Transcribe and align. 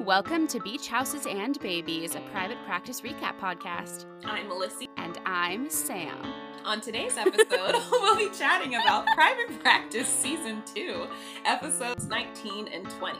Welcome 0.00 0.48
to 0.48 0.58
Beach 0.60 0.88
Houses 0.88 1.24
and 1.24 1.58
Babies, 1.60 2.16
a 2.16 2.20
private 2.32 2.58
practice 2.66 3.00
recap 3.02 3.38
podcast. 3.38 4.06
I'm 4.24 4.48
Melissa. 4.48 4.86
And 4.96 5.18
I'm 5.24 5.70
Sam. 5.70 6.18
On 6.64 6.80
today's 6.80 7.16
episode, 7.16 7.76
we'll 7.92 8.16
be 8.16 8.28
chatting 8.36 8.74
about 8.74 9.06
Private 9.14 9.60
Practice 9.60 10.08
Season 10.08 10.62
2, 10.74 11.06
episodes 11.44 12.08
19 12.08 12.68
and 12.68 12.90
20. 12.90 13.18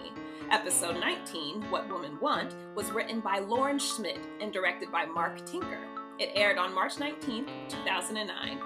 Episode 0.51 0.99
19, 0.99 1.63
What 1.71 1.89
Women 1.89 2.19
Want, 2.21 2.55
was 2.75 2.91
written 2.91 3.21
by 3.21 3.39
Lauren 3.39 3.79
Schmidt 3.79 4.19
and 4.41 4.53
directed 4.53 4.91
by 4.91 5.05
Mark 5.07 5.47
Tinker. 5.47 5.87
It 6.19 6.33
aired 6.35 6.59
on 6.59 6.75
March 6.75 6.99
19, 6.99 7.47
2009. 7.69 8.59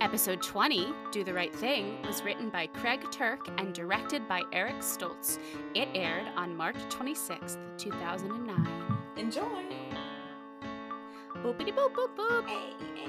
Episode 0.00 0.40
20, 0.42 0.86
Do 1.10 1.24
the 1.24 1.32
Right 1.34 1.52
Thing, 1.54 2.00
was 2.06 2.22
written 2.22 2.50
by 2.50 2.68
Craig 2.68 3.00
Turk 3.10 3.48
and 3.58 3.74
directed 3.74 4.28
by 4.28 4.42
Eric 4.52 4.76
Stoltz. 4.76 5.38
It 5.74 5.88
aired 5.94 6.26
on 6.36 6.56
March 6.56 6.76
26, 6.88 7.58
2009. 7.78 8.98
Enjoy! 9.16 9.42
Boopity 11.42 11.74
boop 11.74 11.92
boop 11.94 12.14
boop. 12.16 12.46
Hey, 12.46 12.72
hey. 12.94 13.08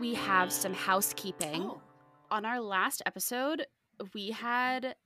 We 0.00 0.14
have 0.14 0.50
some 0.52 0.74
housekeeping. 0.74 1.62
Oh, 1.62 1.80
On 2.32 2.44
our 2.44 2.60
last 2.60 3.00
episode, 3.06 3.66
we 4.12 4.30
had 4.30 4.96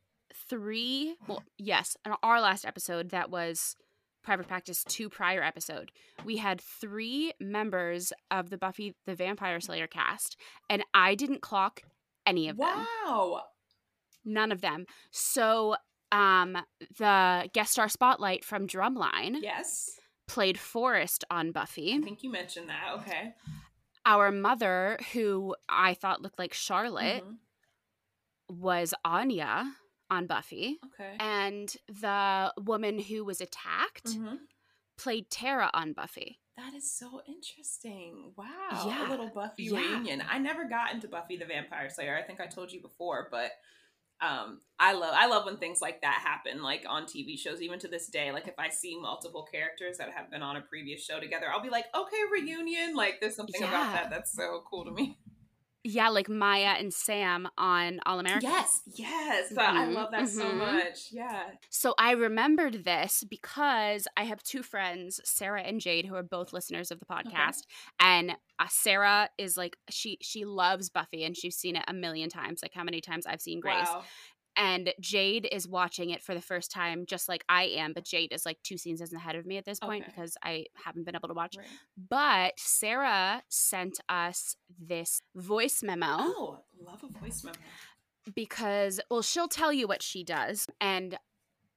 three, 0.49 1.17
well, 1.29 1.43
yes, 1.59 1.97
on 2.07 2.15
our 2.23 2.41
last 2.41 2.65
episode 2.65 3.11
that 3.11 3.31
was 3.31 3.77
Private 4.27 4.49
Practice 4.49 4.85
2 4.85 5.09
prior 5.09 5.43
episode, 5.43 5.93
we 6.25 6.37
had 6.37 6.61
three 6.61 7.33
members 7.41 8.13
of 8.31 8.51
the 8.51 8.59
Buffy 8.59 8.95
the 9.07 9.15
Vampire 9.15 9.61
Slayer 9.61 9.87
cast, 9.87 10.37
and 10.69 10.83
I 10.93 11.15
didn't 11.15 11.41
clock 11.43 11.83
any 12.27 12.49
of 12.49 12.57
them. 12.59 12.87
wow! 13.07 13.43
None 14.25 14.51
of 14.51 14.61
them. 14.61 14.85
So, 15.13 15.77
um, 16.11 16.59
the 16.99 17.49
guest 17.55 17.73
star 17.73 17.89
spotlight 17.89 18.45
from 18.45 18.67
Drumline 18.67 19.37
Yes, 19.41 19.93
played 20.27 20.59
Forrest 20.59 21.25
on 21.31 21.53
Buffy. 21.53 21.95
I 21.95 22.01
think 22.05 22.25
you 22.25 22.31
mentioned 22.33 22.69
that. 22.69 22.95
Okay. 22.99 23.33
Our 24.05 24.33
mother, 24.33 24.99
who 25.13 25.55
I 25.69 25.95
thought 25.95 26.21
looked 26.21 26.39
like 26.39 26.53
Charlotte, 26.53 27.25
Mhm. 27.25 27.37
was 28.49 28.93
Anya 29.05 29.73
on 30.11 30.27
Buffy. 30.27 30.79
Okay. 30.85 31.17
And 31.21 31.75
the 31.89 32.53
woman 32.59 32.99
who 32.99 33.25
was 33.25 33.41
attacked 33.41 34.07
Mhm. 34.07 34.39
played 34.97 35.31
Tara 35.31 35.71
on 35.75 35.93
Buffy. 35.93 36.41
That 36.57 36.73
is 36.75 36.91
so 36.91 37.23
interesting. 37.27 38.33
Wow. 38.37 38.47
Yeah. 38.87 39.09
A 39.09 39.11
little 39.11 39.29
Buffy 39.29 39.65
Yeah. 39.65 39.79
reunion. 39.79 40.23
I 40.27 40.39
never 40.39 40.65
got 40.65 40.93
into 40.95 41.09
Buffy 41.09 41.37
the 41.37 41.45
Vampire 41.45 41.91
Slayer. 41.91 42.17
I 42.17 42.23
think 42.23 42.41
I 42.41 42.47
told 42.47 42.73
you 42.73 42.81
before, 42.81 43.29
but 43.31 43.53
um 44.23 44.63
I 44.79 44.95
love 44.95 45.13
I 45.15 45.27
love 45.27 45.45
when 45.45 45.59
things 45.59 45.83
like 45.83 46.01
that 46.01 46.23
happen 46.25 46.63
like 46.63 46.87
on 46.89 47.05
TV 47.05 47.37
shows 47.39 47.61
even 47.61 47.79
to 47.81 47.87
this 47.89 48.07
day 48.09 48.33
like 48.33 48.49
if 48.49 48.59
I 48.59 48.71
see 48.71 48.99
multiple 48.99 49.43
characters 49.53 49.99
that 49.99 50.11
have 50.11 50.31
been 50.31 50.41
on 50.41 50.57
a 50.57 50.63
previous 50.63 51.05
show 51.05 51.21
together 51.21 51.51
I'll 51.53 51.61
be 51.61 51.69
like 51.69 51.85
okay 51.95 52.17
reunion 52.33 52.95
like 52.97 53.21
there's 53.21 53.37
something 53.37 53.63
about 53.63 53.93
that 53.93 54.09
that's 54.09 54.33
so 54.33 54.65
cool 54.71 54.87
to 54.87 54.91
me. 54.91 55.19
Yeah, 55.89 56.09
like 56.09 56.29
Maya 56.29 56.75
and 56.79 56.93
Sam 56.93 57.49
on 57.57 58.01
All 58.07 58.19
American. 58.19 58.51
Yes. 58.51 58.81
Yes. 58.95 59.53
I 59.57 59.87
Mhm, 59.87 59.95
love 59.95 60.11
that 60.11 60.29
so 60.29 60.45
mhm. 60.45 60.57
much. 60.59 61.13
Yeah. 61.13 61.45
So 61.71 61.95
I 61.97 62.11
remembered 62.13 62.83
this 62.85 63.23
because 63.23 64.09
I 64.17 64.25
have 64.25 64.43
two 64.43 64.63
friends, 64.63 65.21
Sarah 65.25 65.63
and 65.63 65.81
Jade, 65.81 66.07
who 66.07 66.17
are 66.17 66.25
both 66.25 66.53
listeners 66.53 66.91
of 66.91 66.99
the 66.99 67.07
podcast. 67.07 67.63
And 68.01 68.33
uh, 68.59 68.67
Sarah 68.69 69.31
is 69.39 69.57
like 69.57 69.77
she 69.89 70.19
she 70.21 70.45
loves 70.45 70.89
Buffy 70.91 71.23
and 71.25 71.37
she's 71.37 71.57
seen 71.57 71.77
it 71.77 71.85
a 71.87 71.93
million 71.93 72.29
times, 72.31 72.61
like 72.63 72.73
how 72.75 72.83
many 72.83 73.01
times 73.01 73.25
I've 73.27 73.41
seen 73.41 73.61
Grace. 73.61 73.87
Wow. 73.87 74.03
And 74.57 74.93
Jade 75.01 75.47
is 75.53 75.69
watching 75.69 76.11
it 76.11 76.23
for 76.23 76.35
the 76.35 76.41
first 76.41 76.71
time, 76.71 77.05
just 77.07 77.29
like 77.29 77.45
I 77.49 77.65
am. 77.65 77.93
But 77.93 78.05
Jade 78.05 78.33
is 78.33 78.47
like 78.47 78.59
two 78.63 78.79
seasons 78.79 79.13
ahead 79.13 79.37
of 79.37 79.45
me 79.45 79.59
at 79.59 79.65
this 79.67 79.79
point 79.79 80.05
Okay. 80.05 80.13
because 80.15 80.37
I 80.43 80.65
haven't 80.83 81.05
been 81.05 81.15
able 81.15 81.29
to 81.29 81.35
watch. 81.35 81.57
Right. 81.59 81.67
But 82.09 82.55
Sarah 82.59 83.43
sent 83.49 84.01
us 84.09 84.57
this 84.81 85.21
voice 85.35 85.83
memo 85.83 86.07
Oh, 86.19 86.61
love 86.81 87.05
a 87.05 87.19
voice 87.21 87.45
memo. 87.45 87.57
because, 88.35 89.01
well, 89.11 89.23
she'll 89.23 89.49
tell 89.49 89.73
you 89.73 89.87
what 89.87 90.03
she 90.03 90.25
does. 90.25 90.67
And 90.81 91.19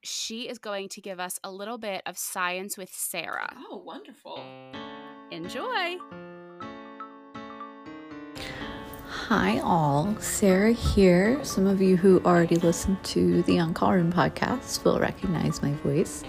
she 0.02 0.48
is 0.48 0.58
going 0.59 0.88
to 0.90 1.02
give 1.02 1.20
us 1.20 1.38
a 1.44 1.52
little 1.52 1.78
bit 1.78 2.02
of 2.06 2.18
science 2.18 2.78
with 2.78 2.90
Sarah. 2.94 3.53
Oh, 3.70 3.84
wonderful. 3.86 4.42
Enjoy. 5.32 5.98
Hi, 9.29 9.59
all. 9.59 10.16
Sarah 10.19 10.72
here. 10.72 11.40
Some 11.45 11.67
of 11.67 11.84
you 11.84 11.97
who 11.97 12.19
already 12.25 12.56
listened 12.56 13.03
to 13.03 13.44
the 13.44 13.59
On 13.59 13.75
Call 13.75 13.94
Room 13.94 14.12
podcast 14.12 14.84
will 14.84 15.00
recognize 15.00 15.62
my 15.62 15.72
voice. 15.73 16.23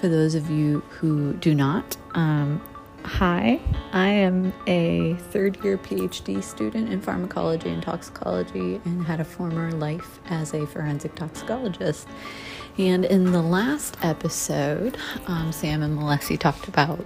For 0.00 0.06
those 0.06 0.36
of 0.36 0.48
you 0.48 0.78
who 0.88 1.32
do 1.32 1.52
not, 1.52 1.96
um, 2.14 2.62
hi. 3.02 3.60
I 3.92 4.06
am 4.06 4.52
a 4.68 5.14
third 5.32 5.64
year 5.64 5.76
PhD 5.76 6.44
student 6.44 6.92
in 6.92 7.00
pharmacology 7.00 7.70
and 7.70 7.82
toxicology 7.82 8.80
and 8.84 9.04
had 9.04 9.18
a 9.18 9.24
former 9.24 9.72
life 9.72 10.20
as 10.26 10.54
a 10.54 10.64
forensic 10.64 11.16
toxicologist. 11.16 12.06
And 12.78 13.04
in 13.04 13.32
the 13.32 13.42
last 13.42 13.96
episode, 14.02 14.96
um, 15.26 15.50
Sam 15.50 15.82
and 15.82 15.96
Melissa 15.96 16.36
talked 16.36 16.68
about 16.68 17.04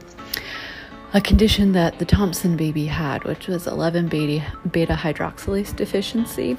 a 1.14 1.20
condition 1.20 1.72
that 1.72 1.98
the 1.98 2.04
Thompson 2.04 2.56
baby 2.56 2.86
had, 2.86 3.24
which 3.24 3.48
was 3.48 3.66
11 3.66 4.08
beta, 4.08 4.44
beta 4.70 4.94
hydroxylase 4.94 5.74
deficiency, 5.74 6.56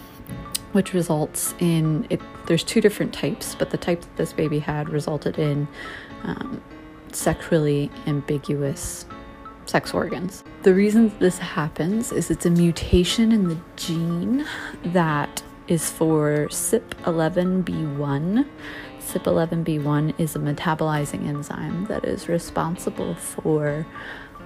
which 0.71 0.93
results 0.93 1.53
in 1.59 2.07
it. 2.09 2.19
There's 2.47 2.63
two 2.63 2.81
different 2.81 3.13
types, 3.13 3.53
but 3.53 3.69
the 3.69 3.77
type 3.77 4.01
that 4.01 4.17
this 4.17 4.33
baby 4.33 4.59
had 4.59 4.89
resulted 4.89 5.37
in 5.37 5.67
um, 6.23 6.61
sexually 7.11 7.91
ambiguous 8.07 9.05
sex 9.65 9.93
organs. 9.93 10.43
The 10.63 10.73
reason 10.73 11.15
this 11.19 11.37
happens 11.37 12.11
is 12.11 12.31
it's 12.31 12.47
a 12.47 12.49
mutation 12.49 13.31
in 13.31 13.49
the 13.49 13.57
gene 13.75 14.45
that 14.85 15.43
is 15.67 15.91
for 15.91 16.47
CYP11B1. 16.49 18.47
CYP11B1 18.99 20.19
is 20.19 20.35
a 20.35 20.39
metabolizing 20.39 21.27
enzyme 21.27 21.85
that 21.85 22.03
is 22.03 22.27
responsible 22.27 23.13
for 23.13 23.85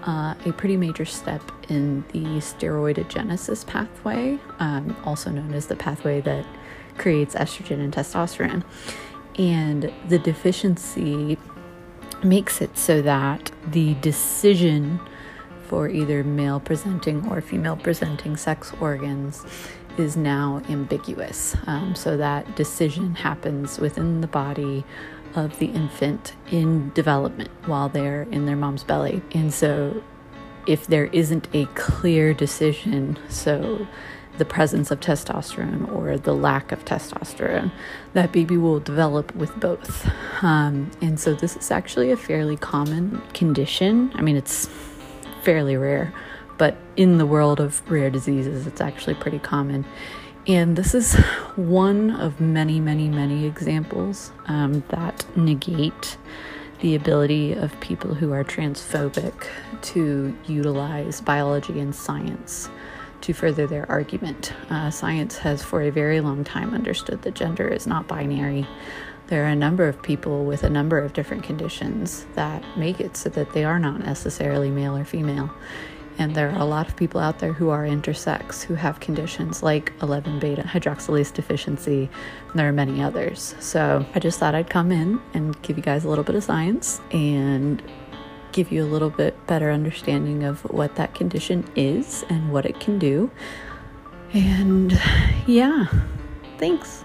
uh, 0.05 0.35
a 0.45 0.53
pretty 0.53 0.77
major 0.77 1.05
step 1.05 1.41
in 1.69 2.03
the 2.11 2.23
steroidogenesis 2.39 3.65
pathway, 3.65 4.39
um, 4.59 4.95
also 5.05 5.29
known 5.29 5.53
as 5.53 5.67
the 5.67 5.75
pathway 5.75 6.21
that 6.21 6.45
creates 6.97 7.35
estrogen 7.35 7.79
and 7.79 7.93
testosterone. 7.93 8.63
And 9.37 9.91
the 10.09 10.19
deficiency 10.19 11.37
makes 12.23 12.61
it 12.61 12.77
so 12.77 13.01
that 13.01 13.51
the 13.67 13.95
decision 13.95 14.99
for 15.63 15.89
either 15.89 16.23
male 16.23 16.59
presenting 16.59 17.27
or 17.29 17.41
female 17.41 17.75
presenting 17.75 18.37
sex 18.37 18.71
organs 18.79 19.45
is 19.97 20.17
now 20.17 20.61
ambiguous. 20.69 21.55
Um, 21.67 21.95
so 21.95 22.17
that 22.17 22.55
decision 22.55 23.15
happens 23.15 23.79
within 23.79 24.21
the 24.21 24.27
body 24.27 24.83
of 25.35 25.59
the 25.59 25.67
infant 25.67 26.33
in 26.51 26.91
development 26.91 27.49
while 27.65 27.89
they're 27.89 28.23
in 28.23 28.45
their 28.45 28.55
mom's 28.55 28.83
belly. 28.83 29.21
And 29.33 29.53
so, 29.53 30.03
if 30.65 30.87
there 30.87 31.05
isn't 31.07 31.47
a 31.53 31.65
clear 31.75 32.33
decision, 32.33 33.17
so 33.29 33.87
the 34.37 34.45
presence 34.45 34.89
of 34.91 34.99
testosterone 34.99 35.91
or 35.93 36.17
the 36.17 36.33
lack 36.33 36.71
of 36.71 36.85
testosterone, 36.85 37.71
that 38.13 38.31
baby 38.31 38.57
will 38.57 38.79
develop 38.79 39.35
with 39.35 39.57
both. 39.59 40.09
Um, 40.43 40.89
and 41.01 41.19
so, 41.19 41.33
this 41.33 41.55
is 41.55 41.71
actually 41.71 42.11
a 42.11 42.17
fairly 42.17 42.57
common 42.57 43.21
condition. 43.33 44.11
I 44.15 44.21
mean, 44.21 44.35
it's 44.35 44.69
fairly 45.43 45.75
rare, 45.75 46.13
but 46.57 46.77
in 46.95 47.17
the 47.17 47.25
world 47.25 47.59
of 47.59 47.81
rare 47.91 48.09
diseases, 48.09 48.67
it's 48.67 48.81
actually 48.81 49.15
pretty 49.15 49.39
common. 49.39 49.85
And 50.45 50.75
this 50.75 50.93
is 50.93 51.15
one 51.55 52.11
of 52.11 52.41
many, 52.41 52.81
many, 52.81 53.07
many 53.07 53.45
examples 53.45 54.33
um, 54.47 54.83
that 54.89 55.25
negate 55.37 56.17
the 56.81 56.95
ability 56.95 57.53
of 57.53 57.79
people 57.79 58.13
who 58.13 58.33
are 58.33 58.43
transphobic 58.43 59.47
to 59.81 60.37
utilize 60.45 61.21
biology 61.21 61.79
and 61.79 61.95
science 61.95 62.69
to 63.21 63.31
further 63.31 63.65
their 63.67 63.89
argument. 63.89 64.51
Uh, 64.69 64.91
science 64.91 65.37
has, 65.37 65.63
for 65.63 65.81
a 65.81 65.89
very 65.89 66.19
long 66.19 66.43
time, 66.43 66.73
understood 66.73 67.21
that 67.21 67.35
gender 67.35 67.69
is 67.69 67.87
not 67.87 68.05
binary. 68.09 68.67
There 69.27 69.45
are 69.45 69.49
a 69.49 69.55
number 69.55 69.87
of 69.87 70.01
people 70.01 70.43
with 70.43 70.63
a 70.63 70.69
number 70.69 70.99
of 70.99 71.13
different 71.13 71.43
conditions 71.43 72.25
that 72.35 72.61
make 72.77 72.99
it 72.99 73.15
so 73.15 73.29
that 73.29 73.53
they 73.53 73.63
are 73.63 73.79
not 73.79 74.01
necessarily 74.01 74.69
male 74.69 74.97
or 74.97 75.05
female. 75.05 75.49
And 76.17 76.35
there 76.35 76.49
are 76.49 76.59
a 76.59 76.65
lot 76.65 76.87
of 76.87 76.95
people 76.95 77.19
out 77.19 77.39
there 77.39 77.53
who 77.53 77.69
are 77.69 77.83
intersex 77.83 78.61
who 78.61 78.75
have 78.75 78.99
conditions 78.99 79.63
like 79.63 79.93
11 80.01 80.39
beta 80.39 80.61
hydroxylase 80.61 81.33
deficiency. 81.33 82.09
And 82.49 82.59
there 82.59 82.67
are 82.67 82.73
many 82.73 83.01
others. 83.01 83.55
So 83.59 84.05
I 84.13 84.19
just 84.19 84.39
thought 84.39 84.55
I'd 84.55 84.69
come 84.69 84.91
in 84.91 85.21
and 85.33 85.59
give 85.61 85.77
you 85.77 85.83
guys 85.83 86.05
a 86.05 86.09
little 86.09 86.23
bit 86.23 86.35
of 86.35 86.43
science 86.43 87.01
and 87.11 87.81
give 88.51 88.71
you 88.71 88.83
a 88.83 88.85
little 88.85 89.09
bit 89.09 89.47
better 89.47 89.71
understanding 89.71 90.43
of 90.43 90.61
what 90.65 90.95
that 90.95 91.15
condition 91.15 91.67
is 91.75 92.23
and 92.29 92.51
what 92.51 92.65
it 92.65 92.79
can 92.79 92.99
do. 92.99 93.31
And 94.33 94.99
yeah, 95.47 95.85
thanks. 96.57 97.03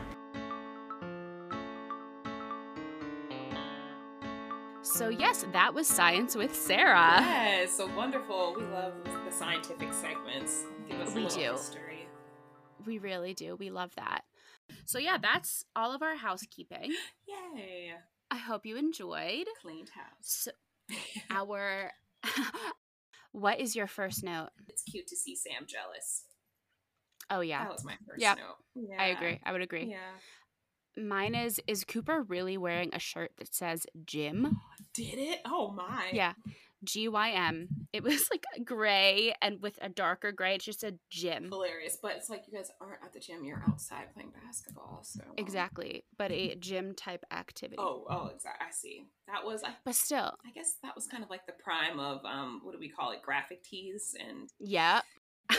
So, 4.98 5.10
yes, 5.10 5.44
that 5.52 5.74
was 5.74 5.86
Science 5.86 6.34
with 6.34 6.52
Sarah. 6.52 7.20
Yes, 7.20 7.72
so 7.76 7.86
wonderful. 7.94 8.56
We 8.58 8.64
love 8.64 8.94
the 9.04 9.30
scientific 9.30 9.92
segments. 9.92 10.64
Give 10.88 10.98
us 10.98 11.12
a 11.12 11.14
We 11.14 11.26
do. 11.28 11.52
history. 11.52 12.08
We 12.84 12.98
really 12.98 13.32
do. 13.32 13.54
We 13.54 13.70
love 13.70 13.92
that. 13.96 14.22
So, 14.86 14.98
yeah, 14.98 15.16
that's 15.22 15.64
all 15.76 15.94
of 15.94 16.02
our 16.02 16.16
housekeeping. 16.16 16.92
Yay. 17.28 17.92
I 18.32 18.36
hope 18.36 18.66
you 18.66 18.76
enjoyed. 18.76 19.46
Cleaned 19.62 19.90
house. 19.90 20.04
So, 20.20 20.50
our. 21.30 21.92
what 23.30 23.60
is 23.60 23.76
your 23.76 23.86
first 23.86 24.24
note? 24.24 24.48
It's 24.66 24.82
cute 24.82 25.06
to 25.06 25.16
see 25.16 25.36
Sam 25.36 25.64
jealous. 25.68 26.24
Oh, 27.30 27.40
yeah. 27.40 27.62
That 27.62 27.72
was 27.72 27.84
my 27.84 27.94
first 28.04 28.20
Yep. 28.20 28.38
note. 28.38 28.96
I 28.98 29.06
agree. 29.06 29.38
I 29.44 29.52
would 29.52 29.62
agree. 29.62 29.84
Yeah. 29.90 30.16
Mine 31.00 31.36
is 31.36 31.60
Is 31.68 31.84
Cooper 31.84 32.22
really 32.24 32.58
wearing 32.58 32.90
a 32.92 32.98
shirt 32.98 33.30
that 33.38 33.54
says 33.54 33.86
Jim? 34.04 34.46
Oh, 34.52 34.77
Did 34.94 35.18
it? 35.18 35.40
Oh 35.44 35.70
my. 35.70 36.10
Yeah. 36.12 36.32
G 36.84 37.08
Y 37.08 37.30
M. 37.30 37.68
It 37.92 38.02
was 38.04 38.28
like 38.30 38.44
gray 38.64 39.34
and 39.42 39.60
with 39.60 39.78
a 39.82 39.88
darker 39.88 40.30
gray. 40.30 40.54
It's 40.54 40.64
just 40.64 40.84
a 40.84 40.94
gym. 41.10 41.48
Hilarious. 41.50 41.98
But 42.00 42.12
it's 42.16 42.30
like 42.30 42.44
you 42.46 42.56
guys 42.56 42.70
aren't 42.80 43.02
at 43.02 43.12
the 43.12 43.18
gym, 43.20 43.44
you're 43.44 43.62
outside 43.68 44.12
playing 44.14 44.32
basketball. 44.44 45.00
So 45.02 45.20
um, 45.22 45.34
Exactly. 45.36 46.04
But 46.16 46.30
a 46.30 46.54
gym 46.54 46.94
type 46.94 47.24
activity. 47.30 47.76
Oh, 47.78 48.04
oh, 48.08 48.30
exactly. 48.32 48.66
I 48.68 48.70
see. 48.72 49.06
That 49.26 49.44
was 49.44 49.64
I, 49.64 49.70
But 49.84 49.94
still, 49.96 50.34
I 50.46 50.50
guess 50.54 50.74
that 50.82 50.94
was 50.94 51.06
kind 51.06 51.24
of 51.24 51.30
like 51.30 51.46
the 51.46 51.52
prime 51.52 51.98
of 51.98 52.24
um 52.24 52.60
what 52.62 52.72
do 52.72 52.78
we 52.78 52.88
call 52.88 53.10
it? 53.10 53.22
Graphic 53.22 53.62
tees 53.64 54.14
and 54.18 54.48
yeah. 54.60 55.00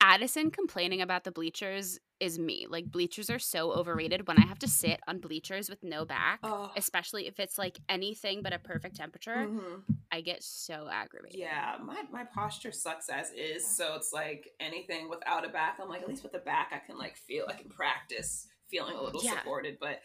Addison 0.00 0.50
complaining 0.50 1.00
about 1.00 1.24
the 1.24 1.32
bleachers 1.32 1.98
is 2.24 2.38
me. 2.38 2.66
Like 2.68 2.90
bleachers 2.90 3.28
are 3.30 3.38
so 3.38 3.72
overrated 3.72 4.26
when 4.26 4.38
I 4.38 4.46
have 4.46 4.58
to 4.60 4.68
sit 4.68 5.00
on 5.06 5.18
bleachers 5.18 5.68
with 5.68 5.82
no 5.82 6.04
back, 6.04 6.40
oh 6.42 6.72
especially 6.76 7.26
if 7.26 7.38
it's 7.38 7.58
like 7.58 7.78
anything 7.88 8.42
but 8.42 8.52
a 8.52 8.58
perfect 8.58 8.96
temperature. 8.96 9.46
mhm. 9.48 9.82
I 10.10 10.20
get 10.20 10.42
so 10.42 10.88
aggravated. 10.90 11.38
Yeah, 11.38 11.76
my, 11.82 12.02
my 12.12 12.24
posture 12.24 12.70
sucks 12.72 13.08
as 13.08 13.30
is, 13.32 13.66
so 13.66 13.94
it's 13.96 14.12
like 14.12 14.48
anything 14.60 15.08
without 15.10 15.44
a 15.44 15.48
back. 15.48 15.78
I'm 15.82 15.88
like, 15.88 16.02
at 16.02 16.08
least 16.08 16.22
with 16.22 16.32
the 16.32 16.38
back, 16.38 16.70
I 16.72 16.78
can 16.86 16.96
like 16.98 17.16
feel, 17.16 17.46
I 17.48 17.54
can 17.54 17.68
practice 17.68 18.46
feeling 18.70 18.94
a 18.96 19.02
little 19.02 19.22
Yeah. 19.24 19.38
supported. 19.38 19.78
But 19.80 20.00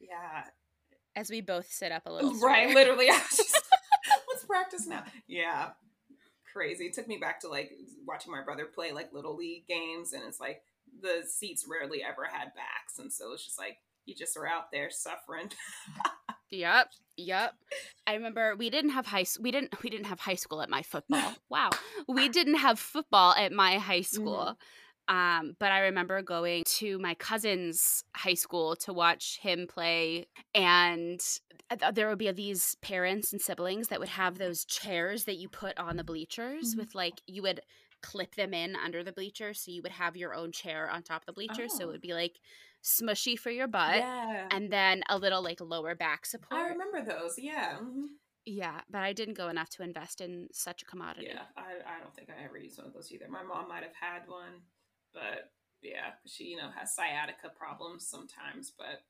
yeah, 0.00 0.44
As 1.14 1.30
we 1.30 1.40
both 1.42 1.70
sit 1.72 1.92
up 1.92 2.06
a 2.06 2.12
little. 2.12 2.30
right, 2.40 2.68
straighter. 2.70 2.74
literally, 2.74 3.08
I 3.08 3.14
was 3.18 3.36
just, 3.36 3.54
let's 4.32 4.44
practice 4.44 4.86
now. 4.86 5.04
Yeah, 5.28 5.70
crazy. 6.52 6.86
It 6.86 6.94
took 6.94 7.06
me 7.08 7.18
back 7.18 7.40
to 7.42 7.48
like 7.48 7.70
watching 8.06 8.32
my 8.32 8.42
brother 8.42 8.66
play 8.66 8.92
like 8.92 9.12
little 9.12 9.36
league 9.36 9.66
games, 9.68 10.12
and 10.12 10.22
it's 10.26 10.40
like 10.40 10.62
the 11.00 11.22
seats 11.26 11.66
rarely 11.68 12.02
ever 12.02 12.24
had 12.24 12.54
backs, 12.54 12.98
and 12.98 13.12
so 13.12 13.32
it's 13.32 13.44
just 13.44 13.58
like 13.58 13.78
you 14.04 14.14
just 14.14 14.36
are 14.36 14.46
out 14.46 14.70
there 14.72 14.90
suffering. 14.90 15.48
Yep. 16.50 16.88
Yep. 17.16 17.54
I 18.06 18.14
remember 18.14 18.54
we 18.56 18.68
didn't 18.68 18.90
have 18.90 19.06
high 19.06 19.24
we 19.40 19.50
didn't 19.50 19.82
we 19.82 19.88
didn't 19.90 20.06
have 20.06 20.20
high 20.20 20.34
school 20.34 20.60
at 20.60 20.68
my 20.68 20.82
football. 20.82 21.32
Wow. 21.48 21.70
We 22.08 22.28
didn't 22.28 22.56
have 22.56 22.78
football 22.78 23.32
at 23.34 23.52
my 23.52 23.78
high 23.78 24.00
school. 24.02 24.58
Um, 25.08 25.56
but 25.58 25.72
I 25.72 25.80
remember 25.80 26.22
going 26.22 26.64
to 26.78 26.98
my 26.98 27.14
cousin's 27.14 28.04
high 28.14 28.34
school 28.34 28.76
to 28.76 28.92
watch 28.92 29.38
him 29.42 29.66
play 29.66 30.26
and 30.54 31.20
there 31.94 32.08
would 32.08 32.18
be 32.18 32.30
these 32.32 32.76
parents 32.82 33.32
and 33.32 33.40
siblings 33.40 33.88
that 33.88 33.98
would 33.98 34.08
have 34.10 34.38
those 34.38 34.64
chairs 34.64 35.24
that 35.24 35.36
you 35.38 35.48
put 35.48 35.76
on 35.78 35.96
the 35.96 36.04
bleachers 36.04 36.74
Mhm. 36.74 36.78
with 36.78 36.94
like 36.94 37.14
you 37.26 37.42
would 37.42 37.60
clip 38.02 38.34
them 38.34 38.52
in 38.52 38.74
under 38.76 39.02
the 39.04 39.12
bleachers 39.12 39.60
so 39.60 39.70
you 39.70 39.82
would 39.82 39.92
have 39.92 40.16
your 40.16 40.34
own 40.34 40.52
chair 40.52 40.90
on 40.90 41.02
top 41.02 41.22
of 41.22 41.26
the 41.26 41.32
bleachers 41.32 41.72
so 41.76 41.84
it 41.84 41.84
Oh. 41.84 41.88
would 41.92 42.00
be 42.00 42.14
like 42.14 42.40
smushy 42.84 43.38
for 43.38 43.50
your 43.50 43.68
butt 43.68 43.96
yeah, 43.98 44.48
and 44.50 44.70
then 44.72 45.02
a 45.08 45.16
little 45.16 45.42
like 45.42 45.60
lower 45.60 45.94
back 45.94 46.26
support. 46.26 46.60
I 46.60 46.68
remember 46.68 47.02
those. 47.04 47.34
Yeah. 47.38 47.76
mhm. 47.80 48.06
Yeah, 48.44 48.80
but 48.90 49.02
I 49.02 49.12
didn't 49.12 49.34
go 49.38 49.48
enough 49.48 49.70
to 49.70 49.84
invest 49.84 50.20
in 50.20 50.48
such 50.52 50.82
a 50.82 50.84
commodity. 50.84 51.28
Yeah, 51.30 51.42
I, 51.56 51.94
I 51.96 52.00
don't 52.00 52.12
think 52.12 52.28
I 52.28 52.44
ever 52.44 52.58
used 52.58 52.76
one 52.78 52.88
of 52.88 52.92
those 52.92 53.12
either. 53.12 53.26
My 53.30 53.44
mom 53.44 53.68
might 53.68 53.84
have 53.84 53.94
had 54.00 54.22
one, 54.26 54.62
but 55.14 55.52
yeah, 55.80 56.14
she 56.26 56.44
you 56.46 56.56
know 56.56 56.70
has 56.76 56.92
sciatica 56.92 57.50
problems 57.56 58.04
sometimes. 58.04 58.72
But 58.76 59.02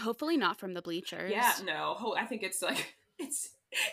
Hopefully 0.00 0.36
not 0.36 0.60
from 0.60 0.74
the 0.74 0.82
bleachers. 0.82 1.32
yeah, 1.32 1.54
no, 1.64 2.14
I 2.16 2.24
think 2.24 2.44
it's 2.44 2.62
like 2.62 2.94
it's 3.18 3.50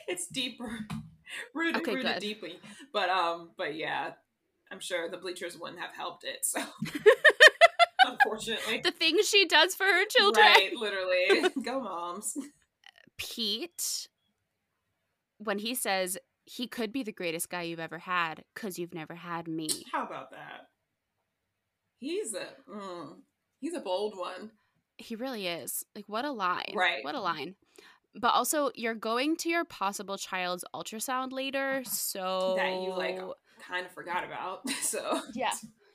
it's 0.08 0.28
deeper, 0.28 0.86
rooted 1.56 1.82
Okay, 1.82 1.94
rooted 1.96 2.14
good. 2.14 2.20
deeply. 2.22 2.60
But 2.94 3.10
um, 3.10 3.52
but 3.58 3.76
yeah, 3.76 4.12
I'm 4.72 4.80
sure 4.80 5.10
the 5.10 5.18
bleachers 5.18 5.58
wouldn't 5.58 5.80
have 5.80 5.94
helped 5.96 6.24
it. 6.24 6.40
So 6.44 6.60
unfortunately, 8.06 8.82
The 8.84 8.92
things 8.92 9.28
she 9.28 9.46
does 9.46 9.76
for 9.76 9.84
her 9.86 10.06
children. 10.10 10.46
right, 10.46 10.72
literally, 10.76 11.50
go 11.64 11.80
moms. 11.82 12.38
Pete, 13.18 14.08
when 15.38 15.60
he 15.60 15.76
says 15.76 16.18
he 16.46 16.68
could 16.68 16.92
be 16.92 17.04
the 17.04 17.12
greatest 17.12 17.50
guy 17.50 17.64
you've 17.64 17.80
ever 17.80 18.00
had 18.00 18.44
because 18.56 18.80
you've 18.80 18.94
never 18.94 19.16
had 19.16 19.48
me. 19.48 19.68
How 19.92 20.06
about 20.06 20.32
that? 20.32 20.68
He's 22.00 22.34
a 22.34 22.48
mm, 22.72 23.16
he's 23.60 23.74
a 23.74 23.80
bold 23.82 24.18
one. 24.18 24.52
He 24.98 25.16
really 25.16 25.48
is. 25.48 25.86
Like, 25.96 26.06
what 26.08 26.26
a 26.26 26.32
line. 26.32 26.74
Right. 26.76 27.04
What 27.04 27.16
a 27.16 27.22
line. 27.22 27.56
But 28.16 28.34
also, 28.34 28.72
you're 28.76 28.96
going 28.96 29.36
to 29.38 29.50
your 29.50 29.66
possible 29.66 30.18
child's 30.18 30.66
ultrasound 30.74 31.32
later, 31.32 31.84
so. 31.86 32.56
That 32.58 32.74
you, 32.82 32.94
like, 32.96 33.20
Kind 33.68 33.86
of 33.86 33.92
forgot 33.92 34.24
about. 34.24 34.62
So 34.82 35.22
Yeah. 35.34 35.52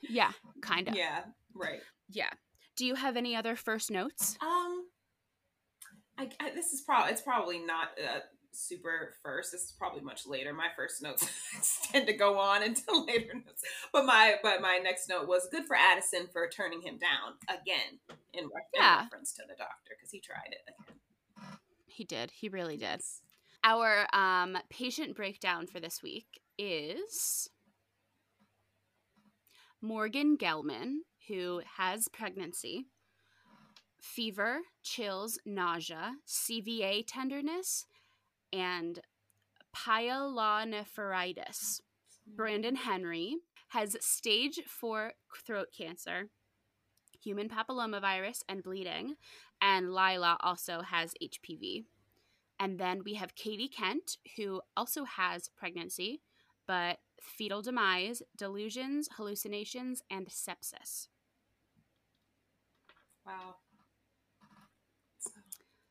Yeah, 0.07 0.31
kind 0.61 0.87
of. 0.87 0.95
yeah, 0.95 1.21
right. 1.55 1.79
Yeah. 2.09 2.29
Do 2.77 2.85
you 2.85 2.95
have 2.95 3.17
any 3.17 3.35
other 3.35 3.55
first 3.55 3.89
notes? 3.89 4.37
Um, 4.41 4.85
I, 6.17 6.29
I 6.39 6.51
this 6.53 6.73
is 6.73 6.81
probably 6.81 7.11
it's 7.11 7.21
probably 7.21 7.59
not 7.59 7.89
uh, 7.97 8.19
super 8.51 9.15
first. 9.23 9.51
This 9.51 9.63
is 9.63 9.71
probably 9.77 10.01
much 10.01 10.27
later. 10.27 10.53
My 10.53 10.67
first 10.75 11.01
notes 11.01 11.27
tend 11.91 12.07
to 12.07 12.13
go 12.13 12.37
on 12.37 12.63
until 12.63 13.05
later 13.07 13.33
notes. 13.33 13.63
But 13.91 14.05
my 14.05 14.35
but 14.43 14.61
my 14.61 14.79
next 14.83 15.09
note 15.09 15.27
was 15.27 15.47
good 15.51 15.65
for 15.65 15.75
Addison 15.75 16.27
for 16.31 16.47
turning 16.49 16.81
him 16.81 16.97
down 16.97 17.33
again 17.49 17.99
in, 18.33 18.45
re- 18.45 18.61
in 18.73 18.81
reference 18.81 19.33
to 19.33 19.43
the 19.47 19.55
doctor 19.57 19.95
because 19.97 20.11
he 20.11 20.19
tried 20.19 20.51
it 20.51 20.61
again. 20.67 20.94
He 21.95 22.03
did. 22.03 22.31
He 22.31 22.49
really 22.49 22.75
did. 22.75 22.99
Our 23.63 24.05
um, 24.11 24.57
patient 24.69 25.15
breakdown 25.15 25.65
for 25.65 25.79
this 25.79 26.03
week 26.03 26.41
is 26.57 27.49
Morgan 29.81 30.37
Gelman, 30.37 30.97
who 31.29 31.61
has 31.77 32.09
pregnancy, 32.09 32.87
fever, 34.01 34.59
chills, 34.83 35.39
nausea, 35.45 36.15
CVA 36.27 37.05
tenderness, 37.07 37.85
and 38.51 38.99
pyelonephritis. 39.73 41.79
Brandon 42.27 42.75
Henry 42.75 43.37
has 43.69 43.95
stage 44.01 44.59
four 44.67 45.13
throat 45.45 45.69
cancer, 45.75 46.27
human 47.23 47.47
papillomavirus, 47.47 48.41
and 48.49 48.63
bleeding. 48.63 49.15
And 49.61 49.93
Lila 49.93 50.37
also 50.41 50.81
has 50.81 51.13
HPV. 51.21 51.85
And 52.59 52.79
then 52.79 53.01
we 53.03 53.15
have 53.15 53.35
Katie 53.35 53.67
Kent, 53.67 54.17
who 54.37 54.61
also 54.77 55.03
has 55.03 55.49
pregnancy, 55.49 56.21
but 56.67 56.99
fetal 57.21 57.61
demise, 57.61 58.21
delusions, 58.37 59.09
hallucinations, 59.17 60.01
and 60.09 60.27
sepsis. 60.27 61.07
Wow. 63.25 63.55
So, 65.19 65.31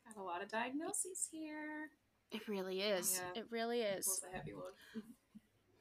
got 0.07 0.21
a 0.21 0.25
lot 0.25 0.43
of 0.43 0.49
diagnoses 0.49 1.29
here. 1.31 1.91
It 2.31 2.49
really 2.49 2.81
is. 2.81 3.21
Yeah. 3.35 3.43
It 3.43 3.47
really 3.51 3.83
is. 3.83 4.07
was 4.07 4.23
a 4.33 4.37
heavy 4.37 4.55
one. 4.55 4.73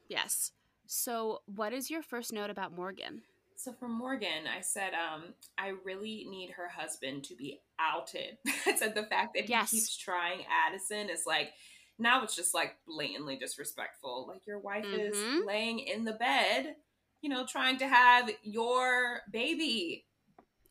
Yes. 0.08 0.52
So, 0.86 1.40
what 1.46 1.72
is 1.72 1.90
your 1.90 2.02
first 2.02 2.32
note 2.32 2.50
about 2.50 2.74
Morgan? 2.76 3.22
So 3.56 3.72
for 3.72 3.88
Morgan, 3.88 4.46
I 4.46 4.60
said, 4.60 4.92
um, 4.94 5.34
I 5.56 5.68
really 5.84 6.26
need 6.28 6.50
her 6.50 6.68
husband 6.68 7.24
to 7.24 7.34
be 7.36 7.60
outed. 7.78 8.38
I 8.66 8.74
said 8.76 8.94
the 8.94 9.04
fact 9.04 9.34
that 9.34 9.44
he 9.44 9.54
keeps 9.70 9.96
trying 9.96 10.40
Addison 10.66 11.08
is 11.08 11.24
like 11.26 11.52
now 11.98 12.24
it's 12.24 12.34
just 12.34 12.54
like 12.54 12.76
blatantly 12.86 13.36
disrespectful. 13.36 14.26
Like 14.28 14.46
your 14.46 14.58
wife 14.58 14.86
is 14.92 15.16
Mhm. 15.16 15.46
laying 15.46 15.78
in 15.78 16.04
the 16.04 16.12
bed, 16.14 16.76
you 17.22 17.28
know, 17.28 17.46
trying 17.46 17.78
to 17.78 17.88
have 17.88 18.30
your 18.42 19.22
baby. 19.30 20.04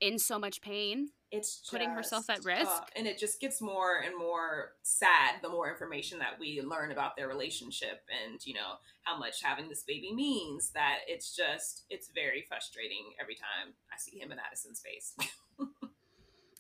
In 0.02 0.20
so 0.20 0.38
much 0.38 0.62
pain. 0.62 1.12
It's 1.34 1.68
Putting 1.70 1.90
herself 1.90 2.30
at 2.30 2.46
risk? 2.46 2.70
uh, 2.70 2.82
and 2.96 3.08
it 3.08 3.18
just 3.18 3.42
gets 3.42 3.60
more 3.60 3.98
and 4.06 4.16
more 4.18 4.74
sad 4.84 5.42
the 5.42 5.50
more 5.50 5.68
information 5.70 6.20
that 6.20 6.40
we 6.40 6.62
learn 6.62 6.92
about 6.92 7.16
their 7.18 7.28
relationship 7.28 8.02
and 8.24 8.46
you 8.46 8.54
know 8.54 8.74
how 9.02 9.18
much 9.18 9.42
having 9.42 9.68
this 9.68 9.84
baby 9.84 10.14
means 10.14 10.70
that 10.76 11.00
it's 11.08 11.36
just 11.36 11.86
it's 11.90 12.10
very 12.14 12.46
frustrating 12.48 13.14
every 13.20 13.34
time 13.36 13.74
i 13.92 13.98
see 13.98 14.20
him 14.20 14.32
in 14.32 14.38
addison's 14.40 14.80
face 14.80 15.16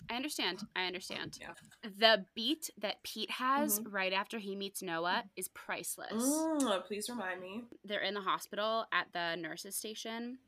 I 0.09 0.15
understand. 0.15 0.59
I 0.75 0.85
understand. 0.85 1.37
Yeah. 1.39 1.53
The 1.97 2.25
beat 2.35 2.69
that 2.77 3.01
Pete 3.03 3.31
has 3.31 3.79
right 3.89 4.11
after 4.11 4.37
he 4.37 4.53
meets 4.53 4.83
Noah 4.83 5.23
is 5.37 5.47
priceless. 5.47 6.21
Mm, 6.21 6.85
please 6.85 7.09
remind 7.09 7.39
me 7.39 7.63
They're 7.85 8.01
in 8.01 8.13
the 8.13 8.21
hospital 8.21 8.85
at 8.91 9.07
the 9.13 9.37
nurses' 9.37 9.77
station, 9.77 10.39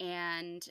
and 0.00 0.66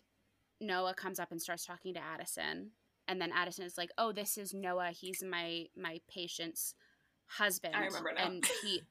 Noah 0.59 0.93
comes 0.93 1.19
up 1.19 1.31
and 1.31 1.41
starts 1.41 1.65
talking 1.65 1.93
to 1.93 2.01
Addison. 2.01 2.71
And 3.07 3.21
then 3.21 3.31
Addison 3.33 3.65
is 3.65 3.77
like, 3.77 3.91
"Oh, 3.97 4.11
this 4.11 4.37
is 4.37 4.53
Noah. 4.53 4.89
He's 4.89 5.23
my 5.23 5.65
my 5.75 6.01
patient's 6.09 6.75
husband. 7.25 7.75
I 7.75 7.85
remember 7.85 8.13
now. 8.15 8.25
And 8.25 8.43
Pete 8.61 8.83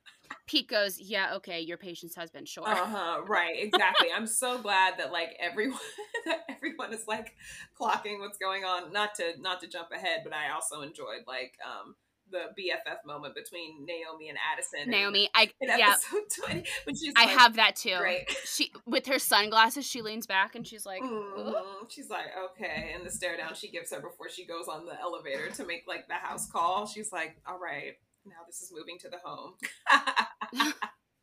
Pete 0.46 0.68
goes, 0.68 0.98
"Yeah, 0.98 1.34
okay, 1.36 1.60
your 1.60 1.76
patient's 1.76 2.14
husband, 2.14 2.48
sure." 2.48 2.68
Uh 2.68 2.86
huh. 2.86 3.22
Right. 3.26 3.56
Exactly. 3.58 4.08
I'm 4.14 4.26
so 4.26 4.58
glad 4.58 4.98
that 4.98 5.12
like 5.12 5.36
everyone, 5.40 5.78
that 6.26 6.40
everyone 6.48 6.92
is 6.92 7.06
like 7.06 7.34
clocking 7.78 8.20
what's 8.20 8.38
going 8.38 8.64
on. 8.64 8.92
Not 8.92 9.14
to 9.16 9.34
not 9.40 9.60
to 9.60 9.66
jump 9.68 9.90
ahead, 9.92 10.20
but 10.24 10.32
I 10.32 10.50
also 10.52 10.82
enjoyed 10.82 11.24
like 11.26 11.54
um 11.64 11.94
the 12.30 12.46
BFF 12.58 13.04
moment 13.06 13.34
between 13.34 13.86
Naomi 13.86 14.28
and 14.28 14.38
Addison. 14.52 14.90
Naomi, 14.90 15.28
I 15.34 15.50
yeah, 15.60 15.94
episode 15.94 16.22
twenty, 16.44 16.64
when 16.84 16.96
she's 16.96 17.12
I 17.16 17.26
like, 17.26 17.38
have 17.38 17.56
that 17.56 17.76
too. 17.76 17.94
Right. 18.00 18.28
She 18.44 18.72
with 18.86 19.06
her 19.06 19.18
sunglasses, 19.18 19.86
she 19.86 20.02
leans 20.02 20.26
back 20.26 20.54
and 20.54 20.66
she's 20.66 20.84
like, 20.86 21.02
"Ugh." 21.02 21.10
Mhm. 21.10 21.90
She's 21.90 22.10
like, 22.10 22.26
okay. 22.52 22.92
And 22.94 23.06
the 23.06 23.10
stare 23.10 23.36
down 23.36 23.54
she 23.54 23.70
gives 23.70 23.92
her 23.92 24.00
before 24.00 24.28
she 24.28 24.44
goes 24.46 24.66
on 24.68 24.86
the 24.86 25.00
elevator 25.00 25.50
to 25.50 25.66
make 25.66 25.84
like 25.86 26.08
the 26.08 26.14
house 26.14 26.50
call. 26.50 26.86
She's 26.86 27.12
like, 27.12 27.36
all 27.46 27.58
right, 27.60 27.94
now 28.24 28.36
this 28.46 28.60
is 28.62 28.72
moving 28.74 28.98
to 29.00 29.08
the 29.08 29.18
home. 29.24 29.54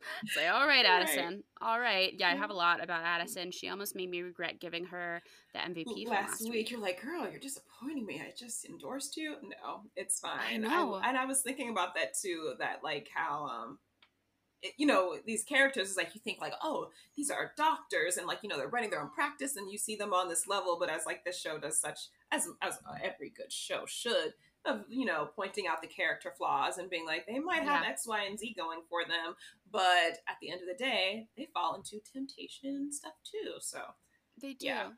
Say, 0.26 0.46
all 0.48 0.66
right, 0.66 0.84
Right. 0.84 0.86
Addison. 0.86 1.44
All 1.60 1.78
right. 1.80 2.12
Yeah, 2.18 2.28
I 2.30 2.34
have 2.36 2.50
a 2.50 2.54
lot 2.54 2.82
about 2.82 3.02
Addison. 3.04 3.50
She 3.50 3.68
almost 3.68 3.94
made 3.96 4.10
me 4.10 4.22
regret 4.22 4.60
giving 4.60 4.84
her 4.86 5.22
the 5.52 5.60
MVP 5.60 6.06
last, 6.08 6.30
last 6.30 6.42
week, 6.42 6.52
week. 6.52 6.70
you're 6.70 6.80
like, 6.80 7.02
girl, 7.02 7.28
you're 7.30 7.40
disappointing 7.40 8.04
me. 8.06 8.20
I 8.20 8.32
just 8.36 8.64
endorsed 8.64 9.16
you. 9.16 9.36
No, 9.42 9.82
it's 9.96 10.20
fine. 10.20 10.38
I 10.48 10.56
know. 10.56 11.00
and 11.02 11.16
I 11.16 11.24
was 11.26 11.40
thinking 11.42 11.70
about 11.70 11.94
that 11.94 12.14
too. 12.20 12.54
That 12.58 12.80
like 12.82 13.08
how 13.14 13.44
um. 13.46 13.78
it- 14.62 14.74
you 14.78 14.86
know 14.86 15.16
these 15.26 15.44
characters 15.44 15.90
is 15.90 15.96
like 15.96 16.14
you 16.14 16.20
think 16.22 16.40
like 16.40 16.54
oh 16.62 16.88
these 17.16 17.30
are 17.30 17.52
doctors 17.56 18.16
and 18.16 18.26
like 18.26 18.38
you 18.42 18.48
know 18.48 18.56
they're 18.56 18.68
running 18.68 18.88
their 18.88 19.02
own 19.02 19.10
practice 19.10 19.56
and 19.56 19.70
you 19.70 19.76
see 19.76 19.94
them 19.94 20.14
on 20.14 20.26
this 20.28 20.46
level 20.46 20.78
but 20.80 20.88
as 20.88 21.04
like 21.04 21.22
this 21.22 21.38
show 21.38 21.58
does 21.58 21.78
such 21.78 21.98
as 22.32 22.48
as 22.62 22.78
every 23.02 23.28
good 23.28 23.52
show 23.52 23.84
should 23.86 24.32
of 24.64 24.80
you 24.88 25.04
know 25.04 25.28
pointing 25.36 25.66
out 25.66 25.82
the 25.82 25.86
character 25.86 26.32
flaws 26.38 26.78
and 26.78 26.88
being 26.88 27.04
like 27.04 27.26
they 27.26 27.38
might 27.38 27.62
have 27.62 27.82
Yeah. 27.84 27.90
x 27.90 28.06
y 28.06 28.24
and 28.24 28.38
z 28.38 28.54
going 28.56 28.80
for 28.88 29.02
them 29.04 29.34
but 29.74 30.18
at 30.28 30.36
the 30.40 30.50
end 30.50 30.60
of 30.62 30.68
the 30.68 30.82
day 30.82 31.26
they 31.36 31.48
fall 31.52 31.74
into 31.74 31.98
temptation 32.12 32.70
and 32.70 32.94
stuff 32.94 33.14
too 33.30 33.54
so 33.60 33.80
They 34.40 34.54
do. 34.54 34.66
Yeah. 34.66 34.88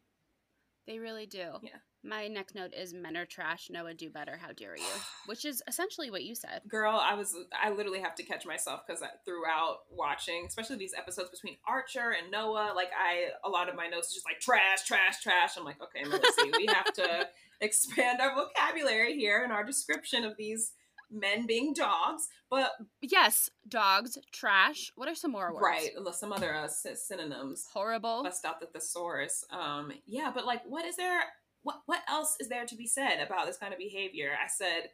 They 0.86 0.98
really 1.00 1.26
do. 1.26 1.48
Yeah. 1.62 1.80
My 2.04 2.28
next 2.28 2.54
note 2.54 2.72
is 2.72 2.94
men 2.94 3.16
are 3.16 3.26
trash. 3.26 3.66
Noah, 3.70 3.94
do 3.94 4.08
better. 4.08 4.36
How 4.40 4.52
dare 4.52 4.76
you? 4.76 4.84
Which 5.26 5.44
is 5.44 5.60
essentially 5.66 6.10
what 6.12 6.22
you 6.22 6.34
said. 6.36 6.60
girl 6.68 6.96
i 7.02 7.14
was 7.14 7.34
i 7.60 7.70
literally 7.70 8.00
have 8.00 8.14
to 8.14 8.22
catch 8.22 8.46
myself 8.46 8.82
because 8.86 9.02
throughout 9.24 9.78
watching 9.90 10.44
especially 10.46 10.76
these 10.76 10.94
episodes 10.96 11.30
between 11.30 11.56
archer 11.66 12.14
and 12.16 12.30
noah 12.30 12.72
like 12.76 12.90
i 12.96 13.30
a 13.44 13.48
lot 13.48 13.68
of 13.68 13.74
my 13.74 13.88
notes 13.88 14.08
is 14.08 14.14
just 14.14 14.26
like 14.26 14.38
trash 14.40 14.84
trash 14.86 15.20
trash 15.22 15.56
i'm 15.56 15.64
like 15.64 15.82
okay 15.82 16.04
Melissa, 16.08 16.42
we 16.56 16.66
have 16.66 16.92
to 16.92 17.28
expand 17.60 18.20
our 18.20 18.34
vocabulary 18.36 19.16
here 19.16 19.42
and 19.42 19.52
our 19.52 19.64
description 19.64 20.24
of 20.24 20.36
these 20.36 20.72
men 21.10 21.46
being 21.46 21.72
dogs 21.72 22.28
but 22.50 22.72
Yes, 23.00 23.50
dogs, 23.68 24.18
trash. 24.32 24.92
What 24.96 25.08
are 25.08 25.14
some 25.14 25.32
more 25.32 25.52
words? 25.52 25.62
right 25.64 25.90
some 26.14 26.32
other 26.32 26.54
uh, 26.54 26.68
synonyms 26.68 27.66
Horrible. 27.72 28.22
bust 28.22 28.44
out 28.44 28.60
the 28.60 28.66
thesaurus 28.66 29.44
um 29.50 29.92
yeah 30.06 30.30
but 30.34 30.46
like 30.46 30.62
what 30.66 30.84
is 30.84 30.96
there 30.96 31.20
what 31.62 31.80
what 31.86 32.00
else 32.08 32.36
is 32.40 32.48
there 32.48 32.64
to 32.66 32.76
be 32.76 32.86
said 32.86 33.20
about 33.24 33.46
this 33.46 33.56
kind 33.58 33.72
of 33.72 33.78
behavior 33.78 34.30
i 34.42 34.46
said 34.48 34.90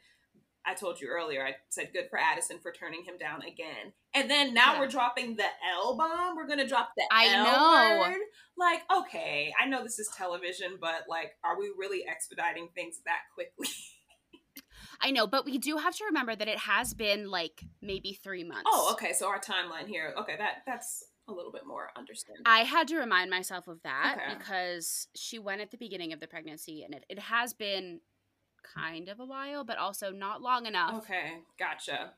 i 0.64 0.75
told 0.75 1.00
you 1.00 1.09
earlier 1.09 1.45
i 1.45 1.54
said 1.69 1.90
good 1.92 2.07
for 2.09 2.19
addison 2.19 2.59
for 2.59 2.73
turning 2.73 3.04
him 3.04 3.19
down 3.19 3.42
again 3.42 3.92
and 4.14 4.31
then 4.31 4.54
now 4.54 4.75
Yeah. 4.75 4.81
we're 4.81 4.88
dropping 4.88 5.37
the 5.37 5.45
l 5.76 5.97
bomb 5.97 6.37
we're 6.37 6.47
gonna 6.47 6.66
drop 6.69 6.92
the 6.97 7.04
I 7.12 7.28
L 7.35 7.45
know. 7.45 8.00
word 8.09 8.21
like 8.57 8.83
okay 8.97 9.52
i 9.61 9.66
know 9.66 9.83
this 9.83 9.99
is 9.99 10.09
television 10.16 10.78
but 10.81 11.04
like 11.09 11.33
are 11.45 11.59
we 11.59 11.71
really 11.78 12.04
expediting 12.09 12.69
things 12.75 13.00
that 13.07 13.21
quickly 13.35 13.69
I 15.02 15.11
know, 15.11 15.26
but 15.26 15.44
we 15.44 15.59
do 15.59 15.76
have 15.78 15.94
to 15.97 16.04
remember 16.04 16.35
that 16.37 16.49
it 16.49 16.59
has 16.59 16.94
been 16.94 17.30
like 17.30 17.64
maybe 17.80 18.12
three 18.23 18.44
months. 18.44 18.64
oh 18.66 18.90
okay 18.92 19.12
so 19.12 19.26
our 19.28 19.40
timeline 19.40 19.87
here 19.88 20.14
okay 20.18 20.37
that 20.38 20.62
that's 20.66 21.04
a 21.28 21.32
little 21.32 21.52
bit 21.52 21.62
more 21.66 21.90
understandable 21.97 22.44
I 22.47 22.61
had 22.61 22.88
to 22.88 22.97
remind 22.97 23.30
myself 23.30 23.68
of 23.68 23.80
that 23.85 24.18
Okay. 24.21 24.35
because 24.38 25.06
she 25.14 25.38
went 25.38 25.61
at 25.61 25.71
the 25.71 25.76
beginning 25.76 26.12
of 26.12 26.21
the 26.21 26.26
pregnancy 26.26 26.82
and 26.85 26.94
it, 26.94 27.04
it 27.09 27.18
has 27.18 27.52
been 27.54 28.00
kind 28.75 29.09
of 29.09 29.18
a 29.21 29.25
while, 29.25 29.64
but 29.64 29.76
also 29.78 30.11
not 30.11 30.40
long 30.42 30.66
enough. 30.66 30.94
okay 31.04 31.38
gotcha 31.59 32.12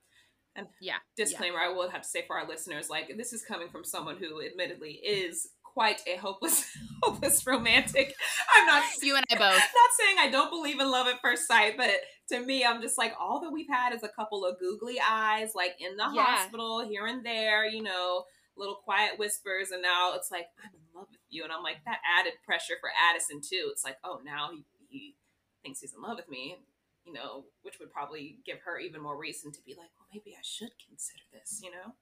And 0.57 0.67
Yeah. 0.81 0.99
disclaimer 1.17 1.59
I 1.59 1.69
will 1.69 1.91
have 1.91 2.03
to 2.03 2.09
say 2.09 2.25
for 2.27 2.37
our 2.39 2.47
listeners, 2.47 2.89
like 2.91 3.15
this 3.17 3.33
is 3.33 3.43
coming 3.45 3.69
from 3.69 3.85
someone 3.85 4.17
who 4.19 4.43
admittedly 4.45 4.93
is 5.05 5.49
quite 5.63 6.01
a 6.07 6.17
hopeless 6.17 6.65
hopeless 7.03 7.47
romantic. 7.47 8.15
I'm 8.57 8.67
not 8.67 8.85
You 9.03 9.17
and 9.17 9.25
I 9.31 9.35
both. 9.35 9.41
not 9.83 9.91
saying 9.99 10.17
I 10.21 10.29
don't 10.31 10.51
believe 10.51 10.81
in 10.81 10.91
love 10.91 11.07
at 11.09 11.21
first 11.21 11.47
sight, 11.49 11.77
but 11.77 11.91
to 12.29 12.41
me, 12.41 12.65
I'm 12.65 12.81
just 12.81 12.97
like 12.99 13.15
all 13.19 13.41
that 13.41 13.51
we've 13.51 13.69
had 13.69 13.93
is 13.95 14.03
a 14.03 14.09
couple 14.09 14.45
of 14.45 14.59
googly 14.59 14.99
eyes, 15.01 15.53
like 15.55 15.77
in 15.81 15.97
the 15.97 16.11
Yeah. 16.15 16.25
hospital, 16.25 16.81
here 16.87 17.07
and 17.07 17.25
there, 17.25 17.67
you 17.67 17.83
know, 17.83 18.25
little 18.57 18.77
quiet 18.77 19.19
whispers, 19.19 19.71
and 19.71 19.83
now 19.83 20.15
it's 20.15 20.31
like 20.31 20.47
I'm 20.63 20.71
in 20.75 20.81
love 20.95 21.09
with 21.11 21.21
you, 21.29 21.45
and 21.45 21.53
I'm 21.53 21.63
like 21.63 21.85
that 21.85 21.99
added 22.19 22.35
pressure 22.45 22.75
for 22.81 22.91
Addison 23.11 23.41
too. 23.41 23.69
It's 23.73 23.85
like, 23.85 23.99
oh, 24.05 24.21
now 24.25 24.51
he, 24.53 24.65
he 24.89 25.17
thinks 25.63 25.81
he's 25.81 25.93
in 25.95 26.03
love 26.03 26.17
with 26.17 26.29
me, 26.29 26.57
you 27.05 27.13
know, 27.13 27.45
which 27.63 27.79
would 27.81 27.91
probably 27.91 28.39
give 28.47 28.59
her 28.65 28.79
even 28.79 29.03
more 29.03 29.17
reason 29.19 29.51
to 29.53 29.61
be 29.67 29.73
like, 29.73 29.91
well, 29.99 30.07
maybe 30.13 30.35
I 30.37 30.43
should 30.43 30.71
consider 30.89 31.23
this, 31.33 31.61
you 31.63 31.71
know. 31.73 31.95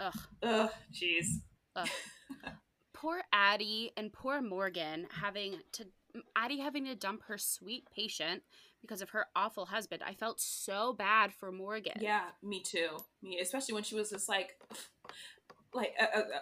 Ugh. 0.00 0.18
Ugh, 0.42 0.70
jeez. 0.92 1.26
Poor 2.94 3.22
Addie 3.32 3.92
and 3.96 4.12
poor 4.12 4.40
Morgan 4.42 5.06
having 5.20 5.60
to 5.72 5.86
Addie 6.34 6.58
having 6.58 6.86
to 6.86 6.96
dump 6.96 7.22
her 7.28 7.38
sweet 7.38 7.84
patient 7.94 8.42
because 8.80 9.02
of 9.02 9.10
her 9.10 9.26
awful 9.34 9.66
husband. 9.66 10.02
I 10.04 10.14
felt 10.14 10.40
so 10.40 10.92
bad 10.92 11.32
for 11.32 11.52
Morgan. 11.52 11.98
Yeah, 12.00 12.24
me 12.42 12.62
too. 12.62 12.88
Me, 13.22 13.38
especially 13.40 13.74
when 13.74 13.82
she 13.82 13.94
was 13.94 14.10
just 14.10 14.28
like, 14.28 14.56
like 15.74 15.94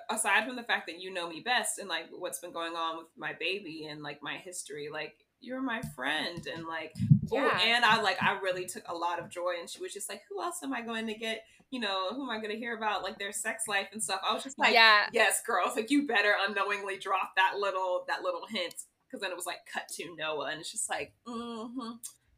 aside 0.08 0.46
from 0.46 0.56
the 0.56 0.62
fact 0.62 0.86
that 0.86 1.00
you 1.00 1.12
know 1.12 1.28
me 1.28 1.40
best 1.40 1.78
and 1.78 1.88
like 1.88 2.04
what's 2.16 2.38
been 2.38 2.52
going 2.52 2.74
on 2.74 2.98
with 2.98 3.08
my 3.16 3.32
baby 3.38 3.86
and 3.90 4.02
like 4.02 4.22
my 4.22 4.36
history, 4.36 4.88
like 4.92 5.14
you're 5.40 5.60
my 5.60 5.82
friend 5.94 6.46
and 6.54 6.66
like 6.66 6.94
Yeah. 7.30 7.58
and 7.64 7.84
I 7.84 8.00
like 8.00 8.22
I 8.22 8.38
really 8.40 8.66
took 8.66 8.84
a 8.88 8.94
lot 8.94 9.18
of 9.18 9.28
joy 9.28 9.54
and 9.58 9.68
she 9.68 9.80
was 9.82 9.92
just 9.92 10.08
like, 10.08 10.22
who 10.28 10.42
else 10.42 10.60
am 10.62 10.72
I 10.72 10.80
going 10.82 11.06
to 11.08 11.14
get? 11.14 11.44
You 11.70 11.80
know, 11.80 12.10
who 12.10 12.22
am 12.22 12.30
I 12.30 12.36
going 12.36 12.52
to 12.52 12.56
hear 12.56 12.76
about 12.76 13.02
like 13.02 13.18
their 13.18 13.32
sex 13.32 13.64
life 13.66 13.88
and 13.92 14.00
stuff? 14.02 14.20
I 14.28 14.32
was 14.32 14.44
just 14.44 14.58
like, 14.58 14.72
yeah. 14.72 15.06
yes, 15.12 15.42
girls, 15.44 15.74
like 15.74 15.90
you 15.90 16.06
better 16.06 16.32
unknowingly 16.46 16.96
drop 16.96 17.32
that 17.36 17.54
little 17.58 18.04
that 18.06 18.22
little 18.22 18.46
hint 18.48 18.74
because 19.06 19.20
then 19.20 19.30
it 19.30 19.36
was 19.36 19.46
like 19.46 19.58
cut 19.72 19.88
to 19.88 20.14
Noah 20.16 20.50
and 20.50 20.60
it's 20.60 20.70
just 20.70 20.88
like, 20.88 21.14
mm-hmm. 21.26 21.92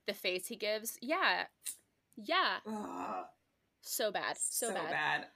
The 0.08 0.14
face 0.14 0.46
he 0.46 0.56
gives. 0.56 0.96
Yeah. 1.02 1.44
Yeah. 2.16 2.56
Ugh, 2.66 3.26
So 3.82 4.10
bad. 4.10 4.38
So, 4.38 4.72
bad. 4.72 4.90
bad. 4.90 5.26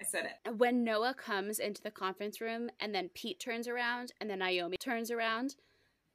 I 0.00 0.04
said 0.04 0.30
it. 0.44 0.56
When 0.56 0.82
Noah 0.82 1.14
comes 1.14 1.58
into 1.58 1.82
the 1.82 1.90
conference 1.90 2.40
room 2.40 2.70
and 2.80 2.94
then 2.94 3.10
Pete 3.14 3.38
turns 3.38 3.68
around 3.68 4.12
and 4.18 4.30
then 4.30 4.38
Naomi 4.38 4.78
turns 4.78 5.10
around, 5.10 5.56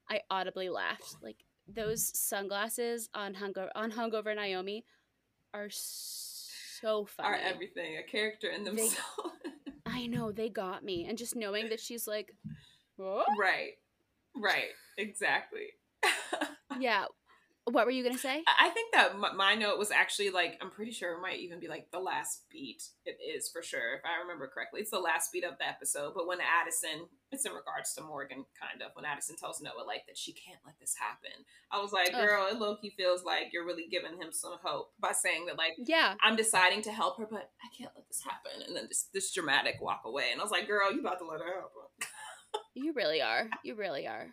I 0.09 0.21
audibly 0.29 0.69
laughed. 0.69 1.17
Like 1.21 1.43
those 1.67 2.17
sunglasses 2.17 3.09
on 3.13 3.35
hungover 3.35 3.69
on 3.75 3.91
hungover 3.91 4.35
Naomi 4.35 4.83
are 5.53 5.69
so 5.69 7.05
funny. 7.05 7.29
are 7.29 7.35
everything, 7.35 7.97
a 7.97 8.03
character 8.03 8.49
in 8.49 8.63
themselves. 8.63 8.97
I 9.85 10.07
know 10.07 10.31
they 10.31 10.49
got 10.49 10.83
me, 10.83 11.05
and 11.07 11.17
just 11.17 11.35
knowing 11.35 11.69
that 11.69 11.79
she's 11.79 12.07
like, 12.07 12.33
right, 12.97 13.73
right, 14.35 14.71
exactly. 14.97 15.67
yeah. 16.79 17.05
What 17.69 17.85
were 17.85 17.91
you 17.91 18.03
gonna 18.03 18.17
say? 18.17 18.43
I 18.59 18.69
think 18.69 18.93
that 18.93 19.17
my, 19.35 19.53
note 19.55 19.77
was 19.77 19.91
actually 19.91 20.29
like 20.29 20.57
I'm 20.61 20.71
pretty 20.71 20.91
sure 20.91 21.13
it 21.13 21.21
might 21.21 21.39
even 21.39 21.59
be 21.59 21.67
like 21.67 21.91
the 21.91 21.99
last 21.99 22.43
beat. 22.49 22.81
It 23.05 23.17
is 23.21 23.49
for 23.49 23.61
sure, 23.61 23.95
if 23.95 24.01
I 24.05 24.21
remember 24.21 24.47
correctly. 24.47 24.79
It's 24.79 24.91
the 24.91 24.99
last 24.99 25.33
beat 25.33 25.43
of 25.43 25.57
the 25.57 25.67
episode. 25.67 26.13
But 26.15 26.27
when 26.27 26.37
Addison, 26.39 27.07
it's 27.29 27.45
in 27.45 27.51
regards 27.51 27.93
to 27.95 28.03
Morgan, 28.03 28.45
kind 28.55 28.81
of 28.81 28.91
when 28.93 29.03
Addison 29.03 29.35
tells 29.35 29.61
Noah 29.61 29.83
like 29.85 30.05
that 30.07 30.17
she 30.17 30.31
can't 30.31 30.59
let 30.65 30.79
this 30.79 30.95
happen. 30.97 31.43
I 31.69 31.81
was 31.81 31.91
like, 31.91 32.11
Ugh. 32.13 32.25
girl, 32.25 32.47
it 32.47 32.57
low 32.57 32.77
key 32.77 32.93
feels 32.95 33.25
like 33.25 33.51
you're 33.51 33.65
really 33.65 33.87
giving 33.91 34.15
him 34.15 34.31
some 34.31 34.55
hope 34.63 34.91
by 34.99 35.11
saying 35.11 35.47
that 35.47 35.57
like 35.57 35.73
Yeah, 35.77 36.15
I'm 36.23 36.37
deciding 36.37 36.83
to 36.83 36.91
help 36.91 37.17
her, 37.17 37.27
but 37.29 37.51
I 37.59 37.67
can't 37.77 37.91
let 37.95 38.07
this 38.07 38.23
happen. 38.23 38.63
And 38.65 38.77
then 38.77 38.85
this 38.87 39.09
this 39.13 39.33
dramatic 39.33 39.75
walk 39.81 40.03
away, 40.05 40.29
and 40.31 40.39
I 40.39 40.43
was 40.43 40.51
like, 40.51 40.67
girl, 40.67 40.93
you 40.93 41.01
about 41.01 41.19
to 41.19 41.25
let 41.25 41.41
her 41.41 41.47
happen. 41.47 42.07
you 42.75 42.93
really 42.93 43.21
are. 43.21 43.49
You 43.63 43.75
really 43.75 44.07
are. 44.07 44.27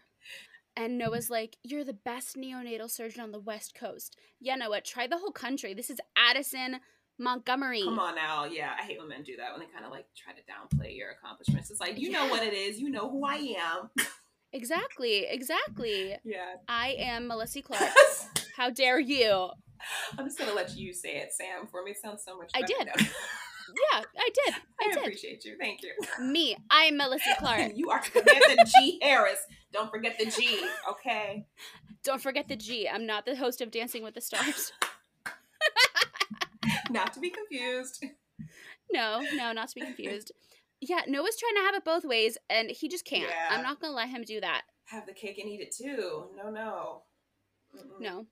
And 0.77 0.99
Noah's 0.99 1.31
like, 1.31 1.57
"You're 1.63 1.85
the 1.85 1.93
best 1.93 2.37
neonatal 2.37 2.91
surgeon 2.91 3.21
on 3.21 3.31
the 3.33 3.39
West 3.41 3.75
Coast." 3.75 4.17
Yeah, 4.41 4.57
Noah, 4.57 4.81
try 4.81 5.07
the 5.07 5.19
whole 5.19 5.31
country. 5.31 5.73
This 5.75 5.89
is 5.91 6.01
Addison 6.17 6.81
Montgomery. 7.19 7.83
Come 7.85 7.99
on 8.01 8.17
now, 8.17 8.45
yeah, 8.45 8.73
I 8.79 8.83
hate 8.85 8.99
when 8.99 9.09
men 9.09 9.23
do 9.23 9.37
that 9.37 9.53
when 9.53 9.61
they 9.61 9.73
kind 9.73 9.85
of 9.85 9.93
like 9.93 10.07
try 10.17 10.33
to 10.33 10.41
downplay 10.51 10.97
your 10.97 11.11
accomplishments. 11.13 11.71
It's 11.71 11.81
like 11.81 11.99
you 11.99 12.11
know 12.11 12.27
what 12.27 12.43
it 12.43 12.53
is, 12.53 12.81
you 12.81 12.91
know 12.91 13.09
who 13.09 13.25
I 13.25 13.55
am. 13.59 13.91
Exactly, 14.53 15.27
exactly. 15.29 16.15
yeah. 16.23 16.55
I 16.69 16.95
am 17.01 17.27
Melissa 17.27 17.61
Clark. 17.69 17.91
How 18.57 18.71
dare 18.71 19.01
you? 19.01 19.51
I'm 20.17 20.25
just 20.27 20.39
gonna 20.39 20.55
let 20.55 20.77
you 20.77 20.95
say 20.95 21.17
it, 21.17 21.33
Sam, 21.33 21.67
for 21.67 21.83
me. 21.83 21.91
It 21.91 21.97
sounds 22.01 22.23
so 22.25 22.37
much. 22.39 22.53
I 22.55 22.63
did. 22.63 22.89
Yeah, 23.69 24.03
I 24.19 24.29
did. 24.45 24.55
I, 24.55 24.85
I 24.85 24.89
did. 24.89 24.99
appreciate 24.99 25.45
you. 25.45 25.57
Thank 25.59 25.81
you. 25.83 25.93
Me, 26.21 26.57
I'm 26.71 26.97
Melissa 26.97 27.35
Clark. 27.39 27.73
you 27.75 27.91
are 27.91 28.03
Samantha 28.05 28.57
G. 28.79 28.99
Harris. 29.03 29.39
Don't 29.73 29.91
forget 29.91 30.19
the 30.19 30.27
G. 30.27 30.61
Okay. 30.91 31.47
Don't 32.03 32.21
forget 32.21 32.49
the 32.49 32.57
G. 32.57 32.89
I'm 32.89 33.07
not 33.07 33.25
the 33.27 33.37
host 33.37 33.61
of 33.61 33.71
Dancing 33.71 34.03
with 34.03 34.15
the 34.15 34.21
Stars. 34.21 34.73
not 36.91 37.13
to 37.15 37.21
be 37.21 37.31
confused. 37.31 38.05
No, 38.93 39.23
no, 39.35 39.53
not 39.53 39.69
to 39.71 39.75
be 39.75 39.81
confused. 39.81 40.33
Yeah, 40.81 41.01
Noah's 41.09 41.37
trying 41.37 41.55
to 41.57 41.63
have 41.63 41.75
it 41.75 41.85
both 41.85 42.05
ways, 42.05 42.37
and 42.51 42.71
he 42.71 42.89
just 42.89 43.05
can't. 43.07 43.31
Yeah. 43.31 43.49
I'm 43.57 43.63
not 43.63 43.81
gonna 43.81 43.95
let 43.95 44.11
him 44.11 44.23
do 44.23 44.41
that. 44.41 44.63
Have 44.87 45.07
the 45.07 45.15
cake 45.15 45.39
and 45.39 45.49
eat 45.49 45.61
it 45.61 45.75
too. 45.75 46.25
No, 46.37 46.51
no. 46.51 47.03
Mm-mm. 47.75 48.01
No. 48.01 48.27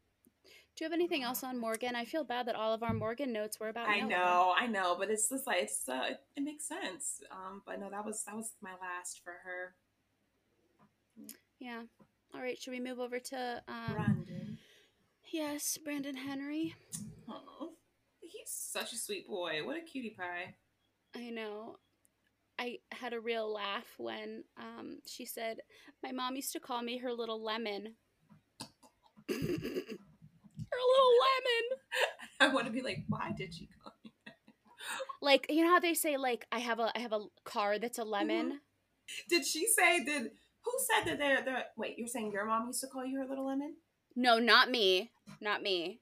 Do 0.74 0.84
you 0.84 0.90
have 0.90 0.94
anything 0.98 1.22
else 1.22 1.44
on 1.44 1.58
Morgan? 1.58 1.94
I 1.94 2.04
feel 2.06 2.24
bad 2.24 2.46
that 2.46 2.54
all 2.54 2.72
of 2.72 2.82
our 2.82 2.94
Morgan 2.94 3.30
notes 3.32 3.60
were 3.60 3.68
about. 3.68 3.88
I 3.88 4.00
Noah. 4.00 4.08
know, 4.08 4.54
I 4.58 4.66
know, 4.66 4.96
but 4.98 5.10
it's 5.10 5.28
just 5.28 5.46
like 5.46 5.62
it's 5.64 5.86
uh, 5.88 6.00
it, 6.10 6.20
it 6.36 6.42
makes 6.42 6.66
sense. 6.66 7.20
Um, 7.30 7.62
but 7.66 7.78
no, 7.78 7.90
that 7.90 8.04
was 8.04 8.24
that 8.24 8.34
was 8.34 8.52
my 8.62 8.70
last 8.80 9.20
for 9.22 9.32
her. 9.44 9.74
Yeah. 11.58 11.82
All 12.34 12.40
right. 12.40 12.58
Should 12.58 12.70
we 12.70 12.80
move 12.80 12.98
over 13.00 13.18
to? 13.18 13.62
Um, 13.68 13.92
Brandon. 13.94 14.58
Yes, 15.30 15.78
Brandon 15.84 16.16
Henry. 16.16 16.74
Oh, 17.28 17.74
he's 18.20 18.48
such 18.50 18.92
a 18.94 18.96
sweet 18.96 19.28
boy. 19.28 19.60
What 19.64 19.76
a 19.76 19.80
cutie 19.82 20.14
pie. 20.18 20.54
I 21.14 21.28
know. 21.30 21.76
I 22.58 22.78
had 22.92 23.12
a 23.12 23.20
real 23.20 23.52
laugh 23.52 23.86
when 23.98 24.44
um, 24.58 25.00
she 25.06 25.26
said, 25.26 25.58
"My 26.02 26.12
mom 26.12 26.34
used 26.36 26.52
to 26.52 26.60
call 26.60 26.80
me 26.82 26.96
her 26.98 27.12
little 27.12 27.42
lemon." 27.44 27.96
her 30.82 30.88
little 30.92 31.14
lemon. 31.24 31.78
I 32.40 32.54
want 32.54 32.66
to 32.66 32.72
be 32.72 32.82
like, 32.82 33.04
why 33.08 33.32
did 33.36 33.54
she 33.54 33.68
call 33.82 33.92
me? 34.04 34.12
Like 35.20 35.46
you 35.48 35.64
know 35.64 35.70
how 35.70 35.80
they 35.80 35.94
say, 35.94 36.16
like 36.16 36.46
I 36.50 36.58
have 36.58 36.80
a 36.80 36.90
I 36.94 37.00
have 37.00 37.12
a 37.12 37.26
car 37.44 37.78
that's 37.78 37.98
a 37.98 38.02
mm-hmm. 38.02 38.10
lemon. 38.10 38.60
Did 39.28 39.46
she 39.46 39.66
say? 39.66 40.04
Did 40.04 40.30
who 40.64 40.72
said 40.78 41.10
that? 41.10 41.18
They're, 41.18 41.44
they're 41.44 41.64
wait. 41.76 41.98
You're 41.98 42.08
saying 42.08 42.32
your 42.32 42.44
mom 42.46 42.66
used 42.66 42.80
to 42.80 42.88
call 42.88 43.04
you 43.04 43.18
her 43.18 43.26
little 43.26 43.46
lemon? 43.46 43.76
No, 44.16 44.38
not 44.38 44.70
me, 44.70 45.12
not 45.40 45.62
me. 45.62 46.00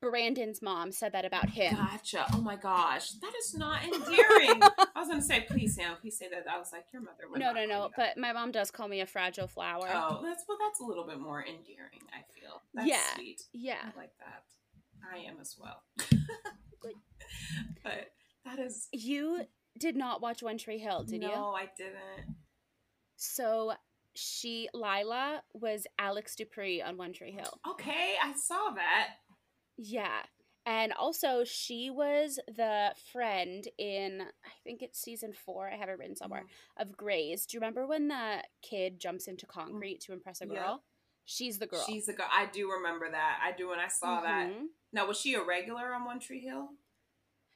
Brandon's 0.00 0.62
mom 0.62 0.92
said 0.92 1.12
that 1.12 1.24
about 1.24 1.50
him. 1.50 1.74
Gotcha. 1.74 2.24
Oh 2.32 2.40
my 2.40 2.56
gosh, 2.56 3.10
that 3.12 3.32
is 3.38 3.54
not 3.54 3.84
endearing. 3.84 4.62
I 4.94 5.00
was 5.00 5.08
gonna 5.08 5.20
say, 5.20 5.46
please, 5.48 5.74
Sam, 5.76 5.96
please 6.00 6.16
say 6.18 6.28
that. 6.30 6.46
I 6.50 6.58
was 6.58 6.72
like, 6.72 6.86
your 6.92 7.02
mother. 7.02 7.24
would 7.30 7.38
No, 7.38 7.52
no, 7.52 7.66
no. 7.66 7.90
But 7.96 8.16
my 8.16 8.32
mom 8.32 8.50
does 8.50 8.70
call 8.70 8.88
me 8.88 9.00
a 9.00 9.06
fragile 9.06 9.46
flower. 9.46 9.88
oh, 9.92 10.20
that's 10.22 10.44
well, 10.48 10.58
that's 10.60 10.80
a 10.80 10.84
little 10.84 11.04
bit 11.06 11.20
more 11.20 11.40
endearing. 11.40 12.00
I 12.12 12.22
feel. 12.38 12.62
That's 12.74 12.88
Yeah. 12.88 13.14
sweet. 13.14 13.42
Yeah. 13.52 13.78
I 13.82 13.98
like 13.98 14.12
that. 14.18 14.44
I 15.12 15.18
am 15.28 15.36
as 15.40 15.56
well. 15.60 15.82
But 17.82 18.12
that 18.44 18.58
is. 18.58 18.88
You 18.92 19.42
did 19.78 19.96
not 19.96 20.20
watch 20.20 20.42
One 20.42 20.58
Tree 20.58 20.78
Hill, 20.78 21.04
did 21.04 21.20
no, 21.20 21.28
you? 21.28 21.34
No, 21.34 21.52
I 21.52 21.68
didn't. 21.76 22.36
So 23.16 23.72
she, 24.14 24.68
Lila, 24.74 25.42
was 25.54 25.86
Alex 25.98 26.34
Dupre 26.34 26.82
on 26.84 26.96
One 26.96 27.12
Tree 27.12 27.32
Hill. 27.32 27.60
Okay, 27.68 28.14
I 28.22 28.32
saw 28.34 28.70
that. 28.74 29.08
Yeah. 29.82 30.22
And 30.66 30.92
also, 30.92 31.42
she 31.42 31.88
was 31.90 32.38
the 32.46 32.92
friend 33.12 33.66
in, 33.78 34.20
I 34.44 34.50
think 34.62 34.82
it's 34.82 35.00
season 35.00 35.32
four, 35.32 35.70
I 35.70 35.76
have 35.76 35.88
it 35.88 35.98
written 35.98 36.14
somewhere, 36.14 36.44
of 36.76 36.96
Grey's. 36.96 37.46
Do 37.46 37.56
you 37.56 37.60
remember 37.60 37.86
when 37.86 38.08
the 38.08 38.42
kid 38.62 39.00
jumps 39.00 39.26
into 39.26 39.46
concrete 39.46 40.00
to 40.02 40.12
impress 40.12 40.42
a 40.42 40.46
Yeah. 40.46 40.54
girl? 40.54 40.84
She's 41.24 41.58
the 41.58 41.66
girl. 41.66 41.82
She's 41.86 42.08
a 42.08 42.12
girl. 42.12 42.28
I 42.30 42.46
do 42.46 42.70
remember 42.70 43.10
that. 43.10 43.40
I 43.42 43.52
do 43.56 43.68
when 43.68 43.78
I 43.78 43.88
saw 43.88 44.20
that. 44.20 44.50
Mhm. 44.50 44.66
Now, 44.92 45.06
was 45.06 45.18
she 45.18 45.34
a 45.34 45.42
regular 45.42 45.94
on 45.94 46.04
One 46.04 46.20
Tree 46.20 46.40
Hill? 46.40 46.74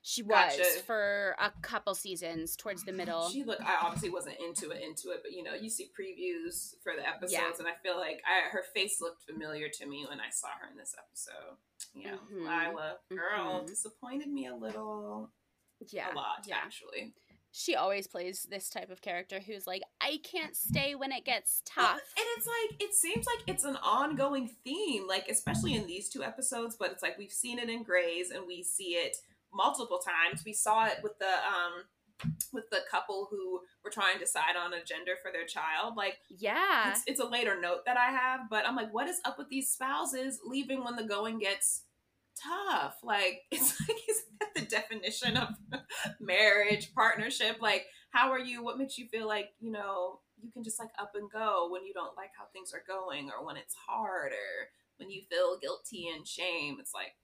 She 0.07 0.23
was 0.23 0.55
Gotcha. 0.59 0.81
for 0.85 1.35
a 1.41 1.51
couple 1.63 1.95
seasons 1.95 2.57
towards 2.57 2.85
the 2.85 2.93
middle. 2.93 3.31
She 3.31 3.43
looked. 3.43 3.63
I 3.63 3.77
obviously 3.81 4.11
wasn't 4.11 4.37
into 4.39 4.69
it, 4.71 4.83
into 4.83 5.09
it, 5.13 5.21
but 5.23 5.33
you 5.33 5.43
know, 5.43 5.55
you 5.55 5.71
see 5.71 5.91
previews 5.99 6.75
for 6.83 6.93
the 6.95 7.09
episodes, 7.09 7.33
Yeah. 7.33 7.51
and 7.59 7.67
I 7.67 7.73
feel 7.83 7.97
like 7.97 8.23
I, 8.27 8.51
her 8.51 8.63
face 8.75 9.01
looked 9.01 9.23
familiar 9.23 9.71
to 9.71 9.87
me 9.87 10.05
when 10.07 10.21
I 10.21 10.29
saw 10.29 10.49
her 10.61 10.69
in 10.71 10.77
this 10.77 10.95
episode. 10.99 11.57
You 11.95 12.11
know, 12.11 12.19
Mhm. 12.31 12.41
Lila, 12.69 12.99
girl, 13.09 13.63
Mhm. 13.63 13.67
disappointed 13.67 14.29
me 14.29 14.47
a 14.47 14.55
little, 14.55 15.33
yeah. 15.89 16.13
a 16.13 16.15
lot 16.15 16.45
yeah. 16.47 16.59
actually. 16.59 17.15
She 17.57 17.75
always 17.75 18.07
plays 18.07 18.43
this 18.43 18.69
type 18.69 18.91
of 18.91 19.01
character 19.01 19.39
who's 19.41 19.67
like, 19.67 19.83
I 20.03 20.19
can't 20.25 20.55
stay 20.57 20.97
when 20.97 21.13
it 21.13 21.25
gets 21.25 21.63
tough. 21.65 22.01
and 22.17 22.27
it's 22.37 22.47
like 22.47 22.83
it 22.83 22.93
seems 22.95 23.25
like 23.27 23.45
it's 23.47 23.65
an 23.65 23.77
ongoing 23.77 24.49
theme, 24.65 25.07
like 25.07 25.29
especially 25.31 25.75
in 25.75 25.87
these 25.87 26.11
two 26.11 26.23
episodes. 26.23 26.77
But 26.77 26.91
it's 26.93 27.03
like 27.03 27.17
we've 27.17 27.33
seen 27.33 27.59
it 27.59 27.71
in 27.71 27.85
Grey's, 27.85 28.31
and 28.31 28.47
we 28.47 28.63
see 28.63 28.97
it 28.97 29.17
multiple 29.55 29.99
times. 29.99 30.43
We 30.45 30.53
saw 30.53 30.87
it 30.87 30.99
with 31.03 31.19
the 31.19 31.27
um 31.27 31.85
with 32.53 32.71
the 32.71 32.81
couple 32.91 33.29
who 33.31 33.61
were 33.83 33.91
trying 33.91 34.15
to 34.15 34.21
decide 34.21 34.57
on 34.57 34.73
a 34.73 34.85
gender 34.85 35.13
for 35.21 35.33
their 35.33 35.47
child. 35.47 35.97
Like 35.97 36.19
yeah. 36.29 36.91
it's, 36.91 37.03
it's 37.07 37.21
a 37.21 37.27
later 37.27 37.61
note 37.61 37.85
that 37.87 37.97
I 37.97 38.07
have, 38.07 38.49
but 38.49 38.67
I'm 38.67 38.77
like, 38.77 38.93
what 38.93 39.09
is 39.09 39.21
up 39.25 39.39
with 39.39 39.49
these 39.49 39.71
spouses 39.71 40.41
leaving 40.45 40.85
when 40.85 40.97
the 40.97 41.05
going 41.05 41.39
gets 41.39 41.83
tough? 42.41 42.97
Like, 43.03 43.43
it's 43.51 43.81
like, 43.81 43.99
is 44.09 44.23
that 44.41 44.55
the 44.55 44.63
definition 44.63 45.37
of 45.37 45.49
marriage, 46.21 46.95
partnership? 46.95 47.59
Like, 47.61 47.87
how 48.11 48.31
are 48.31 48.39
you? 48.39 48.63
What 48.63 48.79
makes 48.79 48.99
you 48.99 49.07
feel 49.09 49.27
like, 49.27 49.51
you 49.61 49.73
know, 49.73 50.21
you 50.41 50.51
can 50.53 50.63
just 50.63 50.79
like 50.79 50.91
up 50.99 51.13
and 51.15 51.31
go 51.31 51.69
when 51.71 51.85
you 51.85 51.93
don't 51.93 52.17
like 52.17 52.31
how 52.39 52.45
things 52.53 52.73
are 52.73 52.85
going 52.87 53.31
or 53.31 53.45
when 53.45 53.57
it's 53.57 53.75
hard 53.75 54.33
or 54.33 54.69
when 54.99 55.11
you 55.11 55.23
feel 55.29 55.59
guilty 55.61 56.09
and 56.15 56.27
shame? 56.27 56.77
It's 56.79 56.95
like, 56.95 57.15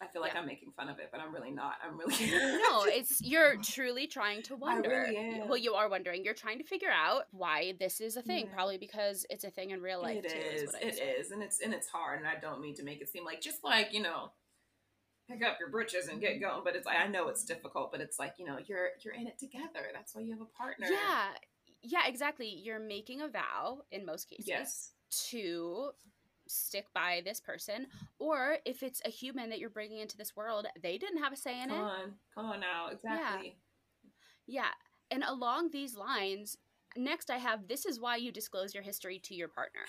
I 0.00 0.08
feel 0.08 0.20
like 0.20 0.32
Yeah. 0.34 0.40
I'm 0.40 0.46
making 0.46 0.72
fun 0.72 0.88
of 0.88 0.98
it, 0.98 1.10
but 1.12 1.20
I'm 1.20 1.32
really 1.32 1.52
not. 1.52 1.74
I'm 1.82 1.96
really 1.96 2.14
no, 2.30 2.84
it's 2.86 3.22
you're 3.22 3.56
truly 3.58 4.06
trying 4.06 4.42
to 4.42 4.56
wonder. 4.56 5.06
really. 5.08 5.42
Well, 5.46 5.56
you 5.56 5.74
are 5.74 5.88
wondering. 5.88 6.24
You're 6.24 6.34
trying 6.34 6.58
to 6.58 6.64
figure 6.64 6.90
out 6.90 7.24
why 7.30 7.74
this 7.78 8.00
is 8.00 8.16
a 8.16 8.22
thing. 8.22 8.46
Yeah. 8.46 8.54
Probably 8.54 8.78
because 8.78 9.24
it's 9.30 9.44
a 9.44 9.50
thing 9.50 9.70
in 9.70 9.80
real 9.80 10.02
life 10.02 10.24
It 10.24 10.30
too. 10.30 10.38
is. 10.38 10.72
what 10.72 10.82
I 10.82 10.88
It 10.88 10.98
is, 11.18 11.30
and 11.30 11.42
it's 11.42 11.60
and 11.60 11.72
it's 11.72 11.88
hard. 11.88 12.18
And 12.18 12.26
I 12.28 12.34
don't 12.40 12.60
mean 12.60 12.74
to 12.76 12.82
make 12.82 13.00
it 13.00 13.08
seem 13.08 13.24
like 13.24 13.40
just 13.40 13.62
like 13.62 13.92
you 13.92 14.02
know, 14.02 14.32
pick 15.30 15.42
up 15.44 15.58
your 15.60 15.70
britches 15.70 16.08
and 16.08 16.20
get 16.20 16.32
mm-hmm. 16.32 16.44
going. 16.50 16.60
But 16.64 16.74
it's 16.74 16.86
like 16.86 16.98
I 16.98 17.06
know 17.06 17.28
it's 17.28 17.44
difficult, 17.44 17.92
but 17.92 18.00
it's 18.00 18.18
like 18.18 18.34
you 18.38 18.46
know 18.46 18.58
you're 18.66 18.88
you're 19.04 19.14
in 19.14 19.26
it 19.28 19.38
together. 19.38 19.86
That's 19.92 20.14
why 20.14 20.22
you 20.22 20.32
have 20.32 20.40
a 20.40 20.58
partner. 20.58 20.88
Yeah. 20.90 21.28
Yeah, 21.86 22.06
exactly. 22.06 22.48
You're 22.48 22.80
making 22.80 23.20
a 23.20 23.28
vow 23.28 23.82
in 23.92 24.06
most 24.06 24.30
cases 24.30 24.48
Yes. 24.48 24.92
to 25.28 25.90
stick 26.46 26.86
by 26.94 27.22
this 27.24 27.40
person 27.40 27.86
or 28.18 28.58
if 28.64 28.82
it's 28.82 29.00
a 29.04 29.10
human 29.10 29.50
that 29.50 29.58
you're 29.58 29.70
bringing 29.70 29.98
into 29.98 30.16
this 30.16 30.36
world, 30.36 30.66
they 30.82 30.98
didn't 30.98 31.22
have 31.22 31.32
a 31.32 31.36
say 31.36 31.62
in 31.62 31.70
it. 31.70 31.74
Come 31.74 31.78
it. 31.78 31.82
on. 31.82 32.12
Come 32.34 32.46
on 32.46 32.60
now. 32.60 32.88
Exactly. 32.92 33.56
Yeah. 34.46 34.70
And 35.10 35.22
along 35.22 35.70
these 35.70 35.96
lines, 35.96 36.56
next 36.96 37.30
I 37.30 37.38
have 37.38 37.68
this 37.68 37.86
is 37.86 38.00
why 38.00 38.16
you 38.16 38.32
disclose 38.32 38.74
your 38.74 38.82
history 38.82 39.18
to 39.24 39.34
your 39.34 39.48
partner. 39.48 39.80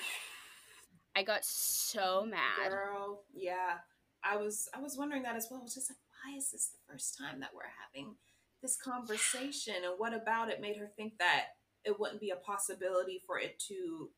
I 1.16 1.24
got 1.24 1.46
so 1.46 2.26
mad. 2.26 2.70
Girl. 2.70 3.24
Yeah. 3.34 3.78
I 4.24 4.38
was 4.38 4.68
I 4.74 4.82
was 4.82 4.98
wondering 4.98 5.24
that 5.24 5.36
as 5.36 5.48
well. 5.50 5.60
I 5.60 5.64
was 5.64 5.76
just 5.76 5.90
like, 5.90 5.98
why 6.24 6.38
is 6.38 6.52
this 6.52 6.70
the 6.70 6.92
first 6.92 7.18
time 7.18 7.40
that 7.40 7.52
we're 7.54 7.62
having 7.84 8.16
this 8.62 8.76
conversation? 8.76 9.76
And 9.84 9.94
what 9.98 10.14
about 10.14 10.50
it 10.50 10.62
made 10.62 10.78
her 10.78 10.90
think 10.96 11.18
that 11.20 11.46
it 11.84 12.00
wouldn't 12.00 12.20
be 12.20 12.32
a 12.32 12.38
possibility 12.38 13.22
for 13.26 13.40
it 13.40 13.60
to 13.68 14.10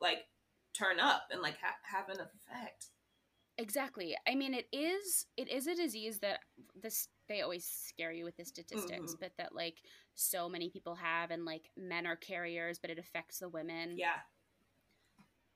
like 0.00 0.24
turn 0.74 1.00
up 1.00 1.28
and 1.30 1.40
like 1.42 1.56
ha- 1.60 1.76
have 1.82 2.08
an 2.08 2.20
effect? 2.20 2.86
Exactly. 3.56 4.16
I 4.26 4.34
mean, 4.34 4.52
it 4.52 4.66
is 4.72 5.26
it 5.36 5.48
is 5.48 5.66
a 5.68 5.74
disease 5.76 6.18
that 6.20 6.40
this 6.74 7.08
they 7.28 7.40
always 7.42 7.64
scare 7.64 8.12
you 8.12 8.24
with 8.24 8.36
the 8.36 8.44
statistics, 8.44 9.14
Mhm. 9.14 9.20
but 9.20 9.32
that 9.38 9.54
like 9.54 9.80
so 10.14 10.48
many 10.48 10.70
people 10.70 10.96
have, 10.96 11.30
and 11.30 11.44
like 11.44 11.70
men 11.76 12.06
are 12.06 12.16
carriers, 12.16 12.78
but 12.80 12.90
it 12.90 12.98
affects 12.98 13.38
the 13.38 13.48
women. 13.48 13.96
Yeah. 13.96 14.20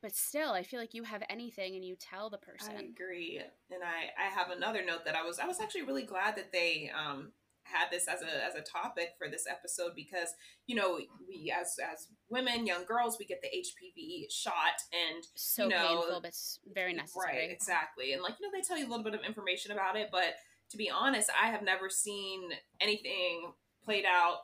But 0.00 0.14
still, 0.14 0.52
I 0.52 0.62
feel 0.62 0.78
like 0.78 0.94
you 0.94 1.02
have 1.02 1.24
anything 1.28 1.74
and 1.74 1.84
you 1.84 1.96
tell 1.96 2.30
the 2.30 2.38
person. 2.38 2.76
I 2.76 2.82
agree, 2.82 3.38
and 3.70 3.82
I 3.82 4.12
I 4.16 4.26
have 4.28 4.50
another 4.50 4.84
note 4.84 5.04
that 5.04 5.16
I 5.16 5.22
was 5.24 5.40
I 5.40 5.46
was 5.46 5.58
actually 5.60 5.82
really 5.82 6.04
glad 6.04 6.36
that 6.36 6.52
they 6.52 6.90
um 6.90 7.32
had 7.72 7.90
this 7.90 8.08
as 8.08 8.22
a 8.22 8.46
as 8.46 8.54
a 8.54 8.60
topic 8.60 9.14
for 9.18 9.28
this 9.28 9.46
episode 9.48 9.92
because 9.94 10.34
you 10.66 10.74
know 10.74 10.98
we 11.28 11.52
as 11.56 11.76
as 11.92 12.08
women 12.30 12.66
young 12.66 12.84
girls 12.84 13.16
we 13.18 13.24
get 13.24 13.42
the 13.42 13.48
HPV 13.48 14.30
shot 14.30 14.80
and 14.92 15.24
so 15.34 15.64
you 15.64 15.70
know, 15.70 15.86
painful, 15.86 16.20
but 16.22 16.34
very 16.72 16.92
necessary. 16.92 17.36
right 17.36 17.50
exactly. 17.50 18.12
And 18.12 18.22
like 18.22 18.34
you 18.40 18.46
know 18.46 18.52
they 18.56 18.62
tell 18.62 18.78
you 18.78 18.86
a 18.86 18.90
little 18.90 19.04
bit 19.04 19.14
of 19.14 19.20
information 19.26 19.72
about 19.72 19.96
it 19.96 20.08
but 20.10 20.34
to 20.70 20.76
be 20.76 20.90
honest 20.90 21.30
I 21.40 21.48
have 21.48 21.62
never 21.62 21.88
seen 21.90 22.50
anything 22.80 23.52
played 23.84 24.04
out 24.04 24.38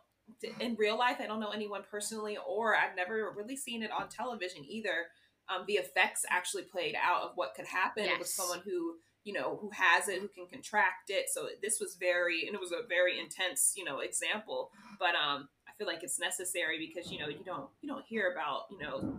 in 0.61 0.75
real 0.77 0.99
life. 0.99 1.17
I 1.21 1.27
don't 1.27 1.41
know 1.41 1.51
anyone 1.51 1.83
personally 1.91 2.39
or 2.47 2.77
I've 2.77 2.97
never 2.97 3.33
really 3.37 3.57
seen 3.57 3.83
it 3.83 3.91
on 3.91 4.09
television 4.09 4.65
either. 4.67 5.09
Um, 5.49 5.65
the 5.67 5.75
effects 5.75 6.25
actually 6.31 6.63
played 6.63 6.95
out 7.03 7.23
of 7.23 7.33
what 7.35 7.55
could 7.55 7.67
happen 7.67 8.09
with 8.19 8.29
someone 8.29 8.61
who 8.65 8.95
you 9.25 9.33
know 9.33 9.59
who 9.61 9.71
has 9.71 10.09
it 10.09 10.21
who 10.21 10.29
can 10.29 10.47
contract 10.47 11.09
it 11.09 11.27
so 11.29 11.49
this 11.63 11.81
was 11.81 11.97
very 11.99 12.47
and 12.47 12.55
it 12.55 12.61
was 12.61 12.73
a 12.73 12.87
very 12.89 13.19
intense 13.19 13.73
you 13.77 13.85
know 13.85 14.01
example 14.01 14.71
but 14.99 15.15
um 15.15 15.49
i 15.67 15.73
feel 15.77 15.87
like 15.87 16.03
it's 16.03 16.21
necessary 16.21 16.79
because 16.79 17.11
you 17.11 17.19
know 17.19 17.29
you 17.29 17.43
don't 17.45 17.69
you 17.81 17.89
don't 17.89 18.05
hear 18.05 18.31
about 18.33 18.63
you 18.71 18.79
know 18.79 19.19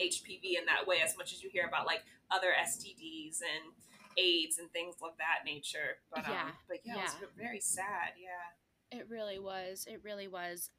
hpv 0.00 0.42
in 0.58 0.64
that 0.66 0.86
way 0.86 0.96
as 1.04 1.16
much 1.16 1.32
as 1.32 1.42
you 1.42 1.50
hear 1.52 1.66
about 1.66 1.84
like 1.86 2.02
other 2.30 2.52
stds 2.62 3.38
and 3.42 3.72
aids 4.16 4.58
and 4.58 4.70
things 4.72 4.94
of 5.02 5.10
that 5.18 5.44
nature 5.44 5.98
but 6.14 6.24
um 6.26 6.32
Yeah, 6.32 6.50
but 6.68 6.78
yeah, 6.84 6.94
it 6.94 7.02
was 7.02 7.16
yeah. 7.20 7.44
very 7.44 7.60
sad 7.60 8.12
yeah 8.20 8.98
It 8.98 9.06
really 9.08 9.38
was. 9.38 9.86
It 9.88 10.00
really 10.02 10.26
was. 10.26 10.70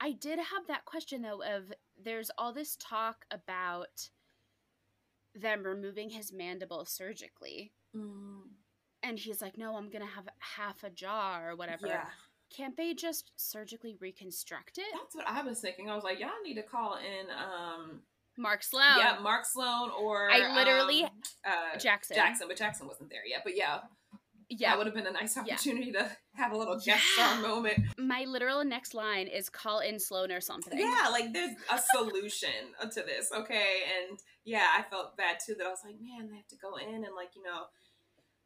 I 0.00 0.12
did 0.12 0.38
have 0.38 0.66
that 0.68 0.84
question 0.84 1.22
though 1.22 1.42
of 1.42 1.72
there's 2.02 2.30
all 2.36 2.52
this 2.52 2.76
talk 2.78 3.24
about 3.30 4.10
them 5.34 5.62
removing 5.64 6.10
his 6.10 6.30
mandible 6.32 6.84
surgically. 6.84 7.72
And 7.94 9.18
he's 9.18 9.40
like, 9.42 9.56
"No, 9.58 9.76
I'm 9.76 9.90
gonna 9.90 10.06
have 10.06 10.28
half 10.38 10.82
a 10.84 10.90
jar 10.90 11.50
or 11.50 11.56
whatever." 11.56 11.86
Yeah. 11.86 12.06
Can't 12.54 12.76
they 12.76 12.94
just 12.94 13.32
surgically 13.36 13.96
reconstruct 14.00 14.78
it? 14.78 14.84
That's 14.92 15.14
what 15.14 15.26
I 15.28 15.42
was 15.42 15.60
thinking. 15.60 15.90
I 15.90 15.94
was 15.94 16.04
like, 16.04 16.20
y'all 16.20 16.30
need 16.44 16.54
to 16.54 16.62
call 16.62 16.96
in 16.96 17.26
um 17.30 18.02
Mark 18.36 18.62
Sloan. 18.62 18.98
yeah, 18.98 19.18
Mark 19.20 19.44
Sloan 19.46 19.90
or 19.98 20.30
I 20.30 20.54
literally- 20.54 21.04
um, 21.04 21.10
uh 21.44 21.78
Jackson. 21.78 22.16
Jackson, 22.16 22.48
but 22.48 22.56
Jackson 22.56 22.86
wasn't 22.86 23.10
there 23.10 23.24
yet. 23.26 23.42
But 23.44 23.56
yeah, 23.56 23.80
Yeah. 24.48 24.70
that 24.70 24.78
would 24.78 24.86
have 24.86 24.94
been 24.94 25.06
a 25.06 25.12
nice 25.12 25.36
Yeah. 25.36 25.42
opportunity 25.54 25.90
to 25.92 26.16
have 26.34 26.52
a 26.52 26.56
little 26.56 26.74
guest 26.78 27.04
Yeah. 27.16 27.38
star 27.38 27.42
moment. 27.48 27.78
My 27.98 28.24
literal 28.24 28.62
next 28.64 28.92
line 28.94 29.26
is 29.26 29.48
call 29.48 29.80
in 29.80 29.98
Sloan 29.98 30.30
or 30.32 30.40
something. 30.40 30.78
Yeah, 30.78 31.08
like 31.10 31.32
there's 31.32 31.56
a 31.72 31.78
solution 31.78 32.74
to 32.82 33.02
this, 33.02 33.30
okay? 33.32 33.82
And 34.08 34.18
yeah, 34.44 34.74
I 34.76 34.82
felt 34.82 35.16
bad 35.16 35.38
too 35.44 35.54
that 35.56 35.66
I 35.66 35.70
was 35.70 35.82
like, 35.84 35.96
man, 36.00 36.28
they 36.30 36.36
have 36.36 36.48
to 36.48 36.56
go 36.56 36.76
in 36.76 37.04
and 37.04 37.14
like 37.16 37.30
you 37.36 37.42
know 37.42 37.66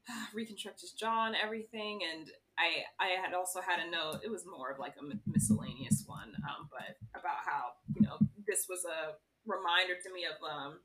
reconstruct 0.35 0.81
his 0.81 0.93
jaw 0.93 1.27
and 1.27 1.37
everything. 1.37 2.01
And 2.11 2.29
I 2.59 2.85
I 3.05 3.09
had 3.25 3.35
also 3.35 3.61
had 3.61 3.81
a 3.87 3.91
note. 3.91 4.21
It 4.25 4.31
was 4.31 4.45
more 4.47 4.71
of 4.71 4.79
like 4.79 4.95
a 5.01 5.31
miscellaneous 5.31 6.05
one, 6.07 6.35
um, 6.49 6.69
but 6.71 6.97
about 7.19 7.39
how 7.45 7.73
you 7.95 8.03
know 8.03 8.19
this 8.47 8.67
was 8.69 8.85
a 8.85 9.15
reminder 9.47 9.95
to 10.03 10.13
me 10.13 10.25
of 10.27 10.37
um 10.49 10.79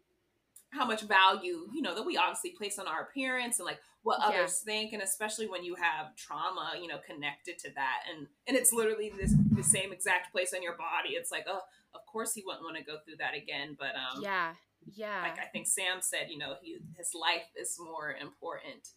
how 0.72 0.86
much 0.86 1.02
value 1.02 1.68
you 1.74 1.82
know 1.82 1.94
that 1.94 2.04
we 2.06 2.18
obviously 2.18 2.50
place 2.52 2.80
on 2.80 2.88
our 2.88 3.02
appearance 3.02 3.60
and 3.60 3.66
like 3.66 3.80
what 4.04 4.20
Yeah. 4.20 4.28
others 4.40 4.60
think 4.60 4.92
and 4.94 5.04
especially 5.04 5.48
when 5.48 5.64
you 5.64 5.76
have 5.76 6.16
trauma 6.16 6.74
you 6.82 6.88
know 6.88 6.98
connected 7.06 7.60
to 7.60 7.70
that 7.76 8.00
and 8.10 8.28
and 8.48 8.58
it's 8.58 8.72
literally 8.74 9.10
this 9.16 9.36
the 9.52 9.64
same 9.64 9.92
exact 9.94 10.32
place 10.32 10.54
on 10.54 10.64
your 10.64 10.74
body 10.78 11.10
it's 11.10 11.30
like 11.32 11.46
oh 11.48 11.60
of 11.94 12.06
course 12.12 12.34
he 12.34 12.42
wouldn't 12.46 12.64
want 12.64 12.76
to 12.78 12.84
go 12.84 12.98
through 13.06 13.18
that 13.18 13.36
again 13.36 13.76
but 13.80 13.94
um 13.96 14.24
Yeah. 14.24 14.54
Yeah. 14.94 15.22
like 15.22 15.40
i 15.40 15.46
think 15.52 15.68
sam 15.68 16.02
said 16.02 16.28
you 16.30 16.38
know 16.38 16.56
he 16.62 16.78
his 16.98 17.12
life 17.14 17.48
is 17.60 17.78
more 17.80 18.16
important 18.20 18.90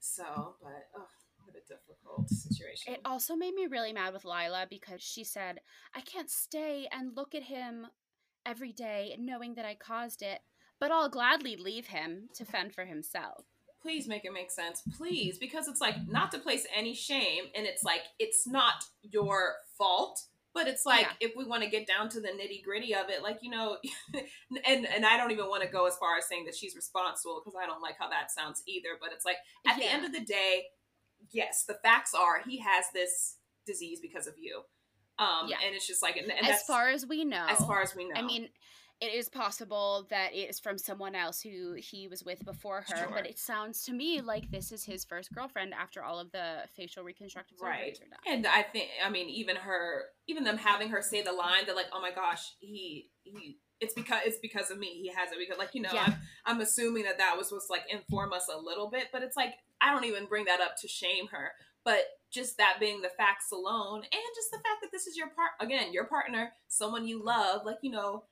so 0.00 0.24
but 0.62 0.88
oh 0.96 1.06
what 1.44 1.54
a 1.56 1.66
difficult 1.68 2.28
situation 2.30 2.94
It 2.94 3.00
also 3.04 3.34
made 3.36 3.54
me 3.54 3.66
really 3.66 3.92
mad 3.92 4.12
with 4.12 4.24
Lila 4.24 4.66
because 4.70 5.02
she 5.02 5.24
said, 5.24 5.60
I 5.94 6.00
can't 6.00 6.30
stay 6.30 6.86
and 6.92 7.16
look 7.16 7.34
at 7.34 7.42
him 7.44 7.88
every 8.46 8.72
day 8.72 9.16
knowing 9.18 9.54
that 9.56 9.64
I 9.64 9.74
caused 9.74 10.22
it, 10.22 10.40
but 10.78 10.92
I'll 10.92 11.08
gladly 11.08 11.56
leave 11.56 11.86
him 11.88 12.28
to 12.34 12.44
fend 12.44 12.74
for 12.74 12.84
himself. 12.84 13.44
please 13.82 14.06
make 14.06 14.24
it 14.24 14.32
make 14.32 14.50
sense 14.52 14.82
please 14.96 15.38
because 15.38 15.66
it's 15.66 15.80
like 15.80 15.96
not 16.08 16.30
to 16.30 16.38
place 16.38 16.64
any 16.74 16.94
shame 16.94 17.44
and 17.56 17.66
it's 17.66 17.82
like 17.82 18.02
it's 18.20 18.46
not 18.46 18.84
your 19.02 19.56
fault 19.76 20.22
but 20.54 20.66
it's 20.68 20.84
like 20.86 21.02
Yeah. 21.02 21.28
if 21.28 21.32
we 21.36 21.44
want 21.44 21.62
to 21.62 21.68
get 21.70 21.86
down 21.86 22.08
to 22.10 22.20
the 22.20 22.28
nitty 22.28 22.62
gritty 22.64 22.94
of 22.94 23.08
it 23.08 23.22
like 23.22 23.38
you 23.42 23.50
know 23.50 23.78
and 24.66 24.86
and 24.86 25.06
i 25.06 25.16
don't 25.16 25.30
even 25.30 25.46
want 25.48 25.62
to 25.62 25.68
go 25.68 25.86
as 25.86 25.96
far 25.96 26.16
as 26.18 26.26
saying 26.26 26.44
that 26.44 26.54
she's 26.54 26.74
responsible 26.76 27.40
because 27.44 27.58
i 27.62 27.66
don't 27.66 27.82
like 27.82 27.96
how 27.98 28.08
that 28.08 28.30
sounds 28.30 28.62
either 28.66 28.90
but 29.00 29.10
it's 29.12 29.24
like 29.24 29.36
at 29.66 29.76
the 29.78 29.84
end 29.84 30.04
of 30.04 30.12
the 30.12 30.24
day 30.24 30.64
yes 31.30 31.64
the 31.66 31.74
facts 31.82 32.12
are 32.14 32.42
he 32.46 32.58
has 32.58 32.84
this 32.92 33.36
disease 33.66 34.00
because 34.00 34.26
of 34.26 34.34
you 34.38 34.62
um 35.18 35.46
Yeah. 35.48 35.56
and 35.64 35.74
it's 35.74 35.86
just 35.86 36.02
like 36.02 36.16
and, 36.16 36.30
and 36.30 36.46
as 36.48 36.62
far 36.62 36.88
as 36.88 37.06
we 37.06 37.24
know. 37.24 37.46
as 37.48 37.58
far 37.64 37.82
as 37.82 37.94
we 37.94 38.04
know 38.08 38.14
I 38.16 38.22
mean, 38.22 38.48
it 39.02 39.12
is 39.14 39.28
possible 39.28 40.06
that 40.10 40.32
it 40.32 40.48
is 40.48 40.60
from 40.60 40.78
someone 40.78 41.16
else 41.16 41.40
who 41.40 41.72
he 41.74 42.06
was 42.06 42.22
with 42.22 42.44
before 42.44 42.82
her, 42.88 42.96
Sure. 42.96 43.10
but 43.12 43.26
it 43.26 43.36
sounds 43.36 43.82
to 43.84 43.92
me 43.92 44.20
like 44.20 44.48
this 44.52 44.70
is 44.70 44.84
his 44.84 45.04
first 45.04 45.32
girlfriend 45.34 45.74
after 45.74 46.04
all 46.04 46.20
of 46.20 46.30
the 46.30 46.58
facial 46.76 47.02
reconstructive 47.02 47.58
Right. 47.60 47.94
surgeries 47.98 48.02
are 48.06 48.10
done. 48.10 48.18
And 48.34 48.46
I 48.46 48.62
think, 48.62 48.90
I 49.04 49.10
mean, 49.10 49.28
even 49.28 49.56
her, 49.56 50.04
even 50.28 50.44
them 50.44 50.56
having 50.56 50.88
her 50.90 51.02
say 51.02 51.20
the 51.20 51.32
line 51.32 51.66
that 51.66 51.74
like, 51.74 51.86
oh 51.92 52.00
my 52.00 52.12
gosh, 52.12 52.54
he, 52.60 53.10
he, 53.24 53.58
it's 53.80 53.94
because 53.94 54.20
it's 54.24 54.38
because 54.38 54.70
of 54.70 54.78
me. 54.78 54.86
He 55.02 55.08
has 55.08 55.32
it 55.32 55.38
because, 55.40 55.58
like, 55.58 55.74
you 55.74 55.82
know, 55.82 55.90
Yeah. 55.92 56.04
I'm, 56.06 56.14
I'm 56.46 56.60
assuming 56.60 57.02
that 57.02 57.18
that 57.18 57.36
was 57.36 57.48
supposed 57.48 57.66
to 57.66 57.72
like 57.72 57.86
inform 57.90 58.32
us 58.32 58.48
a 58.54 58.56
little 58.56 58.88
bit, 58.88 59.08
but 59.12 59.22
it's 59.24 59.36
like 59.36 59.54
I 59.80 59.90
don't 59.92 60.04
even 60.04 60.26
bring 60.26 60.44
that 60.44 60.60
up 60.60 60.76
to 60.82 60.86
shame 60.86 61.26
her, 61.32 61.50
but 61.84 62.02
just 62.30 62.56
that 62.58 62.76
being 62.78 63.02
the 63.02 63.08
facts 63.16 63.50
alone, 63.50 63.98
and 64.04 64.22
just 64.36 64.52
the 64.52 64.58
fact 64.58 64.80
that 64.82 64.92
this 64.92 65.08
is 65.08 65.16
your 65.16 65.26
part 65.30 65.50
again, 65.60 65.92
your 65.92 66.04
partner, 66.04 66.52
someone 66.68 67.08
you 67.08 67.20
love, 67.24 67.62
like 67.66 67.78
you 67.82 67.90
know, 67.90 68.22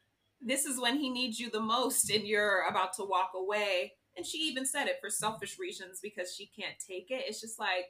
this 0.40 0.64
is 0.64 0.80
when 0.80 0.98
he 0.98 1.10
needs 1.10 1.38
you 1.38 1.50
the 1.50 1.60
most, 1.60 2.10
and 2.10 2.26
you're 2.26 2.66
about 2.68 2.92
to 2.94 3.04
walk 3.04 3.32
away. 3.34 3.92
And 4.16 4.26
she 4.26 4.38
even 4.38 4.66
said 4.66 4.86
it 4.86 4.96
for 5.00 5.08
selfish 5.08 5.58
reasons 5.58 6.00
because 6.02 6.34
she 6.34 6.50
can't 6.58 6.74
take 6.86 7.10
it. 7.10 7.24
It's 7.28 7.40
just 7.40 7.58
like, 7.58 7.86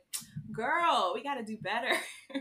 girl, 0.53 1.13
we 1.15 1.23
got 1.23 1.35
to 1.35 1.45
do 1.45 1.57
better. 1.61 1.95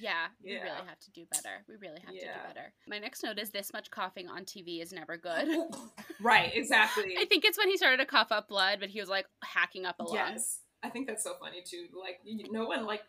Yeah, 0.00 0.26
we 0.44 0.52
really 0.52 0.86
have 0.86 0.98
to 1.00 1.10
do 1.12 1.24
better. 1.32 1.64
We 1.68 1.76
really 1.76 2.00
have 2.00 2.14
to 2.14 2.20
do 2.20 2.26
better. 2.46 2.72
My 2.86 2.98
next 2.98 3.22
note 3.22 3.38
is 3.38 3.50
this 3.50 3.72
much 3.72 3.90
coughing 3.90 4.28
on 4.28 4.44
TV 4.44 4.82
is 4.82 4.92
never 4.92 5.16
good. 5.16 5.48
right, 6.20 6.50
exactly. 6.54 7.16
I 7.18 7.24
think 7.24 7.44
it's 7.44 7.56
when 7.56 7.68
he 7.68 7.76
started 7.76 7.98
to 7.98 8.06
cough 8.06 8.30
up 8.30 8.48
blood, 8.48 8.78
but 8.80 8.90
he 8.90 9.00
was 9.00 9.08
like 9.08 9.26
hacking 9.42 9.86
up 9.86 9.96
a 9.98 10.04
lung. 10.04 10.14
Yes, 10.14 10.60
I 10.82 10.90
think 10.90 11.06
that's 11.06 11.24
so 11.24 11.34
funny 11.40 11.62
too. 11.64 11.86
Like, 11.98 12.20
no 12.50 12.66
one 12.66 12.84
like 12.84 13.02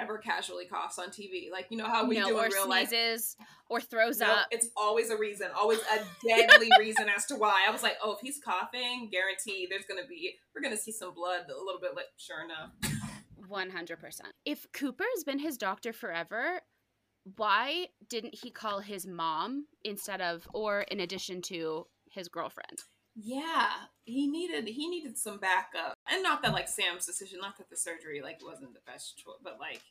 ever 0.00 0.18
casually 0.18 0.66
coughs 0.66 0.98
on 0.98 1.08
TV. 1.08 1.50
Like, 1.50 1.66
you 1.70 1.76
know 1.76 1.86
how 1.86 2.06
we 2.06 2.18
no, 2.18 2.28
do 2.28 2.38
or 2.38 2.46
in 2.46 2.52
real 2.52 2.68
life. 2.68 2.88
sneezes, 2.88 3.36
or 3.68 3.80
throws 3.80 4.20
Nope, 4.20 4.28
up. 4.30 4.46
it's 4.50 4.68
always 4.76 5.10
a 5.10 5.16
reason, 5.16 5.48
always 5.56 5.78
a 5.80 6.00
deadly 6.26 6.68
reason 6.78 7.08
as 7.14 7.26
to 7.26 7.36
why. 7.36 7.64
I 7.66 7.70
was 7.70 7.82
like, 7.82 7.96
oh, 8.02 8.12
if 8.12 8.20
he's 8.20 8.38
coughing, 8.44 9.08
guarantee 9.12 9.66
there's 9.68 9.84
gonna 9.88 10.06
be 10.08 10.34
we're 10.54 10.62
gonna 10.62 10.76
see 10.76 10.92
some 10.92 11.14
blood 11.14 11.42
a 11.48 11.64
little 11.64 11.80
bit. 11.80 11.94
Like, 11.94 12.06
sure 12.16 12.44
enough, 12.44 12.70
One 13.48 13.70
hundred 13.70 13.98
percent. 14.00 14.30
If 14.44 14.66
Cooper's 14.72 15.24
been 15.24 15.38
his 15.38 15.56
doctor 15.56 15.92
forever, 15.92 16.60
why 17.36 17.88
didn't 18.08 18.34
he 18.42 18.50
call 18.50 18.80
his 18.80 19.06
mom 19.06 19.66
instead 19.84 20.20
of, 20.20 20.48
or 20.54 20.82
in 20.82 21.00
addition 21.00 21.42
to 21.42 21.86
his 22.10 22.28
girlfriend? 22.28 22.78
yeah, 23.16 23.70
he 24.10 24.26
needed 24.26 24.68
he 24.68 24.88
needed 24.88 25.16
some 25.16 25.38
backup, 25.38 25.94
and 26.10 26.22
not 26.22 26.42
that 26.42 26.52
like 26.52 26.68
Sam's 26.68 27.06
decision, 27.06 27.38
not 27.40 27.56
that 27.58 27.70
the 27.70 27.76
surgery 27.76 28.20
like 28.22 28.44
wasn't 28.44 28.74
the 28.74 28.80
best 28.86 29.16
choice, 29.16 29.36
but 29.42 29.58
like, 29.60 29.82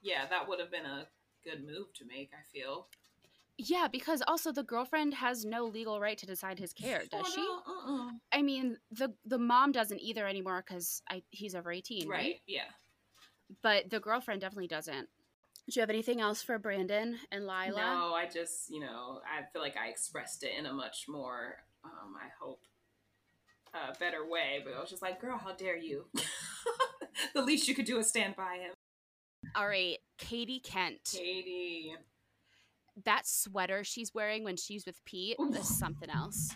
yeah, 0.00 0.26
that 0.28 0.48
would 0.48 0.60
have 0.60 0.70
been 0.70 0.86
a 0.86 1.06
good 1.44 1.64
move 1.64 1.92
to 1.94 2.04
make. 2.04 2.30
I 2.32 2.42
feel. 2.52 2.86
Yeah, 3.58 3.86
because 3.86 4.22
also 4.26 4.50
the 4.50 4.62
girlfriend 4.62 5.14
has 5.14 5.44
no 5.44 5.64
legal 5.66 6.00
right 6.00 6.16
to 6.18 6.26
decide 6.26 6.58
his 6.58 6.72
care, 6.72 7.02
does 7.10 7.26
Oh, 7.26 7.30
she? 7.34 7.40
no, 7.40 8.02
uh-uh. 8.02 8.10
I 8.32 8.42
mean, 8.42 8.78
the 8.90 9.14
the 9.26 9.38
mom 9.38 9.72
doesn't 9.72 10.00
either 10.00 10.26
anymore 10.26 10.64
because 10.66 11.02
he's 11.30 11.54
over 11.54 11.70
eighteen, 11.70 12.08
right? 12.08 12.18
Right. 12.18 12.40
Yeah. 12.46 12.70
But 13.62 13.90
the 13.90 14.00
girlfriend 14.00 14.40
definitely 14.40 14.68
doesn't. 14.68 15.08
Do 15.68 15.72
you 15.74 15.80
have 15.82 15.90
anything 15.90 16.20
else 16.20 16.42
for 16.42 16.58
Brandon 16.58 17.18
and 17.30 17.46
Lila? 17.46 17.70
No, 17.70 18.14
I 18.14 18.26
just, 18.32 18.68
you 18.68 18.80
know, 18.80 19.20
I 19.24 19.44
feel 19.52 19.62
like 19.62 19.76
I 19.76 19.88
expressed 19.88 20.42
it 20.42 20.52
in 20.58 20.66
a 20.66 20.72
much 20.72 21.04
more, 21.08 21.58
um, 21.84 22.16
I 22.16 22.28
hope, 22.40 22.62
uh, 23.74 23.92
better 23.98 24.26
way. 24.28 24.60
But 24.64 24.74
I 24.74 24.80
was 24.80 24.90
just 24.90 25.02
like, 25.02 25.20
girl, 25.20 25.38
how 25.38 25.52
dare 25.52 25.76
you? 25.76 26.06
the 27.34 27.42
least 27.42 27.68
you 27.68 27.74
could 27.74 27.84
do 27.86 27.98
is 27.98 28.08
stand 28.08 28.36
by 28.36 28.56
him. 28.56 28.72
All 29.56 29.66
right, 29.66 29.98
Katie 30.18 30.60
Kent. 30.60 31.00
Katie. 31.12 31.94
That 33.04 33.26
sweater 33.26 33.84
she's 33.84 34.12
wearing 34.14 34.44
when 34.44 34.56
she's 34.56 34.84
with 34.86 35.02
Pete 35.04 35.36
is 35.54 35.78
something 35.78 36.10
else. 36.10 36.54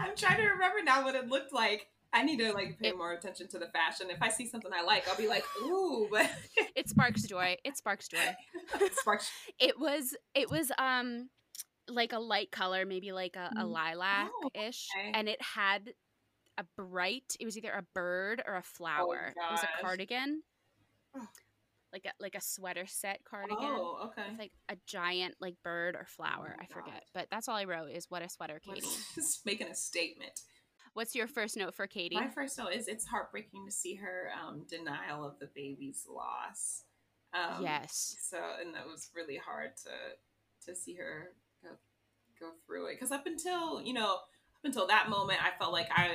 I'm 0.00 0.16
trying 0.16 0.38
to 0.38 0.46
remember 0.48 0.82
now 0.84 1.04
what 1.04 1.14
it 1.14 1.28
looked 1.28 1.52
like. 1.52 1.86
I 2.12 2.22
need 2.22 2.38
to 2.38 2.52
like 2.52 2.78
pay 2.78 2.88
It- 2.88 2.96
more 2.96 3.12
attention 3.12 3.48
to 3.48 3.58
the 3.58 3.66
fashion. 3.66 4.08
If 4.10 4.20
I 4.22 4.28
see 4.30 4.46
something 4.46 4.70
I 4.74 4.82
like, 4.82 5.06
I'll 5.08 5.16
be 5.16 5.28
like, 5.28 5.44
ooh, 5.62 6.08
but 6.10 6.28
It 6.74 6.88
sparks 6.88 7.22
joy. 7.22 7.56
It 7.64 7.76
sparks 7.76 8.08
joy. 8.08 8.18
sparks. 8.92 9.30
It 9.60 9.78
was 9.78 10.16
it 10.34 10.50
was 10.50 10.72
um 10.78 11.28
like 11.86 12.12
a 12.12 12.18
light 12.18 12.50
color, 12.50 12.84
maybe 12.86 13.12
like 13.12 13.36
a, 13.36 13.50
a 13.56 13.62
Mm. 13.64 13.70
lilac 13.72 14.30
ish, 14.54 14.88
okay. 14.98 15.12
and 15.14 15.28
it 15.28 15.40
had 15.40 15.92
a 16.58 16.64
bright. 16.76 17.36
It 17.40 17.44
was 17.46 17.56
either 17.56 17.70
a 17.72 17.84
bird 17.94 18.42
or 18.46 18.56
a 18.56 18.62
flower. 18.62 19.28
it 19.34 19.50
was 19.50 19.60
Oh, 19.62 19.68
a 19.78 19.80
cardigan, 19.82 20.42
Oh. 21.14 21.26
like 21.92 22.04
a 22.04 22.12
like 22.20 22.34
a 22.34 22.40
sweater 22.40 22.86
set 22.86 23.20
cardigan. 23.24 23.56
Oh, 23.60 24.10
okay. 24.10 24.28
With 24.30 24.38
like 24.38 24.52
a 24.68 24.76
giant 24.86 25.36
like 25.40 25.54
bird 25.64 25.94
or 25.96 26.04
flower. 26.04 26.56
Oh 26.58 26.62
I 26.62 26.66
forget, 26.66 27.04
but 27.14 27.28
that's 27.30 27.48
all 27.48 27.56
I 27.56 27.64
wrote 27.64 27.90
is 27.90 28.10
what 28.10 28.22
a 28.22 28.28
sweater, 28.28 28.60
Katie. 28.60 28.86
Just 29.14 29.46
making 29.46 29.68
a 29.68 29.74
statement. 29.74 30.40
What's 30.94 31.14
your 31.14 31.28
first 31.28 31.56
note 31.56 31.74
for 31.74 31.86
Katie? 31.86 32.16
My 32.16 32.28
first 32.28 32.58
note 32.58 32.72
is 32.72 32.88
it's 32.88 33.06
heartbreaking 33.06 33.64
to 33.66 33.72
see 33.72 33.94
her 33.96 34.30
um, 34.42 34.64
denial 34.68 35.24
of 35.24 35.38
the 35.38 35.48
baby's 35.54 36.04
loss. 36.12 36.82
Um, 37.32 37.62
yes. 37.62 38.16
So, 38.20 38.38
and 38.60 38.74
that 38.74 38.86
was 38.86 39.10
really 39.14 39.36
hard 39.36 39.76
to 39.84 40.66
to 40.70 40.74
see 40.76 40.94
her 40.94 41.28
go 41.62 41.70
go 42.40 42.50
through 42.66 42.86
it 42.86 42.94
because 42.96 43.12
up 43.12 43.26
until 43.26 43.80
you 43.80 43.92
know 43.92 44.14
up 44.14 44.64
until 44.64 44.86
that 44.88 45.08
moment, 45.08 45.38
I 45.44 45.56
felt 45.58 45.72
like 45.72 45.88
I 45.90 46.10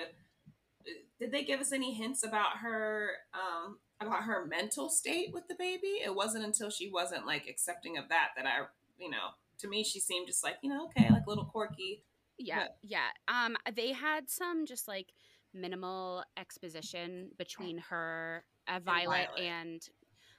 did 1.19 1.31
they 1.31 1.43
give 1.43 1.59
us 1.59 1.71
any 1.71 1.93
hints 1.93 2.23
about 2.23 2.57
her 2.57 3.11
um, 3.33 3.77
about 4.01 4.23
her 4.23 4.45
mental 4.45 4.89
state 4.89 5.33
with 5.33 5.47
the 5.47 5.55
baby. 5.55 6.01
It 6.03 6.13
wasn't 6.13 6.45
until 6.45 6.69
she 6.69 6.89
wasn't 6.89 7.25
like 7.25 7.47
accepting 7.47 7.97
of 7.97 8.09
that 8.09 8.29
that 8.35 8.45
I 8.45 8.65
you 8.97 9.09
know 9.09 9.29
to 9.59 9.67
me 9.67 9.83
she 9.83 9.99
seemed 9.99 10.27
just 10.27 10.43
like 10.43 10.57
you 10.61 10.69
know 10.69 10.85
okay 10.85 11.07
like 11.09 11.25
a 11.25 11.29
little 11.29 11.45
quirky. 11.45 12.03
Yeah, 12.37 12.67
yeah. 12.81 13.09
Um, 13.27 13.55
they 13.75 13.91
had 13.91 14.29
some 14.29 14.65
just 14.65 14.87
like 14.87 15.13
minimal 15.53 16.23
exposition 16.37 17.29
between 17.37 17.77
her, 17.77 18.43
uh, 18.67 18.79
Violet, 18.79 19.27
Violet. 19.35 19.39
and 19.39 19.89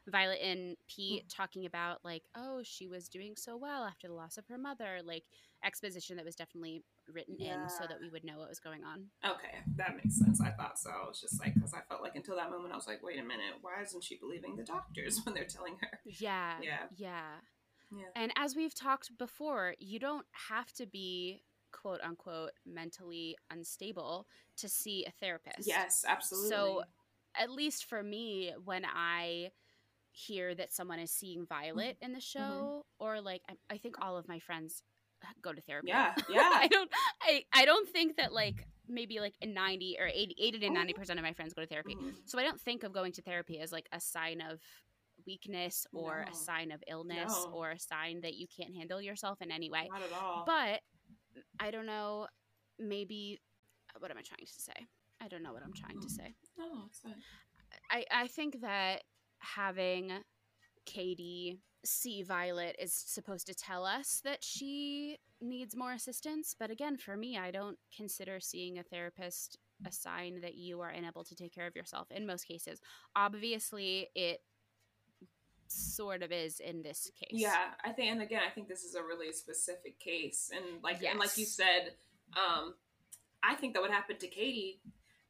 Violet 0.09 0.41
and 0.43 0.77
Pete 0.89 1.29
talking 1.29 1.67
about 1.67 2.05
like, 2.05 2.25
oh, 2.37 2.61
she 2.63 2.89
was 2.89 3.09
doing 3.09 3.35
so 3.37 3.57
well 3.57 3.85
after 3.85 4.09
the 4.09 4.15
loss 4.15 4.37
of 4.37 4.47
her 4.49 4.59
mother. 4.59 5.01
Like 5.05 5.25
exposition 5.65 6.17
that 6.17 6.25
was 6.25 6.35
definitely 6.35 6.83
written 7.13 7.37
in 7.37 7.69
so 7.69 7.85
that 7.89 7.99
we 8.01 8.09
would 8.09 8.25
know 8.25 8.39
what 8.39 8.49
was 8.49 8.61
going 8.61 8.83
on. 8.85 9.07
Okay, 9.25 9.59
that 9.77 9.97
makes 9.97 10.19
sense. 10.19 10.41
I 10.41 10.51
thought 10.51 10.79
so. 10.79 10.91
I 10.91 11.09
was 11.09 11.21
just 11.21 11.41
like, 11.41 11.55
because 11.55 11.75
I 11.75 11.81
felt 11.89 12.03
like 12.03 12.17
until 12.17 12.37
that 12.37 12.51
moment, 12.51 12.73
I 12.73 12.77
was 12.77 12.87
like, 12.87 13.03
wait 13.03 13.19
a 13.19 13.23
minute, 13.23 13.55
why 13.61 13.83
isn't 13.83 14.05
she 14.05 14.17
believing 14.17 14.57
the 14.57 14.65
doctors 14.65 15.21
when 15.25 15.35
they're 15.35 15.45
telling 15.45 15.77
her? 15.81 16.01
Yeah. 16.05 16.55
Yeah. 16.63 16.85
Yeah. 16.97 17.23
Yeah. 17.91 18.05
And 18.17 18.33
as 18.37 18.57
we've 18.57 18.75
talked 18.75 19.17
before, 19.19 19.75
you 19.79 19.99
don't 19.99 20.27
have 20.49 20.73
to 20.75 20.87
be 20.87 21.43
quote 21.73 22.01
unquote 22.03 22.53
mentally 22.67 23.37
unstable 23.51 24.27
to 24.57 24.69
see 24.69 25.05
a 25.07 25.13
therapist. 25.21 25.67
Yes, 25.67 26.05
absolutely. 26.07 26.51
So, 26.51 26.83
at 27.37 27.51
least 27.51 27.87
for 27.87 28.03
me, 28.03 28.53
when 28.65 28.85
I 28.85 29.51
hear 30.13 30.55
that 30.55 30.73
someone 30.73 31.01
is 31.01 31.11
seeing 31.11 31.45
Violet 31.47 31.97
mm-hmm. 31.97 32.05
in 32.05 32.13
the 32.13 32.19
mm-hmm. 32.19 32.39
show, 32.39 32.87
or 32.99 33.21
like 33.21 33.43
I, 33.51 33.75
I 33.75 33.79
think 33.79 33.97
all 34.01 34.17
of 34.17 34.29
my 34.29 34.39
friends 34.39 34.83
go 35.43 35.53
to 35.53 35.61
therapy. 35.63 35.89
yeah, 35.89 36.15
yeah. 36.29 36.51
I 36.55 36.69
don't 36.69 36.91
I, 37.23 37.45
I 37.53 37.65
don't 37.65 37.89
think 37.89 38.17
that 38.17 38.33
like 38.33 38.67
maybe 38.89 39.19
like 39.21 39.35
a 39.43 39.47
90 39.47 39.97
or 39.99 40.07
80, 40.07 40.35
80 40.39 40.59
to 40.61 40.67
Oh. 40.67 40.73
90 40.73 40.93
percent 40.93 41.19
of 41.19 41.25
my 41.25 41.33
friends 41.33 41.55
go 41.55 41.63
to 41.63 41.69
therapy. 41.69 41.95
Mhm. 41.95 42.15
So 42.27 42.39
I 42.39 42.43
don't 42.43 42.61
think 42.61 42.83
of 42.85 42.93
going 42.93 43.13
to 43.13 43.23
therapy 43.23 43.59
as 43.61 43.73
like 43.73 43.89
a 43.93 44.01
sign 44.01 44.41
of 44.41 44.61
weakness 45.27 45.87
or 45.93 46.25
No. 46.27 46.33
a 46.33 46.35
sign 46.35 46.71
of 46.71 46.83
illness 46.89 47.33
No. 47.47 47.53
or 47.53 47.71
a 47.71 47.79
sign 47.79 48.21
that 48.23 48.35
you 48.35 48.47
can't 48.47 48.75
handle 48.75 49.01
yourself 49.01 49.41
in 49.41 49.51
any 49.51 49.71
way. 49.71 49.89
Not 49.91 50.03
at 50.03 50.13
all. 50.13 50.45
But 50.47 50.81
I 51.59 51.71
don't 51.71 51.87
know, 51.87 52.27
maybe 52.79 53.41
what 53.99 54.11
am 54.11 54.19
I 54.19 54.23
trying 54.23 54.45
to 54.47 54.61
say? 54.61 54.87
I 55.21 55.29
don't 55.29 55.43
know 55.43 55.53
what 55.53 55.63
I'm 55.63 55.73
trying 55.73 56.01
to 56.01 56.07
Mm. 56.09 56.11
say. 56.11 56.35
no, 56.59 56.85
it's 56.89 56.99
fine. 57.01 57.23
I, 57.91 58.05
I 58.11 58.27
think 58.29 58.61
that 58.61 59.05
having 59.39 60.13
Katie 60.87 61.61
see 61.85 62.23
Violet 62.23 62.77
is 62.79 62.93
supposed 62.93 63.47
to 63.47 63.55
tell 63.55 63.85
us 63.85 64.21
that 64.25 64.43
she 64.43 65.19
needs 65.41 65.77
more 65.77 65.93
assistance. 65.93 66.55
But 66.59 66.71
again, 66.71 66.97
for 66.97 67.17
me, 67.17 67.37
I 67.37 67.51
don't 67.51 67.79
consider 67.95 68.41
seeing 68.41 68.79
a 68.79 68.83
therapist 68.83 69.59
a 69.87 69.93
sign 69.93 70.41
that 70.41 70.55
you 70.55 70.81
are 70.81 70.89
unable 70.89 71.25
to 71.25 71.35
take 71.35 71.55
care 71.55 71.67
of 71.67 71.77
yourself 71.77 72.11
in 72.11 72.27
most 72.27 72.47
cases. 72.47 72.81
Obviously, 73.17 74.09
it 74.15 74.41
sort 75.67 76.23
of 76.23 76.33
is 76.33 76.61
in 76.61 76.83
this 76.83 77.11
case. 77.19 77.31
Yeah, 77.33 77.73
I 77.85 77.91
think, 77.91 78.13
and 78.13 78.23
again, 78.23 78.43
I 78.47 78.51
think 78.51 78.69
this 78.69 78.85
is 78.85 78.95
a 78.95 79.03
really 79.03 79.33
specific 79.33 79.99
case, 79.99 80.51
and 80.55 80.83
like, 80.83 81.03
and 81.03 81.19
like 81.19 81.37
you 81.37 81.45
said, 81.45 81.93
um, 82.37 82.75
I 83.43 83.55
think 83.57 83.75
that 83.75 83.83
what 83.83 83.91
happened 83.91 84.21
to 84.21 84.29
Katie 84.29 84.81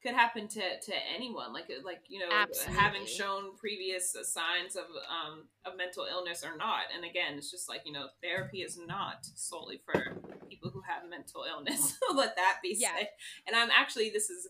could 0.05 0.15
happen 0.15 0.47
to 0.49 0.61
to 0.81 0.93
anyone. 1.15 1.53
Like, 1.53 1.71
like 1.85 2.03
you 2.09 2.21
know, 2.21 2.45
having 2.77 3.07
shown 3.07 3.57
previous 3.57 4.15
signs 4.23 4.77
of 4.77 4.85
um 5.09 5.45
of 5.65 5.77
mental 5.77 6.07
illness 6.11 6.45
or 6.45 6.57
not. 6.57 6.83
And 6.95 7.05
again, 7.05 7.35
it's 7.39 7.51
just 7.51 7.69
like 7.69 7.83
you 7.85 7.93
know, 7.93 8.09
therapy 8.23 8.63
is 8.63 8.79
not 8.79 9.27
solely 9.35 9.81
for 9.85 10.17
people 10.49 10.71
who 10.71 10.83
have 10.83 11.09
mental 11.09 11.45
illness. 11.49 11.97
So 11.99 12.15
let 12.15 12.37
that 12.37 12.59
be 12.63 12.77
Yeah. 12.79 12.95
said. 12.97 13.09
And 13.47 13.57
I'm 13.57 13.71
actually, 13.71 14.11
this 14.11 14.31
is. 14.31 14.47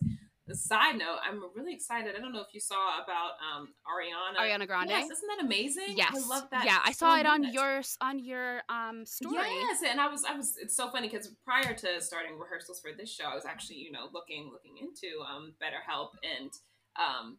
A 0.47 0.53
side 0.53 0.97
note, 0.99 1.17
I'm 1.27 1.41
really 1.55 1.73
excited. 1.73 2.13
I 2.15 2.19
don't 2.19 2.31
know 2.31 2.41
if 2.41 2.53
you 2.53 2.59
saw 2.59 3.01
about 3.03 3.31
um, 3.41 3.69
Ariana. 3.89 4.39
Ariana 4.39 4.67
Grande. 4.67 4.91
Yes, 4.91 5.09
isn't 5.09 5.27
that 5.27 5.43
amazing? 5.43 5.95
Yes. 5.95 6.11
I 6.13 6.27
love 6.27 6.47
that. 6.51 6.65
Yeah, 6.65 6.77
I 6.83 6.91
so 6.91 7.07
saw 7.07 7.17
it 7.17 7.25
on 7.25 7.41
much. 7.41 7.53
your 7.53 7.81
on 7.99 8.19
your 8.19 8.61
um 8.69 9.07
story. 9.07 9.47
Yes, 9.61 9.81
and 9.89 9.99
I 9.99 10.07
was 10.07 10.23
I 10.23 10.35
was 10.35 10.55
it's 10.61 10.75
so 10.75 10.91
funny 10.91 11.09
because 11.09 11.29
prior 11.43 11.73
to 11.73 11.99
starting 11.99 12.37
rehearsals 12.37 12.79
for 12.79 12.91
this 12.95 13.11
show, 13.11 13.25
I 13.25 13.33
was 13.33 13.45
actually 13.45 13.77
you 13.77 13.91
know 13.91 14.07
looking 14.13 14.51
looking 14.51 14.77
into 14.77 15.19
um 15.25 15.53
BetterHelp 15.59 16.09
and 16.21 16.51
um 16.95 17.37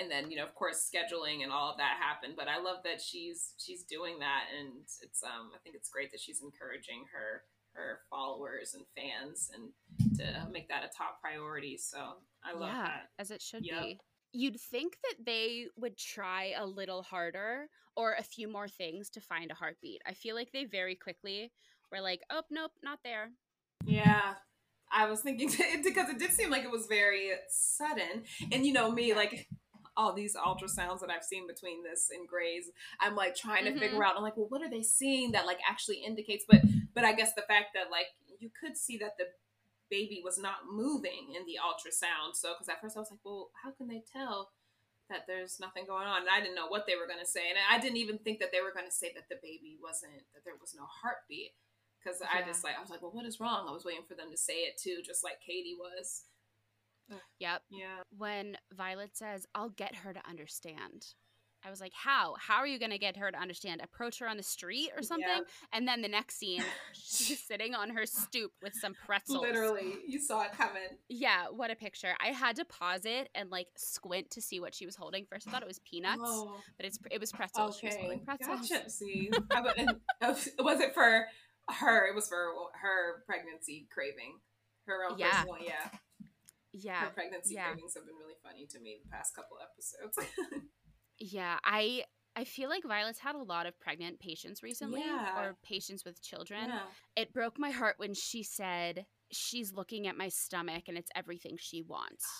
and 0.00 0.10
then 0.10 0.28
you 0.28 0.36
know 0.36 0.44
of 0.44 0.54
course 0.56 0.90
scheduling 0.90 1.44
and 1.44 1.52
all 1.52 1.70
of 1.70 1.76
that 1.78 1.98
happened. 2.00 2.34
But 2.36 2.48
I 2.48 2.58
love 2.60 2.78
that 2.82 3.00
she's 3.00 3.52
she's 3.56 3.84
doing 3.84 4.18
that, 4.18 4.46
and 4.58 4.82
it's 5.00 5.22
um 5.22 5.52
I 5.54 5.58
think 5.62 5.76
it's 5.76 5.90
great 5.90 6.10
that 6.10 6.20
she's 6.20 6.42
encouraging 6.42 7.04
her 7.12 7.44
her 7.74 8.00
followers 8.10 8.74
and 8.74 8.84
fans 8.96 9.50
and 9.54 9.70
to 10.18 10.46
make 10.52 10.68
that 10.68 10.84
a 10.84 10.88
top 10.96 11.20
priority. 11.20 11.76
So 11.76 11.98
I 12.44 12.52
love 12.52 12.68
yeah, 12.68 12.82
that. 12.84 13.08
as 13.18 13.30
it 13.30 13.42
should 13.42 13.62
Yep. 13.64 13.82
be. 13.82 13.98
You'd 14.32 14.60
think 14.60 14.96
that 15.02 15.24
they 15.24 15.66
would 15.76 15.96
try 15.96 16.54
a 16.56 16.64
little 16.66 17.02
harder 17.02 17.68
or 17.96 18.14
a 18.14 18.22
few 18.22 18.48
more 18.48 18.68
things 18.68 19.10
to 19.10 19.20
find 19.20 19.50
a 19.50 19.54
heartbeat. 19.54 20.00
I 20.06 20.14
feel 20.14 20.34
like 20.34 20.52
they 20.52 20.64
very 20.64 20.94
quickly 20.94 21.52
were 21.90 22.00
like, 22.00 22.20
"Oh, 22.30 22.42
nope, 22.50 22.72
not 22.82 23.00
there." 23.04 23.32
Yeah. 23.84 24.34
I 24.92 25.06
was 25.08 25.20
thinking 25.20 25.48
because 25.84 26.08
it 26.10 26.18
did 26.18 26.32
seem 26.32 26.50
like 26.50 26.64
it 26.64 26.70
was 26.70 26.86
very 26.86 27.30
sudden. 27.48 28.24
And 28.52 28.66
you 28.66 28.72
know 28.72 28.90
me, 28.90 29.14
like 29.14 29.48
all 29.96 30.12
these 30.14 30.34
ultrasounds 30.36 31.00
that 31.00 31.10
I've 31.10 31.24
seen 31.24 31.46
between 31.46 31.82
this 31.82 32.08
and 32.10 32.26
Grey's, 32.26 32.70
I'm 33.00 33.14
like 33.14 33.34
trying 33.36 33.64
to 33.64 33.72
Mhm. 33.72 33.78
figure 33.80 34.04
out. 34.04 34.16
I'm 34.16 34.22
like, 34.22 34.36
well, 34.36 34.46
what 34.48 34.62
are 34.62 34.70
they 34.70 34.82
seeing 34.82 35.32
that 35.32 35.46
like 35.46 35.58
actually 35.68 35.98
indicates? 36.04 36.44
But 36.48 36.62
but 36.94 37.04
I 37.04 37.12
guess 37.12 37.34
the 37.34 37.42
fact 37.42 37.74
that 37.74 37.90
like 37.90 38.06
you 38.38 38.50
could 38.50 38.76
see 38.76 38.96
that 38.98 39.16
the 39.18 39.26
baby 39.90 40.20
was 40.24 40.38
not 40.38 40.64
moving 40.70 41.36
in 41.36 41.44
the 41.44 41.60
ultrasound. 41.60 42.34
So 42.34 42.54
because 42.54 42.68
at 42.68 42.80
first 42.80 42.96
I 42.96 43.00
was 43.00 43.10
like, 43.10 43.20
well, 43.24 43.50
how 43.62 43.70
can 43.72 43.88
they 43.88 44.02
tell? 44.12 44.50
That 45.10 45.26
there's 45.26 45.60
nothing 45.60 45.84
going 45.84 46.06
on, 46.06 46.22
and 46.22 46.30
I 46.32 46.40
didn't 46.40 46.54
know 46.54 46.68
what 46.68 46.86
they 46.86 46.96
were 46.96 47.10
going 47.10 47.20
to 47.20 47.28
say, 47.28 47.50
and 47.50 47.58
I 47.68 47.76
didn't 47.76 47.98
even 47.98 48.16
think 48.16 48.38
that 48.40 48.48
they 48.50 48.62
were 48.62 48.72
going 48.72 48.88
to 48.88 48.94
say 48.94 49.12
that 49.12 49.28
the 49.28 49.36
baby 49.42 49.76
wasn't, 49.76 50.24
that 50.32 50.40
there 50.46 50.54
was 50.58 50.72
no 50.72 50.88
heartbeat 50.88 51.52
because 52.02 52.22
I 52.22 52.40
just 52.46 52.64
like 52.64 52.78
I 52.78 52.80
was 52.80 52.88
like, 52.88 53.02
well, 53.02 53.12
what 53.12 53.26
is 53.26 53.40
wrong? 53.40 53.66
I 53.68 53.72
was 53.72 53.84
waiting 53.84 54.06
for 54.08 54.14
them 54.14 54.30
to 54.30 54.36
say 54.36 54.64
it 54.64 54.78
too, 54.78 55.02
just 55.04 55.22
like 55.22 55.40
Katie 55.44 55.76
was. 55.78 56.24
Yep. 57.40 57.62
Yeah, 57.70 58.00
When 58.16 58.56
Violet 58.72 59.16
says, 59.16 59.46
"I'll 59.54 59.70
get 59.70 59.96
her 59.96 60.14
to 60.14 60.28
understand." 60.28 61.06
I 61.64 61.70
was 61.70 61.80
like, 61.80 61.92
"How? 61.94 62.34
How 62.38 62.56
are 62.56 62.66
you 62.66 62.78
going 62.78 62.90
to 62.90 62.98
get 62.98 63.16
her 63.16 63.30
to 63.30 63.38
understand? 63.38 63.80
Approach 63.82 64.18
her 64.18 64.28
on 64.28 64.36
the 64.36 64.42
street 64.42 64.90
or 64.96 65.02
something?" 65.02 65.28
Yeah. 65.28 65.40
And 65.72 65.86
then 65.86 66.02
the 66.02 66.08
next 66.08 66.36
scene, 66.38 66.62
she's 66.92 67.40
sitting 67.42 67.74
on 67.74 67.90
her 67.90 68.04
stoop 68.06 68.52
with 68.62 68.74
some 68.74 68.94
pretzels. 68.94 69.40
literally, 69.42 69.94
you 70.06 70.18
saw 70.20 70.42
it 70.42 70.52
coming. 70.52 70.82
Yeah, 71.08 71.46
what 71.50 71.70
a 71.70 71.76
picture. 71.76 72.14
I 72.20 72.28
had 72.28 72.56
to 72.56 72.64
pause 72.64 73.02
it 73.04 73.28
and 73.34 73.50
like 73.50 73.68
squint 73.76 74.30
to 74.30 74.40
see 74.42 74.60
what 74.60 74.74
she 74.74 74.86
was 74.86 74.96
holding. 74.96 75.24
First, 75.26 75.46
I 75.48 75.50
thought 75.52 75.62
it 75.62 75.68
was 75.68 75.78
peanuts, 75.80 76.20
Oh, 76.24 76.56
but 76.76 76.86
it's 76.86 76.98
it 77.10 77.20
was 77.20 77.30
pretzels. 77.32 77.78
She 77.78 77.86
was 77.86 77.94
okay, 77.94 78.02
holding 78.02 78.24
pretzels. 78.24 78.68
gotcha. 78.68 78.90
See, 78.90 79.30
I, 79.50 79.60
wa- 79.60 79.72
and, 79.76 79.96
was 80.58 80.80
it 80.80 80.94
for 80.94 81.26
her? 81.68 82.06
It 82.08 82.14
was 82.14 82.28
for 82.28 82.36
her 82.80 83.22
pregnancy 83.26 83.86
craving, 83.92 84.38
her 84.86 85.04
own 85.10 85.18
Yeah. 85.18 85.30
personal. 85.44 85.56
Yeah, 85.64 85.88
Yeah, 86.72 87.00
her 87.02 87.10
pregnancy 87.10 87.54
yeah. 87.54 87.66
cravings 87.66 87.94
have 87.94 88.04
been 88.06 88.16
really 88.16 88.34
funny 88.42 88.66
to 88.66 88.80
me 88.80 88.98
the 89.04 89.10
past 89.10 89.34
couple 89.36 89.58
episodes. 89.62 90.18
yeah. 91.22 91.58
I 91.64 92.04
I 92.34 92.44
feel 92.44 92.70
like 92.70 92.82
Violet's 92.84 93.18
had 93.18 93.34
a 93.34 93.42
lot 93.42 93.66
of 93.66 93.78
pregnant 93.78 94.18
patients 94.18 94.62
recently, 94.62 95.00
Yeah. 95.00 95.38
or 95.38 95.56
patients 95.62 96.02
with 96.04 96.22
children. 96.22 96.64
yeah. 96.68 96.86
It 97.14 97.32
broke 97.34 97.58
my 97.58 97.70
heart 97.70 97.96
when 97.98 98.14
she 98.14 98.42
said 98.42 99.04
she's 99.30 99.72
looking 99.74 100.06
at 100.06 100.16
my 100.16 100.28
stomach 100.28 100.84
and 100.88 100.96
it's 100.96 101.10
everything 101.14 101.56
she 101.58 101.82
wants. 101.82 102.24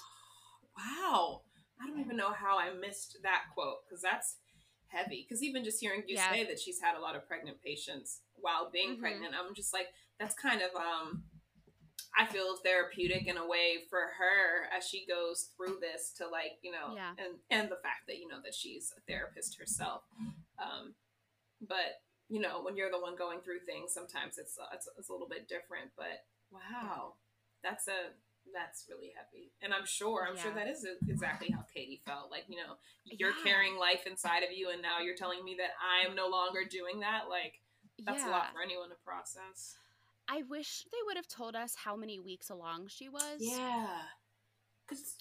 Wow. 0.77 1.43
I 1.83 1.87
don't 1.87 2.01
even 2.01 2.17
know 2.17 2.33
how 2.33 2.59
I 2.59 2.73
missed 2.73 3.19
that 3.23 3.43
quote 3.53 3.79
because 3.87 4.01
that's 4.01 4.37
heavy. 4.87 5.27
Because 5.29 5.43
even 5.43 5.65
just 5.65 5.81
hearing 5.81 6.03
you 6.07 6.15
Yeah. 6.17 6.31
say 6.33 6.45
that 6.45 6.59
she's 6.59 6.81
had 6.81 6.97
a 6.97 7.01
lot 7.01 7.15
of 7.17 7.27
pregnant 7.29 7.61
patients 7.63 8.23
while 8.37 8.71
being 8.71 8.97
Mhm. 8.97 9.01
pregnant, 9.01 9.35
I'm 9.35 9.55
just 9.55 9.73
like, 9.75 9.89
that's 10.19 10.35
kind 10.35 10.63
of, 10.63 10.75
um, 10.75 11.25
I 12.17 12.27
feel 12.27 12.57
therapeutic 12.57 13.27
in 13.27 13.37
a 13.39 13.47
way 13.47 13.79
for 13.89 14.01
her 14.19 14.69
as 14.77 14.87
she 14.87 15.07
goes 15.07 15.49
through 15.57 15.79
this 15.81 16.13
to 16.19 16.29
like, 16.29 16.59
you 16.63 16.71
know, 16.71 16.95
Yeah. 16.95 17.11
and, 17.19 17.39
and 17.51 17.71
the 17.71 17.77
fact 17.83 18.07
that, 18.09 18.19
you 18.19 18.29
know, 18.29 18.39
that 18.45 18.55
she's 18.55 18.93
a 18.97 19.01
therapist 19.11 19.59
herself. 19.59 20.03
Um, 20.59 20.95
but, 21.67 22.03
you 22.29 22.41
know, 22.41 22.61
when 22.63 22.77
you're 22.77 22.91
the 22.91 23.01
one 23.01 23.17
going 23.17 23.41
through 23.41 23.61
things, 23.61 23.93
sometimes 23.95 24.37
it's, 24.37 24.59
uh, 24.59 24.69
it's, 24.75 24.89
it's 24.99 25.09
a 25.09 25.13
little 25.13 25.29
bit 25.29 25.49
different, 25.49 25.91
but 25.97 26.25
wow, 26.51 27.15
that's 27.63 27.89
a, 27.89 28.13
that's 28.53 28.85
really 28.91 29.13
heavy. 29.17 29.53
And 29.63 29.73
I'm 29.73 29.87
sure, 29.87 30.27
I'm 30.29 30.37
sure 30.37 30.53
that 30.53 30.67
is 30.69 30.85
exactly 31.09 31.51
how 31.51 31.65
Katie 31.73 32.03
felt. 32.05 32.31
Like, 32.31 32.45
you 32.49 32.57
know, 32.57 32.75
you're 33.05 33.31
Yeah. 33.31 33.45
carrying 33.45 33.79
life 33.79 34.07
inside 34.07 34.43
of 34.43 34.51
you, 34.53 34.69
and 34.71 34.83
now 34.83 34.99
you're 35.01 35.15
telling 35.17 35.45
me 35.45 35.55
that 35.59 35.71
I 35.81 36.07
am 36.09 36.17
no 36.17 36.29
longer 36.29 36.65
doing 36.69 37.01
that. 37.01 37.29
Like, 37.31 37.61
that's 38.05 38.23
yeah. 38.25 38.31
a 38.31 38.33
lot 38.33 38.53
for 38.53 38.61
anyone 38.61 38.89
to 38.91 38.97
process. 39.07 39.77
I 40.33 40.43
wish 40.49 40.85
they 40.91 40.99
would 41.07 41.17
have 41.17 41.29
told 41.29 41.55
us 41.55 41.75
how 41.77 41.95
many 41.95 42.19
weeks 42.19 42.49
along 42.49 42.87
she 42.89 43.09
was. 43.09 43.39
Yeah. 43.39 43.87
Because 44.89 45.17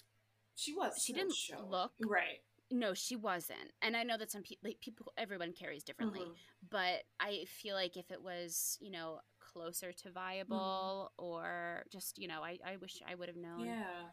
she 0.56 0.72
was. 0.72 1.02
She 1.04 1.12
didn't 1.12 1.34
show. 1.34 1.66
look 1.68 1.92
Right. 2.00 2.40
No, 2.70 2.94
she 2.94 3.16
wasn't. 3.16 3.72
And 3.82 3.94
I 3.94 4.02
know 4.02 4.16
that 4.16 4.30
some 4.30 4.42
people, 4.42 4.70
like, 4.70 4.80
people, 4.80 5.12
everyone 5.18 5.52
carries 5.52 5.84
differently. 5.84 6.20
Mhm. 6.22 6.34
But 6.70 7.02
I 7.20 7.44
feel 7.46 7.74
like 7.74 7.98
if 7.98 8.10
it 8.10 8.22
was, 8.22 8.78
you 8.80 8.90
know, 8.90 9.20
closer 9.40 9.92
to 9.92 10.10
viable 10.10 11.12
or 11.18 11.84
just, 11.92 12.16
you 12.18 12.28
know, 12.28 12.42
I, 12.42 12.58
I 12.64 12.76
wish 12.76 13.02
I 13.06 13.14
would 13.14 13.28
have 13.28 13.36
known. 13.36 13.66
Yeah. 13.66 14.08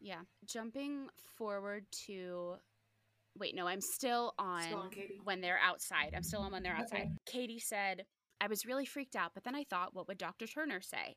Yeah. 0.00 0.22
Jumping 0.44 1.08
forward 1.36 1.86
to, 2.06 2.56
wait, 3.38 3.54
no, 3.54 3.68
I'm 3.68 3.80
still 3.80 4.34
on, 4.40 4.62
Still 4.62 4.78
on 4.78 4.90
Katie. 4.90 5.20
when 5.22 5.40
they're 5.40 5.60
outside. 5.62 6.14
I'm 6.16 6.24
still 6.24 6.40
on 6.40 6.50
when 6.50 6.64
they're 6.64 6.74
outside. 6.76 7.02
Okay. 7.02 7.12
Katie 7.26 7.60
said, 7.60 8.04
I 8.44 8.46
was 8.46 8.66
really 8.66 8.84
freaked 8.84 9.16
out, 9.16 9.30
but 9.32 9.42
then 9.44 9.54
I 9.54 9.64
thought, 9.64 9.94
what 9.94 10.06
would 10.06 10.18
Dr. 10.18 10.46
Turner 10.46 10.82
say? 10.82 11.16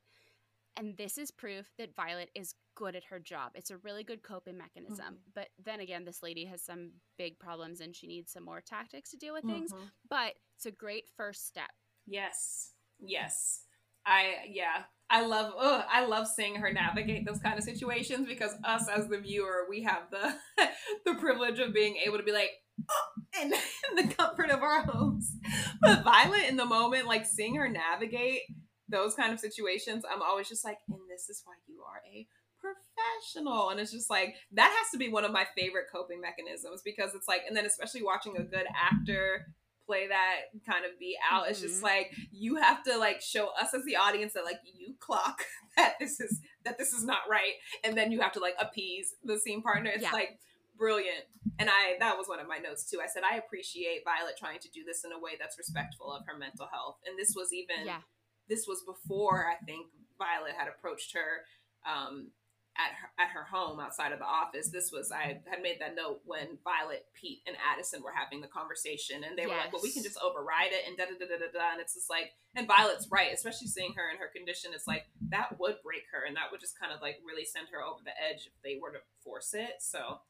And 0.78 0.96
this 0.96 1.18
is 1.18 1.30
proof 1.30 1.66
that 1.76 1.94
Violet 1.94 2.30
is 2.34 2.54
good 2.74 2.96
at 2.96 3.04
her 3.10 3.18
job. 3.18 3.52
It's 3.54 3.70
a 3.70 3.76
really 3.78 4.02
good 4.02 4.22
coping 4.22 4.56
mechanism. 4.56 5.16
Mhm. 5.16 5.32
But 5.34 5.48
then 5.62 5.80
again, 5.80 6.06
this 6.06 6.22
lady 6.22 6.46
has 6.46 6.64
some 6.64 6.92
big 7.18 7.38
problems 7.38 7.80
and 7.80 7.94
she 7.94 8.06
needs 8.06 8.32
some 8.32 8.44
more 8.44 8.62
tactics 8.62 9.10
to 9.10 9.18
deal 9.18 9.34
with 9.34 9.44
things. 9.44 9.72
Mhm. 9.72 9.90
But 10.08 10.36
it's 10.56 10.64
a 10.64 10.70
great 10.70 11.10
first 11.16 11.46
step. 11.46 11.70
Yes. 12.06 12.72
Yes. 12.98 13.66
I 14.06 14.46
yeah. 14.48 14.84
I 15.10 15.20
love 15.26 15.52
ugh, 15.58 15.84
I 15.90 16.06
love 16.06 16.28
seeing 16.28 16.54
her 16.56 16.72
navigate 16.72 17.26
those 17.26 17.40
kind 17.40 17.58
of 17.58 17.64
situations 17.64 18.26
because 18.26 18.54
us 18.64 18.88
as 18.88 19.08
the 19.08 19.18
viewer, 19.18 19.66
we 19.68 19.82
have 19.82 20.10
the 20.10 20.40
the 21.04 21.14
privilege 21.16 21.58
of 21.58 21.74
being 21.74 21.96
able 21.96 22.16
to 22.16 22.24
be 22.24 22.32
like, 22.32 22.52
oh, 22.90 23.42
in, 23.42 23.52
in 23.90 24.08
the 24.08 24.14
comfort 24.14 24.50
of 24.50 24.62
our 24.62 24.82
homes. 24.84 25.32
But 25.80 26.04
Violet 26.04 26.48
in 26.48 26.56
the 26.56 26.66
moment, 26.66 27.06
like 27.06 27.26
seeing 27.26 27.54
her 27.56 27.68
navigate 27.68 28.42
those 28.88 29.14
kind 29.14 29.32
of 29.32 29.40
situations, 29.40 30.04
I'm 30.10 30.22
always 30.22 30.48
just 30.48 30.64
like, 30.64 30.78
and 30.88 30.98
this 31.10 31.28
is 31.28 31.42
why 31.44 31.54
you 31.66 31.82
are 31.82 32.00
a 32.12 32.26
professional. 32.60 33.70
And 33.70 33.80
it's 33.80 33.92
just 33.92 34.10
like 34.10 34.34
that 34.52 34.74
has 34.76 34.90
to 34.92 34.98
be 34.98 35.08
one 35.08 35.24
of 35.24 35.32
my 35.32 35.46
favorite 35.56 35.86
coping 35.92 36.20
mechanisms 36.20 36.82
because 36.84 37.14
it's 37.14 37.28
like, 37.28 37.42
and 37.46 37.56
then 37.56 37.66
especially 37.66 38.02
watching 38.02 38.36
a 38.36 38.42
good 38.42 38.66
actor 38.74 39.46
play 39.88 40.06
that 40.06 40.36
kind 40.70 40.84
of 40.84 40.98
be 41.00 41.16
out. 41.28 41.42
Mm-hmm. 41.42 41.50
It's 41.50 41.60
just 41.60 41.76
mm-hmm. 41.76 41.84
like 41.84 42.14
you 42.30 42.56
have 42.56 42.84
to 42.84 42.96
like 42.98 43.20
show 43.20 43.48
us 43.60 43.74
as 43.74 43.84
the 43.84 43.96
audience 43.96 44.34
that 44.34 44.44
like 44.44 44.60
you 44.64 44.94
clock 45.00 45.42
that 45.76 45.94
this 45.98 46.20
is 46.20 46.40
that 46.64 46.78
this 46.78 46.92
is 46.92 47.04
not 47.04 47.20
right, 47.28 47.54
and 47.82 47.96
then 47.96 48.12
you 48.12 48.20
have 48.20 48.32
to 48.32 48.40
like 48.40 48.54
appease 48.60 49.14
the 49.24 49.38
scene 49.38 49.62
partner. 49.62 49.90
It's 49.92 50.02
yeah. 50.02 50.12
like 50.12 50.38
brilliant. 50.78 51.26
And 51.58 51.68
I 51.68 51.98
that 52.00 52.16
was 52.16 52.28
one 52.28 52.40
of 52.40 52.46
my 52.46 52.58
notes 52.58 52.88
too. 52.88 53.00
I 53.02 53.08
said 53.08 53.22
I 53.24 53.36
appreciate 53.36 54.04
Violet 54.04 54.36
trying 54.38 54.60
to 54.60 54.70
do 54.70 54.84
this 54.84 55.04
in 55.04 55.12
a 55.12 55.18
way 55.18 55.32
that's 55.38 55.58
respectful 55.58 56.12
of 56.12 56.22
her 56.26 56.38
mental 56.38 56.68
health. 56.70 56.98
And 57.06 57.18
this 57.18 57.34
was 57.34 57.52
even 57.52 57.86
yeah. 57.86 58.00
this 58.48 58.66
was 58.66 58.82
before 58.86 59.46
I 59.50 59.62
think 59.64 59.86
Violet 60.18 60.54
had 60.56 60.68
approached 60.68 61.14
her 61.14 61.44
um, 61.86 62.30
at 62.78 62.94
her, 62.94 63.10
at 63.18 63.30
her 63.34 63.42
home 63.42 63.80
outside 63.80 64.12
of 64.14 64.22
the 64.22 64.30
office. 64.30 64.70
This 64.70 64.90
was 64.94 65.10
I 65.10 65.42
had 65.50 65.62
made 65.62 65.82
that 65.82 65.98
note 65.98 66.22
when 66.24 66.58
Violet, 66.62 67.06
Pete, 67.12 67.42
and 67.46 67.58
Addison 67.58 68.02
were 68.02 68.14
having 68.14 68.40
the 68.40 68.48
conversation, 68.48 69.26
and 69.26 69.34
they 69.36 69.46
yes. 69.46 69.50
were 69.50 69.58
like, 69.58 69.72
"Well, 69.74 69.82
we 69.82 69.92
can 69.92 70.06
just 70.06 70.18
override 70.22 70.70
it," 70.70 70.86
and 70.86 70.94
da 70.96 71.10
da 71.10 71.18
da 71.18 71.26
da 71.26 71.50
da. 71.50 71.74
And 71.74 71.82
it's 71.82 71.94
just 71.94 72.08
like, 72.08 72.32
and 72.54 72.70
Violet's 72.70 73.10
right, 73.10 73.34
especially 73.34 73.66
seeing 73.66 73.92
her 73.98 74.10
in 74.10 74.18
her 74.18 74.30
condition. 74.30 74.70
It's 74.72 74.86
like 74.86 75.10
that 75.34 75.58
would 75.58 75.82
break 75.82 76.06
her, 76.14 76.22
and 76.22 76.38
that 76.38 76.54
would 76.54 76.62
just 76.62 76.78
kind 76.78 76.94
of 76.94 77.02
like 77.02 77.18
really 77.26 77.44
send 77.44 77.68
her 77.74 77.82
over 77.82 78.00
the 78.06 78.14
edge 78.14 78.46
if 78.46 78.54
they 78.62 78.78
were 78.78 78.94
to 78.94 79.02
force 79.26 79.52
it. 79.54 79.82
So, 79.82 80.22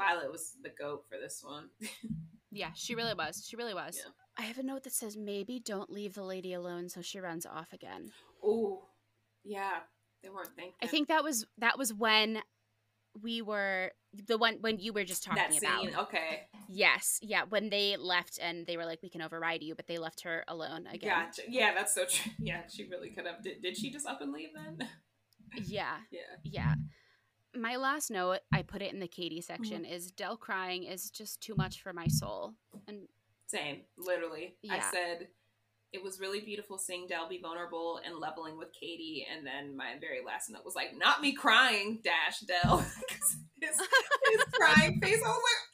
Violet 0.00 0.32
was 0.32 0.56
the 0.62 0.70
goat 0.70 1.04
for 1.08 1.18
this 1.18 1.42
one. 1.44 1.68
yeah, 2.50 2.70
she 2.74 2.94
really 2.94 3.14
was. 3.14 3.46
She 3.46 3.56
really 3.56 3.74
was. 3.74 3.96
Yeah. 3.98 4.12
I 4.38 4.46
have 4.46 4.58
a 4.58 4.62
note 4.62 4.84
that 4.84 4.94
says 4.94 5.16
maybe 5.16 5.60
don't 5.60 5.90
leave 5.90 6.14
the 6.14 6.22
lady 6.22 6.54
alone 6.54 6.88
so 6.88 7.02
she 7.02 7.20
runs 7.20 7.44
off 7.44 7.72
again. 7.72 8.10
Oh, 8.42 8.84
yeah. 9.44 9.80
They 10.22 10.30
weren't 10.30 10.54
thinking. 10.56 10.74
I 10.82 10.86
think 10.86 11.08
that 11.08 11.24
was 11.24 11.46
that 11.58 11.78
was 11.78 11.92
when 11.94 12.42
we 13.22 13.42
were 13.42 13.90
the 14.12 14.38
one 14.38 14.58
when 14.60 14.78
you 14.78 14.92
were 14.92 15.04
just 15.04 15.24
talking 15.24 15.42
that 15.42 15.54
scene, 15.54 15.88
about. 15.88 16.08
Okay. 16.08 16.46
Yes, 16.68 17.18
yeah. 17.22 17.42
When 17.48 17.70
they 17.70 17.96
left 17.96 18.38
and 18.40 18.66
they 18.66 18.76
were 18.76 18.84
like, 18.84 19.02
"We 19.02 19.08
can 19.08 19.22
override 19.22 19.62
you," 19.62 19.74
but 19.74 19.86
they 19.86 19.98
left 19.98 20.22
her 20.22 20.44
alone 20.46 20.86
again. 20.86 21.10
Gotcha. 21.10 21.42
Yeah, 21.48 21.74
that's 21.74 21.94
so 21.94 22.04
true. 22.04 22.32
Yeah, 22.38 22.62
she 22.68 22.88
really 22.88 23.10
could 23.10 23.26
have. 23.26 23.42
Did, 23.42 23.62
did 23.62 23.76
she 23.76 23.90
just 23.90 24.06
up 24.06 24.20
and 24.20 24.32
leave 24.32 24.50
then? 24.54 24.88
Yeah. 25.66 25.96
yeah. 26.12 26.20
Yeah. 26.44 26.74
My 27.54 27.76
last 27.76 28.10
note, 28.10 28.38
I 28.52 28.62
put 28.62 28.82
it 28.82 28.92
in 28.92 29.00
the 29.00 29.08
Katie 29.08 29.40
section, 29.40 29.82
mm-hmm. 29.82 29.92
is 29.92 30.10
Dell 30.10 30.36
crying 30.36 30.84
is 30.84 31.10
just 31.10 31.40
too 31.40 31.54
much 31.56 31.82
for 31.82 31.92
my 31.92 32.06
soul. 32.06 32.54
And 32.86 33.08
same, 33.46 33.80
literally. 33.98 34.54
Yeah. 34.62 34.74
I 34.74 34.80
said 34.80 35.28
it 35.92 36.02
was 36.02 36.20
really 36.20 36.40
beautiful 36.40 36.78
seeing 36.78 37.08
Dell 37.08 37.28
be 37.28 37.40
vulnerable 37.40 38.00
and 38.04 38.16
leveling 38.18 38.56
with 38.56 38.68
Katie. 38.72 39.26
And 39.30 39.44
then 39.44 39.76
my 39.76 39.94
very 40.00 40.20
last 40.24 40.50
note 40.50 40.64
was 40.64 40.76
like, 40.76 40.96
not 40.96 41.20
me 41.20 41.32
crying, 41.32 42.00
dash 42.04 42.40
Dell," 42.40 42.78
his, 43.60 43.80
his 43.80 44.44
crying 44.52 45.00
face, 45.00 45.20
I 45.24 45.28
was 45.28 45.42
like, 45.42 45.70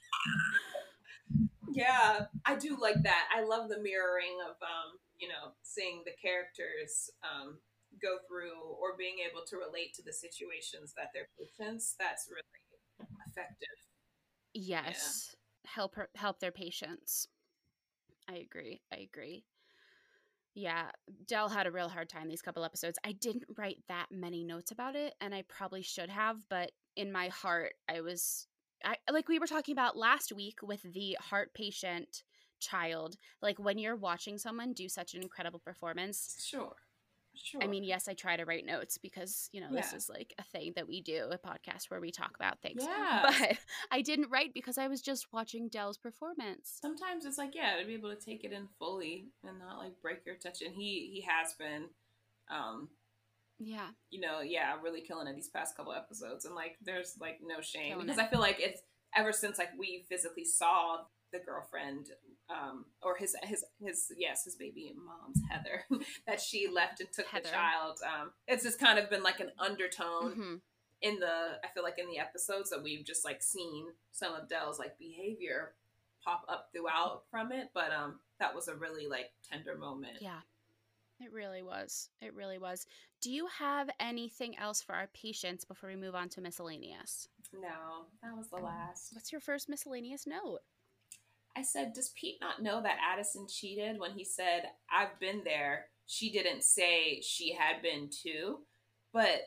yeah, 1.76 2.26
I 2.46 2.56
do 2.56 2.78
like 2.80 3.02
that. 3.02 3.28
I 3.36 3.44
love 3.44 3.68
the 3.68 3.78
mirroring 3.78 4.38
of, 4.48 4.56
um, 4.62 4.98
you 5.18 5.28
know, 5.28 5.52
seeing 5.62 6.02
the 6.06 6.12
characters 6.22 7.10
um, 7.22 7.58
go 8.06 8.18
through 8.28 8.62
or 8.78 8.96
being 8.96 9.16
able 9.28 9.42
to 9.46 9.56
relate 9.56 9.94
to 9.94 10.02
the 10.02 10.12
situations 10.12 10.94
that 10.96 11.10
their 11.12 11.28
patients. 11.34 11.94
That's 11.98 12.28
really 12.30 12.42
effective. 13.26 13.78
Yes. 14.54 15.34
Yeah. 15.34 15.70
Help 15.74 15.96
her, 15.96 16.08
help 16.14 16.38
their 16.38 16.52
patients. 16.52 17.28
I 18.28 18.36
agree. 18.36 18.80
I 18.92 18.98
agree. 18.98 19.44
Yeah, 20.54 20.86
dell 21.26 21.50
had 21.50 21.66
a 21.66 21.70
real 21.70 21.90
hard 21.90 22.08
time 22.08 22.28
these 22.28 22.40
couple 22.40 22.64
episodes. 22.64 22.98
I 23.04 23.12
didn't 23.12 23.44
write 23.58 23.82
that 23.88 24.06
many 24.10 24.42
notes 24.42 24.70
about 24.70 24.96
it, 24.96 25.14
and 25.20 25.34
I 25.34 25.42
probably 25.42 25.82
should 25.82 26.08
have, 26.08 26.38
but 26.48 26.72
in 26.96 27.12
my 27.12 27.28
heart, 27.28 27.74
I 27.90 28.00
was 28.00 28.46
I 28.82 28.96
like 29.10 29.28
we 29.28 29.38
were 29.38 29.46
talking 29.46 29.72
about 29.72 29.98
last 29.98 30.32
week 30.32 30.60
with 30.62 30.80
the 30.82 31.16
heart 31.20 31.52
patient 31.52 32.22
child. 32.58 33.16
Like 33.42 33.58
when 33.58 33.76
you're 33.78 33.96
watching 33.96 34.38
someone 34.38 34.72
do 34.72 34.88
such 34.88 35.14
an 35.14 35.22
incredible 35.22 35.58
performance. 35.58 36.36
Sure. 36.42 36.74
Sure. 37.42 37.62
I 37.62 37.66
mean, 37.66 37.84
yes, 37.84 38.08
I 38.08 38.14
try 38.14 38.36
to 38.36 38.44
write 38.44 38.66
notes 38.66 38.98
because, 38.98 39.48
you 39.52 39.60
know, 39.60 39.68
yeah. 39.70 39.80
this 39.80 39.92
is 39.92 40.08
like 40.08 40.34
a 40.38 40.42
thing 40.42 40.72
that 40.76 40.88
we 40.88 41.00
do, 41.00 41.28
a 41.30 41.38
podcast 41.38 41.90
where 41.90 42.00
we 42.00 42.10
talk 42.10 42.32
about 42.34 42.60
things. 42.60 42.82
Yeah. 42.96 43.22
But 43.22 43.58
I 43.90 44.00
didn't 44.00 44.30
write 44.30 44.54
because 44.54 44.78
I 44.78 44.88
was 44.88 45.02
just 45.02 45.26
watching 45.32 45.68
Dell's 45.68 45.98
performance. 45.98 46.78
Sometimes 46.80 47.24
it's 47.24 47.36
like, 47.36 47.54
yeah, 47.54 47.76
to 47.78 47.86
be 47.86 47.94
able 47.94 48.14
to 48.14 48.20
take 48.20 48.44
it 48.44 48.52
in 48.52 48.68
fully 48.78 49.26
and 49.44 49.58
not 49.58 49.78
like 49.78 50.00
break 50.00 50.24
your 50.24 50.34
attention. 50.34 50.72
He 50.72 51.10
he 51.12 51.26
has 51.28 51.54
been 51.54 51.86
um 52.48 52.88
yeah. 53.58 53.88
You 54.10 54.20
know, 54.20 54.40
yeah, 54.40 54.74
really 54.82 55.00
killing 55.00 55.26
it 55.26 55.34
these 55.34 55.48
past 55.48 55.76
couple 55.76 55.92
episodes. 55.92 56.44
And 56.44 56.54
like 56.54 56.76
there's 56.82 57.16
like 57.20 57.38
no 57.44 57.60
shame 57.60 57.92
killing 57.92 58.06
because 58.06 58.18
it. 58.18 58.24
I 58.24 58.28
feel 58.28 58.40
like 58.40 58.60
it's 58.60 58.82
ever 59.14 59.32
since 59.32 59.58
like 59.58 59.70
we 59.78 60.04
physically 60.08 60.44
saw 60.44 60.98
the 61.32 61.38
girlfriend 61.38 62.08
um, 62.50 62.84
or 63.02 63.16
his 63.16 63.34
his 63.42 63.64
his 63.80 64.12
yes 64.16 64.44
his 64.44 64.54
baby 64.54 64.94
mom's 64.96 65.42
Heather 65.50 65.84
that 66.26 66.40
she 66.40 66.68
left 66.68 67.00
and 67.00 67.10
took 67.12 67.26
Heather. 67.26 67.44
the 67.44 67.50
child. 67.50 67.98
Um, 68.04 68.30
it's 68.46 68.64
just 68.64 68.78
kind 68.78 68.98
of 68.98 69.10
been 69.10 69.22
like 69.22 69.40
an 69.40 69.50
undertone 69.58 70.30
mm-hmm. 70.30 70.54
in 71.02 71.18
the 71.18 71.58
I 71.64 71.68
feel 71.74 71.82
like 71.82 71.98
in 71.98 72.08
the 72.08 72.18
episodes 72.18 72.70
that 72.70 72.82
we've 72.82 73.04
just 73.04 73.24
like 73.24 73.42
seen 73.42 73.86
some 74.12 74.34
of 74.34 74.48
Dell's 74.48 74.78
like 74.78 74.98
behavior 74.98 75.72
pop 76.24 76.44
up 76.48 76.70
throughout 76.72 77.22
from 77.30 77.52
it, 77.52 77.70
but 77.74 77.92
um 77.92 78.20
that 78.38 78.54
was 78.54 78.68
a 78.68 78.74
really 78.74 79.06
like 79.06 79.30
tender 79.50 79.76
moment. 79.76 80.18
Yeah. 80.20 80.40
It 81.18 81.32
really 81.32 81.62
was. 81.62 82.10
It 82.20 82.34
really 82.34 82.58
was. 82.58 82.86
Do 83.22 83.30
you 83.30 83.46
have 83.58 83.88
anything 83.98 84.58
else 84.58 84.82
for 84.82 84.94
our 84.94 85.08
patients 85.14 85.64
before 85.64 85.88
we 85.88 85.96
move 85.96 86.14
on 86.14 86.28
to 86.30 86.42
miscellaneous? 86.42 87.28
No, 87.54 88.04
that 88.22 88.36
was 88.36 88.48
the 88.48 88.56
last. 88.56 89.14
What's 89.14 89.32
your 89.32 89.40
first 89.40 89.68
miscellaneous 89.68 90.26
note? 90.26 90.60
I 91.56 91.62
said, 91.62 91.92
Does 91.92 92.10
Pete 92.10 92.38
not 92.40 92.62
know 92.62 92.82
that 92.82 92.98
Addison 93.12 93.46
cheated 93.48 93.98
when 93.98 94.12
he 94.12 94.24
said, 94.24 94.64
I've 94.92 95.18
been 95.18 95.42
there? 95.44 95.86
She 96.06 96.30
didn't 96.30 96.62
say 96.62 97.20
she 97.20 97.54
had 97.54 97.82
been 97.82 98.10
too. 98.10 98.58
But 99.12 99.40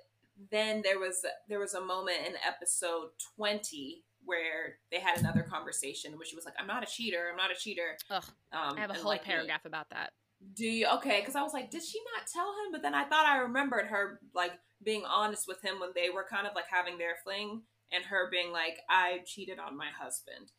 then 0.52 0.82
there 0.84 1.00
was 1.00 1.26
there 1.48 1.60
was 1.60 1.74
a 1.74 1.82
moment 1.82 2.18
in 2.26 2.34
episode 2.48 3.10
20 3.36 4.04
where 4.26 4.78
they 4.92 5.00
had 5.00 5.20
another 5.20 5.42
conversation 5.42 6.18
where 6.18 6.26
she 6.26 6.36
was 6.36 6.46
like, 6.46 6.56
I'm 6.60 6.68
not 6.68 6.84
a 6.84 6.86
cheater, 6.86 7.28
I'm 7.32 7.38
not 7.38 7.52
a 7.52 7.60
cheater. 7.60 7.98
Ugh, 8.10 8.24
um, 8.52 8.78
I 8.78 8.80
have 8.80 8.90
a 8.90 8.94
whole 8.94 9.06
like 9.06 9.24
paragraph 9.24 9.66
about 9.66 9.90
that. 9.92 10.12
Do 10.56 10.66
you 10.66 10.88
okay? 10.96 11.20
Because 11.20 11.36
I 11.36 11.44
was 11.44 11.54
like, 11.54 11.70
did 11.70 11.84
she 11.84 12.00
not 12.16 12.28
tell 12.28 12.48
him? 12.48 12.72
But 12.72 12.82
then 12.82 12.96
I 12.96 13.06
thought 13.06 13.26
I 13.26 13.40
remembered 13.40 13.88
her 13.88 14.20
like 14.34 14.54
being 14.84 15.04
honest 15.06 15.48
with 15.48 15.62
him 15.62 15.80
when 15.80 15.90
they 15.94 16.10
were 16.10 16.26
kind 16.30 16.48
of 16.48 16.56
like 16.56 16.68
having 16.70 16.98
their 16.98 17.16
fling 17.24 17.64
and 17.92 18.06
her 18.06 18.30
being 18.32 18.52
like, 18.52 18.80
I 18.90 19.20
cheated 19.26 19.60
on 19.60 19.78
my 19.78 19.90
husband. 20.00 20.52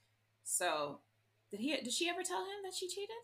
So 0.44 1.00
did 1.50 1.60
he? 1.60 1.76
Did 1.76 1.92
she 1.92 2.08
ever 2.08 2.22
tell 2.22 2.40
him 2.40 2.62
that 2.64 2.74
she 2.74 2.88
cheated? 2.88 3.16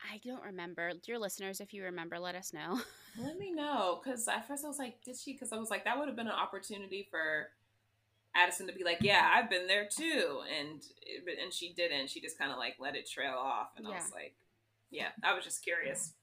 I 0.00 0.18
don't 0.24 0.42
remember. 0.42 0.92
Dear 1.04 1.18
listeners, 1.18 1.60
if 1.60 1.74
you 1.74 1.82
remember, 1.84 2.18
let 2.18 2.34
us 2.34 2.52
know. 2.52 2.80
let 3.20 3.38
me 3.38 3.52
know, 3.52 4.00
because 4.02 4.26
at 4.28 4.46
first 4.46 4.64
I 4.64 4.68
was 4.68 4.78
like, 4.78 5.02
"Did 5.02 5.16
she?" 5.16 5.32
Because 5.32 5.52
I 5.52 5.56
was 5.56 5.70
like, 5.70 5.84
that 5.84 5.98
would 5.98 6.08
have 6.08 6.16
been 6.16 6.28
an 6.28 6.32
opportunity 6.32 7.08
for 7.10 7.48
Addison 8.36 8.66
to 8.68 8.72
be 8.72 8.84
like, 8.84 8.98
"Yeah, 9.00 9.28
I've 9.32 9.50
been 9.50 9.66
there 9.66 9.88
too," 9.90 10.42
and 10.58 10.82
eh, 11.06 11.42
and 11.42 11.52
she 11.52 11.72
didn't. 11.72 12.10
She 12.10 12.20
just 12.20 12.38
kind 12.38 12.52
of 12.52 12.58
like 12.58 12.76
let 12.78 12.94
it 12.94 13.08
trail 13.08 13.34
off, 13.36 13.70
and 13.76 13.86
yeah. 13.86 13.92
I 13.92 13.96
was 13.96 14.12
like, 14.12 14.34
"Yeah, 14.90 15.08
I 15.24 15.34
was 15.34 15.44
just 15.44 15.62
curious." 15.64 16.14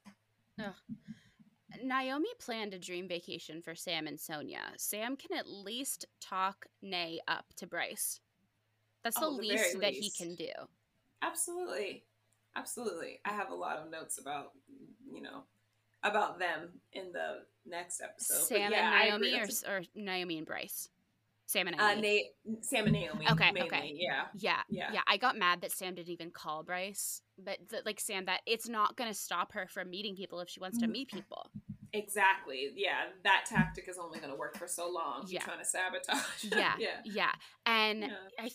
Ugh. 0.59 0.73
Naomi 1.83 2.29
planned 2.39 2.73
a 2.73 2.79
dream 2.79 3.07
vacation 3.07 3.61
for 3.61 3.75
Sam 3.75 4.07
and 4.07 4.17
Sonia. 4.19 4.61
Sam 4.77 5.17
can 5.17 5.37
at 5.37 5.47
least 5.47 6.05
talk 6.21 6.67
Nay 6.81 7.19
up 7.27 7.45
to 7.57 7.67
Bryce. 7.67 8.21
That's 9.05 9.19
the, 9.19 9.27
oh, 9.27 9.37
the 9.37 9.43
least 9.43 9.79
that 9.81 9.93
he 9.93 10.09
can 10.09 10.33
do. 10.33 10.49
Absolutely. 11.21 12.03
Absolutely. 12.55 13.19
I 13.23 13.33
have 13.33 13.51
a 13.51 13.55
lot 13.55 13.77
of 13.77 13.91
notes 13.91 14.17
about, 14.17 14.53
you 15.13 15.21
know, 15.21 15.43
about 16.03 16.39
them 16.39 16.69
in 16.91 17.11
the 17.11 17.43
next 17.67 18.01
episode. 18.01 18.47
Sam 18.47 18.71
yeah, 18.71 19.03
and 19.03 19.21
Naomi 19.21 19.39
or, 19.39 19.71
or 19.71 19.81
Naomi 19.93 20.39
and 20.39 20.47
Bryce? 20.47 20.89
Sam 21.45 21.67
and 21.67 21.79
uh, 21.79 21.93
Naomi. 21.93 22.31
Uh, 22.47 22.51
Na- 22.51 22.57
Sam 22.61 22.85
and 22.85 22.93
Naomi. 22.93 23.27
Okay. 23.29 23.51
Mainly. 23.51 23.67
Okay. 23.67 23.93
Yeah. 23.95 24.23
Yeah. 24.33 24.61
Yeah. 24.69 24.89
Yeah. 24.93 25.01
I 25.05 25.17
got 25.17 25.37
mad 25.37 25.61
that 25.61 25.71
Sam 25.71 25.93
didn't 25.93 26.09
even 26.09 26.31
call 26.31 26.63
Bryce, 26.63 27.21
but 27.37 27.59
like 27.85 27.99
Sam, 27.99 28.25
that 28.25 28.41
it's 28.47 28.67
not 28.67 28.95
going 28.95 29.11
to 29.11 29.17
stop 29.17 29.51
her 29.51 29.67
from 29.67 29.91
meeting 29.91 30.15
people 30.15 30.39
if 30.39 30.49
she 30.49 30.59
wants 30.59 30.79
to 30.79 30.87
meet 30.87 31.11
people. 31.11 31.51
Exactly. 31.93 32.71
Yeah. 32.75 33.11
That 33.23 33.45
tactic 33.47 33.87
is 33.87 33.99
only 33.99 34.17
going 34.17 34.31
to 34.31 34.35
work 34.35 34.57
for 34.57 34.67
so 34.67 34.89
long. 34.89 35.25
Yeah. 35.27 35.41
trying 35.41 35.59
to 35.59 35.65
sabotage. 35.65 36.43
yeah. 36.43 36.73
Yeah. 36.79 37.01
Yeah. 37.05 37.31
And 37.67 38.01
yeah. 38.01 38.09
I 38.39 38.49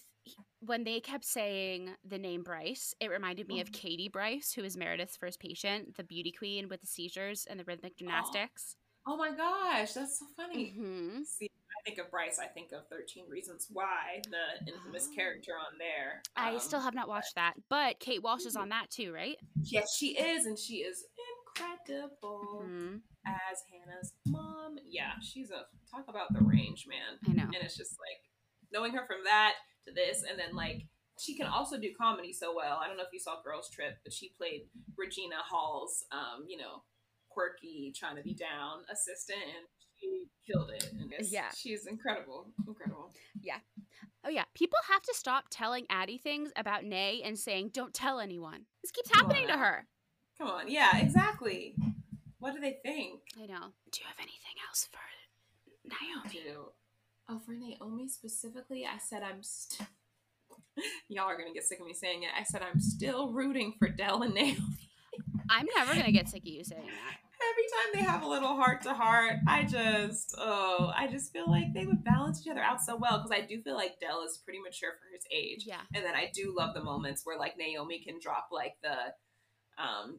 when 0.60 0.84
they 0.84 1.00
kept 1.00 1.24
saying 1.24 1.90
the 2.04 2.18
name 2.18 2.42
Bryce, 2.42 2.94
it 3.00 3.08
reminded 3.10 3.48
me 3.48 3.60
of 3.60 3.68
Mhm. 3.70 3.72
Katie 3.72 4.08
Bryce, 4.08 4.52
who 4.52 4.62
is 4.62 4.76
Meredith's 4.76 5.16
first 5.16 5.40
patient, 5.40 5.96
the 5.96 6.04
beauty 6.04 6.32
queen 6.32 6.68
with 6.68 6.80
the 6.80 6.86
seizures 6.86 7.46
and 7.46 7.58
the 7.58 7.64
rhythmic 7.64 7.96
gymnastics. 7.96 8.76
Oh 9.06 9.16
my 9.16 9.32
gosh, 9.32 9.94
that's 9.94 10.18
so 10.18 10.26
funny. 10.36 10.70
hmm 10.70 11.22
See, 11.24 11.50
I 11.70 11.82
think 11.84 11.98
of 11.98 12.10
Bryce, 12.10 12.38
I 12.38 12.46
think 12.46 12.72
of 12.72 12.86
13 12.88 13.28
Reasons 13.28 13.68
Why, 13.72 14.20
the 14.30 14.72
infamous 14.72 15.08
Oh. 15.10 15.14
character 15.14 15.52
on 15.56 15.78
there. 15.78 16.22
I 16.36 16.54
Um, 16.54 16.60
still 16.60 16.80
have 16.80 16.94
not 16.94 17.08
watched 17.08 17.34
that, 17.36 17.54
but 17.68 17.98
Kate 17.98 18.22
Walsh 18.22 18.44
is 18.44 18.56
on 18.56 18.68
that 18.68 18.90
too, 18.90 19.12
right? 19.12 19.38
Yes, 19.62 19.96
she 19.96 20.18
is, 20.18 20.44
and 20.46 20.58
she 20.58 20.82
is 20.82 21.06
incredible 21.46 22.66
hmm 22.66 22.98
as 23.26 23.62
Hannah's 23.70 24.12
mom. 24.26 24.78
Yeah, 24.84 25.18
she's 25.20 25.50
a 25.50 25.66
talk 25.90 26.08
about 26.08 26.32
the 26.32 26.40
range, 26.42 26.86
man. 26.86 27.18
I 27.26 27.32
know. 27.32 27.44
And 27.44 27.56
it's 27.56 27.76
just 27.76 27.98
like 27.98 28.30
knowing 28.72 28.92
her 28.92 29.06
from 29.06 29.24
that 29.24 29.54
to 29.86 29.92
this, 29.92 30.22
and 30.28 30.38
then 30.38 30.54
like 30.54 30.86
she 31.18 31.34
can 31.36 31.46
also 31.46 31.78
do 31.78 31.90
comedy 32.00 32.32
so 32.32 32.54
well. 32.54 32.78
I 32.82 32.88
don't 32.88 32.96
know 32.96 33.02
if 33.02 33.12
you 33.12 33.18
saw 33.20 33.42
Girls 33.42 33.68
Trip, 33.70 33.98
but 34.04 34.12
she 34.12 34.32
played 34.38 34.62
Regina 34.96 35.36
Hall's, 35.48 36.04
um, 36.12 36.46
you 36.48 36.56
know, 36.56 36.82
quirky, 37.28 37.92
trying 37.94 38.16
to 38.16 38.22
be 38.22 38.32
down 38.34 38.80
assistant, 38.90 39.38
and 39.42 39.66
she 39.98 40.24
killed 40.50 40.70
it. 40.70 40.90
And 40.98 41.12
Yeah. 41.30 41.50
she's 41.56 41.86
incredible, 41.86 42.46
incredible. 42.66 43.12
Yeah. 43.42 43.58
Oh 44.24 44.30
yeah, 44.30 44.44
people 44.54 44.78
have 44.90 45.02
to 45.02 45.14
stop 45.14 45.46
telling 45.50 45.86
Addie 45.90 46.18
things 46.18 46.52
about 46.56 46.84
Nay 46.84 47.22
and 47.24 47.38
saying 47.38 47.70
don't 47.72 47.92
tell 47.94 48.18
anyone. 48.20 48.66
This 48.82 48.90
keeps 48.90 49.10
Come 49.10 49.26
on 49.26 49.30
happening 49.30 49.48
to 49.48 49.58
her. 49.58 49.86
Come 50.38 50.48
on, 50.48 50.70
yeah, 50.70 50.98
exactly. 50.98 51.74
What 52.38 52.54
do 52.54 52.60
they 52.60 52.78
think? 52.82 53.20
I 53.36 53.40
know. 53.46 53.72
Do 53.92 54.00
you 54.00 54.06
have 54.06 54.16
anything 54.18 54.56
else 54.66 54.88
for 54.90 54.98
Naomi? 55.84 56.44
do. 56.44 56.72
Oh, 57.30 57.38
for 57.38 57.52
Naomi 57.52 58.08
specifically, 58.08 58.84
I 58.86 58.98
said 58.98 59.22
I'm. 59.22 59.42
St- 59.42 59.88
Y'all 61.08 61.26
are 61.26 61.36
gonna 61.38 61.52
get 61.54 61.64
sick 61.64 61.78
of 61.80 61.86
me 61.86 61.94
saying 61.94 62.22
it. 62.24 62.30
I 62.38 62.42
said 62.42 62.62
I'm 62.62 62.80
still 62.80 63.30
rooting 63.32 63.74
for 63.78 63.88
Dell 63.88 64.22
and 64.22 64.34
Naomi. 64.34 64.56
I'm 65.48 65.66
never 65.76 65.94
gonna 65.94 66.12
get 66.12 66.28
sick 66.28 66.42
of 66.42 66.48
you 66.48 66.64
saying 66.64 66.86
that. 66.86 67.16
Every 67.50 67.64
time 67.64 67.90
they 67.94 68.10
have 68.10 68.22
a 68.22 68.28
little 68.28 68.54
heart 68.56 68.82
to 68.82 68.92
heart, 68.92 69.36
I 69.48 69.64
just, 69.64 70.34
oh, 70.38 70.92
I 70.94 71.06
just 71.06 71.32
feel 71.32 71.50
like 71.50 71.72
they 71.72 71.86
would 71.86 72.04
balance 72.04 72.42
each 72.44 72.50
other 72.50 72.60
out 72.60 72.82
so 72.82 72.96
well 72.96 73.18
because 73.18 73.30
I 73.32 73.46
do 73.46 73.62
feel 73.62 73.74
like 73.76 73.98
Dell 73.98 74.22
is 74.24 74.38
pretty 74.38 74.60
mature 74.60 74.90
for 74.92 75.08
his 75.14 75.24
age, 75.32 75.64
Yeah. 75.66 75.80
and 75.94 76.04
then 76.04 76.14
I 76.14 76.30
do 76.34 76.54
love 76.56 76.74
the 76.74 76.82
moments 76.84 77.22
where 77.24 77.38
like 77.38 77.56
Naomi 77.56 77.98
can 78.00 78.18
drop 78.20 78.48
like 78.52 78.74
the, 78.82 79.82
um, 79.82 80.18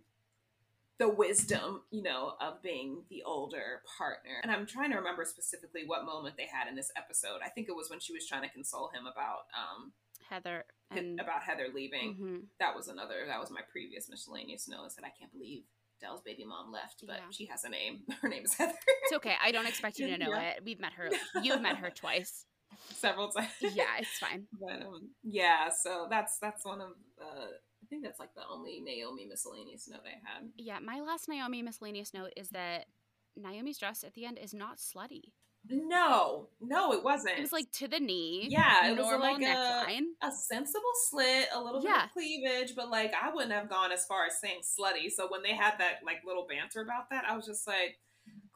the 1.02 1.10
wisdom, 1.10 1.82
you 1.90 2.04
know, 2.04 2.34
of 2.40 2.62
being 2.62 3.04
the 3.10 3.24
older 3.24 3.82
partner. 3.98 4.38
And 4.44 4.52
I'm 4.52 4.68
trying 4.68 4.92
to 4.92 4.98
remember 4.98 5.26
specifically 5.26 5.82
what 5.86 6.06
moment 6.06 6.38
they 6.38 6.46
had 6.46 6.68
in 6.70 6.76
this 6.76 6.92
episode. 6.96 7.40
I 7.44 7.50
think 7.50 7.68
it 7.70 7.76
was 7.76 7.90
when 7.90 8.00
she 8.00 8.14
was 8.14 8.28
trying 8.28 8.44
to 8.44 8.50
console 8.50 8.90
him 8.94 9.08
about 9.08 9.50
um 9.58 9.94
Heather 10.30 10.64
and 10.92 11.20
about 11.20 11.42
Heather 11.42 11.68
leaving. 11.74 12.16
Mhm. 12.16 12.42
That 12.60 12.76
was 12.76 12.88
another 12.88 13.26
that 13.28 13.40
was 13.40 13.50
my 13.50 13.62
previous 13.72 14.10
miscellaneous 14.10 14.68
note. 14.68 14.86
I 14.86 14.90
said 14.90 15.04
I 15.04 15.14
can't 15.20 15.32
believe 15.32 15.64
Dell's 16.00 16.22
baby 16.22 16.46
mom 16.46 16.72
left, 16.72 17.04
but 17.06 17.18
Yeah. 17.18 17.32
she 17.32 17.46
has 17.48 17.64
a 17.64 17.70
name. 17.70 18.04
Her 18.22 18.30
name 18.30 18.46
is 18.46 18.54
Heather. 18.54 18.74
It's 19.04 19.14
okay. 19.14 19.36
I 19.44 19.52
don't 19.52 19.68
expect 19.68 19.98
you 20.00 20.08
to 20.08 20.18
know 20.24 20.30
Yeah. 20.30 20.50
it. 20.52 20.64
We've 20.64 20.80
met 20.80 20.94
her. 20.94 21.10
You've 21.44 21.62
met 21.62 21.78
her 21.78 21.90
twice. 21.90 22.46
Several 22.90 23.30
times. 23.30 23.50
Yeah, 23.60 23.98
it's 24.00 24.18
fine. 24.20 24.48
But 24.60 24.84
um, 24.86 25.10
yeah, 25.24 25.70
so 25.84 26.08
that's 26.10 26.38
that's 26.40 26.64
one 26.64 26.80
of 26.82 26.92
uh, 27.22 27.48
I 27.48 27.71
think 27.92 28.04
that's 28.04 28.20
like 28.20 28.34
the 28.34 28.42
only 28.50 28.80
Naomi 28.80 29.26
miscellaneous 29.26 29.88
note 29.88 30.02
I 30.06 30.18
had. 30.26 30.50
Yeah, 30.58 30.80
my 30.80 31.02
last 31.02 31.28
Naomi 31.28 31.62
miscellaneous 31.62 32.14
note 32.14 32.32
is 32.38 32.50
that 32.50 32.86
Naomi's 33.36 33.78
dress 33.78 34.04
at 34.04 34.14
the 34.14 34.26
end 34.26 34.40
is 34.42 34.54
not 34.54 34.78
slutty. 34.78 35.34
No, 35.70 36.48
no, 36.60 36.92
it 36.94 37.04
wasn't. 37.04 37.38
It 37.38 37.42
was 37.42 37.52
like 37.52 37.72
to 37.74 37.88
the 37.88 38.00
knee. 38.00 38.48
yeah, 38.50 38.88
it 38.88 38.98
was 38.98 39.06
normal 39.06 39.34
like 39.34 39.42
a, 39.44 39.46
neckline. 39.46 40.06
a 40.24 40.32
sensible 40.32 40.82
slit, 41.10 41.50
a 41.54 41.62
little 41.62 41.82
bit 41.82 41.92
of 41.92 42.12
cleavage, 42.14 42.74
but 42.76 42.90
like 42.90 43.14
I 43.14 43.32
wouldn't 43.32 43.54
have 43.54 43.70
gone 43.70 43.92
as 43.92 44.06
far 44.06 44.26
as 44.26 44.40
saying 44.42 44.62
slutty. 44.62 45.12
So 45.12 45.28
when 45.30 45.44
they 45.44 45.54
had 45.54 45.74
that 45.78 46.00
like 46.04 46.18
little 46.26 46.48
banter 46.50 46.82
about 46.82 47.12
that, 47.12 47.26
I 47.30 47.36
was 47.36 47.46
just 47.46 47.68
like, 47.68 48.00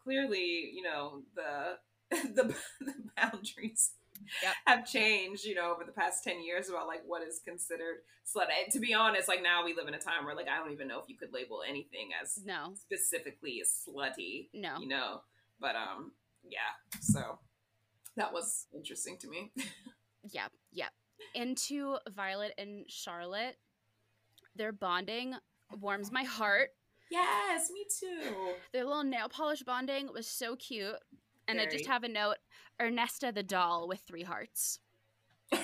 clearly, 0.04 0.72
you 0.74 0.82
know, 0.82 1.22
the 1.36 1.78
the, 2.34 2.56
the 2.82 2.94
boundaries 3.16 3.92
Yep. 4.42 4.54
have 4.66 4.86
changed, 4.88 5.46
you 5.46 5.56
know, 5.56 5.72
over 5.74 5.84
the 5.84 5.92
past 5.92 6.24
ten 6.24 6.44
years 6.44 6.70
about 6.70 6.88
like 6.88 7.02
what 7.06 7.22
is 7.22 7.42
considered 7.46 7.98
slut. 8.26 8.48
And 8.64 8.72
To 8.74 8.80
be 8.80 8.94
honest, 8.94 9.28
like 9.28 9.42
now 9.44 9.64
we 9.66 9.74
live 9.76 9.88
in 9.88 9.94
a 9.94 10.00
time 10.00 10.26
where 10.26 10.36
like 10.36 10.48
I 10.48 10.58
don't 10.58 10.72
even 10.72 10.88
know 10.88 11.00
if 11.00 11.06
you 11.10 11.16
could 11.18 11.34
label 11.34 11.62
anything 11.68 12.10
as 12.22 12.40
No, 12.46 12.74
specifically 12.76 13.62
slutty, 13.66 14.50
no. 14.54 14.78
you 14.80 14.88
know. 14.88 15.22
But 15.60 15.76
um, 15.76 16.12
yeah. 16.44 16.60
So 17.02 17.40
that 18.16 18.34
was 18.34 18.68
interesting 18.74 19.18
to 19.20 19.30
me. 19.30 19.52
Yeah, 20.32 20.48
yeah. 20.72 20.88
Into 21.36 21.98
Violet 22.10 22.54
and 22.58 22.86
Charlotte, 22.90 23.58
their 24.56 24.72
bonding 24.72 25.36
warms 25.80 26.12
my 26.12 26.24
heart. 26.24 26.70
Yes, 27.12 27.70
me 27.72 27.86
too. 28.00 28.54
Their 28.74 28.86
little 28.86 29.04
nail 29.04 29.30
polish 29.30 29.62
bonding 29.62 30.10
was 30.12 30.26
so 30.28 30.56
cute. 30.56 30.96
And 31.48 31.60
I 31.62 31.66
just 31.66 31.86
have 31.88 32.04
a 32.04 32.08
note 32.08 32.38
Ernesta 32.82 33.34
the 33.34 33.44
doll 33.44 33.88
with 33.88 34.02
three 34.02 34.24
hearts. 34.24 34.80
Ernesta! 35.54 35.64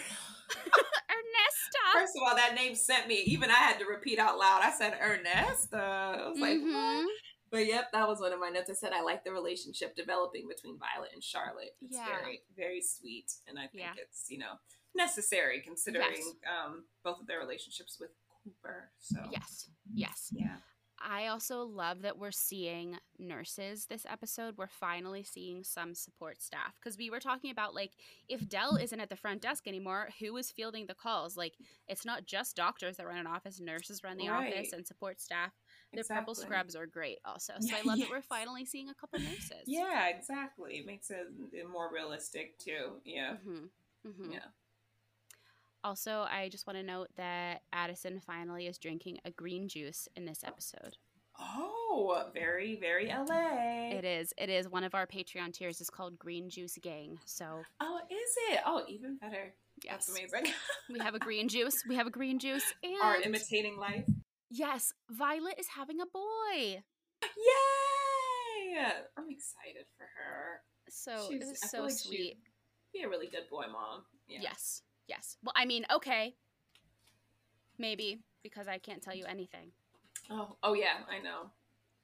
First 1.93 2.15
of 2.15 2.23
all, 2.27 2.35
that 2.35 2.53
name 2.55 2.75
sent 2.75 3.07
me. 3.07 3.15
Even 3.25 3.49
I 3.49 3.55
had 3.55 3.79
to 3.79 3.85
repeat 3.85 4.19
out 4.19 4.37
loud. 4.37 4.61
I 4.63 4.71
said 4.71 4.93
Ernesta. 4.99 5.73
I 5.79 6.29
was 6.29 6.39
like, 6.39 6.57
Mhm. 6.59 7.03
what? 7.05 7.11
But 7.49 7.65
yep, 7.67 7.91
that 7.91 8.07
was 8.07 8.19
one 8.21 8.31
of 8.31 8.39
my 8.39 8.49
notes. 8.49 8.69
I 8.69 8.73
said 8.73 8.93
I 8.93 9.01
like 9.01 9.23
the 9.25 9.31
relationship 9.33 9.95
developing 9.95 10.47
between 10.47 10.77
Violet 10.79 11.11
and 11.13 11.21
Charlotte. 11.23 11.75
It's 11.81 11.97
Yeah. 11.97 12.05
very, 12.05 12.43
very 12.55 12.81
sweet, 12.81 13.29
and 13.47 13.59
I 13.59 13.67
think 13.67 13.83
Yeah. 13.83 13.93
it's 13.97 14.29
you 14.29 14.37
know 14.37 14.57
necessary 14.95 15.61
considering 15.61 16.15
Yes. 16.15 16.35
um, 16.49 16.87
both 17.03 17.19
of 17.19 17.27
their 17.27 17.39
relationships 17.39 17.97
with 17.99 18.11
Cooper. 18.43 18.91
So 18.99 19.27
Yes, 19.31 19.69
yes. 19.93 20.29
yeah, 20.31 20.57
I 21.07 21.27
also 21.27 21.63
love 21.63 22.01
that 22.01 22.17
we're 22.17 22.31
seeing 22.31 22.97
nurses 23.17 23.85
this 23.87 24.05
episode. 24.09 24.55
We're 24.57 24.67
finally 24.67 25.23
seeing 25.23 25.63
some 25.63 25.93
support 25.95 26.41
staff 26.41 26.75
because 26.79 26.97
we 26.97 27.09
were 27.09 27.19
talking 27.19 27.51
about 27.51 27.73
like 27.75 27.91
if 28.27 28.47
Dell 28.47 28.75
isn't 28.75 28.99
at 28.99 29.09
the 29.09 29.15
front 29.15 29.41
desk 29.41 29.67
anymore, 29.67 30.09
who 30.19 30.35
is 30.37 30.51
fielding 30.51 30.87
the 30.87 30.93
calls? 30.95 31.37
Like 31.37 31.53
it's 31.87 32.05
not 32.05 32.25
just 32.25 32.55
doctors 32.55 32.97
that 32.97 33.07
run 33.07 33.17
an 33.17 33.27
office, 33.27 33.59
nurses 33.59 34.03
run 34.03 34.17
the 34.17 34.27
office 34.29 34.73
and 34.73 34.85
support 34.85 35.19
staff. 35.21 35.51
Their 35.93 36.03
purple 36.03 36.35
scrubs 36.35 36.75
are 36.75 36.85
great 36.85 37.19
also. 37.25 37.53
So 37.59 37.75
I 37.75 37.81
love 37.81 37.99
that 37.99 38.09
we're 38.09 38.21
finally 38.29 38.65
seeing 38.65 38.89
a 38.89 38.93
couple 38.93 39.19
nurses. 39.19 39.67
Yeah, 39.67 40.07
exactly. 40.07 40.77
It 40.77 40.85
makes 40.85 41.09
it 41.11 41.27
more 41.71 41.89
realistic 41.93 42.57
too. 42.59 43.01
Yeah, 43.05 43.33
hmm 43.43 43.65
hmm 44.05 44.31
yeah. 44.31 44.39
Also, 45.83 46.25
I 46.29 46.47
just 46.49 46.67
want 46.67 46.77
to 46.77 46.83
note 46.83 47.07
that 47.17 47.61
Addison 47.73 48.19
finally 48.19 48.67
is 48.67 48.77
drinking 48.77 49.17
a 49.25 49.31
green 49.31 49.67
juice 49.67 50.07
in 50.15 50.25
this 50.25 50.43
episode. 50.45 50.97
Oh, 51.39 52.25
very, 52.33 52.75
very 52.79 53.07
LA. 53.07 53.89
It 53.97 54.05
is. 54.05 54.31
It 54.37 54.49
is 54.49 54.69
one 54.69 54.83
of 54.83 54.93
our 54.93 55.07
Patreon 55.07 55.53
tiers 55.53 55.81
is 55.81 55.89
called 55.89 56.19
Green 56.19 56.49
Juice 56.49 56.77
Gang. 56.81 57.17
So 57.25 57.63
Oh, 57.79 57.99
is 58.11 58.35
it? 58.51 58.59
Oh, 58.65 58.83
even 58.87 59.17
better. 59.17 59.53
yes, 59.83 60.05
That's 60.05 60.09
amazing. 60.19 60.53
we 60.91 60.99
have 60.99 61.15
a 61.15 61.19
green 61.19 61.47
juice. 61.47 61.83
We 61.87 61.95
have 61.95 62.05
a 62.05 62.11
green 62.11 62.37
juice, 62.37 62.73
and 62.83 62.93
Art 63.01 63.25
imitating 63.25 63.77
life. 63.77 64.05
yes, 64.51 64.93
Violet 65.09 65.55
is 65.57 65.67
having 65.75 65.99
a 65.99 66.05
boy. 66.05 66.83
Yay! 67.23 68.77
I'm 69.17 69.29
excited 69.29 69.85
for 69.97 70.03
her. 70.03 70.61
So 70.89 71.27
She's- 71.29 71.41
it 71.41 71.51
is 71.53 71.71
so 71.71 71.83
like 71.83 71.91
sweet. 71.93 72.37
Be 72.93 73.01
a 73.03 73.09
really 73.09 73.27
good 73.27 73.49
boy 73.49 73.63
mom. 73.71 74.03
Yeah. 74.27 74.39
Yes, 74.41 74.81
yes. 75.07 75.37
Well, 75.43 75.53
I 75.55 75.65
mean, 75.65 75.85
okay, 75.93 76.35
maybe 77.77 78.19
because 78.43 78.67
I 78.67 78.77
can't 78.77 79.01
tell 79.01 79.15
you 79.15 79.25
anything, 79.25 79.71
Oh, 80.29 80.55
oh 80.63 80.73
yeah, 80.73 80.97
I 81.09 81.21
know. 81.21 81.51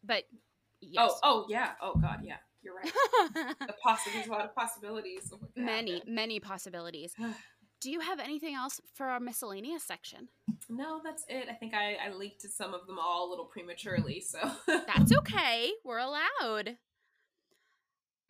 but 0.03 0.23
oh, 0.31 0.37
yes. 0.81 1.11
Oh, 1.11 1.19
oh 1.23 1.45
yeah. 1.49 1.71
Oh 1.81 1.93
God, 1.95 2.19
yeah. 2.23 2.37
You're 2.63 2.75
right. 2.75 2.91
the 3.59 3.73
possi- 3.85 4.11
there's 4.13 4.27
a 4.27 4.31
lot 4.31 4.43
of 4.43 4.53
possibilities. 4.55 5.31
Oh, 5.31 5.37
of 5.37 5.49
many, 5.55 5.99
happen. 5.99 6.15
many 6.15 6.39
possibilities. 6.39 7.15
Do 7.79 7.91
you 7.91 7.99
have 7.99 8.19
anything 8.19 8.55
else 8.55 8.81
for 8.95 9.05
our 9.05 9.19
miscellaneous 9.19 9.83
section? 9.83 10.29
No, 10.67 10.99
that's 11.03 11.23
it. 11.29 11.47
I 11.49 11.53
think 11.53 11.75
I, 11.75 11.93
I 12.07 12.11
leaked 12.11 12.41
some 12.41 12.73
of 12.73 12.87
them 12.87 12.97
all 12.99 13.27
a 13.27 13.29
little 13.29 13.45
prematurely, 13.45 14.19
so 14.19 14.39
That's 14.67 15.15
okay. 15.15 15.71
We're 15.85 15.99
allowed. 15.99 16.77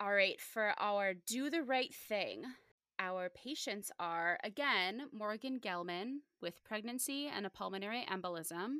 All 0.00 0.12
right, 0.12 0.38
for 0.40 0.74
our 0.78 1.14
do 1.14 1.48
the 1.50 1.62
right 1.62 1.92
thing, 1.92 2.44
our 2.98 3.30
patients 3.30 3.90
are 3.98 4.38
again 4.42 5.08
Morgan 5.12 5.60
Gelman 5.60 6.18
with 6.40 6.62
pregnancy 6.64 7.28
and 7.28 7.46
a 7.46 7.50
pulmonary 7.50 8.04
embolism, 8.10 8.78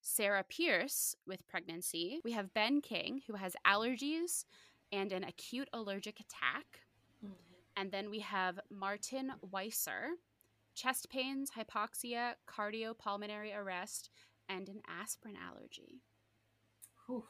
Sarah 0.00 0.44
Pierce 0.48 1.14
with 1.26 1.46
pregnancy. 1.46 2.20
We 2.24 2.32
have 2.32 2.54
Ben 2.54 2.80
King 2.80 3.22
who 3.26 3.34
has 3.34 3.56
allergies 3.66 4.44
and 4.92 5.12
an 5.12 5.24
acute 5.24 5.68
allergic 5.72 6.20
attack. 6.20 6.80
Mm-hmm. 7.24 7.34
And 7.76 7.90
then 7.90 8.10
we 8.10 8.20
have 8.20 8.60
Martin 8.70 9.32
Weiser, 9.52 10.10
chest 10.74 11.08
pains, 11.10 11.50
hypoxia, 11.50 12.34
cardiopulmonary 12.48 13.56
arrest, 13.56 14.10
and 14.48 14.68
an 14.68 14.82
aspirin 14.86 15.36
allergy. 15.36 16.02
Whew. 17.06 17.24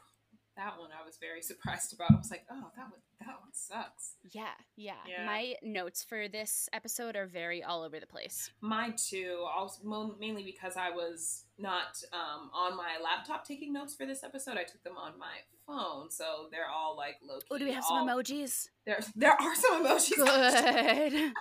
That 0.56 0.78
one 0.78 0.90
I 0.92 1.04
was 1.04 1.16
very 1.20 1.42
surprised 1.50 1.92
about. 1.94 2.12
I 2.12 2.16
was 2.16 2.30
like, 2.30 2.46
oh, 2.50 2.70
that 2.76 2.82
one 2.90 3.00
that 3.20 3.40
one 3.40 3.52
sucks. 3.52 4.14
Yeah, 4.30 4.48
yeah, 4.76 4.94
Yeah. 5.08 5.24
My 5.24 5.54
notes 5.62 6.02
for 6.02 6.28
this 6.28 6.68
episode 6.72 7.16
are 7.16 7.26
very 7.26 7.62
all 7.62 7.82
over 7.82 7.98
the 8.00 8.06
place. 8.06 8.50
Mine 8.60 8.94
too. 8.96 9.44
Also, 9.56 9.82
mainly 10.18 10.42
because 10.42 10.76
I 10.76 10.90
was 10.90 11.44
not 11.58 12.02
um, 12.12 12.50
on 12.52 12.76
my 12.76 12.98
laptop 13.02 13.46
taking 13.46 13.72
notes 13.72 13.94
for 13.94 14.04
this 14.06 14.22
episode. 14.22 14.58
I 14.58 14.64
took 14.64 14.82
them 14.82 14.96
on 14.96 15.18
my 15.18 15.36
phone, 15.66 16.10
so 16.10 16.48
they're 16.50 16.68
all 16.68 16.96
like 16.96 17.16
low. 17.26 17.38
Oh, 17.50 17.58
do 17.58 17.64
we 17.64 17.72
have 17.72 17.84
some 17.84 18.06
emojis? 18.06 18.68
There, 18.84 19.00
there 19.16 19.32
are 19.40 19.54
some 19.54 19.84
emojis. 19.86 20.16
Good. 20.16 21.32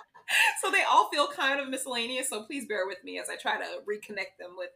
so 0.61 0.72
they 0.72 0.84
all 0.84 1.09
feel 1.09 1.28
kind 1.28 1.59
of 1.59 1.68
miscellaneous. 1.70 2.30
So 2.30 2.43
please 2.43 2.66
bear 2.66 2.88
with 2.88 3.03
me 3.03 3.20
as 3.20 3.30
I 3.30 3.36
try 3.36 3.57
to 3.57 3.66
reconnect 3.89 4.38
them 4.39 4.51
with 4.57 4.70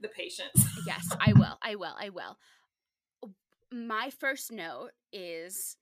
the 0.00 0.08
patients. 0.08 0.64
yes, 0.86 1.08
I 1.20 1.32
will. 1.34 1.58
I 1.62 1.74
will. 1.74 1.94
I 1.98 2.08
will. 2.10 2.38
My 3.74 4.10
first 4.10 4.52
note 4.52 4.90
is 5.12 5.76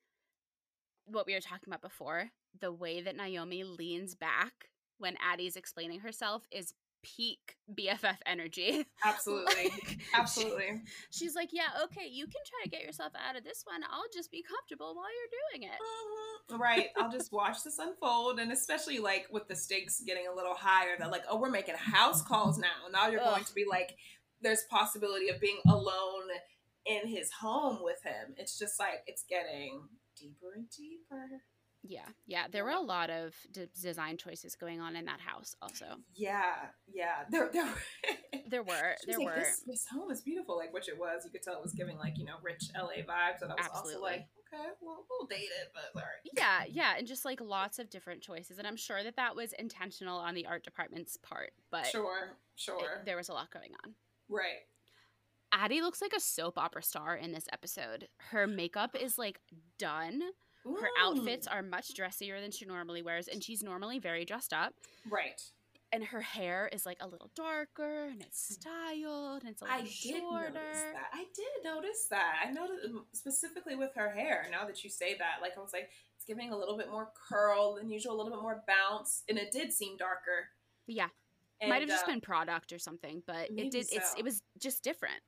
what 1.04 1.26
we 1.26 1.34
were 1.34 1.40
talking 1.40 1.68
about 1.68 1.82
before. 1.82 2.30
The 2.58 2.72
way 2.72 3.02
that 3.02 3.16
Naomi 3.16 3.64
leans 3.64 4.14
back 4.14 4.70
when 4.96 5.14
Addie's 5.20 5.56
explaining 5.56 6.00
herself 6.00 6.46
is 6.50 6.72
peak 7.02 7.56
BFF 7.70 8.16
energy. 8.24 8.86
Absolutely, 9.04 9.64
Like, 9.64 9.98
absolutely. 10.14 10.80
She's 11.10 11.34
like, 11.34 11.50
yeah, 11.52 11.68
okay, 11.84 12.06
you 12.08 12.24
can 12.24 12.40
try 12.46 12.60
to 12.64 12.70
get 12.70 12.82
yourself 12.82 13.12
out 13.28 13.36
of 13.36 13.44
this 13.44 13.62
one. 13.66 13.82
I'll 13.90 14.08
just 14.14 14.30
be 14.30 14.42
comfortable 14.42 14.94
while 14.94 15.04
you're 15.04 15.60
doing 15.60 15.68
it. 15.70 16.54
Mhm. 16.54 16.58
Right. 16.60 16.86
I'll 16.96 17.10
just 17.10 17.30
watch 17.30 17.62
this 17.62 17.78
unfold. 17.78 18.38
And 18.38 18.52
especially 18.52 19.00
like 19.00 19.26
with 19.30 19.48
the 19.48 19.56
stakes 19.56 20.00
getting 20.06 20.28
a 20.28 20.34
little 20.34 20.54
higher, 20.54 20.94
they're 20.98 21.08
like, 21.08 21.24
oh, 21.28 21.38
we're 21.38 21.50
making 21.50 21.74
house 21.74 22.22
calls 22.22 22.56
now. 22.56 22.88
Now 22.90 23.08
you're 23.08 23.20
going 23.20 23.44
to 23.44 23.54
be 23.54 23.66
like, 23.68 23.96
there's 24.40 24.62
possibility 24.70 25.28
of 25.28 25.40
being 25.40 25.58
alone 25.66 26.28
in 26.86 27.06
his 27.08 27.30
home 27.40 27.78
with 27.82 28.02
him. 28.04 28.34
It's 28.36 28.58
just 28.58 28.78
like, 28.78 29.02
it's 29.06 29.24
getting 29.28 29.82
deeper 30.18 30.52
and 30.56 30.66
deeper. 30.70 31.42
Yeah, 31.84 32.06
yeah. 32.26 32.44
There 32.50 32.62
were 32.64 32.70
a 32.70 32.80
lot 32.80 33.10
of 33.10 33.34
d- 33.50 33.66
design 33.82 34.16
choices 34.16 34.54
going 34.54 34.80
on 34.80 34.94
in 34.94 35.04
that 35.06 35.18
house. 35.20 35.56
Also, 35.60 35.86
Yeah. 36.14 36.52
Yeah. 36.86 37.24
There, 37.28 37.50
there, 37.52 37.74
there 38.48 38.62
were, 38.62 38.94
there 39.04 39.18
like, 39.18 39.26
were. 39.26 39.34
This, 39.34 39.62
this 39.66 39.86
home 39.92 40.12
is 40.12 40.20
beautiful, 40.22 40.56
like 40.56 40.72
which 40.72 40.88
it 40.88 40.96
was. 40.96 41.24
You 41.24 41.32
could 41.32 41.42
tell 41.42 41.54
it 41.56 41.62
was 41.62 41.72
giving 41.72 41.98
like 41.98 42.18
you 42.18 42.24
know 42.24 42.34
rich 42.40 42.70
LA 42.76 43.02
vibes, 43.02 43.42
and 43.42 43.50
I 43.50 43.54
was 43.56 43.66
also 43.74 43.78
Absolutely. 43.88 44.02
like, 44.02 44.26
okay, 44.54 44.68
well 44.80 45.04
we'll 45.10 45.26
date 45.26 45.48
it, 45.60 45.72
but 45.74 45.90
right. 46.00 46.04
Yeah, 46.36 46.60
yeah, 46.70 46.94
and 46.98 47.06
just 47.06 47.24
like 47.24 47.40
lots 47.40 47.80
of 47.80 47.90
different 47.90 48.22
choices, 48.22 48.58
and 48.58 48.66
I'm 48.68 48.76
sure 48.76 49.02
that 49.02 49.16
that 49.16 49.34
was 49.34 49.52
intentional 49.54 50.18
on 50.18 50.34
the 50.34 50.46
art 50.46 50.62
department's 50.62 51.16
part, 51.16 51.50
but 51.72 51.86
Sure, 51.86 52.26
it- 52.30 52.36
sure, 52.54 53.02
there 53.04 53.16
was 53.16 53.28
a 53.28 53.32
lot 53.32 53.50
going 53.50 53.70
on. 53.84 53.94
right. 54.28 54.60
Addie 55.52 55.82
looks 55.82 56.00
like 56.00 56.12
a 56.16 56.20
soap 56.20 56.56
opera 56.58 56.82
star 56.82 57.14
in 57.14 57.32
this 57.32 57.44
episode. 57.52 58.08
Her 58.30 58.46
makeup 58.46 58.96
is 58.98 59.18
like 59.18 59.38
done. 59.78 60.22
Her 60.64 60.88
outfits 61.00 61.46
are 61.46 61.62
much 61.62 61.92
dressier 61.94 62.40
than 62.40 62.52
she 62.52 62.64
normally 62.64 63.02
wears, 63.02 63.26
and 63.28 63.42
she's 63.42 63.62
normally 63.62 63.98
very 63.98 64.24
dressed 64.24 64.52
up. 64.52 64.74
right. 65.10 65.40
And 65.94 66.02
her 66.04 66.22
hair 66.22 66.70
is 66.72 66.86
like 66.86 66.96
a 67.02 67.06
little 67.06 67.30
darker, 67.36 68.06
and 68.06 68.22
it's 68.22 68.54
styled, 68.54 69.42
and 69.42 69.50
it's 69.50 69.60
a 69.60 69.64
little 69.64 69.78
I 69.78 69.82
did 69.82 69.90
shorter. 69.92 70.52
notice 70.54 70.82
that. 70.94 71.10
I 71.12 71.24
did 71.34 71.64
notice 71.64 72.06
that. 72.08 72.34
I 72.46 72.50
noticed 72.50 72.86
um, 72.86 73.04
specifically 73.12 73.76
with 73.76 73.90
her 73.96 74.08
hair. 74.10 74.46
Now 74.50 74.64
that 74.66 74.82
you 74.84 74.88
say 74.88 75.18
that, 75.18 75.42
like 75.42 75.52
I 75.58 75.60
was 75.60 75.74
like, 75.74 75.90
it's 76.16 76.24
giving 76.24 76.50
a 76.50 76.56
little 76.56 76.78
bit 76.78 76.90
more 76.90 77.10
curl 77.28 77.74
than 77.74 77.90
usual, 77.90 78.14
a 78.14 78.16
little 78.16 78.32
bit 78.32 78.40
more 78.40 78.62
bounce, 78.66 79.22
and 79.28 79.36
it 79.36 79.52
did 79.52 79.70
seem 79.70 79.98
darker. 79.98 80.48
Yeah, 80.86 81.08
And, 81.60 81.68
might 81.68 81.82
have 81.82 81.90
just 81.90 82.04
uh, 82.04 82.12
been 82.12 82.22
product 82.22 82.72
or 82.72 82.78
something, 82.78 83.22
but 83.26 83.50
it 83.50 83.70
did. 83.70 83.86
It's 83.92 84.14
it 84.16 84.24
was 84.24 84.42
just 84.58 84.82
different. 84.82 85.20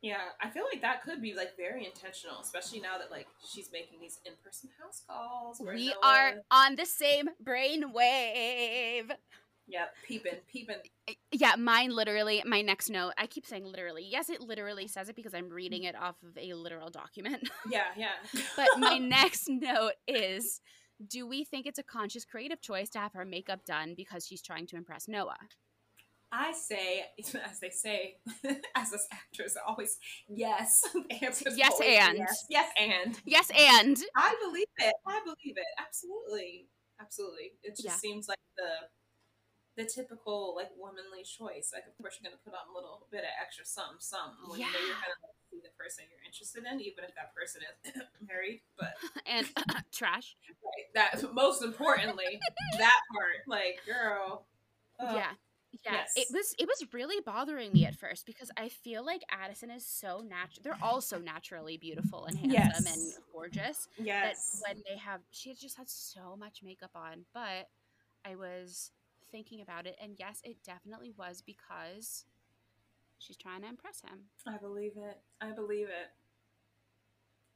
Yeah, 0.00 0.18
I 0.40 0.48
feel 0.50 0.64
like 0.72 0.80
that 0.82 1.02
could 1.02 1.20
be 1.20 1.34
like 1.34 1.56
very 1.56 1.84
intentional, 1.84 2.38
especially 2.40 2.80
now 2.80 2.98
that 2.98 3.10
like 3.10 3.26
she's 3.52 3.70
making 3.72 4.00
these 4.00 4.20
in-person 4.24 4.70
house 4.80 5.02
calls. 5.08 5.60
We 5.60 5.88
Noah- 5.88 5.96
are 6.02 6.32
on 6.50 6.76
the 6.76 6.86
same 6.86 7.30
brain 7.40 7.92
wave. 7.92 9.10
Yeah, 9.66 9.84
peeping, 10.06 10.38
peeping. 10.50 10.76
Yeah, 11.30 11.56
mine 11.56 11.90
literally, 11.94 12.42
my 12.46 12.62
next 12.62 12.88
note, 12.88 13.12
I 13.18 13.26
keep 13.26 13.44
saying 13.44 13.64
literally. 13.66 14.06
Yes, 14.08 14.30
it 14.30 14.40
literally 14.40 14.86
says 14.88 15.10
it 15.10 15.16
because 15.16 15.34
I'm 15.34 15.50
reading 15.50 15.82
it 15.82 15.94
off 15.94 16.16
of 16.22 16.38
a 16.38 16.54
literal 16.54 16.88
document. 16.90 17.50
Yeah, 17.70 17.88
yeah. 17.96 18.12
but 18.56 18.68
my 18.78 18.96
next 18.98 19.46
note 19.48 19.92
is 20.06 20.60
Do 21.06 21.26
we 21.26 21.44
think 21.44 21.66
it's 21.66 21.78
a 21.78 21.82
conscious 21.82 22.24
creative 22.24 22.62
choice 22.62 22.88
to 22.90 22.98
have 22.98 23.12
her 23.12 23.26
makeup 23.26 23.64
done 23.66 23.94
because 23.94 24.26
she's 24.26 24.40
trying 24.42 24.66
to 24.68 24.76
impress 24.76 25.06
Noah? 25.06 25.36
I 26.32 26.52
say, 26.52 27.04
as 27.50 27.60
they 27.60 27.70
say, 27.70 28.18
as 28.74 28.92
us 28.92 29.06
actors, 29.12 29.56
always 29.66 29.98
yes. 30.28 30.82
Yes, 31.10 31.42
always 31.72 31.98
and. 31.98 32.18
yes, 32.18 32.46
yes, 32.50 32.70
and 32.78 33.20
Yes, 33.24 33.50
and 33.50 33.98
I 34.16 34.34
believe 34.44 34.66
it. 34.78 34.94
I 35.06 35.20
believe 35.24 35.56
it. 35.56 35.66
Absolutely, 35.78 36.68
absolutely. 37.00 37.52
It 37.62 37.70
just 37.76 37.84
Yeah. 37.84 37.92
seems 37.96 38.28
like 38.28 38.38
the 38.56 38.88
the 39.76 39.84
typical 39.88 40.54
like 40.56 40.70
womanly 40.76 41.22
choice. 41.22 41.70
Like, 41.72 41.86
of 41.86 41.96
course, 42.02 42.18
you're 42.20 42.28
gonna 42.30 42.40
put 42.44 42.52
on 42.52 42.66
a 42.70 42.74
little 42.74 43.06
bit 43.10 43.20
of 43.22 43.30
extra 43.40 43.64
something, 43.64 43.98
some 44.00 44.34
when 44.48 44.60
you 44.60 44.66
know 44.66 44.72
you're 44.78 44.88
Yeah. 44.90 45.06
gonna 45.06 45.22
like, 45.22 45.38
see 45.50 45.60
the 45.62 45.70
person 45.78 46.04
you're 46.10 46.24
interested 46.26 46.64
in, 46.66 46.80
even 46.80 47.04
if 47.04 47.14
that 47.14 47.32
person 47.34 47.62
is 47.62 47.94
married. 48.28 48.62
But 48.76 48.94
and 49.26 49.46
trash. 49.92 50.34
right, 50.50 50.86
that 50.94 51.32
most 51.32 51.62
importantly, 51.62 52.40
that 52.78 53.00
part, 53.14 53.46
like, 53.46 53.78
girl. 53.86 54.46
yeah. 55.00 55.32
Yeah, 55.84 56.04
it 56.16 56.28
was 56.32 56.54
it 56.58 56.66
was 56.66 56.86
really 56.92 57.20
bothering 57.24 57.72
me 57.72 57.84
at 57.84 57.94
first 57.94 58.26
because 58.26 58.50
I 58.56 58.68
feel 58.68 59.04
like 59.04 59.22
Addison 59.30 59.70
is 59.70 59.84
so 59.86 60.20
natural. 60.26 60.62
They're 60.62 60.78
all 60.82 61.00
so 61.00 61.18
naturally 61.18 61.76
beautiful 61.76 62.24
and 62.24 62.38
handsome 62.38 62.86
and 62.86 63.12
gorgeous. 63.32 63.86
Yes. 63.98 64.60
that 64.62 64.68
when 64.68 64.82
they 64.88 64.96
have 64.96 65.20
she 65.30 65.54
just 65.54 65.76
had 65.76 65.88
so 65.88 66.36
much 66.38 66.62
makeup 66.62 66.90
on 66.94 67.24
but 67.34 67.68
i 68.24 68.34
was 68.34 68.90
thinking 69.30 69.60
about 69.60 69.86
it 69.86 69.96
and 70.02 70.14
yes 70.18 70.40
it 70.44 70.56
definitely 70.64 71.12
was 71.16 71.42
because 71.42 72.24
she's 73.18 73.36
trying 73.36 73.62
to 73.62 73.68
impress 73.68 74.00
him 74.00 74.20
I 74.46 74.56
believe 74.56 74.92
it. 74.96 75.20
I 75.40 75.50
believe 75.50 75.86
it. 75.86 76.10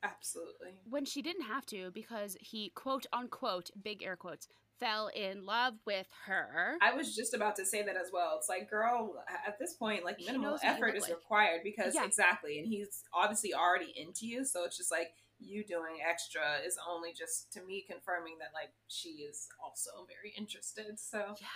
Absolutely. 0.04 0.72
when 0.88 1.04
she 1.04 1.22
didn't 1.22 1.44
have 1.44 1.64
to 1.66 1.90
because 1.92 2.36
he 2.40 2.70
quote 2.74 3.06
unquote 3.12 3.70
big 3.82 4.02
air 4.02 4.16
quotes 4.16 4.48
fell 4.83 5.09
in 5.14 5.47
love 5.47 5.74
with 5.87 6.09
her 6.26 6.76
I 6.83 6.93
was 6.93 7.14
just 7.14 7.35
about 7.35 7.55
to 7.57 7.64
say 7.64 7.83
that 7.83 7.97
as 7.97 8.09
well. 8.12 8.35
It's 8.39 8.49
like, 8.49 8.68
girl, 8.68 9.22
at 9.47 9.59
this 9.59 9.74
point, 9.74 10.05
like 10.05 10.18
minimal 10.18 10.53
knows 10.53 10.61
what 10.62 10.68
you 10.70 10.74
effort 10.74 10.97
is 10.97 11.03
like. 11.05 11.12
required 11.12 11.61
because 11.62 11.95
Yeah. 11.95 12.05
exactly, 12.05 12.59
and 12.59 12.66
he's 12.66 13.05
obviously 13.14 13.55
already 13.55 13.93
into 13.97 14.26
you. 14.26 14.45
So 14.45 14.64
it's 14.64 14.76
just 14.76 14.91
like 14.91 15.12
you 15.39 15.64
doing 15.64 15.99
extra 16.09 16.43
is 16.66 16.78
only 16.89 17.12
just 17.12 17.53
to 17.53 17.62
me 17.62 17.85
confirming 17.89 18.39
that 18.39 18.51
like 18.55 18.72
she 18.89 19.09
is 19.11 19.49
also 19.62 19.91
very 20.09 20.35
interested. 20.37 20.99
So, 20.99 21.37
yeah 21.41 21.47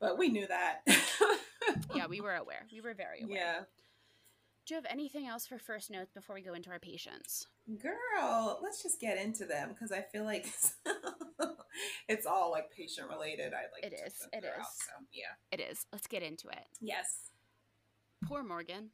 but 0.00 0.18
we 0.18 0.28
knew 0.28 0.48
that. 0.48 0.80
yeah 1.94 2.06
we 2.08 2.20
were 2.20 2.34
aware 2.34 2.66
we 2.72 2.80
were 2.80 2.92
very 2.92 3.22
aware 3.22 3.36
yeah, 3.36 3.58
do 4.66 4.74
you 4.74 4.76
have 4.76 4.86
anything 4.90 5.28
else 5.28 5.46
for 5.46 5.58
first 5.58 5.90
notes 5.92 6.10
before 6.12 6.34
we 6.34 6.42
go 6.42 6.54
into 6.54 6.70
our 6.70 6.80
patients 6.80 7.46
girl, 7.80 8.58
let's 8.62 8.82
just 8.82 9.00
get 9.00 9.16
into 9.16 9.44
them 9.44 9.68
because 9.68 9.92
I 9.92 10.00
feel 10.02 10.24
like 10.24 10.46
it's 12.08 12.26
all 12.26 12.50
like 12.50 12.70
patient 12.70 13.08
related. 13.08 13.52
I 13.52 13.70
like 13.72 13.84
it 13.84 13.94
is. 13.94 14.00
It 14.00 14.06
is. 14.06 14.12
is, 14.12 14.18
them 14.18 14.28
it 14.32 14.40
throughout, 14.40 14.60
is. 14.60 14.66
So 14.78 14.92
yeah, 15.12 15.34
it 15.50 15.60
is 15.60 15.86
let's 15.92 16.06
get 16.06 16.22
into 16.22 16.48
it 16.48 16.66
yes. 16.80 17.30
poor 18.26 18.42
morgan 18.42 18.90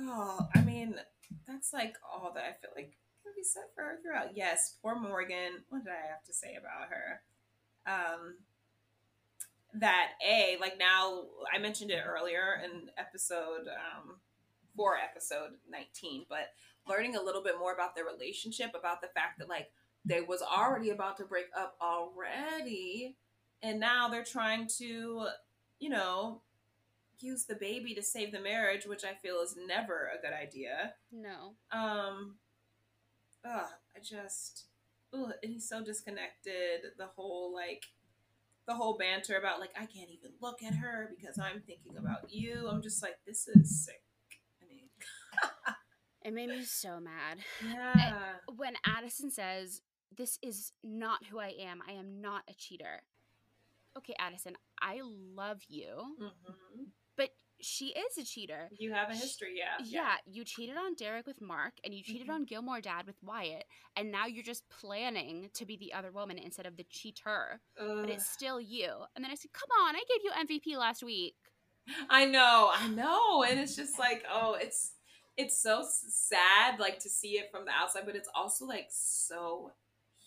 Oh, 0.00 0.48
I 0.54 0.60
mean, 0.60 0.94
that's 1.46 1.72
like 1.72 1.96
all 2.04 2.32
that 2.34 2.44
I 2.44 2.52
feel 2.60 2.70
like 2.76 2.96
can 3.22 3.32
be 3.36 3.42
said 3.42 3.64
for 3.74 3.82
her 3.82 3.98
throughout. 4.02 4.36
Yes, 4.36 4.76
poor 4.80 4.98
Morgan. 4.98 5.64
What 5.68 5.84
did 5.84 5.92
I 5.92 6.08
have 6.08 6.24
to 6.26 6.32
say 6.32 6.56
about 6.56 6.88
her? 6.90 7.22
Um, 7.86 8.36
that 9.74 10.12
a 10.26 10.56
like 10.60 10.78
now 10.78 11.24
I 11.52 11.58
mentioned 11.58 11.90
it 11.90 12.02
earlier 12.06 12.60
in 12.64 12.88
episode 12.96 13.66
um 13.68 14.16
for 14.76 14.96
episode 14.96 15.50
nineteen, 15.68 16.26
but 16.28 16.52
learning 16.88 17.16
a 17.16 17.22
little 17.22 17.42
bit 17.42 17.58
more 17.58 17.74
about 17.74 17.94
their 17.94 18.04
relationship, 18.04 18.70
about 18.78 19.00
the 19.00 19.08
fact 19.08 19.38
that 19.38 19.48
like 19.48 19.70
they 20.08 20.22
was 20.22 20.42
already 20.42 20.90
about 20.90 21.18
to 21.18 21.24
break 21.24 21.46
up 21.56 21.76
already, 21.80 23.16
and 23.62 23.78
now 23.78 24.08
they're 24.08 24.24
trying 24.24 24.66
to, 24.78 25.26
you 25.78 25.90
know, 25.90 26.40
use 27.20 27.44
the 27.44 27.56
baby 27.56 27.94
to 27.94 28.02
save 28.02 28.32
the 28.32 28.40
marriage, 28.40 28.86
which 28.86 29.04
I 29.04 29.14
feel 29.14 29.40
is 29.40 29.56
never 29.66 30.10
a 30.16 30.20
good 30.20 30.32
idea. 30.32 30.94
no 31.12 31.54
Um, 31.70 32.36
ugh, 33.44 33.68
I 33.94 34.00
just, 34.02 34.66
ugh, 35.12 35.32
and 35.42 35.52
he's 35.52 35.68
so 35.68 35.84
disconnected. 35.84 36.92
The 36.96 37.08
whole 37.14 37.52
like, 37.54 37.84
the 38.66 38.74
whole 38.74 38.96
banter 38.98 39.36
about 39.36 39.60
like 39.60 39.72
I 39.76 39.86
can't 39.86 40.10
even 40.10 40.32
look 40.40 40.62
at 40.62 40.74
her 40.74 41.10
because 41.16 41.38
I'm 41.38 41.60
thinking 41.66 41.96
about 41.98 42.32
you. 42.32 42.68
I'm 42.70 42.82
just 42.82 43.02
like, 43.02 43.16
this 43.26 43.48
is 43.48 43.84
sick. 43.84 44.02
I 44.62 44.66
mean, 44.68 44.88
it 46.24 46.32
made 46.32 46.48
me 46.50 46.64
so 46.64 47.00
mad 47.00 47.38
yeah, 47.64 48.12
when 48.56 48.74
Addison 48.84 49.30
says, 49.30 49.82
This 50.16 50.38
is 50.42 50.72
not 50.82 51.26
who 51.26 51.38
I 51.38 51.54
am, 51.60 51.82
I 51.86 51.92
am 51.92 52.20
not 52.20 52.42
a 52.48 52.54
cheater. 52.54 53.02
Okay, 53.96 54.14
Addison, 54.18 54.56
I 54.80 55.00
love 55.02 55.62
you, 55.68 56.16
hmm 56.18 56.84
but 57.16 57.30
she 57.60 57.88
is 57.88 58.16
a 58.16 58.24
cheater. 58.24 58.70
You 58.78 58.92
have 58.92 59.10
a 59.10 59.14
history, 59.14 59.54
yeah. 59.58 59.84
Yeah, 59.84 60.14
you 60.24 60.44
cheated 60.44 60.76
on 60.76 60.94
Derek 60.94 61.26
with 61.26 61.40
Mark, 61.40 61.74
and 61.84 61.92
you 61.92 62.02
cheated 62.02 62.28
Mhm. 62.28 62.34
on 62.34 62.44
Gilmore 62.44 62.80
Dad 62.80 63.06
with 63.06 63.20
Wyatt, 63.22 63.66
and 63.96 64.12
now 64.12 64.26
you're 64.26 64.44
just 64.44 64.68
planning 64.68 65.50
to 65.54 65.66
be 65.66 65.76
the 65.76 65.92
other 65.92 66.12
woman 66.12 66.38
instead 66.38 66.66
of 66.66 66.76
the 66.76 66.84
cheater. 66.84 67.60
But 67.76 68.10
it's 68.10 68.30
still 68.30 68.60
you. 68.60 69.04
And 69.16 69.24
then 69.24 69.32
I 69.32 69.34
said, 69.34 69.52
"Come 69.52 69.70
on, 69.80 69.96
I 69.96 70.04
gave 70.08 70.22
you 70.22 70.30
MVP 70.30 70.76
last 70.76 71.02
week." 71.02 71.36
I 72.08 72.24
know, 72.26 72.70
I 72.72 72.86
know, 72.88 73.42
and 73.42 73.58
it's 73.58 73.74
just 73.76 73.98
like, 73.98 74.24
oh, 74.28 74.54
it's 74.54 74.94
it's 75.36 75.56
so 75.60 75.84
sad, 75.88 76.78
like 76.80 76.98
to 77.00 77.08
see 77.08 77.38
it 77.38 77.50
from 77.50 77.64
the 77.64 77.70
outside, 77.72 78.04
but 78.06 78.16
it's 78.16 78.28
also 78.34 78.64
like 78.66 78.88
so 78.90 79.72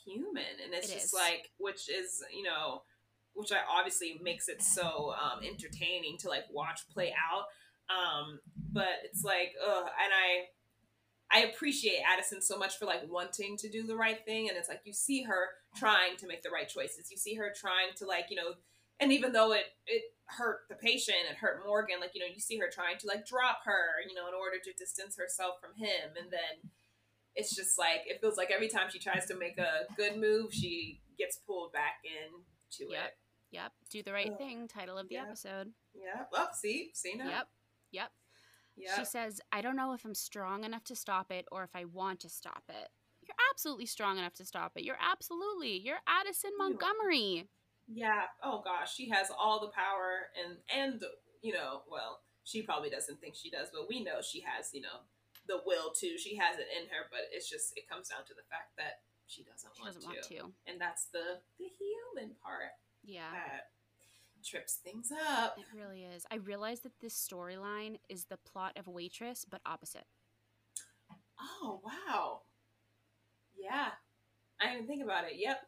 human, 0.06 0.44
and 0.64 0.74
it's 0.74 0.90
It 0.90 0.94
just 0.94 1.06
is. 1.08 1.14
like, 1.14 1.50
which 1.58 1.90
is 1.90 2.24
you 2.36 2.44
know, 2.44 2.84
which 3.34 3.52
I 3.52 3.60
obviously 3.70 4.20
makes 4.22 4.48
it 4.48 4.62
so 4.62 5.14
um, 5.22 5.44
entertaining 5.44 6.18
to 6.20 6.30
like 6.30 6.46
watch 6.52 6.82
play 6.94 7.14
out. 7.14 7.46
Um, 7.90 8.40
but 8.72 9.04
it's 9.06 9.24
like, 9.24 9.54
ugh, 9.66 9.86
and 9.86 10.14
I. 10.14 10.46
I 11.34 11.44
appreciate 11.44 12.02
Addison 12.06 12.42
so 12.42 12.58
much 12.58 12.76
for 12.76 12.84
like 12.84 13.10
wanting 13.10 13.56
to 13.60 13.70
do 13.70 13.84
the 13.84 13.96
right 13.96 14.18
thing, 14.26 14.50
and 14.50 14.58
it's 14.58 14.68
like 14.68 14.82
you 14.84 14.92
see 14.92 15.24
her 15.24 15.48
trying 15.78 16.18
to 16.18 16.28
make 16.28 16.44
the 16.44 16.50
right 16.50 16.68
choices. 16.68 17.10
You 17.10 17.16
see 17.16 17.36
her 17.36 17.54
trying 17.56 17.96
to 18.00 18.06
like 18.06 18.26
you 18.30 18.36
know 18.36 18.56
and 19.02 19.12
even 19.12 19.34
though 19.34 19.52
it 19.52 19.66
it 19.88 20.04
hurt 20.26 20.60
the 20.70 20.76
patient 20.76 21.18
it 21.30 21.36
hurt 21.36 21.66
morgan 21.66 22.00
like 22.00 22.12
you 22.14 22.22
know 22.22 22.32
you 22.32 22.40
see 22.40 22.58
her 22.58 22.70
trying 22.72 22.98
to 22.98 23.08
like 23.08 23.26
drop 23.26 23.60
her 23.66 24.00
you 24.08 24.16
know 24.16 24.30
in 24.30 24.34
order 24.34 24.56
to 24.64 24.72
distance 24.78 25.18
herself 25.18 25.56
from 25.60 25.76
him 25.76 26.16
and 26.16 26.32
then 26.32 26.72
it's 27.36 27.56
just 27.56 27.78
like 27.80 28.02
it 28.06 28.20
feels 28.22 28.38
like 28.38 28.52
every 28.52 28.68
time 28.68 28.90
she 28.92 29.00
tries 29.00 29.26
to 29.28 29.36
make 29.38 29.58
a 29.58 29.86
good 29.96 30.18
move 30.18 30.54
she 30.54 31.02
gets 31.18 31.38
pulled 31.48 31.72
back 31.74 31.96
into 32.04 32.92
Yep. 32.92 33.06
it 33.06 33.14
Yep, 33.52 33.72
do 33.90 34.02
the 34.04 34.14
right 34.14 34.38
thing. 34.38 34.68
Title 34.70 34.98
of 34.98 35.10
the 35.10 35.16
Yeah. 35.16 35.24
episode. 35.24 35.74
yeah 35.94 36.26
well 36.32 36.50
see 36.54 36.92
see 36.94 37.16
now 37.16 37.28
Yep, 37.30 37.48
yep. 37.92 38.12
yeah 38.78 38.98
She 38.98 39.04
says, 39.06 39.42
"I 39.52 39.62
don't 39.62 39.76
know 39.76 39.92
if 39.94 40.06
I'm 40.06 40.16
strong 40.16 40.64
enough 40.64 40.84
to 40.86 40.96
stop 40.96 41.32
it 41.32 41.46
or 41.52 41.64
if 41.64 41.76
I 41.76 41.84
want 41.86 42.22
to 42.22 42.30
stop 42.30 42.64
it." 42.70 42.90
You're 43.22 43.36
absolutely 43.52 43.86
strong 43.86 44.18
enough 44.18 44.34
to 44.36 44.46
stop 44.46 44.72
it. 44.78 44.84
You're 44.84 44.98
absolutely. 45.00 45.78
You're 45.80 46.00
Addison 46.08 46.52
Montgomery. 46.58 47.50
yeah 47.88 48.24
oh 48.44 48.62
gosh 48.64 48.96
she 48.96 49.10
has 49.10 49.30
all 49.38 49.60
the 49.60 49.72
power 49.76 50.28
and 50.42 50.58
and 50.74 51.04
you 51.42 51.52
know 51.52 51.82
well 51.92 52.22
she 52.44 52.62
probably 52.62 52.90
doesn't 52.90 53.20
think 53.20 53.36
she 53.36 53.50
does 53.50 53.68
but 53.74 53.88
we 53.90 54.02
know 54.04 54.22
she 54.22 54.40
has 54.42 54.70
you 54.74 54.80
know 54.82 55.02
the 55.48 55.62
will 55.66 55.92
to 55.92 56.18
she 56.18 56.36
has 56.38 56.58
it 56.60 56.68
in 56.76 56.88
her 56.90 57.08
but 57.10 57.22
it's 57.32 57.50
just 57.50 57.74
it 57.76 57.88
comes 57.90 58.10
down 58.10 58.22
to 58.28 58.34
the 58.34 58.46
fact 58.50 58.78
that 58.78 59.02
she 59.28 59.44
doesn't, 59.44 59.72
She 59.76 59.82
want, 59.82 59.96
doesn't 59.96 60.02
to. 60.30 60.44
want 60.44 60.54
to. 60.56 60.72
and 60.72 60.80
that's 60.82 61.06
the 61.14 61.40
the 61.58 61.66
human 61.80 62.36
part 62.44 62.76
Yeah. 63.04 63.32
that 63.32 63.72
trips 64.44 64.76
things 64.76 65.12
up 65.12 65.56
It 65.58 65.66
really 65.76 66.04
is. 66.04 66.26
I 66.32 66.36
realize 66.36 66.80
that 66.82 67.00
this 67.00 67.14
storyline 67.14 67.98
is 68.10 68.26
the 68.26 68.38
plot 68.38 68.74
of 68.78 68.88
Waitress, 68.88 69.46
but 69.50 69.62
opposite. 69.66 70.06
oh 71.40 71.82
wow 71.84 72.42
yeah 73.58 73.90
i 74.60 74.72
didn't 74.74 74.88
think 74.88 75.04
about 75.04 75.24
it 75.26 75.34
yep 75.36 75.62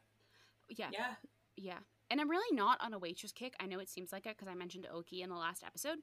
Yeah, 0.69 0.89
yeah 0.91 1.13
yeah. 1.55 1.79
And 2.13 2.21
I'm 2.21 2.29
really 2.29 2.55
not 2.55 2.77
on 2.79 2.93
a 2.93 2.99
waitress 2.99 3.31
kick. 3.31 3.55
I 3.59 3.65
know 3.65 3.79
it 3.79 3.89
seems 3.89 4.11
like 4.11 4.27
it 4.27 4.37
because 4.37 4.47
I 4.47 4.53
mentioned 4.53 4.85
Oki 4.93 5.23
in 5.23 5.29
the 5.31 5.35
last 5.35 5.63
episode. 5.65 5.97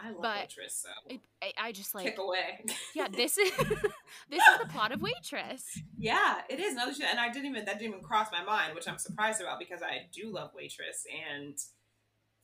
i 0.00 0.10
love 0.12 0.22
But- 0.22 0.36
waitress 0.42 0.84
so 0.84 0.88
I, 1.10 1.20
I, 1.42 1.52
I 1.68 1.72
just 1.72 1.92
like, 1.92 2.04
kick 2.04 2.18
away 2.20 2.64
yeah, 2.94 3.08
this 3.12 3.36
is 3.36 3.50
this 3.58 4.42
is 4.46 4.58
the 4.62 4.68
plot 4.70 4.92
of 4.92 5.02
Waitress. 5.02 5.64
yeah 5.98 6.36
it 6.48 6.60
is 6.60 6.76
and 6.76 7.18
i 7.18 7.28
didn't 7.32 7.46
even 7.50 7.64
that 7.64 7.80
didn't 7.80 7.94
even 7.94 8.04
cross 8.04 8.28
my 8.30 8.44
mind 8.44 8.76
which 8.76 8.86
i'm 8.86 8.96
surprised 8.98 9.40
about 9.40 9.58
because 9.58 9.82
i 9.82 10.06
do 10.12 10.30
love 10.32 10.52
waitress 10.54 11.04
and 11.34 11.58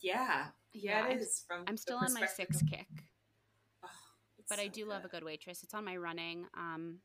yeah 0.00 0.46
yeah, 0.74 1.02
I'm- 1.04 1.12
it 1.12 1.20
is 1.22 1.44
from 1.46 1.62
I'm 1.68 1.76
still 1.76 1.98
on 1.98 2.12
my 2.12 2.22
of- 2.22 2.36
kick, 2.36 2.48
Oh, 3.84 3.88
but 4.48 4.58
I 4.58 4.64
so 4.66 4.70
do 4.72 4.84
love 4.86 5.04
a 5.04 5.08
good 5.08 5.22
waitress. 5.22 5.62
It's 5.62 5.74
on 5.74 5.84
my 5.84 5.96
running, 5.96 6.46
um, 6.56 6.98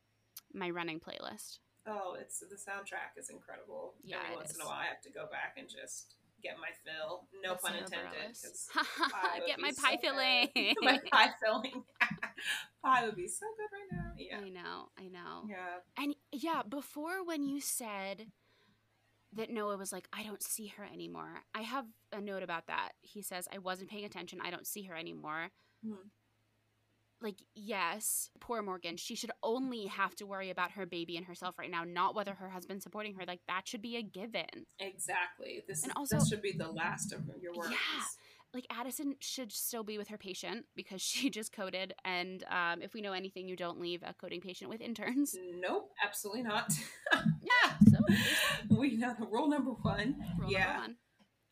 my 0.53 0.70
running 0.72 0.99
playlist. 0.99 1.59
Oh, 1.88 2.16
it's 2.20 2.40
the 2.40 2.56
soundtrack 2.56 3.18
is 3.18 3.30
incredible. 3.30 3.94
Yeah, 4.04 4.18
Every 4.26 4.36
once 4.36 4.54
in 4.56 4.62
a 4.62 4.66
while, 4.66 4.80
I 4.80 4.86
have 4.86 5.02
to 5.02 5.10
go 5.10 5.26
back 5.32 5.56
and 5.58 5.70
just 5.70 6.16
get 6.44 6.56
my 6.60 6.70
fill. 6.86 7.24
No 7.44 7.54
With 7.54 7.62
pun 7.62 7.76
intended. 7.76 8.10
Bareilles. 8.12 8.44
'cause 8.44 8.70
pie 9.12 9.40
would 9.40 9.48
Get 9.48 9.60
my 9.60 9.72
pie 9.72 9.96
good. 9.96 10.02
filling. 10.54 10.76
my 10.82 11.00
pie 11.12 11.30
filling. 11.44 11.84
pie 12.84 13.06
would 13.06 13.16
be 13.16 13.28
so 13.28 13.46
good 13.58 13.70
right 13.74 13.90
now. 14.04 14.12
Yeah. 14.18 14.40
I 14.46 14.50
know, 14.50 14.90
I 15.00 15.08
know. 15.08 15.46
Yeah. 15.50 15.80
And 15.98 16.16
yeah, 16.32 16.62
before 16.68 17.24
when 17.26 17.44
you 17.44 17.62
said 17.62 18.28
that 19.34 19.50
Noah 19.50 19.78
was 19.78 19.92
like, 19.92 20.08
I 20.14 20.24
don't 20.24 20.42
see 20.44 20.68
her 20.78 20.84
anymore, 20.84 21.44
I 21.56 21.62
have 21.62 21.86
a 22.12 22.22
note 22.22 22.44
about 22.44 22.68
that. 22.68 22.92
He 23.02 23.22
says, 23.22 23.48
I 23.54 23.58
wasn't 23.60 23.90
paying 23.90 24.06
attention. 24.06 24.40
I 24.44 24.52
don't 24.52 24.66
see 24.68 24.84
her 24.84 24.96
anymore. 24.96 25.50
Mhm. 25.86 26.10
Like, 27.22 27.38
yes, 27.55 28.30
poor 28.39 28.61
Morgan. 28.61 28.95
She 28.97 29.15
should 29.15 29.32
only 29.41 29.88
have 29.88 30.15
to 30.18 30.26
worry 30.28 30.51
about 30.51 30.72
her 30.72 30.86
baby 30.86 31.18
and 31.18 31.26
herself 31.26 31.57
right 31.57 31.72
now, 31.72 31.84
not 31.84 32.13
whether 32.13 32.36
her 32.36 32.49
husband's 32.49 32.84
supporting 32.84 33.15
her. 33.15 33.24
Like, 33.28 33.39
that 33.47 33.68
should 33.68 33.82
be 33.82 33.95
a 33.97 34.03
given. 34.03 34.45
Exactly. 34.80 35.63
This 35.68 35.84
And 35.84 35.93
also- 35.95 36.20
this 36.20 36.30
should 36.30 36.43
be 36.43 36.51
the 36.51 36.68
last 36.70 37.13
of 37.13 37.22
your 37.41 37.53
words. 37.55 37.72
Yeah. 37.72 38.03
Like, 38.53 38.65
Addison 38.70 39.15
should 39.20 39.51
still 39.51 39.84
be 39.84 39.97
with 39.97 40.07
her 40.09 40.18
patient 40.18 40.65
because 40.76 41.01
she 41.11 41.30
just 41.32 41.51
coded. 41.51 41.93
And 42.05 42.43
um, 42.51 42.82
if 42.84 42.93
we 42.93 43.01
know 43.01 43.13
anything, 43.13 43.47
you 43.47 43.55
don't 43.55 43.80
leave 43.80 44.03
a 44.03 44.13
coding 44.13 44.39
patient 44.39 44.70
with 44.70 44.80
interns. 44.80 45.36
Nope, 45.59 45.91
absolutely 46.03 46.43
not. 46.43 46.72
Yeah. 47.41 47.78
So, 47.89 47.97
we 48.78 48.97
know 48.97 49.15
the 49.18 49.26
rule 49.26 49.47
number 49.47 49.72
one. 49.72 50.18
rule 50.38 50.51
yeah. 50.51 50.65
number 50.65 50.80
one. 50.82 50.95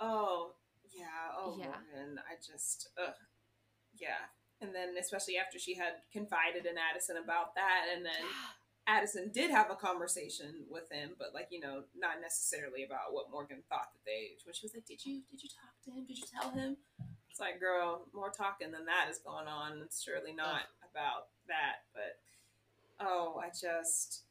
Oh, 0.01 0.51
yeah. 0.93 1.05
Oh, 1.37 1.55
Yeah. 1.57 1.67
Morgan. 1.67 2.19
I 2.29 2.35
just, 2.45 2.89
ugh. 3.01 3.13
Yeah. 3.97 4.09
And 4.65 4.73
then, 4.73 4.95
especially 4.99 5.37
after 5.37 5.59
she 5.59 5.75
had 5.75 6.01
confided 6.11 6.65
in 6.65 6.73
Addison 6.77 7.17
about 7.17 7.53
that, 7.53 7.85
and 7.93 8.03
then 8.05 8.25
Addison 8.87 9.29
did 9.31 9.51
have 9.51 9.69
a 9.69 9.75
conversation 9.75 10.65
with 10.69 10.91
him, 10.91 11.11
but 11.19 11.33
like 11.33 11.47
you 11.51 11.59
know, 11.59 11.83
not 11.97 12.17
necessarily 12.21 12.83
about 12.83 13.13
what 13.13 13.29
Morgan 13.29 13.61
thought 13.69 13.93
that 13.93 14.01
they. 14.05 14.33
When 14.43 14.53
she 14.53 14.65
was 14.65 14.73
like, 14.73 14.85
"Did 14.85 15.05
you 15.05 15.21
did 15.29 15.43
you 15.43 15.49
talk 15.49 15.73
to 15.85 15.91
him? 15.91 16.05
Did 16.05 16.17
you 16.17 16.25
tell 16.25 16.49
him?" 16.51 16.77
It's 17.29 17.39
like, 17.39 17.59
girl, 17.59 18.07
more 18.13 18.29
talking 18.31 18.71
than 18.71 18.85
that 18.85 19.09
is 19.11 19.17
going 19.19 19.45
on. 19.47 19.81
It's 19.83 20.01
surely 20.01 20.31
not 20.33 20.61
about 20.89 21.27
that, 21.49 21.83
but 21.93 22.17
oh, 23.05 23.41
I 23.43 23.49
just, 23.49 24.23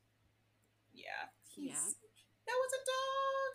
yeah, 0.95 1.29
he's 1.55 1.69
Yeah. 1.69 1.93
that 2.47 2.57
was 2.57 2.73
a 2.73 2.83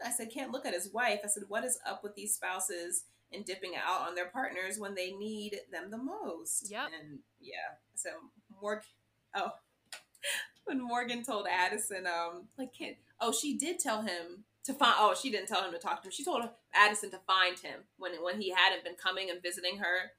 dog. 0.06 0.08
I 0.08 0.16
said, 0.16 0.30
can't 0.32 0.52
look 0.52 0.68
at 0.68 0.76
his 0.76 0.94
wife. 0.94 1.22
I 1.24 1.28
said, 1.28 1.44
what 1.48 1.64
is 1.64 1.80
up 1.84 2.04
with 2.04 2.14
these 2.14 2.36
spouses 2.36 3.06
and 3.34 3.46
dipping 3.46 3.74
out 3.76 4.08
on 4.08 4.16
their 4.16 4.28
partners 4.28 4.80
when 4.80 4.96
they 4.96 5.12
need 5.12 5.60
them 5.72 5.92
the 5.92 5.98
most? 5.98 6.70
Yeah. 6.70 6.86
And 6.86 7.20
yeah, 7.40 7.78
so 7.96 8.10
Morgan. 8.62 8.84
Oh, 9.36 9.52
when 10.66 10.82
Morgan 10.82 11.24
told 11.24 11.48
Addison, 11.48 12.06
um, 12.08 12.48
like, 12.58 12.74
can't. 12.74 12.98
Oh, 13.22 13.32
she 13.32 13.58
did 13.58 13.80
tell 13.80 14.02
him 14.02 14.46
to 14.64 14.74
find. 14.74 14.96
Oh, 14.98 15.16
she 15.20 15.30
didn't 15.32 15.48
tell 15.48 15.64
him 15.64 15.72
to 15.72 15.80
talk 15.80 16.02
to 16.02 16.08
him. 16.08 16.12
She 16.12 16.24
told 16.24 16.48
Addison 16.74 17.12
to 17.12 17.20
find 17.28 17.60
him 17.60 17.82
when 17.98 18.14
when 18.24 18.42
he 18.42 18.52
hadn't 18.52 18.84
been 18.84 18.96
coming 18.96 19.30
and 19.30 19.42
visiting 19.42 19.78
her. 19.78 20.12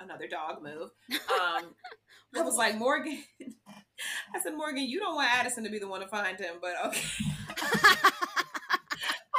Another 0.00 0.26
dog 0.26 0.62
move. 0.62 0.90
Um, 1.12 1.74
I 2.36 2.42
was 2.42 2.56
like, 2.56 2.76
Morgan. 2.76 3.22
I 4.34 4.40
said, 4.40 4.54
Morgan, 4.54 4.84
you 4.84 4.98
don't 4.98 5.14
want 5.14 5.30
Addison 5.30 5.64
to 5.64 5.70
be 5.70 5.78
the 5.78 5.88
one 5.88 6.00
to 6.00 6.08
find 6.08 6.38
him, 6.38 6.56
but 6.60 6.74
okay. 6.86 7.02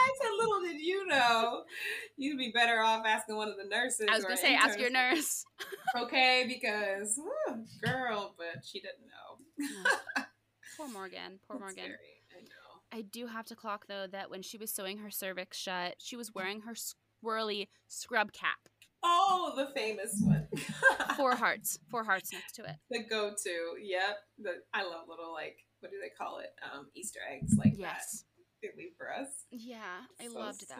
I 0.01 0.09
said, 0.21 0.29
little 0.37 0.61
did 0.61 0.81
you 0.81 1.07
know, 1.07 1.63
you'd 2.21 2.37
be 2.37 2.51
better 2.51 2.79
off 2.81 3.05
asking 3.05 3.35
one 3.35 3.49
of 3.49 3.55
the 3.57 3.67
nurses. 3.67 4.07
I 4.09 4.15
was 4.15 4.23
gonna 4.23 4.37
say, 4.37 4.55
ask 4.55 4.79
your 4.79 4.91
nurse. 4.91 5.43
Okay, 5.97 6.45
because 6.47 7.17
whew, 7.17 7.65
girl, 7.83 8.33
but 8.37 8.63
she 8.65 8.79
didn't 8.79 9.07
know. 9.09 10.23
Poor 10.77 10.87
Morgan. 10.87 11.39
Poor 11.47 11.57
That's 11.59 11.75
Morgan. 11.75 11.83
scary, 11.83 12.23
I 12.37 12.41
know. 12.43 12.97
I 12.97 13.01
do 13.01 13.27
have 13.27 13.45
to 13.47 13.55
clock 13.57 13.85
though 13.89 14.07
that 14.09 14.29
when 14.29 14.41
she 14.41 14.57
was 14.57 14.71
sewing 14.71 14.99
her 14.99 15.11
cervix 15.11 15.57
shut, 15.57 15.95
she 15.97 16.15
was 16.15 16.33
wearing 16.33 16.61
her 16.61 16.73
swirly 16.73 17.67
scrub 17.89 18.31
cap. 18.31 18.57
Oh, 19.03 19.51
the 19.57 19.67
famous 19.77 20.15
one. 20.23 20.47
Four 21.17 21.35
hearts. 21.35 21.77
Four 21.89 22.03
hearts 22.05 22.31
next 22.31 22.53
to 22.55 22.63
it. 22.63 22.75
the 22.89 23.03
go-to. 23.09 23.81
Yep. 23.83 24.17
The 24.39 24.51
I 24.73 24.83
love 24.83 25.07
little 25.09 25.33
like 25.33 25.57
what 25.81 25.91
do 25.91 25.97
they 26.01 26.11
call 26.17 26.39
it? 26.39 26.51
Um, 26.73 26.87
Easter 26.95 27.19
eggs 27.29 27.55
like 27.57 27.73
Yes. 27.75 28.23
that. 28.61 28.69
They 28.75 28.81
leave 28.81 28.91
for 28.97 29.11
us. 29.11 29.27
Yeah, 29.51 29.77
I 30.21 30.27
So 30.27 30.39
loved 30.39 30.69
that. 30.69 30.77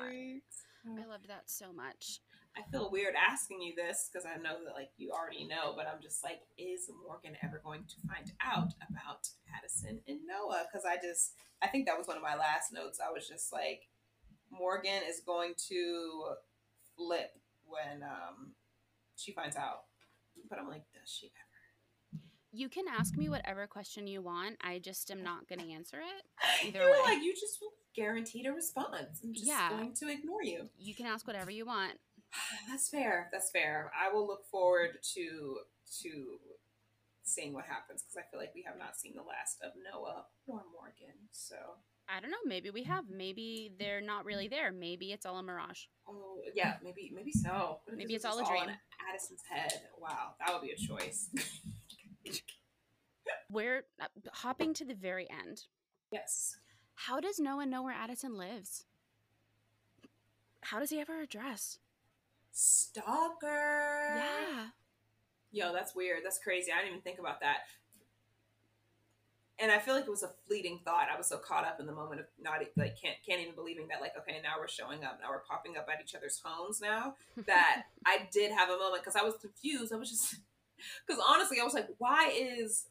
Sweet. 0.83 1.03
I 1.03 1.09
loved 1.09 1.27
that 1.29 1.43
so 1.49 1.71
much. 1.73 2.19
I 2.57 2.61
feel 2.69 2.91
weird 2.91 3.15
asking 3.15 3.61
you 3.61 3.73
this 3.75 4.09
because 4.11 4.25
I 4.25 4.35
know 4.41 4.57
that 4.65 4.73
like 4.73 4.91
you 4.97 5.11
already 5.11 5.47
know, 5.47 5.73
but 5.75 5.87
I'm 5.87 6.01
just 6.01 6.23
like, 6.23 6.41
is 6.57 6.89
Morgan 7.07 7.37
ever 7.43 7.61
going 7.63 7.83
to 7.87 8.07
find 8.07 8.31
out 8.43 8.73
about 8.89 9.29
Addison 9.55 10.01
and 10.07 10.19
Noah? 10.27 10.65
Because 10.67 10.85
I 10.85 10.95
just, 10.95 11.33
I 11.61 11.67
think 11.67 11.85
that 11.87 11.97
was 11.97 12.07
one 12.07 12.17
of 12.17 12.23
my 12.23 12.35
last 12.35 12.73
notes. 12.73 12.99
I 12.99 13.11
was 13.11 13.27
just 13.27 13.53
like, 13.53 13.87
Morgan 14.51 15.01
is 15.07 15.21
going 15.25 15.53
to 15.69 16.25
flip 16.97 17.31
when 17.63 18.03
um 18.03 18.51
she 19.15 19.31
finds 19.31 19.55
out. 19.55 19.83
But 20.49 20.59
I'm 20.59 20.67
like, 20.67 20.83
does 20.93 21.09
she 21.09 21.27
ever? 21.27 22.21
You 22.51 22.67
can 22.67 22.85
ask 22.89 23.15
me 23.15 23.29
whatever 23.29 23.65
question 23.65 24.07
you 24.07 24.21
want. 24.21 24.57
I 24.61 24.79
just 24.79 25.09
am 25.09 25.23
not 25.23 25.47
going 25.47 25.59
to 25.59 25.71
answer 25.71 25.99
it. 25.99 26.67
Either 26.67 26.79
you 26.79 26.85
were 26.85 26.91
way. 26.91 27.15
like, 27.15 27.23
you 27.23 27.33
just 27.33 27.59
guaranteed 27.95 28.45
a 28.45 28.51
response. 28.53 29.19
I'm 29.23 29.33
just 29.33 29.45
Yeah. 29.47 29.69
going 29.69 29.93
to 29.95 30.07
ignore 30.09 30.43
you. 30.43 30.69
You 30.77 30.95
can 30.95 31.05
ask 31.05 31.27
whatever 31.27 31.51
you 31.51 31.65
want. 31.65 31.99
That's 32.69 32.89
fair. 32.89 33.29
That's 33.31 33.51
fair. 33.51 33.91
I 33.99 34.11
will 34.13 34.25
look 34.27 34.45
forward 34.49 34.99
to 35.15 35.59
to 36.01 36.39
seeing 37.23 37.53
what 37.53 37.65
happens 37.65 38.01
because 38.01 38.17
I 38.17 38.29
feel 38.31 38.39
like 38.39 38.53
we 38.55 38.63
have 38.63 38.77
not 38.77 38.97
seen 38.97 39.13
the 39.15 39.21
last 39.23 39.57
of 39.61 39.71
Noah 39.91 40.25
or 40.47 40.63
Morgan. 40.73 41.15
So 41.31 41.55
I 42.09 42.19
don't 42.19 42.31
know. 42.31 42.37
Maybe 42.45 42.69
we 42.69 42.83
have. 42.83 43.05
Maybe 43.09 43.73
they're 43.79 44.01
not 44.01 44.25
really 44.25 44.47
there. 44.47 44.71
Maybe 44.71 45.11
it's 45.11 45.25
all 45.25 45.37
a 45.37 45.43
mirage. 45.43 45.83
Oh 46.07 46.39
yeah, 46.55 46.75
maybe 46.83 47.11
maybe 47.13 47.31
so. 47.31 47.79
Maybe 47.93 48.15
it's 48.15 48.25
all 48.25 48.39
a 48.39 48.45
dream. 48.45 48.63
in 48.63 48.75
Addison's 49.09 49.41
head. 49.49 49.81
Wow, 49.97 50.35
that 50.39 50.53
would 50.53 50.61
be 50.61 50.71
a 50.71 50.75
choice. 50.77 51.29
We're 53.49 53.83
uh, 54.01 54.07
hopping 54.31 54.73
to 54.75 54.85
the 54.85 54.93
very 54.95 55.27
end. 55.29 55.63
yes. 56.11 56.55
How 56.95 57.19
does 57.19 57.39
no 57.39 57.55
one 57.57 57.69
know 57.69 57.81
where 57.83 57.95
Addison 57.95 58.37
lives? 58.37 58.85
How 60.61 60.79
does 60.79 60.89
he 60.89 60.99
have 60.99 61.07
her 61.07 61.21
address? 61.21 61.79
Stalker. 62.51 64.15
Yeah. 64.17 64.67
Yo, 65.51 65.73
that's 65.73 65.95
weird. 65.95 66.19
That's 66.23 66.39
crazy. 66.39 66.71
I 66.71 66.77
didn't 66.77 66.91
even 66.91 67.01
think 67.01 67.19
about 67.19 67.41
that. 67.41 67.57
And 69.59 69.71
I 69.71 69.77
feel 69.77 69.93
like 69.93 70.05
it 70.05 70.09
was 70.09 70.23
a 70.23 70.31
fleeting 70.47 70.79
thought. 70.83 71.07
I 71.13 71.17
was 71.17 71.27
so 71.27 71.37
caught 71.37 71.65
up 71.65 71.79
in 71.79 71.85
the 71.85 71.91
moment 71.93 72.21
of 72.21 72.27
not 72.41 72.59
like 72.77 72.99
can't 72.99 73.15
can't 73.25 73.41
even 73.41 73.53
believing 73.53 73.87
that 73.89 74.01
like 74.01 74.13
okay 74.17 74.39
now 74.41 74.53
we're 74.59 74.67
showing 74.67 75.03
up 75.03 75.19
now 75.21 75.29
we're 75.29 75.43
popping 75.47 75.77
up 75.77 75.87
at 75.93 76.01
each 76.01 76.15
other's 76.15 76.41
homes 76.43 76.81
now 76.81 77.13
that 77.45 77.83
I 78.05 78.27
did 78.31 78.51
have 78.51 78.69
a 78.69 78.77
moment 78.77 79.03
because 79.03 79.15
I 79.15 79.23
was 79.23 79.35
confused. 79.39 79.93
I 79.93 79.97
was 79.97 80.09
just 80.09 80.37
because 81.05 81.21
honestly 81.27 81.59
I 81.59 81.63
was 81.63 81.75
like 81.75 81.89
why 81.99 82.33
is 82.35 82.85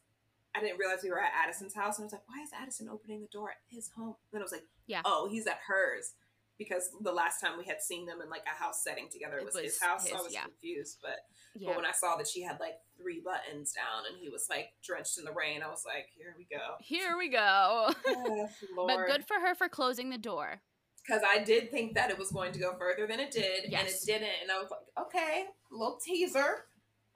I 0.54 0.60
didn't 0.60 0.78
realize 0.78 0.98
we 1.02 1.10
were 1.10 1.20
at 1.20 1.32
Addison's 1.44 1.74
house 1.74 1.98
and 1.98 2.04
I 2.04 2.06
was 2.06 2.12
like 2.12 2.26
why 2.26 2.42
is 2.42 2.50
Addison 2.60 2.88
opening 2.88 3.20
the 3.20 3.28
door 3.28 3.50
at 3.50 3.56
his 3.68 3.90
home? 3.96 4.16
And 4.30 4.32
then 4.32 4.42
I 4.42 4.44
was 4.44 4.52
like 4.52 4.66
Yeah. 4.86 5.02
oh 5.04 5.28
he's 5.30 5.46
at 5.46 5.58
hers 5.66 6.12
because 6.58 6.90
the 7.00 7.12
last 7.12 7.40
time 7.40 7.58
we 7.58 7.64
had 7.64 7.80
seen 7.80 8.06
them 8.06 8.20
in 8.22 8.28
like 8.28 8.44
a 8.44 8.62
house 8.62 8.84
setting 8.84 9.08
together 9.10 9.38
it 9.38 9.44
was, 9.44 9.54
was 9.54 9.64
his 9.64 9.80
house 9.80 10.08
so 10.08 10.16
I 10.16 10.20
was 10.20 10.32
yeah. 10.32 10.44
confused 10.44 10.98
but 11.02 11.20
yeah. 11.56 11.68
but 11.68 11.76
when 11.76 11.86
I 11.86 11.92
saw 11.92 12.16
that 12.16 12.28
she 12.28 12.42
had 12.42 12.60
like 12.60 12.74
three 13.00 13.20
buttons 13.24 13.72
down 13.72 14.04
and 14.08 14.18
he 14.20 14.28
was 14.28 14.46
like 14.48 14.72
drenched 14.84 15.18
in 15.18 15.24
the 15.24 15.32
rain, 15.32 15.62
I 15.62 15.68
was 15.68 15.84
like, 15.86 16.06
here 16.16 16.34
we 16.36 16.46
go. 16.50 16.76
Here 16.80 17.16
we 17.16 17.28
go. 17.28 17.92
Oh, 18.06 18.48
but 18.86 19.06
good 19.06 19.24
for 19.24 19.40
her 19.40 19.54
for 19.54 19.68
closing 19.68 20.10
the 20.10 20.18
door. 20.18 20.60
Because 21.04 21.22
I 21.26 21.42
did 21.42 21.70
think 21.70 21.94
that 21.94 22.10
it 22.10 22.18
was 22.18 22.30
going 22.30 22.52
to 22.52 22.58
go 22.58 22.74
further 22.78 23.06
than 23.06 23.20
it 23.20 23.30
did, 23.30 23.64
and 23.64 23.88
it 23.88 23.94
didn't. 24.04 24.28
And 24.42 24.50
I 24.52 24.60
was 24.60 24.70
like, 24.70 25.06
okay, 25.06 25.46
little 25.72 25.98
teaser. 26.04 26.66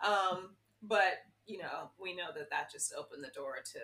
Um, 0.04 0.56
but 0.82 1.18
you 1.46 1.58
know, 1.58 1.90
we 2.00 2.14
know 2.16 2.28
that 2.36 2.50
that 2.50 2.70
just 2.70 2.92
opened 2.96 3.22
the 3.24 3.28
door 3.34 3.56
to 3.72 3.80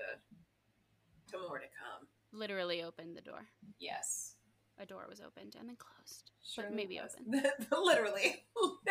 to 1.32 1.38
more 1.46 1.58
to 1.58 1.66
come. 1.66 2.08
Literally 2.32 2.82
opened 2.82 3.16
the 3.16 3.20
door. 3.20 3.46
Yes, 3.78 4.34
A 4.78 4.86
door 4.86 5.06
was 5.08 5.20
opened 5.20 5.56
and 5.58 5.68
then 5.68 5.76
closed. 5.76 6.30
sure 6.44 6.70
maybe 6.72 6.98
was. 7.02 7.14
open. 7.20 7.42
Literally. 7.84 8.44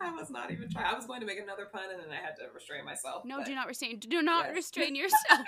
I 0.00 0.10
was 0.14 0.30
not 0.30 0.50
even 0.50 0.70
trying. 0.70 0.86
I 0.86 0.94
was 0.94 1.06
going 1.06 1.20
to 1.20 1.26
make 1.26 1.38
another 1.38 1.66
pun, 1.70 1.90
and 1.92 2.00
then 2.00 2.10
I 2.10 2.16
had 2.24 2.34
to 2.36 2.44
restrain 2.54 2.84
myself. 2.84 3.24
No, 3.26 3.38
but- 3.38 3.46
do 3.46 3.54
not 3.54 3.66
restrain. 3.66 3.98
Do 3.98 4.22
not 4.22 4.46
Yes. 4.46 4.54
restrain 4.56 4.94
yourself. 4.96 5.40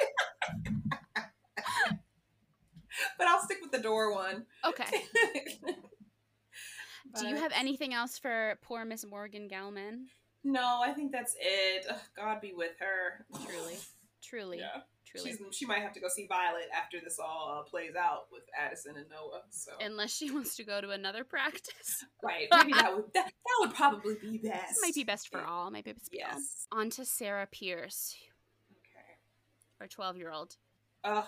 But 3.17 3.27
I'll 3.27 3.43
stick 3.43 3.59
with 3.63 3.73
the 3.73 3.79
door 3.79 4.13
one. 4.15 4.45
Okay. 4.65 4.85
Do 7.19 7.27
you 7.27 7.37
have 7.37 7.53
anything 7.55 7.95
else 7.95 8.19
for 8.19 8.59
poor 8.63 8.85
Miss 8.85 9.05
Morgan 9.07 9.49
Galman? 9.49 10.07
No, 10.45 10.81
I 10.83 10.93
think 10.93 11.13
that's 11.13 11.35
it. 11.41 11.87
Ugh, 11.89 11.99
God 12.17 12.41
be 12.41 12.53
with 12.55 12.73
her. 12.81 13.25
Truly. 13.47 13.77
Truly. 14.23 14.59
Yeah. 14.59 14.83
Truly. 15.05 15.31
She's, 15.33 15.41
she 15.57 15.67
might 15.67 15.81
have 15.83 15.93
to 15.93 16.01
go 16.01 16.09
see 16.09 16.27
Violet 16.27 16.69
after 16.75 16.99
this 17.03 17.19
all 17.19 17.59
uh, 17.61 17.69
plays 17.69 17.95
out 17.97 18.27
with 18.33 18.43
Addison 18.59 18.97
and 18.97 19.07
Noah. 19.11 19.43
So 19.51 19.73
Unless 19.81 20.17
she 20.17 20.31
wants 20.31 20.57
to 20.57 20.65
go 20.65 20.81
to 20.81 20.91
another 20.91 21.23
practice. 21.23 22.05
right, 22.23 22.49
maybe 22.51 22.73
that 22.73 22.95
would 22.97 23.05
that, 23.15 23.27
that 23.27 23.57
would 23.61 23.75
probably 23.75 24.15
be 24.21 24.39
best. 24.39 24.79
Might 24.81 24.95
be 24.95 25.05
best 25.05 25.29
for 25.29 25.39
Yeah. 25.41 25.49
all. 25.49 25.71
Might 25.71 25.85
be 25.85 25.93
best 25.93 26.09
all. 26.13 26.19
Yes. 26.19 26.67
On 26.73 26.89
to 26.91 27.05
Sarah 27.05 27.47
Pierce, 27.51 28.17
Okay. 28.73 29.19
our 29.81 29.87
12 29.87 30.17
year 30.17 30.31
old. 30.33 30.57
Ugh, 31.05 31.25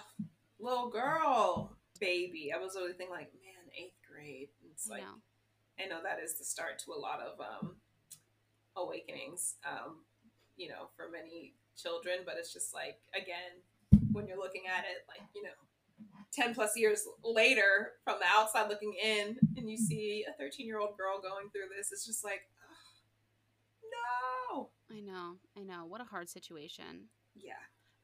little 0.59 0.89
girl, 0.89 1.77
baby. 2.01 2.53
I 2.57 2.59
was 2.59 2.75
really 2.77 2.93
thinking 2.95 3.15
like, 3.15 3.33
man, 3.35 3.71
eighth 3.79 3.99
grade. 4.11 4.49
It's 4.73 4.89
I 4.91 4.95
like 4.95 5.03
know. 5.03 5.85
I 5.85 5.89
know 5.89 5.99
that 6.05 6.23
is 6.25 6.39
the 6.39 6.45
start 6.45 6.79
to 6.87 6.93
a 6.93 6.99
lot 6.99 7.21
of 7.21 7.39
um, 7.41 7.77
awakenings, 8.77 9.57
um, 9.69 9.97
you 10.57 10.69
know, 10.69 10.89
for 10.97 11.11
many 11.11 11.55
children. 11.77 12.19
But 12.25 12.37
it's 12.39 12.53
just 12.53 12.73
like, 12.75 12.99
again, 13.15 13.61
when 14.13 14.27
you're 14.27 14.39
looking 14.39 14.63
at 14.67 14.85
it, 14.85 15.05
like, 15.09 15.27
you 15.35 15.43
know, 15.43 15.51
10 16.33 16.55
plus 16.55 16.77
years 16.77 17.07
later 17.25 17.93
from 18.05 18.17
the 18.19 18.27
outside 18.27 18.69
looking 18.69 18.95
in, 19.03 19.37
and 19.57 19.71
you 19.71 19.77
see 19.77 20.25
a 20.29 20.33
13 20.41 20.67
year 20.67 20.79
old 20.81 20.97
girl 20.97 21.21
going 21.21 21.51
through 21.51 21.69
this, 21.77 21.93
it's 21.93 22.05
just 22.07 22.25
like, 22.25 22.43
ugh, 22.63 23.89
no. 24.53 24.69
I 24.95 25.01
know. 25.01 25.37
I 25.59 25.63
know. 25.63 25.85
What 25.87 26.01
a 26.01 26.05
hard 26.05 26.29
situation. 26.29 27.09
Yeah, 27.37 27.55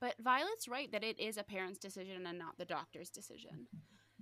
But 0.00 0.14
Violet's 0.20 0.66
right 0.66 0.90
that 0.90 1.04
it 1.04 1.20
is 1.20 1.36
a 1.36 1.44
parent's 1.44 1.78
decision 1.78 2.26
and 2.26 2.38
not 2.38 2.58
the 2.58 2.64
doctor's 2.64 3.10
decision. 3.10 3.68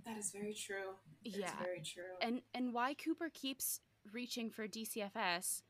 that 0.05 0.17
is 0.19 0.31
very 0.33 0.53
true. 0.55 0.97
That 1.25 1.39
Yeah. 1.39 1.59
very 1.63 1.81
true. 1.83 2.17
And 2.21 2.43
and 2.55 2.73
why 2.75 2.93
Cooper 2.95 3.31
keeps 3.33 3.81
reaching 4.13 4.51
for 4.51 4.67
DCFS, 4.69 5.63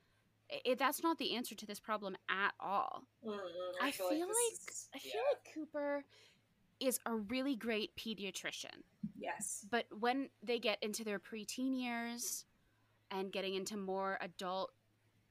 i 0.50 0.74
that's 0.78 1.02
not 1.02 1.18
the 1.18 1.34
answer 1.34 1.54
to 1.54 1.66
this 1.66 1.80
problem 1.80 2.16
at 2.30 2.52
all. 2.60 3.04
Mm, 3.24 3.38
I 3.82 3.90
feel 3.90 4.08
this 4.10 4.20
like 4.20 4.68
is- 4.68 4.88
I 4.94 4.98
feel 4.98 5.12
yeah. 5.14 5.20
like 5.32 5.54
Cooper 5.54 6.04
is 6.80 7.00
a 7.06 7.14
really 7.14 7.56
great 7.56 7.94
pediatrician. 7.96 8.82
yes. 9.18 9.66
But 9.70 9.86
when 9.98 10.30
they 10.42 10.58
get 10.58 10.82
into 10.82 11.02
their 11.04 11.18
preteen 11.18 11.76
years 11.80 12.44
and 13.10 13.32
getting 13.32 13.54
into 13.54 13.76
more 13.76 14.16
adult 14.20 14.72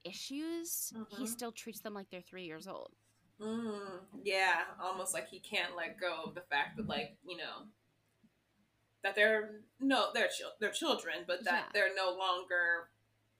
issues, 0.03 0.91
he 1.09 1.23
Mhm. 1.23 1.27
still 1.27 1.51
treats 1.51 1.79
them 1.79 1.93
like 1.93 2.09
they're 2.09 2.21
three 2.21 2.43
years 2.45 2.67
old. 2.67 2.91
Mm, 3.39 4.01
yeah, 4.23 4.65
almost 4.81 5.13
like 5.13 5.27
he 5.29 5.39
can't 5.39 5.75
let 5.75 5.99
go 5.99 6.23
of 6.23 6.33
the 6.35 6.41
fact 6.41 6.75
that, 6.77 6.87
like, 6.87 7.17
you 7.25 7.37
know, 7.37 7.67
that 9.03 9.15
they're 9.15 9.61
no, 9.79 10.11
they're 10.13 10.27
chil- 10.27 10.55
they're 10.59 10.71
children, 10.71 11.23
but 11.27 11.43
that 11.45 11.65
Yeah. 11.67 11.69
they're 11.73 11.95
no 11.95 12.11
longer, 12.11 12.89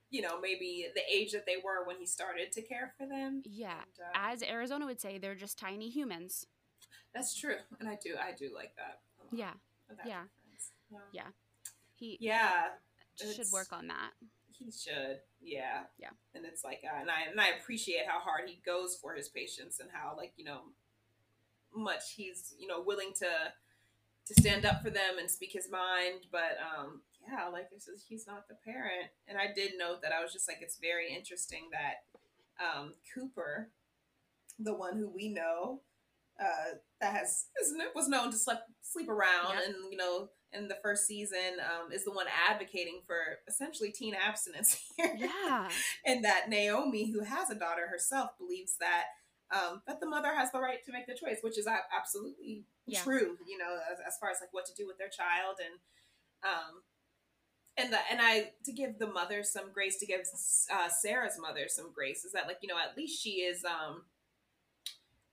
you 0.10 0.22
know, 0.22 0.40
maybe 0.40 0.88
the 0.96 1.02
age 1.14 1.32
that 1.34 1.46
they 1.46 1.58
were 1.64 1.86
when 1.86 1.98
he 1.98 2.06
started 2.06 2.52
to 2.54 2.62
care 2.62 2.94
for 2.98 3.06
them. 3.08 3.42
Yeah. 3.46 3.72
And, 3.82 4.00
uh, 4.00 4.12
As 4.32 4.42
Arizona 4.44 4.86
would 4.86 5.02
say, 5.02 5.18
they're 5.18 5.36
just 5.36 5.58
tiny 5.60 5.90
humans. 5.90 6.46
that's 7.14 7.36
true, 7.36 7.56
and 7.80 7.90
I 7.90 7.98
do, 8.02 8.16
I 8.18 8.32
do 8.34 8.52
like 8.54 8.76
that. 8.78 9.00
Yeah. 9.32 9.54
that 9.90 10.06
yeah. 10.08 10.24
Yeah, 10.90 11.00
Yeah. 11.12 11.28
He 11.96 12.18
yeah, 12.22 12.70
should 13.18 13.48
work 13.52 13.74
on 13.74 13.88
that. 13.88 14.12
he 14.52 14.72
should. 14.72 15.20
Yeah, 15.42 15.84
Yeah. 15.98 16.12
and 16.36 16.46
it's 16.46 16.64
like, 16.64 16.82
uh, 16.86 16.96
and 17.02 17.10
I 17.12 17.24
and 17.30 17.42
I 17.42 17.50
appreciate 17.60 18.06
how 18.08 18.20
hard 18.20 18.48
he 18.48 18.62
goes 18.66 18.96
for 18.96 19.14
his 19.16 19.28
patients 19.30 19.80
and 19.80 19.90
how 19.92 20.16
like 20.16 20.34
you 20.38 20.46
know 20.46 20.62
much 21.76 22.14
he's 22.16 22.54
you 22.58 22.68
know 22.68 22.82
willing 22.82 23.12
to 23.20 23.28
to 24.28 24.34
stand 24.42 24.66
up 24.66 24.82
for 24.84 24.90
them 24.90 25.18
and 25.20 25.30
speak 25.30 25.52
his 25.54 25.70
mind 25.70 26.26
but 26.32 26.58
um 26.62 27.02
yeah 27.28 27.48
like 27.50 27.70
this 27.70 27.88
is 27.88 28.04
he's 28.08 28.26
not 28.28 28.48
the 28.48 28.56
parent 28.66 29.10
and 29.28 29.38
i 29.38 29.48
did 29.54 29.72
note 29.78 30.02
that 30.02 30.12
i 30.12 30.22
was 30.24 30.32
just 30.34 30.48
like 30.48 30.58
it's 30.62 30.78
very 30.78 31.14
interesting 31.14 31.70
that 31.72 32.06
um 32.64 32.94
cooper 33.14 33.70
the 34.60 34.74
one 34.74 34.98
who 34.98 35.10
we 35.10 35.30
know 35.30 35.82
uh 36.40 36.76
that 37.02 37.14
has 37.14 37.46
was 37.96 38.08
known 38.08 38.32
to 38.32 38.38
sleep 38.38 38.58
sleep 38.82 39.10
around 39.10 39.54
Yep. 39.56 39.64
and 39.66 39.76
you 39.92 39.98
know 39.98 40.30
in 40.54 40.68
the 40.70 40.78
first 40.82 41.06
season 41.06 41.60
um 41.60 41.92
is 41.92 42.06
the 42.06 42.12
one 42.12 42.28
advocating 42.50 43.02
for 43.06 43.20
essentially 43.48 43.92
teen 43.92 44.16
abstinence 44.16 44.82
here 44.98 45.14
Yeah. 45.18 45.68
and 46.06 46.24
that 46.24 46.50
Naomi, 46.50 47.12
who 47.12 47.22
has 47.24 47.50
a 47.50 47.56
daughter 47.56 47.88
herself, 47.88 48.32
believes 48.40 48.78
that 48.80 49.06
um, 49.50 49.82
that 49.88 50.00
the 50.02 50.06
mother 50.08 50.34
has 50.36 50.52
the 50.52 50.60
right 50.60 50.84
to 50.86 50.92
make 50.92 51.08
the 51.08 51.14
choice, 51.16 51.38
which 51.42 51.58
is 51.58 51.68
absolutely 51.68 52.66
Yeah. 52.86 53.02
true. 53.02 53.38
You 53.48 53.58
know, 53.58 53.78
as, 53.92 53.98
as 54.06 54.18
far 54.20 54.30
as 54.30 54.38
like 54.42 54.52
what 54.54 54.66
to 54.68 54.74
do 54.74 54.86
with 54.88 54.98
their 54.98 55.08
child, 55.10 55.56
and 55.64 55.80
um, 56.44 56.82
and 57.78 57.92
the 57.94 58.00
and 58.12 58.20
I 58.22 58.52
to 58.66 58.72
give 58.72 58.98
the 59.00 59.08
mother 59.08 59.44
some 59.44 59.72
grace, 59.74 59.98
to 60.00 60.06
give 60.06 60.22
uh, 60.74 60.90
Sarah's 60.90 61.38
mother 61.40 61.66
some 61.68 61.92
grace, 61.94 62.26
is 62.26 62.32
that 62.34 62.48
like 62.48 62.58
you 62.62 62.68
know 62.68 62.78
at 62.78 62.98
least 62.98 63.22
she 63.22 63.42
is 63.42 63.64
um 63.66 64.04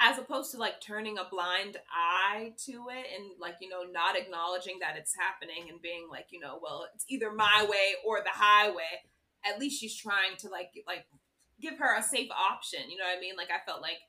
as 0.00 0.18
opposed 0.18 0.50
to 0.50 0.58
like 0.58 0.80
turning 0.80 1.18
a 1.18 1.24
blind 1.30 1.76
eye 1.90 2.52
to 2.66 2.86
it 2.90 3.06
and 3.14 3.30
like 3.40 3.54
you 3.60 3.68
know 3.68 3.82
not 3.90 4.16
acknowledging 4.18 4.78
that 4.80 4.96
it's 4.98 5.14
happening 5.16 5.70
and 5.70 5.80
being 5.80 6.08
like 6.10 6.26
you 6.30 6.40
know 6.40 6.58
well 6.60 6.86
it's 6.94 7.04
either 7.08 7.32
my 7.32 7.64
way 7.70 7.94
or 8.04 8.18
the 8.20 8.34
highway 8.34 9.00
at 9.46 9.58
least 9.60 9.80
she's 9.80 9.96
trying 9.96 10.36
to 10.36 10.48
like 10.48 10.72
like 10.86 11.06
give 11.60 11.78
her 11.78 11.96
a 11.96 12.02
safe 12.02 12.28
option 12.32 12.90
you 12.90 12.98
know 12.98 13.04
what 13.04 13.16
i 13.16 13.20
mean 13.20 13.36
like 13.36 13.50
i 13.54 13.64
felt 13.64 13.80
like 13.80 14.02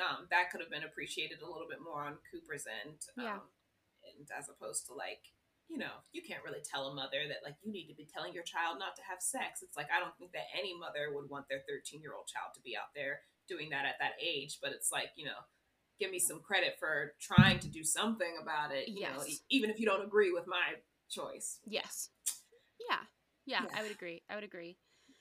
um 0.00 0.26
that 0.30 0.50
could 0.50 0.60
have 0.62 0.70
been 0.70 0.82
appreciated 0.82 1.38
a 1.42 1.46
little 1.46 1.68
bit 1.68 1.78
more 1.84 2.02
on 2.02 2.16
cooper's 2.32 2.64
end 2.82 2.96
Yeah. 3.16 3.34
um, 3.34 3.40
and 4.18 4.26
as 4.36 4.48
opposed 4.48 4.86
to 4.86 4.94
like 4.94 5.28
you 5.68 5.76
know 5.78 6.00
you 6.12 6.22
can't 6.22 6.42
really 6.44 6.60
tell 6.64 6.88
a 6.88 6.94
mother 6.94 7.28
that 7.28 7.44
like 7.44 7.56
you 7.62 7.70
need 7.72 7.86
to 7.88 7.94
be 7.94 8.06
telling 8.12 8.32
your 8.32 8.42
child 8.44 8.78
not 8.78 8.96
to 8.96 9.02
have 9.02 9.20
sex 9.20 9.62
it's 9.62 9.76
like 9.76 9.88
i 9.94 10.00
don't 10.00 10.16
think 10.18 10.32
that 10.32 10.48
any 10.58 10.76
mother 10.78 11.12
would 11.14 11.28
want 11.30 11.46
their 11.48 11.60
13 11.68 12.00
year 12.00 12.14
old 12.16 12.26
child 12.26 12.50
to 12.54 12.60
be 12.62 12.76
out 12.76 12.90
there 12.94 13.20
doing 13.48 13.70
that 13.70 13.84
at 13.84 13.96
that 14.00 14.12
age 14.20 14.58
but 14.62 14.72
it's 14.72 14.90
like 14.90 15.10
you 15.16 15.24
know 15.24 15.40
give 16.00 16.10
me 16.10 16.18
some 16.18 16.40
credit 16.40 16.76
for 16.78 17.14
trying 17.20 17.58
to 17.58 17.68
do 17.68 17.82
something 17.84 18.38
about 18.40 18.72
it 18.72 18.88
you 18.88 19.00
know 19.00 19.22
Yes. 19.26 19.40
even 19.50 19.68
if 19.70 19.78
you 19.78 19.86
don't 19.86 20.04
agree 20.04 20.32
with 20.32 20.46
my 20.46 20.76
choice 21.10 21.58
Yes. 21.66 22.10
Yeah. 22.88 23.00
Yeah, 23.46 23.62
Yeah. 23.64 23.78
I 23.78 23.82
would 23.82 23.90
agree. 23.90 24.22
I 24.28 24.34
would 24.34 24.44
agree. 24.44 24.76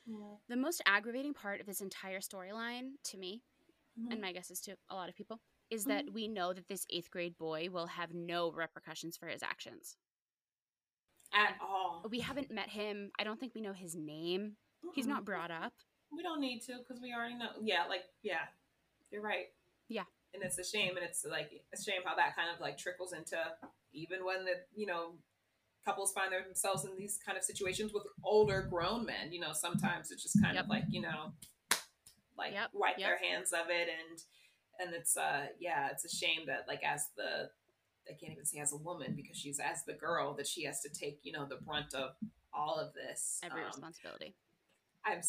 Yeah. 0.06 0.36
The 0.50 0.58
most 0.58 0.82
aggravating 0.86 1.34
part 1.34 1.60
of 1.62 1.66
this 1.66 1.80
entire 1.82 2.20
storyline 2.20 2.92
to 3.06 3.18
me, 3.18 3.42
Mhm. 3.98 4.12
and 4.12 4.22
my 4.22 4.32
guess 4.34 4.52
is 4.52 4.60
to 4.62 4.78
a 4.90 4.96
lot 4.96 5.08
of 5.10 5.16
people, 5.16 5.40
is 5.70 5.86
that 5.86 6.10
we 6.12 6.28
know 6.28 6.52
that 6.54 6.68
this 6.68 6.86
eighth 6.90 7.10
grade 7.10 7.38
boy 7.38 7.70
will 7.70 7.88
have 7.88 8.14
no 8.14 8.52
repercussions 8.52 9.16
for 9.18 9.28
his 9.28 9.42
actions. 9.44 9.96
At 11.34 11.56
all. 11.62 12.04
We 12.10 12.20
haven't 12.20 12.50
met 12.52 12.70
him. 12.70 13.12
I 13.20 13.24
don't 13.24 13.40
think 13.40 13.54
we 13.54 13.62
know 13.62 13.74
his 13.74 13.96
name. 13.96 14.54
He's 14.94 15.06
Mm-mm. 15.06 15.10
not 15.10 15.26
brought 15.26 15.52
up. 15.52 15.74
We 16.12 16.24
don't 16.24 16.40
need 16.40 16.62
to 16.64 16.78
because 16.80 17.02
we 17.02 17.14
already 17.14 17.36
know. 17.36 17.50
Yeah, 17.62 17.86
like 17.90 18.04
yeah, 18.24 18.46
you're 19.12 19.22
right. 19.22 19.48
Yeah. 19.90 20.04
and 20.34 20.44
it's 20.44 20.58
a 20.58 20.64
shame, 20.64 20.96
and 20.98 21.06
it's 21.06 21.26
like 21.30 21.50
a 21.74 21.82
shame 21.82 22.02
how 22.06 22.16
that 22.16 22.36
kind 22.36 22.50
of 22.54 22.60
like 22.62 22.78
trickles 22.78 23.14
into 23.14 23.38
even 23.94 24.24
when 24.26 24.46
the 24.46 24.54
you 24.76 24.86
know 24.86 25.12
couples 25.86 26.12
find 26.14 26.32
themselves 26.34 26.86
in 26.86 26.92
these 26.98 27.18
kind 27.26 27.38
of 27.38 27.44
situations 27.44 27.94
with 27.94 28.04
older 28.24 28.62
grown 28.70 29.06
men. 29.06 29.32
You 29.32 29.40
know, 29.42 29.52
sometimes 29.54 30.12
it's 30.12 30.24
just 30.24 30.42
kind 30.42 30.56
Yep. 30.56 30.64
of 30.66 30.70
like 30.70 30.84
you 30.90 31.02
know, 31.02 31.34
like 32.38 32.54
Yep, 32.54 32.70
wipe 32.74 32.98
yep. 32.98 33.08
their 33.10 33.30
hands 33.30 33.52
of 33.52 33.70
it, 33.70 33.90
and 33.90 34.22
and 34.80 34.96
it's 34.96 35.18
uh 35.18 35.48
yeah, 35.60 35.90
it's 35.92 36.06
a 36.06 36.10
shame 36.16 36.46
that 36.48 36.66
like 36.70 36.84
as 36.84 37.08
the 37.18 37.50
I 38.10 38.14
can't 38.14 38.32
even 38.32 38.46
say 38.46 38.60
as 38.60 38.74
a 38.74 38.78
woman 38.78 39.14
because 39.16 39.38
she's 39.38 39.60
as 39.60 39.84
the 39.86 39.94
girl 39.94 40.34
that 40.36 40.48
she 40.48 40.64
has 40.66 40.82
to 40.82 40.90
take 40.90 41.20
you 41.24 41.32
know 41.32 41.46
the 41.46 41.58
brunt 41.58 41.94
of 41.94 42.12
all 42.54 42.76
of 42.76 42.94
this 42.94 43.40
Every 43.44 43.62
um, 43.62 43.68
responsibility. 43.68 44.36
I'm 45.06 45.22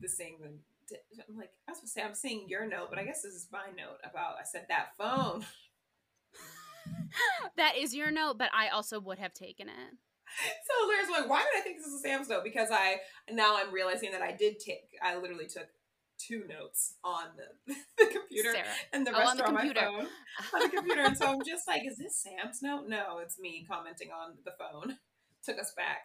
the 0.00 0.08
saying 0.08 0.38
I'm 0.42 1.36
like 1.36 1.50
I 1.68 1.72
was 1.72 1.78
gonna 1.78 1.88
say 1.88 2.02
I'm 2.02 2.14
seeing 2.14 2.48
your 2.48 2.66
note, 2.66 2.88
but 2.90 2.98
I 2.98 3.04
guess 3.04 3.22
this 3.22 3.34
is 3.34 3.48
my 3.52 3.66
note 3.76 3.98
about 4.08 4.34
I 4.40 4.44
said 4.44 4.66
that 4.68 4.90
phone. 4.98 5.44
that 7.56 7.76
is 7.76 7.94
your 7.94 8.10
note, 8.10 8.38
but 8.38 8.50
I 8.54 8.68
also 8.68 9.00
would 9.00 9.18
have 9.18 9.32
taken 9.32 9.68
it. 9.68 9.96
So 10.64 10.86
Laura's 10.86 11.10
like, 11.10 11.28
why 11.28 11.40
did 11.40 11.60
I 11.60 11.62
think 11.62 11.78
this 11.78 11.90
was 11.90 12.02
Sam's 12.02 12.28
note? 12.28 12.44
Because 12.44 12.68
I 12.70 12.96
now 13.30 13.56
I'm 13.56 13.72
realizing 13.72 14.12
that 14.12 14.22
I 14.22 14.32
did 14.32 14.60
take 14.60 14.96
I 15.02 15.18
literally 15.18 15.46
took 15.46 15.66
two 16.26 16.44
notes 16.48 16.94
on 17.04 17.24
the, 17.36 17.74
the 17.98 18.06
computer 18.12 18.52
Sarah. 18.52 18.66
and 18.92 19.06
the 19.06 19.12
Oh, 19.14 19.18
rest 19.18 19.30
on 19.30 19.36
the 19.38 19.42
are 19.44 19.46
on 19.48 19.54
my 19.54 19.72
phone 19.74 20.06
on 20.54 20.60
the 20.70 20.76
computer, 20.76 21.02
and 21.02 21.16
so 21.16 21.26
I'm 21.26 21.44
just 21.46 21.66
like, 21.68 21.82
is 21.86 21.98
this 21.98 22.22
Sam's 22.22 22.62
note? 22.62 22.84
No, 22.88 23.18
it's 23.18 23.38
me 23.38 23.66
commenting 23.70 24.10
on 24.10 24.34
the 24.44 24.52
phone. 24.58 24.98
Took 25.44 25.58
us 25.58 25.72
back. 25.76 26.02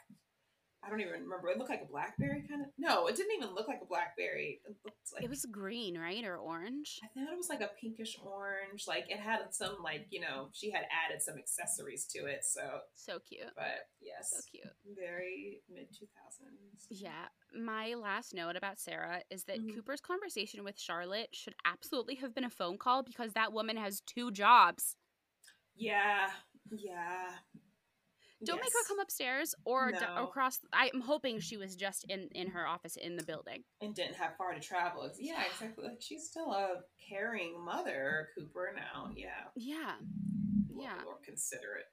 I 0.83 0.89
don't 0.89 1.01
even 1.01 1.13
remember. 1.13 1.49
It 1.49 1.57
looked 1.57 1.71
like 1.71 1.81
a 1.81 1.89
blackberry 1.91 2.43
kind 2.47 2.61
of. 2.61 2.67
No, 2.77 3.07
it 3.07 3.15
didn't 3.15 3.33
even 3.35 3.55
look 3.55 3.67
like 3.67 3.79
a 3.81 3.87
blackberry. 3.87 4.61
It 4.65 4.75
looked 4.85 4.97
like 5.15 5.23
It 5.23 5.31
was 5.31 5.43
green, 5.51 5.97
right? 5.97 6.23
Or 6.23 6.37
orange? 6.37 6.99
I 7.03 7.07
thought 7.07 7.33
it 7.33 7.35
was 7.35 7.49
like 7.49 7.61
a 7.61 7.71
pinkish 7.81 8.15
orange. 8.23 8.85
Like 8.87 9.05
it 9.09 9.19
had 9.19 9.39
some 9.49 9.77
like 9.83 10.05
you 10.11 10.21
know 10.21 10.49
she 10.53 10.69
had 10.69 10.83
added 10.93 11.23
some 11.23 11.35
accessories 11.39 12.05
to 12.13 12.25
it. 12.27 12.41
So, 12.43 12.61
So 12.93 13.17
cute. 13.27 13.49
but 13.55 13.89
yes, 13.99 14.29
So 14.29 14.37
cute. 14.51 14.71
very 14.95 15.61
mid 15.73 15.87
two 15.89 16.05
thousands. 16.21 16.85
Yeah. 16.91 17.33
My 17.55 17.93
last 17.93 18.33
note 18.33 18.55
about 18.55 18.79
Sarah 18.79 19.23
is 19.29 19.45
that 19.45 19.59
Mhm. 19.59 19.73
Cooper's 19.73 20.01
conversation 20.01 20.63
with 20.63 20.77
Charlotte 20.79 21.33
should 21.35 21.55
absolutely 21.63 22.15
have 22.15 22.33
been 22.35 22.43
a 22.43 22.49
phone 22.49 22.77
call 22.77 23.01
because 23.03 23.33
that 23.33 23.53
woman 23.53 23.77
has 23.77 24.01
two 24.01 24.31
jobs. 24.31 24.97
Yeah, 25.75 26.33
yeah. 26.71 27.39
Don't 28.43 28.59
make 28.59 28.73
her 28.73 28.83
come 28.87 28.99
upstairs 28.99 29.55
or 29.63 29.91
d- 29.91 29.99
No. 29.99 30.25
across. 30.27 30.59
I'm 30.73 31.01
hoping 31.01 31.39
she 31.39 31.55
was 31.57 31.75
just 31.75 32.03
in 32.05 32.27
in 32.29 32.47
her 32.51 32.67
office 32.67 32.95
in 32.97 33.15
the 33.15 33.23
building. 33.23 33.63
and 33.81 33.95
didn't 33.95 34.15
have 34.15 34.35
far 34.37 34.53
to 34.53 34.59
travel. 34.59 35.09
Yeah, 35.17 35.43
exactly. 35.45 35.87
Like 35.87 36.01
she's 36.01 36.27
still 36.29 36.51
a 36.53 36.83
caring 36.99 37.59
mother, 37.59 38.31
Cooper. 38.35 38.73
Now, 38.75 39.11
yeah, 39.15 39.49
Yeah. 39.55 39.99
Yeah. 40.69 41.01
more 41.03 41.19
considerate. 41.19 41.87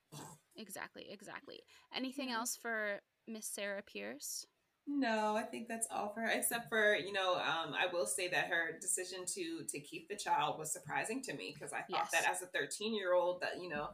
Exactly. 0.57 1.09
Exactly. 1.11 1.65
Anything 1.95 2.29
Yeah. 2.31 2.39
else 2.39 2.57
for 2.57 3.01
Miss 3.27 3.47
Sarah 3.47 3.83
Pierce? 3.83 4.45
No, 4.87 5.37
I 5.37 5.43
think 5.43 5.69
that's 5.69 5.87
all 5.91 6.13
for 6.13 6.21
her. 6.23 6.29
Except 6.29 6.69
for 6.69 6.97
you 6.97 7.13
know, 7.13 7.35
um, 7.37 7.73
I 7.75 7.87
will 7.93 8.07
say 8.07 8.29
that 8.29 8.47
her 8.49 8.79
decision 8.81 9.25
to 9.27 9.65
to 9.69 9.81
keep 9.81 10.09
the 10.09 10.17
child 10.17 10.59
was 10.59 10.73
surprising 10.73 11.23
to 11.23 11.35
me 11.35 11.53
because 11.55 11.73
I 11.73 11.79
thought 11.83 11.89
Yes. 11.91 12.11
that 12.13 12.29
as 12.29 12.43
a 12.43 12.47
thirteen 12.47 12.95
year 12.95 13.13
old 13.15 13.41
that 13.43 13.61
you 13.63 13.69
know, 13.69 13.91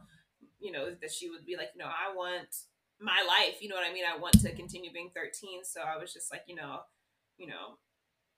you 0.59 0.71
know 0.71 0.91
that 1.01 1.11
she 1.11 1.29
would 1.29 1.45
be 1.45 1.55
like, 1.57 1.69
you 1.75 1.79
know, 1.79 1.89
I 1.89 2.13
want 2.15 2.47
my 2.99 3.23
life. 3.27 3.61
You 3.61 3.69
know 3.69 3.75
what 3.75 3.87
I 3.89 3.93
mean? 3.93 4.03
I 4.05 4.17
want 4.17 4.39
to 4.41 4.55
continue 4.55 4.91
being 4.91 5.11
thirteen. 5.15 5.63
So 5.63 5.81
I 5.81 5.97
was 5.97 6.11
just 6.13 6.31
like, 6.31 6.43
you 6.47 6.55
know, 6.55 6.79
you 7.37 7.47
know, 7.47 7.77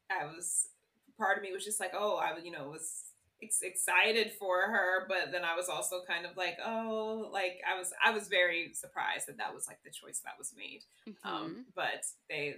I 0.09 0.25
was 0.25 0.69
part 1.17 1.37
of 1.37 1.43
me 1.43 1.53
was 1.53 1.65
just 1.65 1.79
like, 1.79 1.93
oh, 1.95 2.17
I 2.17 2.37
you 2.39 2.51
know 2.51 2.65
it 2.65 2.71
was 2.71 3.10
ex- 3.43 3.61
excited 3.61 4.31
for 4.39 4.61
her, 4.61 5.05
but 5.07 5.31
then 5.31 5.43
I 5.43 5.55
was 5.55 5.69
also 5.69 6.01
kind 6.07 6.25
of 6.25 6.37
like, 6.37 6.57
oh, 6.65 7.29
like 7.31 7.59
I 7.67 7.77
was 7.77 7.91
I 8.03 8.11
was 8.11 8.27
very 8.27 8.73
surprised 8.73 9.27
that 9.27 9.37
that 9.37 9.53
was 9.53 9.67
like 9.67 9.79
the 9.83 9.91
choice 9.91 10.21
that 10.25 10.37
was 10.37 10.53
made 10.57 10.81
um 11.23 11.55
Mhm. 11.55 11.63
but 11.75 12.05
they 12.29 12.55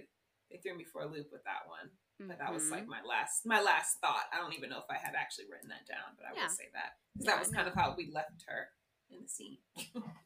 they 0.50 0.58
threw 0.58 0.76
me 0.76 0.84
for 0.84 1.02
a 1.02 1.06
loop 1.06 1.28
with 1.32 1.42
that 1.44 1.66
one 1.66 1.90
but 2.28 2.38
that 2.38 2.52
was 2.52 2.70
like 2.70 2.86
my 2.86 3.02
last 3.02 3.44
my 3.44 3.60
last 3.60 3.98
thought 4.00 4.24
i 4.32 4.36
don't 4.38 4.52
even 4.54 4.70
know 4.70 4.78
if 4.78 4.88
i 4.88 4.96
had 4.96 5.14
actually 5.16 5.46
written 5.50 5.68
that 5.68 5.84
down 5.88 6.14
but 6.16 6.26
i 6.26 6.34
Yeah. 6.34 6.42
will 6.44 6.48
say 6.50 6.68
that 6.72 6.96
because 7.14 7.26
Yeah, 7.26 7.32
that 7.32 7.40
was 7.40 7.50
kind 7.50 7.66
of 7.68 7.74
how 7.74 7.94
we 7.96 8.10
left 8.12 8.44
her 8.46 8.68
in 9.10 9.22
the 9.22 9.28
scene 9.28 9.58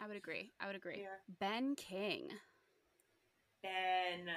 I 0.01 0.07
would 0.07 0.17
agree. 0.17 0.53
I 0.61 0.67
would 0.67 0.77
agree. 0.77 0.99
yeah 1.03 1.17
Ben 1.41 1.75
King. 1.77 2.29
ben 3.63 4.29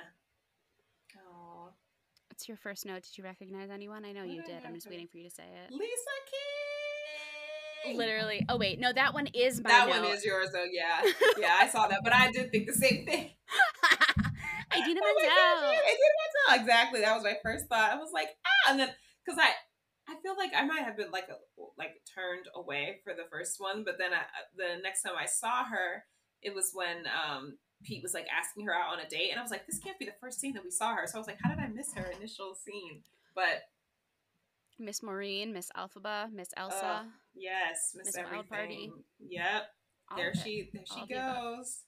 What's 2.42 2.50
your 2.50 2.58
first 2.58 2.88
note? 2.88 3.04
Did 3.04 3.20
you 3.20 3.24
recognize 3.24 3.70
anyone? 3.70 4.04
I 4.04 4.14
know 4.14 4.24
you 4.24 4.42
did. 4.42 4.66
I'm 4.66 4.74
just 4.74 4.90
waiting 4.90 5.08
for 5.08 5.20
you 5.20 5.26
to 5.26 5.30
say 5.30 5.44
it. 5.44 5.72
lisa 5.72 5.86
king 7.86 7.98
Literally. 7.98 8.44
Oh 8.50 8.58
wait, 8.58 8.80
no, 8.80 8.92
that 8.92 9.14
one 9.14 9.28
is 9.28 9.62
my 9.62 9.70
that 9.70 9.88
note. 9.88 10.02
one 10.02 10.12
is 10.12 10.26
yours 10.26 10.50
though 10.52 10.66
yeah 10.72 11.04
yeah 11.38 11.58
i 11.60 11.68
saw 11.68 11.88
that 11.88 12.00
but 12.04 12.14
i 12.16 12.32
did 12.32 12.50
think 12.50 12.66
the 12.66 12.74
same 12.74 13.06
thing 13.06 13.30
Idina 14.76 15.02
Oh 15.04 15.16
Menzel. 15.22 15.70
it 15.70 15.98
did 16.00 16.14
Menzel. 16.18 16.62
Exactly. 16.62 17.02
That 17.02 17.14
was 17.14 17.24
my 17.24 17.36
first 17.44 17.68
thought. 17.68 17.92
I 17.92 17.98
was 17.98 18.10
like, 18.12 18.30
ah, 18.44 18.72
and 18.72 18.80
then 18.80 18.90
because 19.24 19.38
I, 19.40 19.52
I 20.12 20.16
feel 20.24 20.36
like 20.36 20.52
I 20.58 20.66
might 20.66 20.82
have 20.82 20.98
been 20.98 21.12
like 21.12 21.28
a 21.30 21.36
like 21.78 21.92
turned 22.16 22.48
away 22.56 23.02
for 23.04 23.14
the 23.14 23.30
first 23.30 23.58
one, 23.60 23.84
but 23.84 24.00
then 24.00 24.14
I, 24.14 24.22
the 24.58 24.82
next 24.82 25.04
time 25.04 25.14
I 25.16 25.28
saw 25.28 25.66
her, 25.66 26.06
it 26.42 26.56
was 26.56 26.72
when 26.74 27.04
um 27.06 27.58
Pete 27.84 28.04
was 28.04 28.14
like 28.14 28.28
asking 28.32 28.66
her 28.66 28.74
out 28.74 28.94
on 28.94 29.00
a 29.00 29.08
date, 29.10 29.30
and 29.32 29.40
I 29.40 29.44
was 29.44 29.52
like, 29.52 29.66
this 29.68 29.80
can't 29.80 29.98
be 30.00 30.06
the 30.06 30.14
first 30.20 30.40
scene 30.40 30.54
that 30.54 30.64
we 30.64 30.72
saw 30.72 30.94
her. 30.96 31.08
So 31.08 31.16
I 31.16 31.20
was 31.20 31.28
like, 31.28 31.40
how 31.42 31.50
did 31.50 31.60
I 31.60 31.68
miss 31.68 31.94
her 31.96 32.06
initial 32.18 32.56
scene? 32.56 33.02
But 33.36 33.64
Miss 34.80 35.04
Maureen, 35.04 35.54
Miss 35.54 35.70
Elphaba, 35.78 36.32
Miss 36.34 36.50
Elsa. 36.58 37.04
Oh, 37.06 37.10
yes, 37.36 37.94
Miss 37.96 38.08
Miss 38.08 38.18
Wild 38.18 38.28
Everything. 38.28 38.48
Party. 38.50 38.92
Yep. 39.30 39.64
all 40.10 40.18
there 40.18 40.34
she 40.34 40.70
there 40.74 40.84
she 40.86 41.02
the 41.08 41.14
goes. 41.14 41.80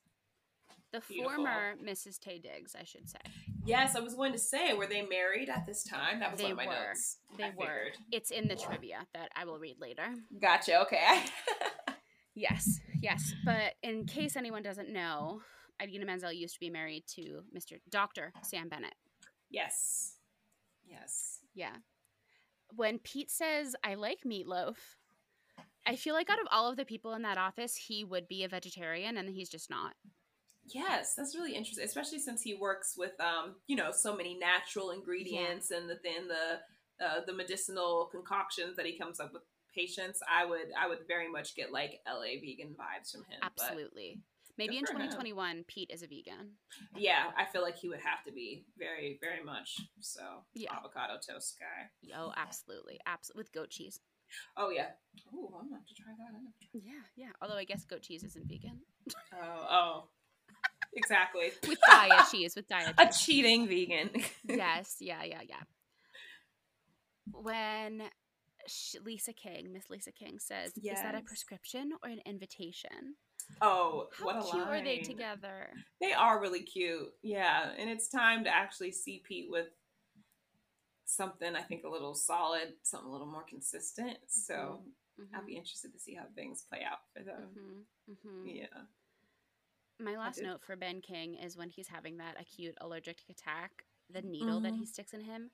The 0.91 1.01
Beautiful. 1.09 1.37
former 1.37 1.73
Mrs. 1.83 2.19
Taye 2.19 2.39
Diggs, 2.41 2.75
I 2.79 2.83
should 2.83 3.09
say. 3.09 3.17
Yes, 3.65 3.95
I 3.95 3.99
was 3.99 4.13
going 4.13 4.31
to 4.33 4.37
say, 4.37 4.73
were 4.73 4.85
they 4.85 5.01
married 5.01 5.49
at 5.49 5.65
this 5.65 5.83
time? 5.83 6.19
That 6.19 6.31
was 6.31 6.39
They 6.39 6.43
one 6.43 6.51
of 6.51 6.57
my 6.59 6.67
were. 6.67 6.87
notes. 6.89 7.17
They 7.35 7.45
I 7.45 7.47
were. 7.49 7.53
figured. 7.65 7.97
It's 8.11 8.29
in 8.29 8.47
the 8.47 8.55
trivia 8.55 9.07
that 9.15 9.29
I 9.35 9.45
will 9.45 9.57
read 9.57 9.77
later. 9.81 10.05
Gotcha. 10.39 10.81
Okay. 10.81 11.23
Yes, 12.35 12.79
yes. 12.99 13.31
But 13.45 13.73
in 13.83 14.07
case 14.07 14.35
anyone 14.35 14.63
doesn't 14.63 14.89
know, 14.91 15.41
Idina 15.84 16.05
Menzel 16.05 16.31
used 16.31 16.53
to 16.53 16.59
be 16.59 16.69
married 16.69 17.03
to 17.15 17.43
Mr. 17.55 17.79
Dr. 17.89 18.31
Sam 18.41 18.69
Bennett. 18.69 18.95
yes. 19.49 20.15
Yes. 20.86 21.39
Yeah. 21.55 21.75
When 22.75 22.99
Pete 22.99 23.31
says, 23.31 23.75
I 23.84 23.95
like 23.95 24.19
meatloaf, 24.25 24.75
I 25.86 25.95
feel 25.95 26.13
like 26.13 26.29
out 26.29 26.39
of 26.39 26.47
all 26.51 26.69
of 26.69 26.77
the 26.77 26.86
people 26.86 27.13
in 27.13 27.21
that 27.23 27.38
office, 27.38 27.75
he 27.75 28.03
would 28.03 28.27
be 28.27 28.43
a 28.43 28.47
vegetarian 28.47 29.17
and 29.17 29.29
he's 29.29 29.49
just 29.49 29.69
not. 29.69 29.93
Yes, 30.65 31.13
that's 31.15 31.36
really 31.36 31.55
interesting, 31.55 31.84
especially 31.84 32.19
since 32.19 32.41
he 32.41 32.53
works 32.53 32.95
with 32.97 33.19
um, 33.19 33.55
you 33.67 33.75
know, 33.75 33.91
so 33.91 34.15
many 34.15 34.38
natural 34.38 34.91
ingredients 34.91 35.71
and 35.71 35.89
the 35.89 35.99
then 36.03 36.27
the 36.27 37.05
uh, 37.05 37.21
the 37.25 37.34
medicinal 37.34 38.07
concoctions 38.11 38.77
that 38.77 38.86
he 38.86 38.97
comes 38.97 39.19
up 39.19 39.34
with 39.34 39.43
patients. 39.75 40.21
I 40.31 40.45
would 40.45 40.67
I 40.79 40.88
would 40.88 40.99
very 41.07 41.29
much 41.29 41.55
get 41.55 41.73
like 41.73 41.99
LA 42.07 42.39
vegan 42.39 42.75
vibes 42.79 43.11
from 43.11 43.21
him. 43.21 43.39
Absolutely. 43.41 44.21
Maybe 44.58 44.78
in 44.78 44.86
for 44.86 44.93
him. 44.93 45.10
2021, 45.10 45.66
Pete 45.68 45.89
is 45.91 46.04
a 46.04 46.08
vegan. 46.08 46.58
yeah, 46.95 47.32
I 47.38 47.45
feel 47.45 47.62
like 47.62 47.78
he 47.78 47.89
would 47.89 48.01
have 48.01 48.24
to 48.26 48.32
be 48.32 48.66
very 48.78 49.18
very 49.22 49.43
much 49.43 49.82
so. 49.99 50.22
Yeah. 50.54 50.74
Avocado 50.74 51.14
toast 51.16 51.58
guy. 51.60 51.89
Oh, 52.16 52.32
absolutely. 52.38 52.99
Absolutely. 53.06 53.39
With 53.39 53.51
goat 53.51 53.70
cheese. 53.72 53.99
Oh 54.58 54.70
yeah. 54.70 54.88
Oh, 55.34 55.49
I'm 55.60 55.72
have 55.72 55.86
to 55.86 55.93
try 55.93 56.12
that. 56.18 56.30
I 56.30 56.41
never 56.41 56.54
tried. 56.62 56.82
Yeah, 56.84 57.04
yeah. 57.16 57.32
Although 57.41 57.58
I 57.58 57.64
guess 57.66 57.86
goat 57.86 58.01
cheese 58.01 58.24
isn't 58.24 58.47
vegan. 58.47 58.80
Oh, 59.34 59.68
oh. 59.70 60.04
Exactly. 60.95 61.51
With 61.68 61.80
diet 61.88 62.26
cheese, 62.32 62.56
with 62.56 62.68
diet 62.68 62.93
A 62.99 63.10
cheating 63.12 63.68
vegan. 63.68 64.12
yes, 64.47 64.97
yeah, 64.99 65.24
yeah, 65.24 65.41
yeah. 65.47 65.64
When 67.32 68.04
Lisa 69.04 69.34
King, 69.34 69.74
Miss 69.74 69.89
Lisa 69.89 70.12
King 70.12 70.38
says, 70.39 70.74
"Is 70.78 71.01
that 71.01 71.16
a 71.16 71.22
prescription 71.22 71.93
or 72.04 72.10
an 72.10 72.20
invitation?" 72.26 73.16
Oh, 73.61 74.07
How 74.17 74.25
what 74.25 74.35
a 74.37 74.41
cute 74.51 74.67
are 74.67 74.81
they 74.83 74.99
together? 74.99 75.69
They 76.01 76.13
are 76.13 76.39
really 76.41 76.61
cute. 76.63 77.13
Yeah, 77.21 77.71
and 77.77 77.89
it's 77.89 78.07
time 78.09 78.43
to 78.43 78.49
actually 78.53 78.91
see 78.91 79.23
Pete 79.25 79.49
with 79.49 79.67
something 81.05 81.55
I 81.55 81.61
think 81.61 81.83
a 81.83 81.89
little 81.89 82.15
solid, 82.15 82.73
something 82.83 83.07
a 83.07 83.11
little 83.11 83.27
more 83.27 83.43
consistent. 83.47 84.17
So 84.27 84.81
I'll 85.33 85.45
be 85.45 85.55
interested 85.55 85.93
to 85.93 85.99
see 85.99 86.15
how 86.15 86.25
things 86.35 86.65
play 86.69 86.81
out 86.83 86.99
for 87.15 87.23
them. 87.23 87.49
hmm 88.07 88.13
hmm 88.13 88.47
Yeah. 88.47 88.65
My 89.99 90.17
last 90.17 90.41
note 90.41 90.61
for 90.65 90.75
Ben 90.75 91.01
King 91.01 91.35
is 91.35 91.55
when 91.55 91.69
he's 91.69 91.87
having 91.87 92.17
that 92.17 92.35
acute 92.41 92.75
allergic 92.81 93.19
attack. 93.29 93.85
the 94.09 94.21
needle 94.21 94.59
that 94.59 94.73
he 94.75 94.83
Mhm. 94.83 94.87
sticks 94.87 95.13
in 95.13 95.21
him, 95.21 95.49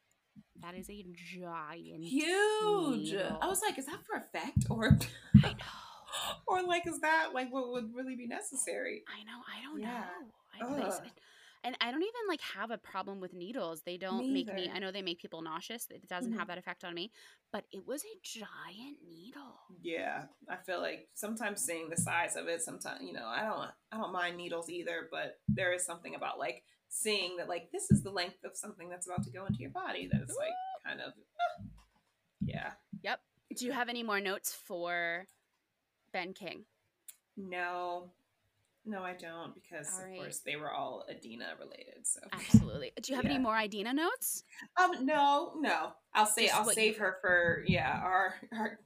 that 0.62 0.74
is 0.76 0.90
a 0.90 1.04
giant. 1.14 2.04
Huge. 2.04 3.12
needle. 3.12 3.38
I 3.42 3.48
was 3.48 3.62
like, 3.62 3.78
is 3.78 3.86
that 3.86 4.04
for 4.06 4.16
effect 4.16 4.66
or 4.70 4.98
I 5.44 5.54
know. 5.60 5.66
or 6.48 6.64
like 6.64 6.88
is 6.88 7.00
that 7.02 7.30
like 7.34 7.52
what 7.52 7.72
would 7.72 7.94
really 7.94 8.16
be 8.16 8.28
necessary? 8.28 9.04
I 9.08 9.24
know. 9.24 9.40
I 9.48 9.62
don't 9.64 9.80
Yeah. 9.80 10.06
know. 10.62 10.88
I, 10.88 11.12
and 11.64 11.78
I 11.82 11.92
don't 11.92 12.02
even 12.02 12.28
like 12.28 12.42
have 12.42 12.72
a 12.72 12.78
problem 12.78 13.20
with 13.20 13.34
needles. 13.34 13.82
They 13.86 13.98
don't 13.98 14.32
make 14.32 14.54
me. 14.54 14.70
I 14.74 14.80
know 14.80 14.92
they 14.92 15.02
make 15.02 15.20
people 15.20 15.42
nauseous. 15.42 15.88
It 15.90 16.08
doesn't 16.08 16.34
Mhm. 16.34 16.38
have 16.38 16.48
that 16.48 16.58
effect 16.58 16.84
on 16.86 16.94
me. 16.94 17.12
But 17.52 17.66
it 17.72 17.86
was 17.86 18.04
a 18.06 18.20
giant 18.24 18.98
needle. 19.06 19.60
Yeah, 19.82 20.28
I 20.50 20.56
feel 20.58 20.80
like 20.80 21.10
sometimes 21.16 21.62
seeing 21.62 21.90
the 21.90 21.98
size 21.98 22.36
of 22.38 22.48
it, 22.48 22.62
sometimes 22.62 23.02
you 23.04 23.12
know, 23.14 23.26
I 23.26 23.42
don't, 23.44 23.72
I 23.92 23.98
don't 23.98 24.14
mind 24.14 24.38
needles 24.38 24.70
either, 24.70 25.10
but 25.12 25.40
there 25.50 25.74
is 25.74 25.86
something 25.86 26.16
about 26.16 26.40
like 26.40 26.64
seeing 26.88 27.38
that 27.38 27.50
like 27.50 27.72
this 27.72 27.92
is 27.92 28.04
the 28.04 28.12
length 28.12 28.44
of 28.46 28.56
something 28.56 28.90
that's 28.90 29.08
about 29.08 29.24
to 29.26 29.32
go 29.32 29.46
into 29.46 29.60
your 29.60 29.72
body 29.72 30.08
that 30.12 30.22
is 30.22 30.36
like 30.38 30.54
kind 30.86 31.02
of, 31.02 31.14
ah. 31.18 31.64
yeah. 32.42 32.72
Yep. 33.04 33.20
Do 33.58 33.66
you 33.66 33.72
have 33.74 33.90
any 33.90 34.04
more 34.04 34.22
notes 34.22 34.54
for 34.54 35.26
Ben 36.12 36.34
King? 36.34 36.66
No, 37.38 38.12
no, 38.86 39.04
I 39.04 39.14
don't 39.14 39.54
because 39.54 39.90
All 39.94 40.00
of 40.04 40.06
right. 40.10 40.18
course 40.18 40.40
they 40.46 40.56
were 40.56 40.72
all 40.72 41.06
Idina 41.10 41.54
related. 41.60 42.06
So 42.06 42.20
Absolutely. 42.34 42.92
Do 43.02 43.12
you 43.12 43.16
have 43.16 43.26
any 43.26 43.38
more 43.40 43.58
Idina 43.58 43.94
notes? 43.94 44.44
um, 44.78 45.06
no, 45.06 45.54
no, 45.60 45.92
I'll 46.14 46.26
say 46.26 46.48
Just 46.48 46.56
I'll 46.58 46.66
save 46.66 46.96
you- 46.96 47.00
her 47.02 47.18
for 47.22 47.64
yeah 47.68 48.00
our 48.04 48.36
our 48.58 48.80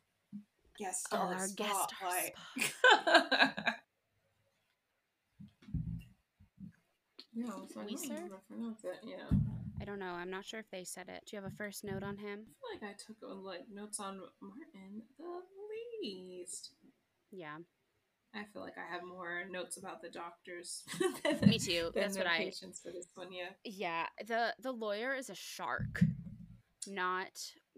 guest 0.78 1.08
Oh, 1.12 1.18
star 1.18 1.34
our 1.36 1.48
guest 1.56 1.90
star 1.90 2.10
spotlight. 2.58 3.56
Yeah, 7.36 7.46
so 7.48 7.80
I 7.82 7.84
don't 7.86 7.88
Weiser? 7.88 8.02
remember 8.10 8.26
if 8.28 8.34
I 8.34 8.54
pronounce 8.54 8.84
it. 8.84 9.00
Yeah. 9.04 9.38
I 9.82 9.86
don't 9.86 10.00
know. 10.00 10.14
I'm 10.14 10.30
not 10.30 10.46
sure 10.46 10.60
if 10.60 10.70
they 10.72 10.84
said 10.84 11.10
it. 11.10 11.24
Do 11.26 11.36
you 11.36 11.42
have 11.42 11.52
a 11.52 11.56
first 11.56 11.84
note 11.84 12.04
on 12.04 12.18
him? 12.18 12.46
I 12.46 12.78
feel 12.78 12.80
like 12.80 12.84
I 12.84 12.94
took 12.96 13.18
like 13.44 13.62
notes 13.74 14.00
on 14.00 14.22
Martin 14.40 15.02
the 15.18 15.42
least. 16.02 16.72
Yeah. 17.36 17.58
I 18.36 18.44
feel 18.52 18.62
like 18.62 18.78
I 18.78 18.92
have 18.92 19.04
more 19.04 19.44
notes 19.50 19.78
about 19.78 20.02
the 20.02 20.10
doctors. 20.10 20.84
Me 21.46 21.60
too. 21.60 21.92
than 21.94 22.04
That's 22.04 22.18
what 22.18 22.26
I 22.28 22.38
patients 22.38 22.80
for 22.80 22.92
this 22.92 23.08
one. 23.16 23.28
Yeah. 23.32 23.50
Yeah, 23.64 24.06
the 24.26 24.56
the 24.60 24.72
lawyer 24.72 25.14
is 25.14 25.30
a 25.30 25.36
shark, 25.36 26.04
not 26.88 27.32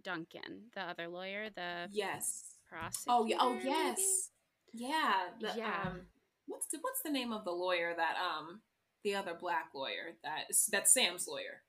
Duncan, 0.03 0.69
the 0.75 0.81
other 0.81 1.07
lawyer, 1.07 1.49
the 1.55 1.87
Yes. 1.91 2.55
prosecutor. 2.69 3.09
Oh 3.17 3.25
yeah. 3.25 3.37
Oh 3.39 3.53
maybe? 3.55 3.67
yes. 3.69 4.29
Yeah. 4.73 5.13
The, 5.41 5.51
Yeah. 5.57 5.83
Um, 5.87 6.01
what's 6.47 6.67
the 6.67 6.77
What's 6.81 7.01
the 7.03 7.11
name 7.11 7.31
of 7.33 7.43
the 7.43 7.51
lawyer 7.51 7.93
that 7.95 8.15
um 8.17 8.61
the 9.03 9.15
other 9.15 9.33
black 9.39 9.71
lawyer 9.73 10.15
that 10.23 10.45
that's 10.71 10.93
Sam's 10.93 11.27
lawyer? 11.27 11.63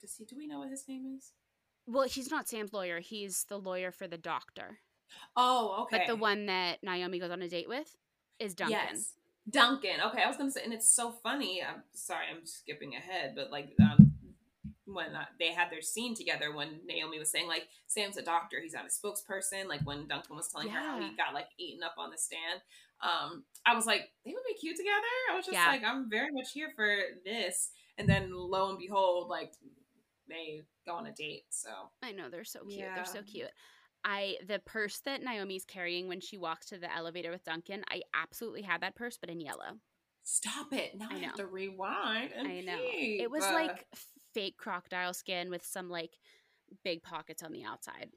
Does 0.00 0.14
he? 0.16 0.24
Do 0.24 0.36
we 0.36 0.46
know 0.46 0.58
what 0.60 0.70
his 0.70 0.84
name 0.88 1.04
is? 1.16 1.32
Well, 1.86 2.08
he's 2.08 2.30
not 2.30 2.48
Sam's 2.48 2.72
lawyer. 2.72 3.00
He's 3.00 3.44
the 3.50 3.58
lawyer 3.58 3.92
for 3.92 4.08
the 4.08 4.16
doctor. 4.18 4.78
Oh, 5.36 5.82
okay. 5.82 5.98
But 5.98 6.06
the 6.06 6.16
one 6.16 6.46
that 6.46 6.82
Naomi 6.82 7.18
goes 7.18 7.30
on 7.30 7.42
a 7.42 7.48
date 7.48 7.68
with 7.68 7.96
is 8.38 8.54
Duncan. 8.54 8.78
Yes. 8.90 9.14
Duncan. 9.48 10.00
Okay, 10.06 10.22
I 10.22 10.26
was 10.26 10.36
gonna 10.36 10.50
say, 10.50 10.62
and 10.64 10.72
it's 10.72 10.88
so 10.88 11.12
funny. 11.22 11.62
I'm 11.62 11.82
sorry, 11.92 12.26
I'm 12.34 12.46
skipping 12.46 12.94
ahead, 12.94 13.34
but 13.36 13.50
like 13.50 13.74
um, 13.80 14.14
when 14.86 15.14
uh, 15.14 15.24
they 15.38 15.52
had 15.52 15.70
their 15.70 15.82
scene 15.82 16.14
together, 16.14 16.54
when 16.54 16.80
Naomi 16.86 17.18
was 17.18 17.30
saying 17.30 17.46
like 17.46 17.68
Sam's 17.86 18.16
a 18.16 18.22
doctor, 18.22 18.58
he's 18.62 18.72
not 18.72 18.84
a 18.86 18.88
spokesperson. 18.88 19.66
Like 19.68 19.82
when 19.84 20.06
Duncan 20.06 20.36
was 20.36 20.48
telling 20.48 20.68
her 20.68 20.78
how 20.80 21.00
he 21.00 21.14
got 21.16 21.34
like 21.34 21.48
eaten 21.58 21.82
up 21.82 21.94
on 21.98 22.10
the 22.10 22.16
stand, 22.18 22.60
um, 23.02 23.44
I 23.66 23.74
was 23.74 23.86
like, 23.86 24.10
they 24.24 24.32
would 24.32 24.44
be 24.48 24.54
cute 24.54 24.76
together. 24.76 24.94
I 25.30 25.36
was 25.36 25.44
just 25.44 25.54
Yeah. 25.54 25.66
like, 25.66 25.82
I'm 25.84 26.08
very 26.08 26.30
much 26.32 26.52
here 26.52 26.70
for 26.74 26.96
this. 27.24 27.70
And 27.98 28.08
then 28.08 28.30
lo 28.32 28.70
and 28.70 28.78
behold, 28.78 29.28
like 29.28 29.52
they 30.28 30.62
go 30.86 30.94
on 30.94 31.06
a 31.06 31.12
date. 31.12 31.44
So 31.50 31.68
I 32.02 32.12
know 32.12 32.30
they're 32.30 32.44
so 32.44 32.64
cute. 32.64 32.86
They're 32.94 33.04
so 33.04 33.22
cute. 33.22 33.50
I 34.04 34.36
the 34.46 34.58
purse 34.58 35.00
that 35.06 35.22
Naomi's 35.22 35.64
carrying 35.64 36.08
when 36.08 36.20
she 36.20 36.36
walks 36.36 36.66
to 36.66 36.78
the 36.78 36.94
elevator 36.94 37.30
with 37.30 37.44
Duncan, 37.44 37.84
I 37.90 38.02
absolutely 38.14 38.62
had 38.62 38.82
that 38.82 38.94
purse, 38.94 39.16
but 39.18 39.30
in 39.30 39.40
yellow. 39.40 39.78
stop 40.22 40.72
it. 40.72 40.96
Now 40.98 41.08
I 41.10 41.16
I, 41.16 41.18
have 41.20 41.34
to 41.36 41.46
rewind. 41.46 42.30
And 42.36 42.46
I 42.48 42.60
know. 42.60 42.78
peep. 42.90 43.20
It 43.20 43.30
was 43.30 43.42
like 43.44 43.86
fake 44.34 44.56
crocodile 44.58 45.14
skin 45.14 45.50
with 45.50 45.64
some 45.64 45.88
like 45.88 46.10
big 46.82 47.02
pockets 47.02 47.42
on 47.42 47.52
the 47.52 47.64
outside. 47.64 48.10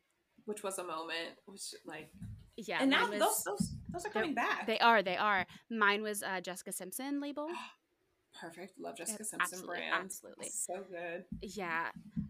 which 0.46 0.64
was 0.64 0.78
a 0.80 0.84
moment. 0.84 1.36
Which 1.46 1.62
like 1.86 2.10
Yeah, 2.56 2.80
and 2.82 2.90
now 2.92 3.08
mine 3.08 3.20
those 3.20 3.44
those 3.44 3.76
those 3.90 4.06
are 4.06 4.10
coming 4.10 4.34
back. 4.34 4.68
They 4.68 4.80
are, 4.80 5.02
they 5.04 5.18
are. 5.18 5.46
Mine 5.70 6.02
was 6.02 6.24
uh, 6.24 6.42
Jessica 6.42 6.72
Simpson 6.72 7.22
label. 7.22 7.48
Perfect. 8.42 8.74
Love 8.80 8.96
Jessica 8.98 9.24
Simpson 9.24 9.40
absolutely, 9.42 9.78
brand. 9.78 10.04
absolutely. 10.06 10.50
So 10.50 10.84
good. 10.90 11.24
Yeah. 11.42 11.88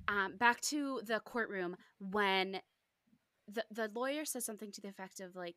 Um, 0.08 0.38
back 0.38 0.62
to 0.62 1.01
the 1.05 1.20
courtroom 1.20 1.76
when 1.99 2.62
the 3.47 3.63
the 3.71 3.89
lawyer 3.93 4.25
says 4.25 4.45
something 4.45 4.71
to 4.73 4.81
the 4.81 4.89
effect 4.89 5.19
of 5.19 5.35
like, 5.35 5.55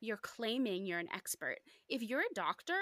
"You're 0.00 0.16
claiming 0.18 0.86
you're 0.86 0.98
an 0.98 1.08
expert. 1.14 1.58
If 1.88 2.02
you're 2.02 2.20
a 2.20 2.34
doctor, 2.34 2.78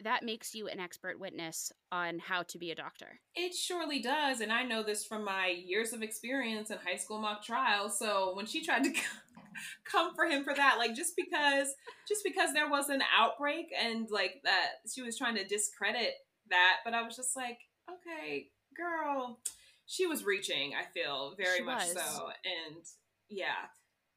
that 0.00 0.22
makes 0.24 0.54
you 0.54 0.68
an 0.68 0.80
expert 0.80 1.18
witness 1.20 1.70
on 1.90 2.18
how 2.18 2.42
to 2.44 2.58
be 2.58 2.70
a 2.70 2.74
doctor." 2.74 3.20
It 3.34 3.54
surely 3.54 4.00
does, 4.00 4.40
and 4.40 4.52
I 4.52 4.62
know 4.64 4.82
this 4.82 5.04
from 5.04 5.24
my 5.24 5.48
years 5.48 5.92
of 5.92 6.02
experience 6.02 6.70
in 6.70 6.78
high 6.78 6.96
school 6.96 7.20
mock 7.20 7.44
trial. 7.44 7.88
So 7.88 8.34
when 8.34 8.46
she 8.46 8.64
tried 8.64 8.84
to 8.84 8.92
come 9.84 10.14
for 10.14 10.24
him 10.24 10.44
for 10.44 10.54
that, 10.54 10.76
like 10.78 10.94
just 10.94 11.14
because 11.16 11.74
just 12.08 12.22
because 12.24 12.52
there 12.52 12.68
was 12.70 12.88
an 12.88 13.02
outbreak 13.16 13.66
and 13.78 14.08
like 14.10 14.40
that 14.44 14.68
she 14.92 15.02
was 15.02 15.16
trying 15.18 15.36
to 15.36 15.44
discredit 15.44 16.14
that, 16.50 16.78
but 16.84 16.94
I 16.94 17.02
was 17.02 17.16
just 17.16 17.36
like, 17.36 17.58
okay, 17.90 18.48
girl, 18.76 19.40
she 19.86 20.06
was 20.06 20.24
reaching. 20.24 20.72
I 20.74 20.84
feel 20.92 21.34
very 21.36 21.58
She 21.58 21.62
much 21.64 21.88
was. 21.88 21.92
so, 21.92 22.28
and 22.44 22.84
yeah. 23.32 23.66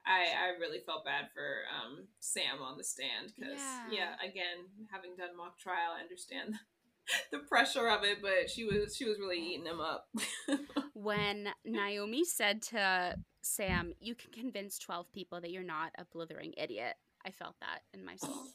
I, 0.08 0.28
I 0.54 0.60
really 0.60 0.80
felt 0.86 1.04
bad 1.04 1.30
for 1.34 1.64
um, 1.74 2.06
Sam 2.20 2.62
on 2.62 2.78
the 2.78 2.84
stand 2.84 3.34
because 3.36 3.60
Yeah. 3.90 4.16
yeah. 4.20 4.28
again 4.30 4.70
having 4.92 5.16
done 5.18 5.36
mock 5.36 5.58
trial 5.58 5.94
I 5.98 6.02
understand 6.04 6.56
the 7.32 7.40
pressure 7.40 7.88
of 7.90 8.04
it 8.04 8.20
but 8.22 8.50
she 8.50 8.66
was 8.66 8.96
she 8.96 9.06
was 9.06 9.18
really 9.18 9.40
eating 9.40 9.66
him 9.66 9.80
up 9.82 10.08
When 10.94 11.50
Naomi 11.66 12.24
said 12.24 12.62
to 12.64 13.16
Sam, 13.42 13.94
"You 14.00 14.16
can 14.16 14.32
convince 14.32 14.80
12 14.80 15.12
people 15.12 15.42
that 15.42 15.52
you're 15.52 15.62
not 15.64 15.92
a 15.98 16.06
blithering 16.06 16.54
idiot." 16.58 16.96
I 17.26 17.32
felt 17.32 17.56
that 17.62 17.82
in 17.94 18.06
my 18.06 18.16
soul. 18.16 18.48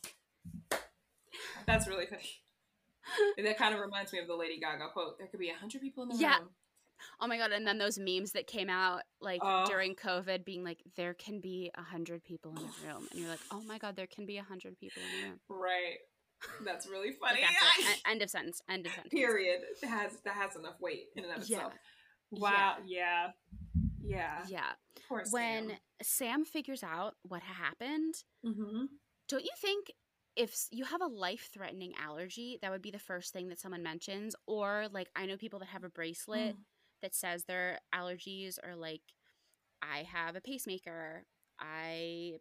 that's 1.66 1.86
really 1.88 2.06
funny 2.06 2.28
And 3.36 3.46
that 3.46 3.58
kind 3.58 3.74
of 3.74 3.80
reminds 3.80 4.12
me 4.12 4.18
of 4.20 4.26
the 4.28 4.34
Lady 4.36 4.58
Gaga 4.60 4.88
quote 4.92 5.18
there 5.18 5.26
could 5.26 5.40
be 5.40 5.50
a 5.50 5.54
hundred 5.54 5.80
people 5.80 6.04
in 6.04 6.10
the 6.10 6.16
Yeah. 6.16 6.38
room 6.38 6.48
Oh 7.20 7.26
my 7.26 7.36
god! 7.36 7.52
And 7.52 7.66
then 7.66 7.78
those 7.78 7.98
memes 7.98 8.32
that 8.32 8.46
came 8.46 8.68
out 8.70 9.02
like 9.20 9.40
Oh. 9.42 9.64
during 9.66 9.94
COVID, 9.94 10.44
being 10.44 10.64
like, 10.64 10.82
"There 10.96 11.14
can 11.14 11.40
be 11.40 11.70
a 11.74 11.82
hundred 11.82 12.22
people 12.24 12.52
in 12.52 12.58
a 12.58 12.92
room," 12.92 13.06
and 13.10 13.20
you're 13.20 13.28
like, 13.28 13.40
"Oh 13.50 13.62
my 13.62 13.78
god, 13.78 13.96
there 13.96 14.06
can 14.06 14.26
be 14.26 14.38
a 14.38 14.42
hundred 14.42 14.78
people 14.78 15.02
in 15.02 15.24
a 15.24 15.28
room." 15.30 15.40
right 15.48 15.98
that's 16.64 16.86
really 16.86 17.08
Like, 17.20 17.32
funny 17.32 17.40
that's 17.42 17.90
it. 17.90 18.00
End 18.10 18.22
of 18.22 18.30
sentence. 18.30 18.62
End 18.68 18.86
of 18.86 18.92
sentence. 18.92 19.12
period 19.12 19.60
that 19.82 19.88
has 19.88 20.20
that 20.24 20.34
has 20.34 20.56
enough 20.56 20.80
weight 20.80 21.08
in 21.14 21.24
and 21.24 21.32
of 21.42 21.48
Yeah. 21.48 21.56
itself 21.56 21.72
wow 22.30 22.76
yeah 22.86 23.32
yeah, 24.02 24.44
Yeah. 24.48 24.72
When 25.30 25.78
Sam 26.02 26.44
figures 26.44 26.82
out 26.82 27.14
what 27.22 27.42
happened, 27.42 28.14
mm-hmm. 28.44 28.86
don't 29.28 29.44
you 29.44 29.50
think 29.60 29.92
if 30.36 30.56
you 30.70 30.84
have 30.84 31.02
a 31.02 31.06
life-threatening 31.06 31.92
allergy, 32.02 32.58
that 32.62 32.70
would 32.70 32.82
be 32.82 32.90
the 32.90 32.98
first 32.98 33.32
thing 33.32 33.48
that 33.48 33.60
someone 33.60 33.82
mentions? 33.82 34.34
Or 34.46 34.86
like, 34.90 35.08
I 35.14 35.26
know 35.26 35.36
people 35.36 35.58
that 35.60 35.68
have 35.68 35.84
a 35.84 35.90
bracelet 35.90 36.56
Mm. 36.56 36.64
That 37.02 37.14
says 37.14 37.44
their 37.44 37.78
allergies 37.94 38.58
are 38.62 38.76
like, 38.76 39.02
I 39.82 40.04
have 40.12 40.36
a 40.36 40.40
pacemaker, 40.40 41.24
I 41.58 42.34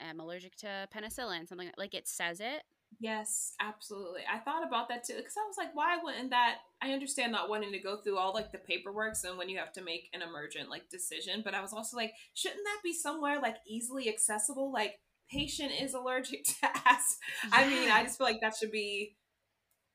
am 0.00 0.20
allergic 0.20 0.56
to 0.56 0.88
penicillin, 0.94 1.48
something 1.48 1.68
like, 1.68 1.78
like 1.78 1.94
it 1.94 2.08
says 2.08 2.40
it. 2.40 2.62
Yes, 3.00 3.54
absolutely. 3.60 4.22
I 4.32 4.38
thought 4.38 4.66
about 4.66 4.88
that 4.88 5.04
too 5.04 5.16
because 5.16 5.34
I 5.36 5.46
was 5.46 5.56
like, 5.58 5.74
why 5.74 5.98
wouldn't 6.02 6.30
that? 6.30 6.58
I 6.80 6.92
understand 6.92 7.32
not 7.32 7.48
wanting 7.48 7.72
to 7.72 7.78
go 7.80 7.96
through 7.96 8.16
all 8.16 8.32
like 8.32 8.52
the 8.52 8.58
paperwork 8.58 9.14
and 9.24 9.36
when 9.36 9.48
you 9.48 9.58
have 9.58 9.72
to 9.72 9.82
make 9.82 10.08
an 10.14 10.22
emergent 10.22 10.70
like 10.70 10.88
decision, 10.88 11.42
but 11.44 11.54
I 11.54 11.60
was 11.60 11.72
also 11.72 11.96
like, 11.96 12.12
shouldn't 12.34 12.64
that 12.64 12.80
be 12.84 12.92
somewhere 12.92 13.40
like 13.40 13.56
easily 13.66 14.08
accessible? 14.08 14.72
Like, 14.72 15.00
patient 15.30 15.72
is 15.80 15.94
allergic 15.94 16.44
to 16.44 16.54
acid. 16.62 17.18
I 17.52 17.68
mean, 17.68 17.90
I 17.90 18.04
just 18.04 18.18
feel 18.18 18.26
like 18.26 18.40
that 18.40 18.56
should 18.56 18.72
be 18.72 19.16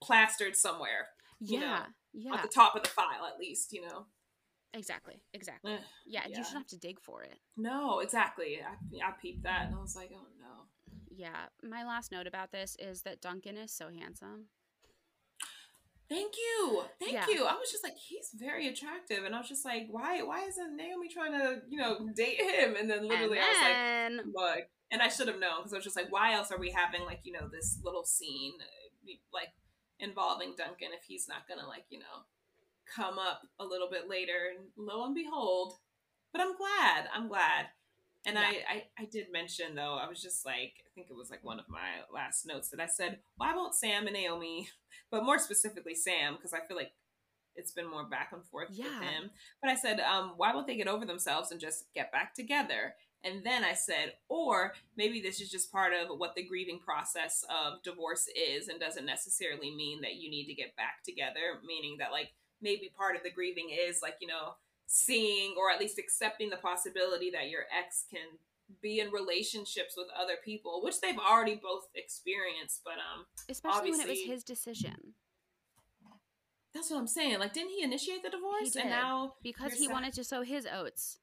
plastered 0.02 0.56
somewhere 0.56 1.08
you 1.42 1.60
know, 1.60 1.80
yeah, 2.14 2.32
yeah, 2.32 2.36
at 2.36 2.42
the 2.44 2.48
top 2.50 2.76
of 2.76 2.84
the 2.84 2.90
file, 2.90 3.26
at 3.32 3.40
least. 3.40 3.72
You 3.74 3.82
know. 3.88 4.06
exactly, 4.74 5.22
exactly. 5.34 5.74
Ugh, 5.74 5.80
Yeah, 6.08 6.28
you 6.28 6.36
shouldn't 6.36 6.58
have 6.64 6.68
to 6.68 6.78
dig 6.78 7.00
for 7.02 7.24
it. 7.24 7.38
no, 7.58 8.00
exactly. 8.00 8.60
I, 8.62 9.08
I 9.08 9.12
peeped 9.22 9.44
that 9.44 9.68
and 9.68 9.76
I 9.76 9.80
was 9.82 9.96
like, 9.96 10.12
oh 10.14 10.28
no. 10.40 10.66
Yeah, 11.14 11.48
my 11.62 11.84
last 11.84 12.12
note 12.12 12.26
about 12.28 12.52
this 12.52 12.76
is 12.80 13.02
that 13.04 13.22
Duncan 13.22 13.58
is 13.58 13.72
so 13.74 13.90
handsome. 13.90 14.46
Thank 16.10 16.34
you, 16.36 16.84
thank 17.00 17.14
Yeah. 17.14 17.26
you. 17.30 17.46
I 17.46 17.54
was 17.54 17.72
just 17.72 17.84
like, 17.86 17.96
he's 17.96 18.32
very 18.38 18.68
attractive, 18.68 19.24
and 19.24 19.34
I 19.34 19.38
was 19.40 19.48
just 19.48 19.64
like, 19.64 19.88
why? 19.90 20.22
Why 20.22 20.44
isn't 20.46 20.76
Naomi 20.76 21.08
trying 21.08 21.32
to, 21.32 21.62
you 21.70 21.78
know, 21.78 22.00
date 22.14 22.42
him? 22.42 22.76
And 22.76 22.90
then 22.90 23.08
literally, 23.08 23.38
and 23.38 23.46
I 23.46 23.50
was 23.50 23.62
like, 23.62 23.74
then, 23.74 24.34
look, 24.36 24.60
and 24.92 25.02
I 25.02 25.08
should 25.08 25.30
have 25.30 25.40
known 25.40 25.60
because 25.60 25.72
I 25.74 25.78
was 25.78 25.86
just 25.86 25.96
like, 25.96 26.12
why 26.12 26.34
else 26.34 26.52
are 26.52 26.58
we 26.60 26.70
having 26.72 27.06
like, 27.06 27.22
you 27.24 27.32
know, 27.32 27.48
this 27.50 27.80
little 27.82 28.04
scene, 28.04 28.52
like 29.34 29.48
involving 30.02 30.56
Duncan 30.58 30.90
if 30.94 31.06
he's 31.08 31.28
not 31.30 31.48
gonna 31.48 31.68
like, 31.68 31.86
you 31.90 32.00
know, 32.00 32.26
come 32.94 33.18
up 33.18 33.42
a 33.60 33.66
little 33.66 33.90
bit 33.90 34.10
later, 34.10 34.52
and 34.58 34.68
lo 34.78 35.06
and 35.06 35.16
behold, 35.16 35.74
but 36.34 36.42
I'm 36.42 36.58
glad. 36.58 37.08
I'm 37.14 37.28
glad. 37.28 37.68
And 38.26 38.36
Yeah. 38.36 38.42
I, 38.42 38.74
I, 38.74 38.84
I 39.00 39.06
did 39.06 39.32
mention 39.32 39.76
though, 39.76 39.96
I 39.96 40.08
was 40.08 40.22
just 40.22 40.46
like, 40.46 40.74
I 40.86 40.90
think 40.94 41.08
it 41.10 41.16
was 41.16 41.30
like 41.32 41.44
one 41.44 41.60
of 41.60 41.66
my 41.70 42.04
last 42.14 42.46
notes 42.46 42.70
that 42.70 42.80
I 42.80 42.86
said, 42.86 43.20
why 43.36 43.56
won't 43.56 43.76
Sam 43.76 44.06
and 44.08 44.16
Naomi, 44.16 44.70
but 45.12 45.24
more 45.24 45.40
specifically 45.40 45.96
Sam, 45.96 46.36
because 46.36 46.54
I 46.54 46.60
feel 46.68 46.78
like 46.78 46.92
it's 47.56 47.72
been 47.72 47.90
more 47.90 48.06
back 48.06 48.30
and 48.32 48.46
forth 48.46 48.70
with 48.70 48.94
him. 49.02 49.32
But 49.62 49.72
I 49.72 49.76
said, 49.76 50.00
um, 50.00 50.34
why 50.38 50.54
won't 50.54 50.68
they 50.68 50.78
get 50.78 50.88
over 50.88 51.06
themselves 51.06 51.52
and 51.52 51.60
just 51.60 51.86
get 51.94 52.12
back 52.12 52.34
together? 52.34 52.96
And 53.24 53.44
then 53.44 53.64
I 53.64 53.74
said, 53.74 54.14
or 54.30 54.74
maybe 54.98 55.22
this 55.22 55.40
is 55.42 55.50
just 55.52 55.72
part 55.72 55.94
of 55.94 56.18
what 56.18 56.34
the 56.36 56.44
grieving 56.44 56.80
process 56.80 57.46
of 57.50 57.84
divorce 57.84 58.28
is 58.36 58.68
and 58.68 58.80
doesn't 58.80 59.06
necessarily 59.06 59.70
mean 59.76 60.02
that 60.02 60.16
you 60.16 60.30
need 60.30 60.46
to 60.48 60.56
get 60.56 60.76
back 60.76 61.04
together, 61.06 61.60
meaning 61.66 61.98
that, 62.00 62.12
like, 62.12 62.34
maybe 62.62 62.92
part 62.98 63.16
of 63.16 63.22
the 63.24 63.30
grieving 63.32 63.70
is, 63.70 64.02
like, 64.02 64.16
you 64.22 64.28
know, 64.28 64.56
seeing 64.88 65.54
or 65.58 65.72
at 65.72 65.80
least 65.80 66.00
accepting 66.00 66.50
the 66.50 66.58
possibility 66.58 67.30
that 67.32 67.50
your 67.50 67.64
ex 67.78 68.06
can 68.10 68.28
be 68.82 69.00
in 69.00 69.12
relationships 69.12 69.96
with 69.96 70.08
other 70.20 70.36
people, 70.44 70.82
which 70.84 71.00
they've 71.02 71.18
already 71.20 71.56
both 71.62 71.88
experienced. 71.96 72.82
But 72.84 72.94
um, 72.94 73.26
Especially 73.50 73.92
when 73.92 74.00
it 74.02 74.08
was 74.08 74.20
his 74.26 74.44
decision. 74.44 75.14
that's 76.74 76.90
what 76.90 76.98
I'm 76.98 77.08
saying. 77.08 77.40
Like, 77.40 77.54
didn't 77.54 77.72
he 77.72 77.84
initiate 77.84 78.24
the 78.24 78.30
divorce? 78.30 78.76
And 78.76 78.90
now, 78.90 79.34
Because 79.44 79.74
he 79.74 79.86
sa- 79.88 79.92
wanted 79.94 80.14
to 80.14 80.24
sow 80.24 80.42
his 80.42 80.66
oats. 80.66 81.20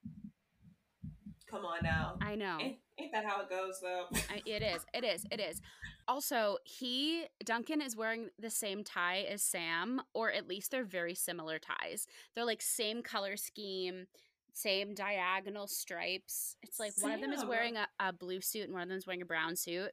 Come 1.50 1.64
on 1.64 1.78
now. 1.82 2.16
I 2.20 2.34
know. 2.34 2.58
Ain't, 2.60 2.78
ain't 2.98 3.12
that 3.12 3.24
how 3.24 3.40
it 3.42 3.50
goes, 3.50 3.80
though? 3.80 4.06
I, 4.30 4.42
it 4.44 4.62
is. 4.62 4.84
It 4.92 5.04
is. 5.04 5.24
It 5.30 5.40
is. 5.40 5.60
Also, 6.06 6.58
he 6.64 7.24
Duncan 7.44 7.82
is 7.82 7.96
wearing 7.96 8.28
the 8.38 8.50
same 8.50 8.82
tie 8.84 9.26
as 9.28 9.42
Sam, 9.42 10.00
or 10.14 10.32
at 10.32 10.48
least 10.48 10.70
they're 10.70 10.84
very 10.84 11.14
similar 11.14 11.58
ties. 11.58 12.06
They're 12.34 12.44
like 12.44 12.62
same 12.62 13.02
color 13.02 13.36
scheme, 13.36 14.06
same 14.54 14.94
diagonal 14.94 15.66
stripes. 15.66 16.56
It's 16.62 16.80
like 16.80 16.92
one 17.00 17.12
of 17.12 17.20
them 17.20 17.32
is 17.32 17.44
wearing 17.44 17.76
a, 17.76 17.86
a 18.00 18.12
blue 18.12 18.40
suit 18.40 18.64
and 18.64 18.72
one 18.72 18.82
of 18.82 18.88
them 18.88 18.98
is 18.98 19.06
wearing 19.06 19.22
a 19.22 19.26
brown 19.26 19.56
suit, 19.56 19.90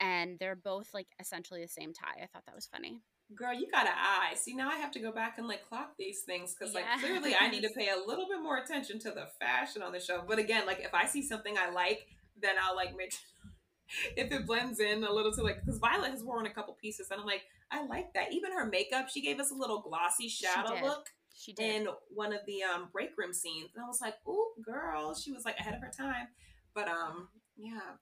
and 0.00 0.38
they're 0.38 0.56
both 0.56 0.92
like 0.92 1.08
essentially 1.20 1.62
the 1.62 1.68
same 1.68 1.92
tie. 1.92 2.22
I 2.22 2.26
thought 2.26 2.44
that 2.46 2.54
was 2.54 2.66
funny. 2.66 3.00
Girl, 3.34 3.54
you 3.54 3.70
got 3.70 3.86
an 3.86 3.92
eye. 3.96 4.34
See, 4.34 4.54
now 4.54 4.68
I 4.68 4.76
have 4.76 4.90
to 4.92 5.00
go 5.00 5.12
back 5.12 5.38
and 5.38 5.46
like 5.46 5.66
clock 5.68 5.92
these 5.98 6.20
things 6.22 6.54
because, 6.54 6.74
like, 6.74 6.84
clearly 7.00 7.34
I 7.38 7.48
need 7.48 7.62
to 7.62 7.70
pay 7.76 7.88
a 7.88 7.96
little 7.96 8.26
bit 8.28 8.42
more 8.42 8.58
attention 8.58 8.98
to 9.00 9.10
the 9.10 9.28
fashion 9.40 9.82
on 9.82 9.92
the 9.92 10.00
show. 10.00 10.22
But 10.26 10.38
again, 10.38 10.66
like, 10.66 10.80
if 10.80 10.92
I 10.94 11.06
see 11.06 11.22
something 11.22 11.56
I 11.56 11.70
like, 11.70 12.06
then 12.40 12.56
I'll 12.62 12.76
like 12.76 12.96
make 12.96 13.14
if 14.16 14.32
it 14.32 14.46
blends 14.46 14.80
in 14.80 15.04
a 15.04 15.12
little 15.12 15.32
to 15.32 15.42
like 15.42 15.60
because 15.60 15.78
Violet 15.78 16.10
has 16.10 16.22
worn 16.24 16.46
a 16.46 16.50
couple 16.50 16.74
pieces, 16.80 17.08
and 17.10 17.20
I'm 17.20 17.26
like, 17.26 17.42
I 17.70 17.84
like 17.86 18.12
that. 18.14 18.32
Even 18.32 18.52
her 18.52 18.66
makeup, 18.66 19.08
she 19.08 19.22
gave 19.22 19.38
us 19.40 19.50
a 19.50 19.54
little 19.54 19.80
glossy 19.80 20.28
shadow 20.28 20.74
did. 20.74 20.82
look 20.82 21.06
She 21.34 21.52
did. 21.52 21.82
in 21.82 21.88
one 22.14 22.32
of 22.32 22.40
the 22.46 22.62
um 22.62 22.88
break 22.92 23.10
room 23.16 23.32
scenes, 23.32 23.70
and 23.74 23.84
I 23.84 23.86
was 23.86 24.00
like, 24.00 24.14
"Ooh, 24.28 24.52
girl!" 24.62 25.14
She 25.14 25.32
was 25.32 25.44
like 25.44 25.58
ahead 25.58 25.74
of 25.74 25.80
her 25.80 25.90
time. 25.96 26.28
But 26.74 26.88
um, 26.88 27.28
yeah, 27.56 27.92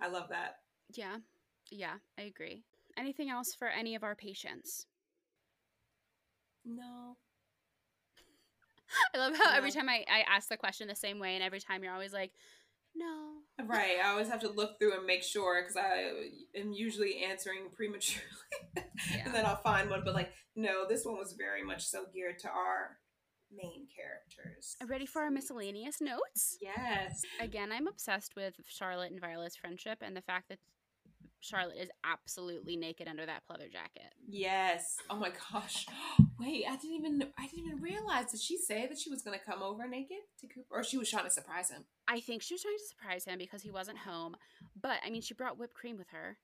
I 0.00 0.08
love 0.08 0.28
that. 0.30 0.56
yeah. 0.94 1.16
Yeah, 1.70 1.94
I 2.18 2.22
agree. 2.22 2.64
Anything 2.96 3.30
else 3.30 3.54
for 3.54 3.68
any 3.68 3.94
of 3.94 4.02
our 4.02 4.14
patients? 4.14 4.86
No, 6.64 7.16
I 9.14 9.18
love 9.18 9.36
how 9.36 9.54
every 9.54 9.70
time 9.70 9.88
I, 9.88 10.04
I 10.08 10.24
ask 10.28 10.48
the 10.48 10.56
question 10.56 10.88
the 10.88 10.94
same 10.94 11.18
way, 11.18 11.34
and 11.34 11.42
every 11.42 11.60
time 11.60 11.82
you're 11.82 11.92
always 11.92 12.12
like, 12.12 12.32
no. 12.94 13.38
right. 13.64 13.96
I 14.04 14.10
always 14.10 14.28
have 14.28 14.40
to 14.40 14.50
look 14.50 14.78
through 14.78 14.96
and 14.96 15.06
make 15.06 15.22
sure 15.22 15.62
because 15.62 15.76
I 15.76 16.12
am 16.58 16.72
usually 16.72 17.22
answering 17.24 17.70
prematurely, 17.74 18.26
Yeah. 18.76 19.22
and 19.24 19.34
then 19.34 19.46
I'll 19.46 19.62
find 19.62 19.88
one. 19.90 20.02
But 20.04 20.14
like, 20.14 20.32
no, 20.54 20.86
this 20.88 21.04
one 21.04 21.16
was 21.16 21.32
very 21.32 21.64
much 21.64 21.84
so 21.84 22.04
geared 22.12 22.38
to 22.40 22.48
our 22.48 22.98
main 23.50 23.86
characters. 23.94 24.76
Are 24.80 24.86
ready 24.86 25.06
for 25.06 25.22
our 25.22 25.30
miscellaneous 25.30 26.00
notes? 26.00 26.58
Yes. 26.60 27.22
Again, 27.40 27.72
I'm 27.72 27.86
obsessed 27.86 28.34
with 28.36 28.54
Charlotte 28.68 29.12
and 29.12 29.20
Violet's 29.20 29.56
friendship 29.56 29.98
and 30.02 30.16
the 30.16 30.22
fact 30.22 30.48
that 30.50 30.58
Charlotte 31.42 31.76
is 31.78 31.90
absolutely 32.04 32.76
naked 32.76 33.08
under 33.08 33.26
that 33.26 33.42
pleather 33.50 33.70
jacket. 33.70 34.14
Yes. 34.28 34.96
Oh 35.10 35.16
my 35.16 35.30
gosh. 35.52 35.86
Wait, 36.38 36.64
I 36.68 36.76
didn't 36.76 36.96
even 36.96 37.24
I 37.38 37.46
didn't 37.48 37.66
even 37.66 37.82
realize. 37.82 38.30
Did 38.30 38.40
she 38.40 38.56
say 38.56 38.86
that 38.86 38.98
she 38.98 39.10
was 39.10 39.22
gonna 39.22 39.38
come 39.38 39.62
over 39.62 39.86
naked 39.86 40.18
to 40.40 40.46
Cooper, 40.46 40.66
or 40.70 40.84
she 40.84 40.98
was 40.98 41.10
trying 41.10 41.24
to 41.24 41.30
surprise 41.30 41.70
him? 41.70 41.84
I 42.06 42.20
think 42.20 42.42
she 42.42 42.54
was 42.54 42.62
trying 42.62 42.78
to 42.78 42.84
surprise 42.84 43.24
him 43.24 43.38
because 43.38 43.62
he 43.62 43.70
wasn't 43.70 43.98
home. 43.98 44.36
But 44.80 44.98
I 45.04 45.10
mean, 45.10 45.20
she 45.20 45.34
brought 45.34 45.58
whipped 45.58 45.74
cream 45.74 45.98
with 45.98 46.08
her. 46.10 46.38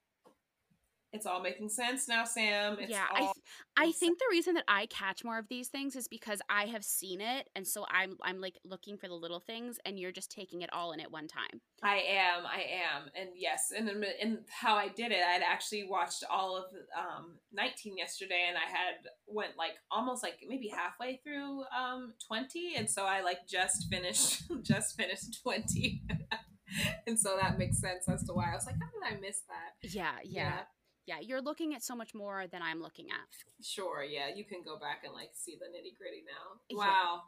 It's 1.13 1.25
all 1.25 1.41
making 1.41 1.71
sense 1.71 2.07
now, 2.07 2.25
Sam. 2.25 2.77
It's 2.79 2.91
yeah, 2.91 3.07
I 3.11 3.21
th- 3.21 3.33
I 3.79 3.93
think 3.93 4.19
the 4.19 4.27
reason 4.31 4.55
that 4.55 4.65
I 4.69 4.85
catch 4.87 5.25
more 5.25 5.39
of 5.39 5.49
these 5.49 5.69
things 5.69 5.97
is 5.97 6.07
because 6.07 6.43
I 6.51 6.67
have 6.67 6.85
seen 6.85 7.23
it, 7.23 7.49
and 7.57 7.67
so 7.67 7.87
I'm 7.91 8.19
I'm 8.23 8.41
like 8.43 8.57
looking 8.63 8.99
for 8.99 9.09
the 9.09 9.15
little 9.15 9.41
things, 9.41 9.79
and 9.87 9.99
you're 9.99 10.13
just 10.13 10.31
taking 10.31 10.61
it 10.61 10.71
all 10.73 10.93
in 10.93 11.01
at 11.01 11.11
one 11.11 11.27
time. 11.27 11.63
I 11.83 11.97
am, 12.09 12.45
I 12.45 12.61
am, 12.95 13.09
and 13.15 13.31
yes, 13.35 13.73
and 13.75 13.89
and- 13.89 14.05
and 14.05 14.39
how 14.51 14.75
I 14.75 14.89
did 14.89 15.11
it, 15.13 15.23
I'd 15.27 15.43
actually 15.43 15.85
watched 15.85 16.25
all 16.29 16.57
of 16.57 16.65
um 16.95 17.39
19 17.53 17.97
yesterday, 17.97 18.45
and 18.47 18.59
I 18.59 18.69
had 18.71 18.97
went 19.27 19.57
like 19.57 19.77
almost 19.91 20.23
like 20.23 20.41
maybe 20.47 20.69
halfway 20.69 21.21
through 21.25 21.63
um 21.75 22.13
20, 22.27 22.75
and 22.77 22.91
so 22.91 23.05
I 23.07 23.23
like 23.23 23.47
just 23.49 23.89
finished 23.89 24.43
just 24.63 24.95
finished 24.95 25.43
20, 25.43 26.03
and 27.07 27.19
so 27.19 27.39
that 27.41 27.57
makes 27.59 27.81
sense 27.81 28.07
as 28.09 28.23
to 28.25 28.35
why 28.35 28.51
I 28.51 28.55
was 28.55 28.67
like, 28.67 28.75
how 28.75 29.09
did 29.09 29.17
I 29.17 29.19
miss 29.21 29.41
that? 29.49 29.91
Yeah, 29.95 30.17
yeah, 30.23 30.43
yeah. 30.43 30.61
Yeah, 31.09 31.21
you're 31.23 31.41
looking 31.41 31.75
at 31.75 31.83
so 31.83 31.97
much 31.97 32.15
more 32.15 32.47
than 32.53 32.61
I'm 32.61 32.83
looking 32.83 33.07
at. 33.07 33.65
Sure, 33.65 34.05
yeah, 34.05 34.29
you 34.35 34.45
can 34.45 34.63
go 34.63 34.79
back 34.79 35.05
and 35.05 35.15
like 35.15 35.31
see 35.33 35.57
the 35.59 35.65
nitty 35.65 35.97
gritty 35.97 36.23
now. 36.27 36.61
Yeah. 36.69 36.77
Wow, 36.77 37.23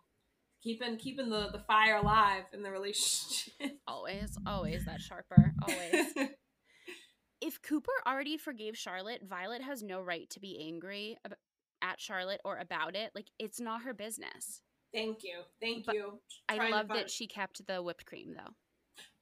keeping 0.63 0.99
keeping 0.99 1.31
the 1.31 1.49
the 1.51 1.61
fire 1.61 1.97
alive 1.97 2.45
in 2.53 2.63
the 2.63 2.71
relationship. 2.71 3.55
Always, 3.89 4.37
always 4.47 4.85
that 4.85 5.01
sharper. 5.01 5.55
Always. 5.63 6.15
if 7.41 7.61
Cooper 7.63 7.91
already 8.07 8.37
forgave 8.37 8.77
Charlotte, 8.77 9.23
Violet 9.27 9.63
has 9.63 9.83
no 9.83 10.01
right 10.01 10.29
to 10.31 10.41
be 10.41 10.63
angry 10.63 11.17
ab- 11.25 11.37
at 11.83 12.01
Charlotte 12.01 12.41
or 12.45 12.59
about 12.59 12.95
it. 12.95 13.13
Like 13.15 13.29
it's 13.39 13.61
not 13.61 13.83
her 13.83 13.95
business. 13.95 14.61
Thank 14.95 15.25
you, 15.25 15.41
thank 15.61 15.87
But 15.87 15.95
you. 15.95 16.21
I 16.51 16.69
love 16.69 16.89
that 16.89 17.11
she 17.11 17.27
kept 17.27 17.67
the 17.67 17.83
whipped 17.83 18.05
cream 18.05 18.35
though. 18.37 18.53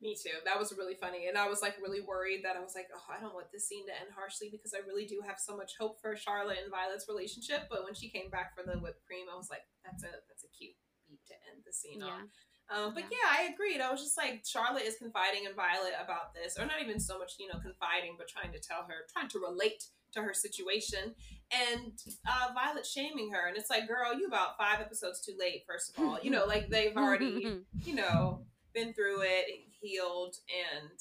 Me 0.01 0.15
too. 0.15 0.39
That 0.45 0.59
was 0.59 0.73
really 0.79 0.95
funny. 0.95 1.27
And 1.27 1.37
I 1.37 1.49
was 1.49 1.61
like 1.61 1.75
really 1.83 2.01
worried 2.01 2.45
that 2.45 2.55
I 2.57 2.61
was 2.63 2.75
like, 2.75 2.87
oh, 2.95 3.03
I 3.11 3.19
don't 3.21 3.35
want 3.35 3.51
this 3.51 3.67
scene 3.67 3.87
to 3.87 3.93
end 3.93 4.15
harshly 4.15 4.49
because 4.51 4.73
I 4.73 4.87
really 4.87 5.07
do 5.07 5.21
have 5.27 5.39
so 5.41 5.57
much 5.57 5.73
hope 5.79 6.01
for 6.01 6.15
Charlotte 6.15 6.59
and 6.63 6.71
Violet's 6.71 7.07
relationship. 7.09 7.67
But 7.69 7.83
when 7.85 7.95
she 7.95 8.09
came 8.09 8.31
back 8.31 8.55
for 8.55 8.63
the 8.63 8.79
whipped 8.79 9.05
cream, 9.07 9.27
I 9.33 9.37
was 9.37 9.51
like, 9.51 9.67
that's 9.85 10.05
a 10.05 10.11
that's 10.31 10.45
a 10.45 10.51
cute 10.55 10.79
beat 11.09 11.19
to 11.27 11.35
end 11.51 11.63
the 11.67 11.73
scene 11.73 11.99
Yeah. 12.01 12.15
on. 12.15 12.31
Um, 12.71 12.95
but 12.95 13.05
Yeah. 13.11 13.19
yeah. 13.19 13.29
I 13.43 13.53
agreed. 13.53 13.81
I 13.81 13.91
was 13.91 14.01
just 14.01 14.17
like, 14.17 14.45
Charlotte 14.47 14.85
is 14.85 14.97
confiding 15.03 15.45
in 15.51 15.55
Violet 15.55 15.95
about 15.99 16.33
this, 16.35 16.59
or 16.59 16.67
not 16.67 16.81
even 16.81 17.01
so 17.01 17.19
much, 17.19 17.33
you 17.41 17.49
know, 17.49 17.59
confiding, 17.59 18.15
but 18.19 18.29
trying 18.29 18.53
to 18.53 18.61
tell 18.61 18.85
her, 18.87 19.07
trying 19.13 19.29
to 19.31 19.41
relate 19.41 19.83
to 20.13 20.23
her 20.23 20.33
situation, 20.33 21.15
and 21.51 21.93
uh, 22.29 22.49
Violet 22.55 22.87
shaming 22.87 23.33
her. 23.33 23.49
And 23.49 23.57
it's 23.57 23.69
like, 23.71 23.89
girl, 23.89 24.15
you 24.15 24.27
about 24.27 24.57
five 24.57 24.81
episodes 24.81 25.21
too 25.25 25.35
late. 25.39 25.65
First 25.67 25.97
of 25.99 26.05
all, 26.05 26.19
you 26.23 26.31
know, 26.31 26.45
like 26.47 26.69
they've 26.69 26.97
already 26.97 27.63
you 27.85 27.95
know, 27.95 28.45
been 28.79 28.95
through 28.95 29.23
it, 29.23 29.47
healed, 29.81 30.37
and 30.47 30.99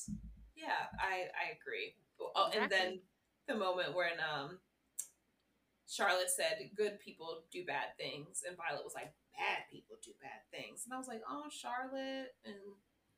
yeah, 0.56 0.90
I 1.00 1.30
I 1.38 1.54
agree. 1.54 1.94
Oh, 2.20 2.50
and 2.54 2.70
then 2.72 3.00
the 3.48 3.56
moment 3.56 3.96
when 3.96 4.18
um 4.20 4.60
Charlotte 5.88 6.30
said, 6.30 6.60
"Good 6.76 7.00
people 7.00 7.44
do 7.52 7.66
bad 7.66 7.96
things," 7.98 8.44
and 8.46 8.58
Violet 8.58 8.84
was 8.84 8.94
like, 8.96 9.14
"Bad 9.38 9.70
people 9.72 9.98
do 10.04 10.12
bad 10.22 10.44
things," 10.52 10.84
and 10.86 10.94
I 10.94 10.98
was 10.98 11.08
like, 11.08 11.22
"Oh, 11.30 11.48
Charlotte," 11.50 12.36
and 12.44 12.58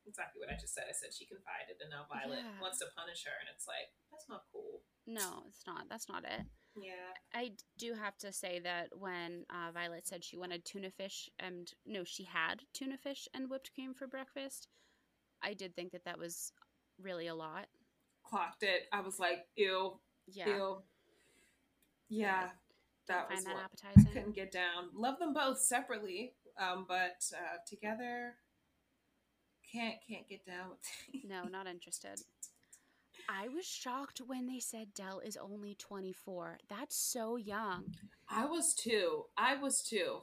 exactly 0.05 0.39
what 0.39 0.49
I 0.53 0.57
just 0.59 0.73
said. 0.73 0.85
I 0.89 0.93
said 0.93 1.13
she 1.13 1.25
confided, 1.25 1.81
and 1.81 1.89
now 1.89 2.05
Violet 2.09 2.43
Yeah. 2.45 2.61
wants 2.61 2.79
to 2.79 2.87
punish 2.95 3.25
her, 3.25 3.33
and 3.39 3.49
it's 3.49 3.65
like 3.67 3.89
that's 4.11 4.27
not 4.29 4.45
cool. 4.51 4.83
no, 5.07 5.45
it's 5.47 5.65
not. 5.65 5.89
That's 5.89 6.07
not 6.07 6.23
it. 6.25 6.45
Yeah, 6.75 7.13
I 7.33 7.51
do 7.77 7.93
have 7.93 8.17
to 8.19 8.31
say 8.31 8.59
that 8.59 8.89
when 8.97 9.45
uh, 9.49 9.71
Violet 9.71 10.07
said 10.07 10.23
she 10.23 10.37
wanted 10.37 10.63
tuna 10.65 10.91
fish 10.91 11.29
and 11.39 11.71
no, 11.85 12.03
she 12.03 12.23
had 12.23 12.61
tuna 12.73 12.97
fish 12.97 13.27
and 13.33 13.49
whipped 13.49 13.73
cream 13.73 13.93
for 13.93 14.07
breakfast, 14.07 14.67
I 15.41 15.53
did 15.53 15.75
think 15.75 15.91
that 15.91 16.05
that 16.05 16.17
was 16.19 16.51
really 17.01 17.27
a 17.27 17.35
lot. 17.35 17.65
clocked 18.23 18.63
it. 18.63 18.83
I 18.93 19.01
was 19.01 19.19
like, 19.19 19.47
"Ew, 19.55 19.99
Yeah, 20.27 20.55
ew." 20.55 20.83
Yeah, 22.09 22.49
Don't 23.07 23.17
that 23.19 23.29
was 23.29 23.43
that 23.43 23.53
what 23.53 23.61
I 23.63 23.65
appetizing. 23.65 24.13
couldn't 24.13 24.35
get 24.35 24.51
down. 24.51 24.89
Love 24.93 25.19
them 25.19 25.33
both 25.33 25.59
separately, 25.59 26.33
um, 26.57 26.85
but 26.87 27.21
uh, 27.35 27.57
together, 27.67 28.35
can't 29.71 29.95
can't 30.07 30.27
get 30.27 30.45
down 30.45 30.69
with. 30.69 31.23
No, 31.29 31.43
not 31.51 31.67
interested. 31.67 32.19
I 33.27 33.47
was 33.49 33.65
shocked 33.65 34.21
when 34.25 34.47
they 34.47 34.59
said 34.59 34.93
Dell 34.93 35.19
is 35.19 35.37
only 35.37 35.75
24. 35.75 36.59
That's 36.69 36.95
so 36.95 37.35
young. 37.35 37.95
I 38.29 38.45
was 38.45 38.73
too. 38.73 39.25
I 39.37 39.55
was 39.55 39.81
too. 39.81 40.21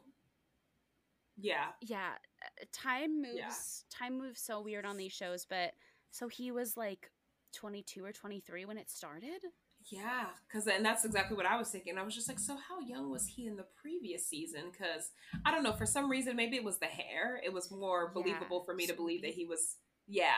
Yeah, 1.39 1.67
Yeah, 1.83 2.13
uh, 2.43 2.65
time 2.73 3.21
moves. 3.21 3.37
Yeah. 3.37 4.07
Time 4.07 4.19
moves 4.19 4.41
so 4.41 4.63
weird 4.63 4.87
on 4.87 4.97
these 4.97 5.13
shows, 5.13 5.45
but 5.45 5.73
so 6.11 6.29
he 6.29 6.51
was 6.51 6.79
like 6.79 7.11
22 7.53 8.03
or 8.03 8.13
23 8.13 8.65
when 8.65 8.79
it 8.79 8.91
started. 8.91 9.43
Yeah, 9.89 10.27
because 10.49 10.67
and 10.67 10.85
that's 10.85 11.05
exactly 11.05 11.37
what 11.37 11.47
I 11.47 11.57
was 11.59 11.69
thinking. 11.69 11.99
I 11.99 12.03
was 12.03 12.15
just 12.15 12.27
like, 12.29 12.39
so 12.39 12.57
how 12.57 12.81
young 12.81 13.11
was 13.11 13.27
he 13.27 13.47
in 13.47 13.57
the 13.57 13.67
previous 13.81 14.27
season? 14.27 14.63
Because 14.73 15.11
I 15.45 15.51
don't 15.53 15.63
know, 15.63 15.75
for 15.75 15.87
some 15.87 16.11
reason, 16.11 16.35
maybe 16.37 16.57
it 16.57 16.65
was 16.65 16.79
the 16.79 16.87
hair. 16.87 17.41
It 17.45 17.53
was 17.53 17.71
more 17.71 18.11
Yeah, 18.17 18.23
believable 18.23 18.65
for 18.65 18.75
me 18.75 18.87
to 18.87 18.95
believe 18.95 19.23
that 19.23 19.35
he 19.35 19.45
was, 19.45 19.77
yeah, 20.09 20.33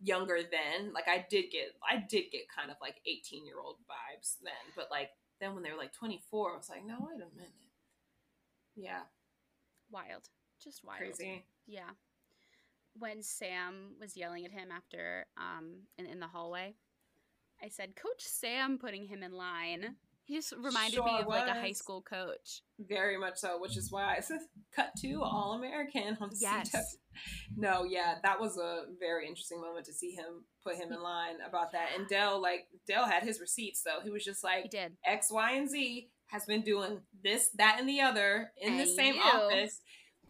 younger 0.00 0.38
then. 0.42 0.92
Like 0.92 1.08
I 1.08 1.26
did 1.28 1.50
get, 1.50 1.74
I 1.88 1.96
did 2.08 2.30
get 2.30 2.42
kind 2.48 2.70
of 2.70 2.76
like 2.80 2.96
eighteen 3.06 3.46
year 3.46 3.56
old 3.62 3.76
vibes 3.90 4.36
then, 4.42 4.52
but 4.76 4.88
like 4.90 5.10
then 5.40 5.54
when 5.54 5.62
they 5.62 5.70
were 5.70 5.78
like 5.78 5.92
twenty 5.92 6.20
four, 6.30 6.52
I 6.54 6.56
was 6.56 6.68
like, 6.68 6.84
no, 6.86 6.96
wait 7.00 7.16
a 7.16 7.36
minute. 7.36 7.52
Yeah, 8.76 9.02
Wild. 9.90 10.28
Just 10.62 10.84
wild. 10.84 10.98
crazy. 10.98 11.44
Yeah. 11.66 11.90
When 12.98 13.22
Sam 13.22 13.92
was 14.00 14.16
yelling 14.16 14.44
at 14.44 14.50
him 14.52 14.68
after 14.74 15.26
um 15.36 15.82
in, 15.96 16.06
in 16.06 16.20
the 16.20 16.26
hallway, 16.26 16.74
I 17.62 17.68
said, 17.68 17.96
Coach 17.96 18.22
Sam 18.22 18.78
putting 18.78 19.06
him 19.06 19.22
in 19.22 19.32
line. 19.32 19.96
He 20.28 20.34
just 20.36 20.52
reminded 20.52 21.02
me 21.02 21.10
Sure 21.10 21.20
of 21.22 21.26
like 21.26 21.48
a 21.48 21.54
high 21.54 21.72
school 21.72 22.02
coach. 22.02 22.60
Very 22.78 23.16
much 23.16 23.38
so, 23.38 23.58
which 23.58 23.78
is 23.78 23.90
why 23.90 24.14
I 24.14 24.20
said 24.20 24.40
cut 24.76 24.90
to 25.00 25.22
All 25.22 25.54
American 25.54 26.18
on 26.20 26.30
Yes. 26.38 26.70
CW. 26.70 26.82
No, 27.56 27.84
yeah, 27.84 28.16
that 28.22 28.38
was 28.38 28.58
a 28.58 28.84
very 29.00 29.26
interesting 29.26 29.60
moment 29.60 29.86
to 29.86 29.92
see 29.94 30.10
him 30.12 30.44
put 30.62 30.76
him 30.76 30.92
in 30.92 31.02
line 31.02 31.36
about 31.48 31.72
that. 31.72 31.88
And 31.96 32.06
Dell, 32.08 32.40
like 32.42 32.66
Dell 32.86 33.06
had 33.06 33.22
his 33.22 33.40
receipts, 33.40 33.82
though. 33.82 34.00
He 34.04 34.10
was 34.10 34.22
just 34.22 34.42
He 34.42 34.46
like 34.46 34.70
did. 34.70 34.92
X, 35.04 35.32
Y, 35.32 35.52
and 35.52 35.68
Z 35.68 36.10
has 36.26 36.44
been 36.44 36.60
doing 36.60 37.00
this, 37.24 37.48
that, 37.56 37.78
and 37.80 37.88
the 37.88 38.02
other 38.02 38.52
in 38.60 38.76
the 38.76 38.84
same 38.86 39.14
you. 39.14 39.22
office. 39.22 39.80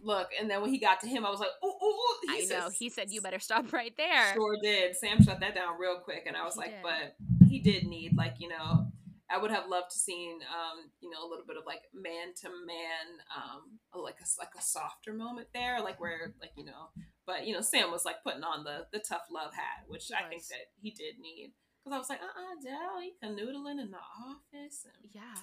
Look, 0.00 0.28
and 0.40 0.48
then 0.48 0.60
when 0.62 0.70
he 0.70 0.78
got 0.78 1.00
to 1.00 1.08
him, 1.08 1.26
I 1.26 1.30
was 1.30 1.40
like, 1.40 1.48
oh, 1.60 1.76
oh, 1.82 1.96
oh. 1.98 2.18
I 2.30 2.46
know. 2.48 2.70
He 2.70 2.88
said 2.88 3.10
you 3.10 3.20
better 3.20 3.40
stop 3.40 3.72
right 3.72 3.92
there. 3.96 4.32
Sure 4.32 4.56
did. 4.62 4.94
Sam 4.96 5.20
shut 5.24 5.40
that 5.40 5.56
down 5.56 5.76
real 5.76 5.98
quick, 5.98 6.22
and 6.28 6.36
I 6.36 6.44
was 6.44 6.54
He 6.54 6.60
like, 6.60 6.70
did. 6.70 6.82
but 6.84 7.48
he 7.48 7.58
did 7.58 7.84
need 7.88 8.16
like 8.16 8.34
you 8.38 8.48
know, 8.48 8.86
I 9.30 9.38
would 9.38 9.50
have 9.50 9.68
loved 9.68 9.90
to 9.92 9.98
seen 9.98 10.40
um 10.42 10.90
you 11.00 11.10
know 11.10 11.20
a 11.22 11.28
little 11.28 11.44
bit 11.46 11.56
of 11.56 11.64
like 11.66 11.82
man 11.92 12.34
to 12.42 12.48
man 12.48 13.06
um 13.36 13.78
like 14.02 14.16
a 14.20 14.26
like 14.38 14.54
a 14.58 14.62
softer 14.62 15.12
moment 15.12 15.48
there, 15.52 15.80
like 15.80 16.00
where 16.00 16.34
like 16.40 16.52
you 16.56 16.64
know, 16.64 16.88
but 17.26 17.46
you 17.46 17.52
know 17.54 17.60
Sam 17.60 17.90
was 17.90 18.04
like 18.04 18.22
putting 18.22 18.44
on 18.44 18.64
the 18.64 18.86
the 18.92 18.98
tough 19.00 19.26
love 19.32 19.52
hat, 19.54 19.84
which 19.88 20.06
He 20.08 20.14
I 20.14 20.28
think 20.28 20.46
that 20.48 20.72
he 20.80 20.90
did 20.90 21.18
need 21.20 21.52
because 21.84 21.94
I 21.94 21.98
was 21.98 22.08
like, 22.08 22.20
uh 22.20 22.24
uh 22.24 22.62
Dell, 22.62 23.00
he 23.00 23.12
canoodling 23.22 23.80
in 23.80 23.90
the 23.90 23.98
office 23.98 24.84
and 24.84 25.10
Yeah. 25.12 25.34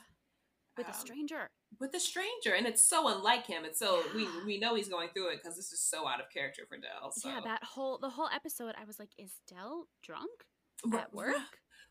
With 0.78 0.88
a 0.88 0.90
um, 0.90 0.96
stranger. 0.98 1.48
with 1.80 1.94
a 1.96 2.02
stranger, 2.02 2.54
and 2.54 2.68
it's 2.68 2.84
so 2.84 3.08
unlike 3.08 3.48
him. 3.48 3.64
It's 3.64 3.80
so 3.80 4.04
we 4.14 4.24
Yeah. 4.24 4.46
we 4.46 4.60
know 4.60 4.76
he's 4.76 4.90
going 4.90 5.08
through 5.14 5.30
it 5.30 5.40
because 5.42 5.56
this 5.56 5.72
is 5.72 5.82
so 5.82 6.06
out 6.06 6.20
of 6.20 6.30
character 6.30 6.64
for 6.68 6.78
Dell. 6.78 7.14
So 7.14 7.30
Yeah, 7.30 7.40
that 7.46 7.64
whole 7.64 7.98
the 7.98 8.10
whole 8.10 8.30
episode 8.34 8.76
I 8.78 8.84
was 8.84 9.00
like, 9.00 9.12
is 9.18 9.40
Dell 9.48 9.88
drunk 10.04 10.44
at 10.94 11.14
work? 11.14 11.36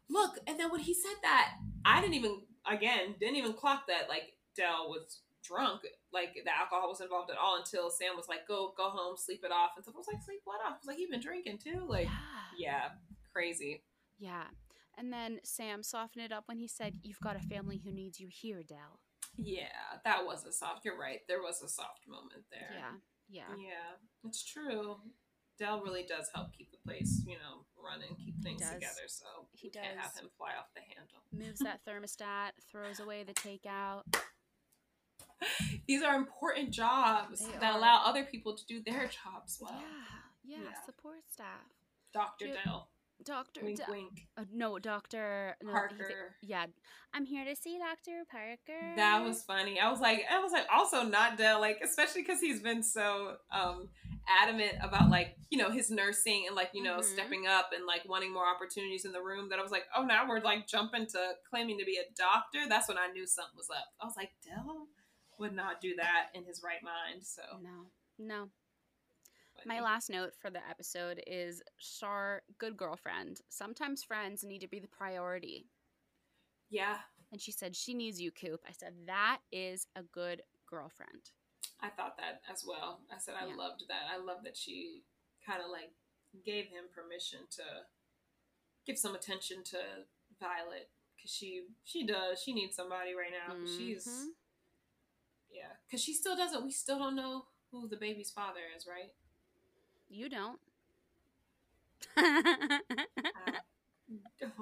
Look, 0.08 0.38
and 0.46 0.58
then 0.58 0.70
when 0.70 0.80
he 0.80 0.94
said 0.94 1.16
that, 1.22 1.54
I 1.84 2.00
didn't 2.00 2.14
even 2.14 2.42
again 2.70 3.14
didn't 3.20 3.36
even 3.36 3.52
clock 3.52 3.86
that 3.88 4.08
like 4.08 4.32
Dell 4.56 4.88
was 4.88 5.20
drunk, 5.42 5.82
like 6.12 6.34
the 6.34 6.56
alcohol 6.56 6.88
was 6.88 7.00
involved 7.00 7.30
at 7.30 7.36
all 7.36 7.58
until 7.58 7.90
Sam 7.90 8.16
was 8.16 8.28
like, 8.28 8.46
"Go, 8.48 8.72
go 8.76 8.90
home, 8.90 9.16
sleep 9.16 9.42
it 9.44 9.52
off." 9.52 9.72
And 9.76 9.84
so 9.84 9.92
I 9.94 9.98
was 9.98 10.06
like, 10.06 10.22
"Sleep 10.22 10.40
what 10.44 10.60
off?" 10.60 10.74
I 10.74 10.78
was 10.78 10.86
like, 10.86 10.96
"He 10.96 11.06
been 11.06 11.20
drinking 11.20 11.58
too." 11.58 11.84
Like, 11.86 12.06
yeah. 12.06 12.56
yeah, 12.58 12.88
crazy. 13.32 13.82
Yeah. 14.18 14.44
And 14.96 15.12
then 15.12 15.40
Sam 15.42 15.82
softened 15.82 16.24
it 16.24 16.32
up 16.32 16.44
when 16.46 16.58
he 16.58 16.68
said, 16.68 16.98
You've 17.02 17.20
got 17.20 17.36
a 17.36 17.40
family 17.40 17.80
who 17.84 17.92
needs 17.92 18.20
you 18.20 18.28
here, 18.30 18.62
Dell. 18.62 19.00
Yeah, 19.36 19.64
that 20.04 20.24
was 20.24 20.44
a 20.44 20.52
soft. 20.52 20.84
You're 20.84 20.98
right. 20.98 21.20
There 21.28 21.42
was 21.42 21.62
a 21.62 21.68
soft 21.68 22.06
moment 22.08 22.44
there. 22.50 22.70
Yeah. 22.72 22.92
Yeah. 23.26 23.56
yeah, 23.58 24.28
it's 24.28 24.44
true. 24.44 24.96
Dell 25.58 25.80
really 25.82 26.02
does 26.02 26.28
help 26.34 26.52
keep 26.56 26.70
the 26.72 26.78
place, 26.84 27.22
you 27.26 27.34
know, 27.36 27.64
running, 27.82 28.16
keep 28.24 28.42
things 28.42 28.60
does. 28.60 28.72
together. 28.74 29.06
So 29.06 29.24
He 29.52 29.68
we 29.68 29.70
can't 29.70 29.98
have 29.98 30.14
him 30.14 30.28
fly 30.36 30.50
off 30.58 30.66
the 30.74 30.80
handle. 30.80 31.22
Moves 31.32 31.60
that 31.60 31.80
thermostat, 31.86 32.50
throws 32.70 32.98
away 33.00 33.22
the 33.24 33.34
takeout. 33.34 34.02
These 35.86 36.02
are 36.02 36.14
important 36.16 36.70
jobs 36.70 37.40
They 37.40 37.52
that 37.60 37.72
are. 37.74 37.78
allow 37.78 38.02
other 38.04 38.24
people 38.24 38.56
to 38.56 38.64
do 38.66 38.82
their 38.82 39.06
jobs 39.24 39.58
well. 39.60 39.72
yeah, 40.44 40.56
yeah. 40.58 40.64
yeah. 40.70 40.84
Support 40.86 41.18
staff. 41.30 41.46
Dr. 42.12 42.46
Dell. 42.64 42.88
Doctor. 43.22 43.60
Wink, 43.64 43.78
Da- 43.78 43.84
wink. 43.90 44.26
uh, 44.36 44.44
no, 44.52 44.78
Doctor 44.78 45.56
no, 45.62 45.68
he's 45.68 45.74
a- 45.74 45.78
Parker. 45.78 46.36
yeah, 46.42 46.66
I'm 47.14 47.24
here 47.24 47.44
to 47.44 47.54
see 47.56 47.78
Doctor 47.78 48.24
Parker. 48.30 48.96
That 48.96 49.22
was 49.24 49.42
funny. 49.44 49.78
I 49.80 49.90
was 49.90 50.00
like, 50.00 50.24
I 50.30 50.40
was 50.40 50.52
like, 50.52 50.66
also 50.72 51.02
not 51.04 51.38
Dell, 51.38 51.60
like, 51.60 51.78
especially 51.82 52.22
because 52.22 52.40
he's 52.40 52.60
been 52.60 52.82
so 52.82 53.36
um 53.50 53.88
adamant 54.42 54.72
about 54.82 55.10
like, 55.10 55.36
you 55.50 55.58
know, 55.58 55.70
his 55.70 55.90
nursing 55.90 56.44
and 56.46 56.56
like, 56.56 56.70
you 56.74 56.82
know, 56.82 56.98
Mhm. 56.98 57.04
stepping 57.04 57.46
up 57.46 57.70
and 57.74 57.86
like 57.86 58.02
wanting 58.08 58.32
more 58.32 58.46
opportunities 58.48 59.04
in 59.04 59.12
the 59.12 59.22
room. 59.22 59.48
That 59.50 59.58
I 59.58 59.62
was 59.62 59.70
like, 59.70 59.84
oh, 59.96 60.02
now 60.04 60.26
we're 60.28 60.40
like 60.40 60.66
jumping 60.66 61.06
to 61.08 61.32
claiming 61.48 61.78
to 61.78 61.84
be 61.84 61.96
a 61.98 62.04
doctor. 62.16 62.68
That's 62.68 62.88
when 62.88 62.98
I 62.98 63.08
knew 63.08 63.26
something 63.26 63.56
was 63.56 63.70
up. 63.70 63.86
I 64.00 64.04
was 64.06 64.16
like, 64.16 64.30
Dell 64.44 64.88
would 65.38 65.52
not 65.54 65.80
do 65.80 65.94
that 65.96 66.28
in 66.34 66.44
his 66.44 66.62
right 66.64 66.82
mind. 66.82 67.24
So 67.24 67.42
no, 67.62 67.90
no. 68.18 68.50
My 69.66 69.80
last 69.80 70.10
note 70.10 70.32
for 70.40 70.50
the 70.50 70.60
episode 70.68 71.22
is 71.26 71.62
Shar, 71.78 72.42
good 72.58 72.76
girlfriend. 72.76 73.40
Sometimes 73.48 74.02
friends 74.02 74.44
need 74.44 74.60
to 74.60 74.68
be 74.68 74.78
the 74.78 74.88
priority. 74.88 75.66
yeah, 76.70 76.98
And 77.32 77.40
she 77.40 77.52
said, 77.52 77.74
She 77.76 77.94
needs 77.94 78.20
you, 78.20 78.30
Coop. 78.30 78.60
I 78.68 78.72
said, 78.72 78.92
That 79.06 79.38
is 79.52 79.86
a 79.96 80.02
good 80.02 80.42
girlfriend. 80.68 81.30
I 81.80 81.88
thought 81.88 82.16
that 82.18 82.42
as 82.50 82.64
well. 82.66 83.00
I 83.14 83.18
said 83.18 83.34
I 83.40 83.46
Yeah. 83.46 83.54
loved 83.56 83.84
that. 83.88 84.02
I 84.10 84.16
love 84.18 84.44
that 84.44 84.56
she 84.56 85.02
kind 85.46 85.62
of 85.62 85.70
like 85.70 85.92
gave 86.44 86.66
him 86.66 86.84
permission 86.94 87.40
to 87.50 87.62
give 88.86 88.98
some 88.98 89.14
attention 89.14 89.62
to 89.64 89.78
Violet 90.40 90.90
because 91.16 91.30
she 91.30 91.68
she 91.84 92.06
does 92.06 92.42
she 92.42 92.52
needs 92.52 92.76
somebody 92.76 93.14
right 93.14 93.30
now. 93.32 93.54
She's 93.66 94.06
Mhm. 94.06 94.34
yeah, 95.50 95.76
because 95.86 96.02
she 96.02 96.12
still 96.12 96.36
doesn't. 96.36 96.64
We 96.64 96.70
still 96.72 96.98
don't 96.98 97.16
know 97.16 97.46
who 97.70 97.88
the 97.88 97.96
baby's 97.96 98.30
father 98.30 98.60
is, 98.76 98.86
right? 98.86 99.14
You 100.14 100.28
don't. 100.28 100.60
Uh, 102.16 102.78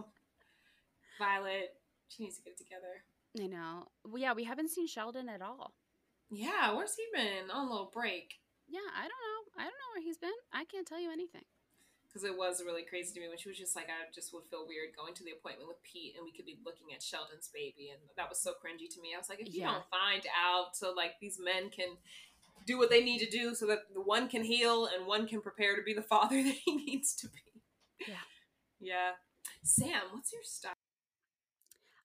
Violet, 1.18 1.74
she 2.08 2.22
needs 2.24 2.36
to 2.38 2.42
get 2.42 2.54
it 2.54 2.58
together. 2.58 3.04
I 3.38 3.46
know. 3.46 3.88
Well, 4.04 4.20
yeah, 4.20 4.32
we 4.32 4.44
haven't 4.44 4.70
seen 4.70 4.86
Sheldon 4.86 5.28
at 5.28 5.42
all. 5.42 5.72
Yeah, 6.30 6.72
where's 6.74 6.94
he 6.96 7.04
been 7.12 7.50
on 7.50 7.66
a 7.68 7.70
little 7.70 7.90
break? 7.92 8.40
Yeah, 8.68 8.80
I 8.96 9.02
don't 9.02 9.10
know. 9.10 9.40
I 9.58 9.64
don't 9.64 9.76
know 9.76 9.90
where 9.94 10.02
he's 10.02 10.16
been. 10.16 10.32
I 10.52 10.64
can't 10.64 10.86
tell 10.86 11.00
you 11.00 11.10
anything. 11.12 11.44
because 12.08 12.24
it 12.24 12.36
was 12.36 12.62
really 12.64 12.84
crazy 12.88 13.12
to 13.14 13.20
me 13.20 13.28
when 13.28 13.36
she 13.36 13.48
was 13.50 13.58
just 13.58 13.76
like, 13.76 13.88
I 13.92 14.08
just 14.14 14.32
would 14.32 14.44
feel 14.48 14.64
weird 14.66 14.96
going 14.96 15.12
to 15.14 15.24
the 15.24 15.32
appointment 15.36 15.68
with 15.68 15.82
Pete 15.84 16.14
and 16.16 16.24
we 16.24 16.32
could 16.32 16.46
be 16.46 16.56
looking 16.64 16.92
at 16.96 17.02
Sheldon's 17.02 17.48
baby. 17.52 17.92
And 17.92 18.00
that 18.16 18.28
was 18.32 18.40
so 18.40 18.52
cringy 18.52 18.88
to 18.88 19.00
me. 19.00 19.12
I 19.14 19.18
was 19.20 19.28
like, 19.28 19.40
if 19.40 19.52
you 19.52 19.60
Yeah. 19.60 19.72
don't 19.76 19.88
find 19.92 20.24
out 20.32 20.76
so 20.76 20.92
like 20.96 21.20
these 21.20 21.36
men 21.40 21.68
can 21.68 21.96
do 22.66 22.78
what 22.78 22.90
they 22.90 23.02
need 23.02 23.18
to 23.20 23.30
do 23.30 23.54
so 23.54 23.66
that 23.66 23.80
the 23.94 24.00
one 24.00 24.28
can 24.28 24.44
heal 24.44 24.86
and 24.86 25.06
one 25.06 25.26
can 25.26 25.40
prepare 25.40 25.76
to 25.76 25.82
be 25.82 25.94
the 25.94 26.02
father 26.02 26.42
that 26.42 26.56
he 26.64 26.76
needs 26.76 27.14
to 27.16 27.28
be. 27.28 27.62
Yeah. 28.08 28.14
Yeah. 28.80 29.10
Sam, 29.62 30.02
what's 30.12 30.32
your 30.32 30.42
style? 30.42 30.74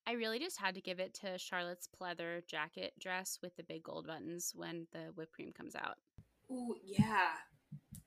I 0.07 0.13
really 0.13 0.39
just 0.39 0.59
had 0.59 0.75
to 0.75 0.81
give 0.81 0.99
it 0.99 1.13
to 1.15 1.37
Charlotte's 1.37 1.89
pleather 2.01 2.45
jacket 2.47 2.93
dress 2.99 3.39
with 3.41 3.55
the 3.57 3.63
big 3.63 3.83
gold 3.83 4.07
buttons 4.07 4.53
when 4.55 4.87
the 4.93 5.11
whipped 5.15 5.33
cream 5.33 5.51
comes 5.51 5.75
out. 5.75 5.97
Ooh, 6.49 6.75
yeah. 6.85 7.31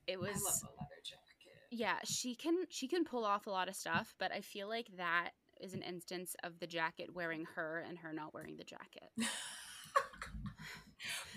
It 0.07 0.19
was 0.19 0.31
I 0.31 0.33
love 0.33 0.63
a 0.63 0.73
leather 0.81 1.03
jacket. 1.05 1.67
yeah, 1.71 1.97
she 2.05 2.35
can 2.35 2.65
she 2.71 2.89
can 2.89 3.05
pull 3.05 3.25
off 3.25 3.47
a 3.47 3.51
lot 3.51 3.69
of 3.69 3.77
stuff, 3.77 4.15
but 4.19 4.33
I 4.33 4.41
feel 4.41 4.67
like 4.67 4.87
that 4.97 5.33
is 5.61 5.75
an 5.75 5.83
instance 5.83 6.35
of 6.43 6.59
the 6.59 6.67
jacket 6.67 7.15
wearing 7.15 7.45
her 7.55 7.85
and 7.87 7.99
her 7.99 8.15
not 8.15 8.33
wearing 8.33 8.57
the 8.57 8.65
jacket. 8.65 9.11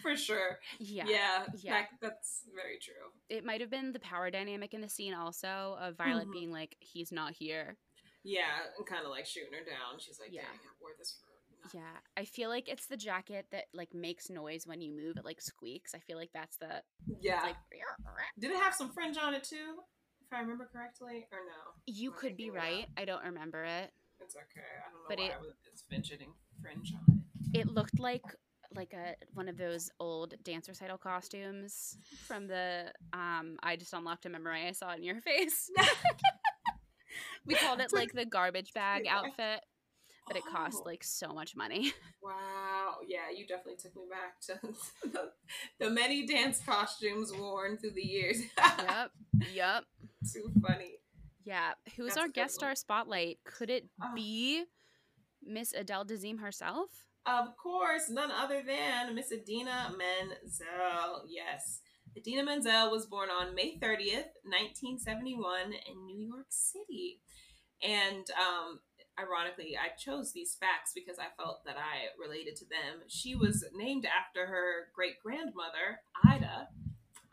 For 0.04 0.16
sure. 0.16 0.60
Yeah. 0.80 1.06
Yeah. 1.08 1.46
Yeah. 1.58 1.74
that- 1.74 1.90
that's 2.02 2.44
very 2.54 2.78
true. 2.78 3.12
It 3.30 3.44
might 3.44 3.62
have 3.62 3.70
been 3.72 3.92
the 3.94 4.00
power 4.00 4.30
dynamic 4.30 4.74
in 4.76 4.82
the 4.82 4.90
scene 4.90 5.14
also 5.16 5.78
of 5.80 5.98
Violet 5.98 6.28
Mhm. 6.28 6.32
being 6.34 6.52
like, 6.52 6.76
he's 6.80 7.12
not 7.12 7.34
here. 7.34 7.78
Yeah, 8.24 8.68
and 8.78 8.86
kind 8.86 9.04
of 9.04 9.10
like 9.10 9.26
shooting 9.26 9.54
her 9.54 9.64
down. 9.66 10.00
She's 10.00 10.20
like, 10.20 10.32
yeah, 10.32 10.44
Yeah. 10.44 10.48
I 10.54 10.58
gotta 10.58 10.96
this 10.98 11.20
for 11.20 11.78
Yeah. 11.78 11.98
I 12.18 12.26
feel 12.26 12.50
like 12.50 12.68
it's 12.70 12.88
the 12.88 12.98
jacket 12.98 13.48
that 13.52 13.66
like 13.74 13.94
makes 13.94 14.30
noise 14.30 14.68
when 14.68 14.82
you 14.82 14.92
move. 14.92 15.18
It 15.18 15.26
like 15.26 15.42
squeaks. 15.42 15.96
I 15.96 16.00
feel 16.00 16.18
like 16.18 16.32
that's 16.34 16.58
the 16.58 16.84
Yeah. 17.22 17.42
like 17.42 17.56
Did 18.40 18.52
it 18.52 18.58
have 18.62 18.74
some 18.76 18.92
fringe 18.92 19.18
on 19.18 19.34
it 19.34 19.44
too? 19.44 19.82
If 20.22 20.32
I 20.34 20.40
remember 20.40 20.66
correctly, 20.72 21.28
or 21.32 21.40
no? 21.46 21.74
you 21.86 22.12
I 22.14 22.18
could 22.18 22.36
be 22.38 22.50
making 22.50 22.56
it 22.56 22.58
up? 22.58 22.64
right. 22.64 22.90
I 22.98 23.06
don't 23.06 23.24
remember 23.24 23.64
it. 23.64 23.94
It's 24.20 24.36
okay. 24.36 24.62
I 24.86 24.90
don't 24.92 25.02
know 25.02 25.06
But 25.10 25.20
why 25.20 25.26
it- 25.26 25.34
I 25.34 25.38
was 25.40 25.54
it's 25.72 25.82
fidgeting 25.84 26.34
fringe 26.62 26.94
on 26.94 27.24
it. 27.54 27.60
It 27.60 27.68
looked 27.68 28.00
like 28.00 28.24
like 28.76 28.94
a 28.94 29.16
one 29.34 29.48
of 29.50 29.58
those 29.58 29.90
old 30.00 30.34
dance 30.44 30.68
recital 30.68 30.98
costumes 30.98 31.98
from 32.28 32.48
the 32.48 32.92
um 33.14 33.58
I 33.62 33.76
just 33.76 33.94
unlocked 33.94 34.26
a 34.26 34.30
memory 34.30 34.68
I 34.68 34.72
saw 34.72 34.92
it 34.92 34.98
in 34.98 35.04
your 35.04 35.22
face. 35.22 35.70
we 37.46 37.56
called 37.56 37.80
it 37.82 37.94
like 37.94 38.14
the 38.14 38.26
garbage 38.26 38.74
bag 38.76 39.06
outfit, 39.08 39.62
but 40.28 40.38
it 40.38 40.44
cost 40.46 40.78
Oh, 40.82 40.84
like 40.86 41.04
so 41.04 41.30
much 41.34 41.56
money. 41.56 41.94
Wow. 42.24 43.00
Yeah, 43.06 43.30
you 43.36 43.46
definitely 43.46 43.76
took 43.82 43.96
me 43.98 44.04
back 44.10 44.40
to 44.48 44.60
the, 45.10 45.32
the 45.78 45.90
many 45.90 46.26
dance 46.26 46.62
costumes 46.66 47.34
worn 47.34 47.78
through 47.78 47.92
the 47.96 48.02
years. 48.02 48.38
yep. 48.58 49.12
Yep. 49.54 49.84
Too 50.34 50.50
funny. 50.66 50.94
Yeah. 51.44 51.74
Who's 51.98 52.14
That's 52.14 52.18
our 52.20 52.28
guest 52.30 52.54
one. 52.54 52.60
star 52.60 52.76
spotlight? 52.76 53.40
Could 53.44 53.70
it 53.70 53.90
Oh. 54.02 54.14
be 54.16 54.64
Miss 55.44 55.74
Adele 55.74 56.06
Dazeem 56.06 56.40
herself. 56.40 56.88
Of 57.26 57.56
course, 57.56 58.10
none 58.10 58.32
other 58.32 58.62
than 58.66 59.16
Miss 59.16 59.32
Idina 59.32 59.94
Menzel. 59.98 61.24
Yes. 61.28 61.80
Idina 62.18 62.44
Menzel 62.44 62.92
was 62.92 63.06
born 63.06 63.30
on 63.30 63.56
May 63.56 63.78
30th, 63.80 64.36
1971, 64.44 65.74
in 65.74 66.06
New 66.06 66.20
York 66.20 66.48
City. 66.50 67.22
And 67.82 68.26
um, 68.38 68.80
ironically, 69.18 69.78
I 69.78 69.96
chose 69.98 70.34
these 70.34 70.58
facts 70.60 70.92
because 70.94 71.18
I 71.18 71.34
felt 71.42 71.64
that 71.66 71.78
I 71.78 72.12
related 72.22 72.56
to 72.58 72.66
them. 72.66 73.02
She 73.08 73.36
was 73.36 73.64
named 73.74 74.06
after 74.06 74.46
her 74.48 74.90
great 74.94 75.20
grandmother, 75.24 76.02
Ida. 76.26 76.68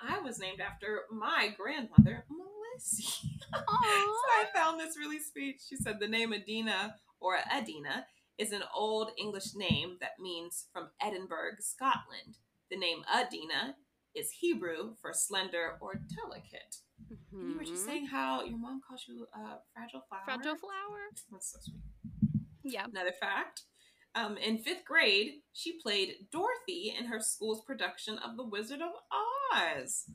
I 0.00 0.20
was 0.20 0.38
named 0.38 0.60
after 0.60 1.02
my 1.10 1.52
grandmother, 1.58 2.24
Melissa. 2.30 3.02
so 3.52 3.58
I 3.58 4.44
found 4.54 4.80
this 4.80 4.96
really 4.96 5.20
sweet. 5.20 5.60
She 5.68 5.76
said 5.76 5.98
the 6.00 6.08
name 6.08 6.32
Adina 6.32 6.94
or 7.20 7.36
Adina 7.52 8.06
is 8.40 8.52
an 8.52 8.62
old 8.74 9.10
English 9.18 9.54
name 9.54 9.98
that 10.00 10.18
means 10.18 10.66
from 10.72 10.88
Edinburgh, 11.00 11.60
Scotland. 11.60 12.38
The 12.70 12.78
name 12.78 13.02
Adina 13.14 13.76
is 14.14 14.30
Hebrew 14.40 14.94
for 15.00 15.12
slender 15.12 15.76
or 15.80 16.00
delicate. 16.16 16.76
Mm-hmm. 17.12 17.40
And 17.40 17.50
you 17.50 17.58
were 17.58 17.64
just 17.64 17.84
saying 17.84 18.06
how 18.06 18.42
your 18.42 18.58
mom 18.58 18.80
calls 18.86 19.04
you 19.06 19.26
a 19.34 19.38
uh, 19.38 19.56
fragile 19.74 20.02
flower. 20.08 20.22
Fragile 20.24 20.56
flower. 20.56 21.00
That's 21.30 21.52
so 21.52 21.58
sweet. 21.60 21.82
Yeah. 22.64 22.86
Another 22.90 23.12
fact. 23.20 23.62
Um, 24.14 24.36
in 24.38 24.58
fifth 24.58 24.84
grade, 24.84 25.34
she 25.52 25.78
played 25.80 26.14
Dorothy 26.32 26.94
in 26.98 27.06
her 27.06 27.20
school's 27.20 27.62
production 27.64 28.18
of 28.18 28.36
The 28.36 28.44
Wizard 28.44 28.80
of 28.80 28.90
Oz, 29.54 30.10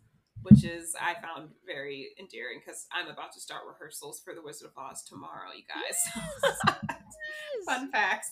which 0.46 0.64
is 0.64 0.96
I 1.02 1.16
found 1.16 1.50
very 1.66 2.10
endearing 2.20 2.62
because 2.64 2.86
I'm 2.92 3.08
about 3.08 3.34
to 3.34 3.40
start 3.40 3.64
rehearsals 3.68 4.22
for 4.24 4.36
The 4.36 4.44
Wizard 4.44 4.70
of 4.70 4.78
Oz 4.78 5.04
tomorrow, 5.04 5.50
you 5.56 5.64
guys. 5.68 5.98
Yes. 6.44 6.76
Fun 7.66 7.92
facts. 7.92 8.30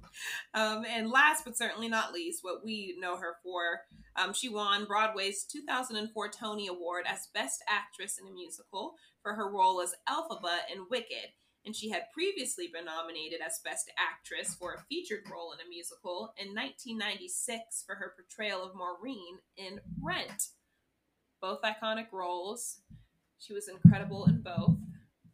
um, 0.54 0.86
and 0.88 1.10
last 1.10 1.44
but 1.44 1.58
certainly 1.58 1.88
not 1.88 2.14
least, 2.14 2.42
what 2.42 2.64
we 2.64 2.96
know 2.98 3.16
her 3.18 3.36
for, 3.42 3.82
um, 4.16 4.32
she 4.32 4.48
won 4.48 4.86
Broadway's 4.86 5.44
2004 5.44 6.30
Tony 6.30 6.66
Award 6.66 7.04
as 7.06 7.28
Best 7.34 7.62
Actress 7.68 8.18
in 8.18 8.26
a 8.26 8.32
Musical 8.32 8.94
for 9.22 9.34
her 9.34 9.50
role 9.50 9.82
as 9.82 9.94
Elphaba 10.08 10.60
in 10.72 10.86
Wicked. 10.90 11.34
And 11.66 11.76
she 11.76 11.90
had 11.90 12.04
previously 12.14 12.70
been 12.72 12.86
nominated 12.86 13.40
as 13.44 13.60
Best 13.62 13.92
Actress 13.98 14.54
for 14.54 14.72
a 14.72 14.82
featured 14.88 15.24
role 15.30 15.52
in 15.52 15.60
a 15.60 15.68
musical 15.68 16.32
in 16.38 16.54
1996 16.54 17.84
for 17.86 17.96
her 17.96 18.14
portrayal 18.16 18.64
of 18.64 18.74
Maureen 18.74 19.40
in 19.58 19.78
Rent. 20.02 20.48
Both 21.40 21.60
iconic 21.62 22.06
roles. 22.12 22.80
She 23.38 23.52
was 23.52 23.68
incredible 23.68 24.26
in 24.26 24.42
both. 24.42 24.76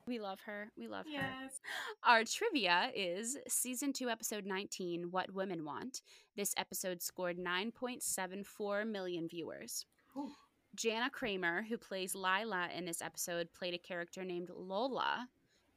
We 0.07 0.20
love 0.20 0.39
her. 0.47 0.70
We 0.78 0.87
love 0.87 1.07
yes. 1.09 1.23
her. 1.24 2.11
Our 2.12 2.24
trivia 2.24 2.91
is 2.95 3.37
season 3.49 3.93
2 3.93 4.09
episode 4.09 4.47
19 4.47 5.11
What 5.11 5.35
Women 5.35 5.65
Want. 5.65 6.03
This 6.37 6.55
episode 6.57 7.03
scored 7.03 7.39
9.74 7.39 8.89
million 8.89 9.28
viewers. 9.28 9.85
Ooh. 10.16 10.31
Jana 10.77 11.11
Kramer, 11.11 11.62
who 11.69 11.77
plays 11.77 12.15
Lila 12.15 12.69
in 12.77 12.85
this 12.85 13.03
episode, 13.03 13.49
played 13.53 13.74
a 13.74 13.78
character 13.78 14.24
named 14.24 14.51
Lola 14.55 15.27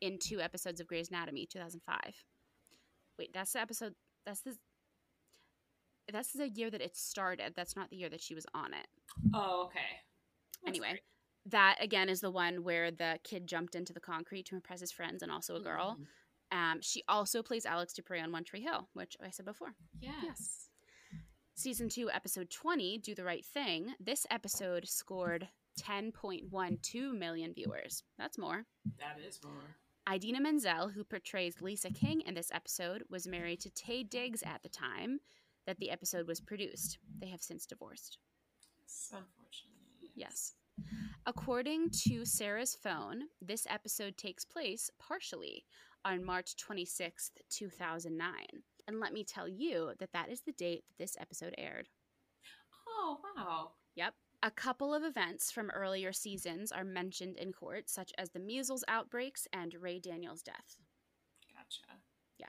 in 0.01 0.19
two 0.19 0.41
episodes 0.41 0.79
of 0.79 0.87
Grey's 0.87 1.09
Anatomy 1.09 1.47
2005. 1.47 1.99
Wait, 3.17 3.33
that's 3.33 3.53
the 3.53 3.61
episode 3.61 3.95
that's 4.25 4.41
the 4.41 4.55
that's 6.11 6.33
the 6.33 6.49
year 6.49 6.69
that 6.69 6.81
it 6.81 6.95
started. 6.95 7.53
That's 7.55 7.75
not 7.75 7.89
the 7.89 7.97
year 7.97 8.09
that 8.09 8.21
she 8.21 8.35
was 8.35 8.45
on 8.53 8.73
it. 8.73 8.87
Oh, 9.33 9.65
okay. 9.65 10.01
That's 10.63 10.77
anyway, 10.77 10.91
great 10.91 11.01
that 11.45 11.77
again 11.81 12.09
is 12.09 12.21
the 12.21 12.31
one 12.31 12.63
where 12.63 12.91
the 12.91 13.19
kid 13.23 13.47
jumped 13.47 13.75
into 13.75 13.93
the 13.93 13.99
concrete 13.99 14.45
to 14.47 14.55
impress 14.55 14.79
his 14.79 14.91
friends 14.91 15.23
and 15.23 15.31
also 15.31 15.55
a 15.55 15.61
girl. 15.61 15.93
Mm-hmm. 15.93 16.57
Um, 16.57 16.79
she 16.81 17.03
also 17.07 17.43
plays 17.43 17.65
Alex 17.65 17.93
Dupre 17.93 18.19
on 18.19 18.31
One 18.31 18.43
Tree 18.43 18.61
Hill, 18.61 18.89
which 18.93 19.15
I 19.23 19.29
said 19.29 19.45
before. 19.45 19.75
Yes. 19.99 20.13
yes. 20.23 20.65
Season 21.53 21.89
2, 21.89 22.09
episode 22.11 22.49
20, 22.49 22.97
Do 22.99 23.13
the 23.13 23.23
Right 23.23 23.45
Thing. 23.45 23.93
This 23.99 24.25
episode 24.31 24.87
scored 24.87 25.47
10.12 25.79 27.17
million 27.17 27.53
viewers. 27.53 28.03
That's 28.17 28.37
more. 28.37 28.63
That 28.97 29.17
is 29.25 29.39
more. 29.43 29.75
Idina 30.11 30.41
Menzel, 30.41 30.89
who 30.89 31.03
portrays 31.03 31.61
Lisa 31.61 31.91
King 31.91 32.21
in 32.21 32.33
this 32.33 32.49
episode, 32.51 33.03
was 33.09 33.27
married 33.27 33.59
to 33.61 33.69
Taye 33.69 34.09
Diggs 34.09 34.41
at 34.43 34.63
the 34.63 34.69
time 34.69 35.19
that 35.67 35.77
the 35.79 35.91
episode 35.91 36.27
was 36.27 36.39
produced. 36.39 36.97
They 37.19 37.27
have 37.27 37.41
since 37.43 37.67
divorced. 37.67 38.17
Unfortunately. 38.87 39.38
Yes. 40.19 40.53
According 41.25 41.91
to 42.03 42.25
Sarah's 42.25 42.75
phone, 42.75 43.23
this 43.41 43.65
episode 43.69 44.17
takes 44.17 44.43
place 44.43 44.89
partially 44.99 45.63
on 46.03 46.25
March 46.25 46.55
26th, 46.57 47.31
2009. 47.49 48.33
And 48.87 48.99
let 48.99 49.13
me 49.13 49.23
tell 49.23 49.47
you 49.47 49.91
that 49.99 50.11
that 50.11 50.29
is 50.29 50.41
the 50.41 50.51
date 50.51 50.83
that 50.87 51.01
this 51.01 51.15
episode 51.19 51.55
aired. 51.57 51.87
Oh, 52.87 53.19
wow. 53.37 53.71
Yep. 53.95 54.13
A 54.43 54.51
couple 54.51 54.93
of 54.93 55.03
events 55.03 55.51
from 55.51 55.69
earlier 55.69 56.11
seasons 56.11 56.71
are 56.71 56.83
mentioned 56.83 57.37
in 57.37 57.53
court, 57.53 57.89
such 57.89 58.11
as 58.17 58.29
the 58.31 58.39
measles 58.39 58.83
outbreaks 58.87 59.47
and 59.53 59.73
Ray 59.79 59.99
Daniels' 59.99 60.41
death. 60.41 60.77
Gotcha. 61.53 61.99
Yeah. 62.37 62.47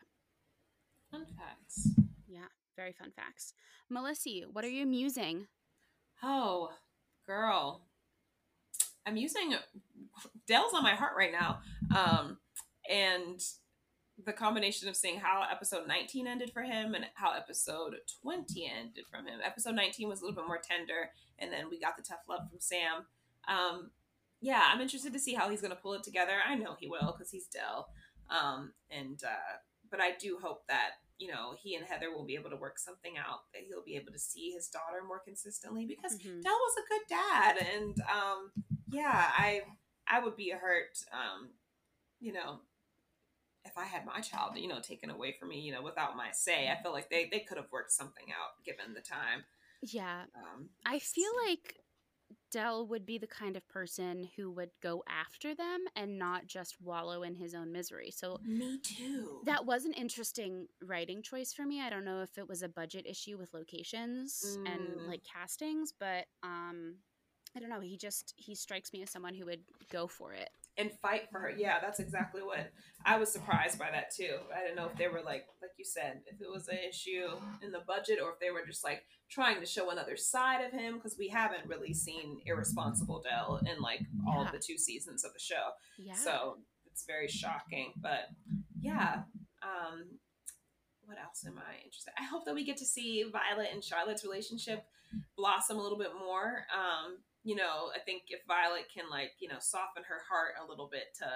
Fun 1.10 1.26
facts. 1.36 1.88
Yeah, 2.26 2.48
very 2.76 2.92
fun 2.92 3.12
facts. 3.14 3.55
Melissa, 3.88 4.47
what 4.52 4.64
are 4.64 4.68
you 4.68 4.86
musing? 4.86 5.47
Oh, 6.22 6.70
girl. 7.31 7.82
I'm 9.07 9.16
using 9.16 9.55
Dell's 10.48 10.74
on 10.74 10.82
my 10.82 10.94
heart 10.97 11.12
right 11.16 11.31
now. 11.31 11.61
Um, 11.97 12.39
and 12.90 13.40
the 14.24 14.32
combination 14.32 14.89
of 14.89 14.97
seeing 14.97 15.20
how 15.20 15.44
episode 15.51 15.86
19 15.86 16.27
ended 16.27 16.51
for 16.52 16.62
him 16.62 16.94
and 16.94 17.07
how 17.15 17.32
episode 17.32 17.94
20 18.23 18.73
ended 18.78 19.05
from 19.09 19.27
him. 19.27 19.39
Episode 19.44 19.77
19 19.77 20.09
was 20.09 20.20
a 20.20 20.24
little 20.24 20.35
bit 20.35 20.47
more 20.47 20.61
tender, 20.61 21.11
and 21.39 21.52
then 21.52 21.70
we 21.70 21.78
got 21.78 21.97
the 21.97 22.02
tough 22.02 22.19
love 22.28 22.40
from 22.51 22.59
Sam. 22.59 23.07
Um, 23.48 23.90
yeah, 24.40 24.65
I'm 24.66 24.81
interested 24.81 25.12
to 25.12 25.20
see 25.20 25.35
how 25.35 25.48
he's 25.48 25.61
going 25.61 25.74
to 25.74 25.81
pull 25.81 25.94
it 25.94 26.02
together. 26.02 26.32
I 26.47 26.57
know 26.57 26.74
he 26.78 26.89
will 26.89 27.15
because 27.16 27.31
he's 27.31 27.47
Dell. 27.47 27.90
Um, 28.28 28.73
and 28.90 29.23
uh, 29.24 29.59
but 29.89 30.01
I 30.01 30.12
do 30.20 30.39
hope 30.43 30.62
that 30.69 30.90
you 31.20 31.28
know 31.28 31.55
he 31.62 31.76
and 31.76 31.84
Heather 31.84 32.10
will 32.10 32.24
be 32.24 32.34
able 32.34 32.51
to 32.51 32.56
work 32.56 32.78
something 32.78 33.18
out. 33.18 33.40
That 33.52 33.62
he'll 33.68 33.84
be 33.84 33.97
able 33.97 34.12
to 34.12 34.18
see 34.18 34.51
his 34.51 34.68
daughter 34.68 35.05
more 35.06 35.20
consistently 35.20 35.86
because 35.86 36.18
mm-hmm. 36.18 36.40
Dell 36.40 36.52
was 36.52 36.74
a 36.78 36.88
good 36.88 37.06
dad, 37.09 37.56
and 37.76 38.01
um, 38.01 38.51
yeah, 38.90 39.30
I 39.36 39.62
I 40.09 40.20
would 40.20 40.36
be 40.36 40.51
hurt, 40.51 40.98
um, 41.12 41.51
you 42.18 42.32
know, 42.32 42.60
if 43.64 43.76
I 43.76 43.84
had 43.84 44.05
my 44.05 44.20
child, 44.20 44.52
you 44.56 44.68
know, 44.68 44.80
taken 44.80 45.10
away 45.10 45.36
from 45.38 45.51
me, 45.51 45.60
you 45.60 45.72
know, 45.72 45.82
without 45.82 46.16
my 46.16 46.30
say. 46.32 46.68
I 46.68 46.82
feel 46.82 46.92
like 46.92 47.10
they 47.10 47.28
they 47.30 47.40
could 47.40 47.59
have 47.59 47.70
worked 47.70 47.92
something 47.92 48.26
out 48.30 48.64
given 48.64 48.94
the 48.94 49.01
time. 49.01 49.44
Yeah, 49.82 50.22
um, 50.34 50.70
I 50.84 50.98
feel 50.98 51.30
like 51.47 51.76
Dell 52.51 52.86
would 52.86 53.06
be 53.06 53.18
the 53.18 53.27
kind 53.27 53.56
of 53.56 53.68
person 53.68 54.28
who 54.36 54.51
would 54.52 54.70
go 54.82 55.02
after 55.09 55.55
them 55.55 55.85
and 55.97 56.18
not 56.18 56.47
just 56.47 56.81
wallow 56.81 57.22
in 57.22 57.35
his 57.35 57.55
own 57.55 57.72
misery. 57.72 58.10
So 58.10 58.39
me 58.44 58.78
too. 58.78 59.40
That 59.44 59.66
was 59.66 59.85
an 59.85 59.93
interesting 59.93 60.66
writing 60.82 61.22
choice 61.22 61.52
for 61.52 61.64
me. 61.64 61.81
I 61.81 61.90
don't 61.90 62.05
know 62.05 62.22
if 62.22 62.39
it 62.39 62.48
was 62.48 62.62
a 62.62 62.68
budget 62.68 63.06
issue 63.06 63.39
with 63.39 63.55
locations 63.55 64.59
mm. 64.59 64.72
and 64.72 65.06
like 65.06 65.22
castings, 65.24 65.93
but 65.98 66.27
um 66.43 66.97
I 67.56 67.59
don't 67.59 67.70
know. 67.70 67.81
He 67.81 67.97
just 67.97 68.35
he 68.36 68.55
strikes 68.55 68.93
me 68.93 69.02
as 69.02 69.10
someone 69.10 69.35
who 69.35 69.47
would 69.47 69.62
go 69.90 70.06
for 70.06 70.32
it 70.32 70.51
and 70.81 70.90
fight 71.01 71.28
for 71.31 71.40
her. 71.40 71.51
Yeah, 71.51 71.78
that's 71.81 72.01
exactly 72.01 72.43
what 72.43 72.70
I 73.05 73.19
was 73.19 73.31
surprised 73.31 73.78
by 73.78 73.90
that 73.90 74.15
too. 74.15 74.36
I 74.55 74.62
didn't 74.62 74.77
know 74.77 74.86
if 74.86 74.97
they 74.97 75.09
were 75.09 75.23
like 75.23 75.47
like 75.61 75.73
you 75.78 75.85
said, 75.85 76.20
if 76.27 76.40
it 76.40 76.51
was 76.51 76.69
an 76.69 76.78
issue 76.89 77.28
in 77.62 77.70
the 77.70 77.82
budget 77.86 78.19
or 78.23 78.31
if 78.31 78.40
they 78.40 78.51
were 78.51 78.66
just 78.66 78.85
like 78.85 79.05
trying 79.31 79.61
to 79.61 79.66
show 79.66 79.90
another 79.90 80.16
side 80.16 80.65
of 80.65 80.73
him 80.73 80.94
because 80.97 81.16
we 81.19 81.28
haven't 81.28 81.69
really 81.69 81.94
seen 81.94 82.40
irresponsible 82.47 83.23
Dell 83.23 83.61
in 83.70 83.81
like 83.81 84.01
all 84.27 84.43
of 84.43 84.52
the 84.52 84.59
two 84.59 84.78
seasons 84.78 85.24
of 85.24 85.32
the 85.32 85.39
show. 85.40 85.70
Yeah. 85.98 86.15
So 86.15 86.59
it's 86.90 87.05
very 87.07 87.28
shocking, 87.28 87.93
but 88.01 88.28
yeah. 88.81 89.23
Um 89.62 90.19
what 91.05 91.19
else 91.19 91.44
am 91.44 91.59
I 91.59 91.85
interested? 91.85 92.12
I 92.19 92.24
hope 92.24 92.44
that 92.44 92.55
we 92.55 92.65
get 92.65 92.77
to 92.77 92.86
see 92.86 93.24
Violet 93.32 93.70
and 93.73 93.82
Charlotte's 93.82 94.24
relationship 94.24 94.85
blossom 95.36 95.78
a 95.78 95.82
little 95.82 95.98
bit 95.98 96.12
more. 96.15 96.65
Um, 96.73 97.19
you 97.43 97.57
know, 97.57 97.91
I 97.95 98.01
think 98.01 98.29
if 98.29 98.41
Violet 98.47 98.87
can 98.93 99.09
like, 99.11 99.33
you 99.41 99.49
know, 99.49 99.61
soften 99.61 100.05
her 100.09 100.23
heart 100.29 100.61
a 100.61 100.69
little 100.69 100.89
bit 100.91 101.17
to 101.19 101.29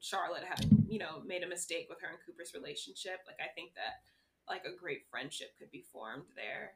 Charlotte 0.00 0.44
having, 0.48 0.86
you 0.88 0.98
know, 0.98 1.22
made 1.26 1.42
a 1.42 1.48
mistake 1.48 1.86
with 1.88 2.00
her 2.00 2.08
and 2.08 2.18
Cooper's 2.24 2.54
relationship, 2.54 3.20
like 3.26 3.40
I 3.40 3.52
think 3.54 3.74
that 3.74 4.00
like 4.48 4.64
a 4.64 4.76
great 4.76 5.04
friendship 5.10 5.52
could 5.58 5.70
be 5.70 5.84
formed 5.92 6.32
there. 6.34 6.72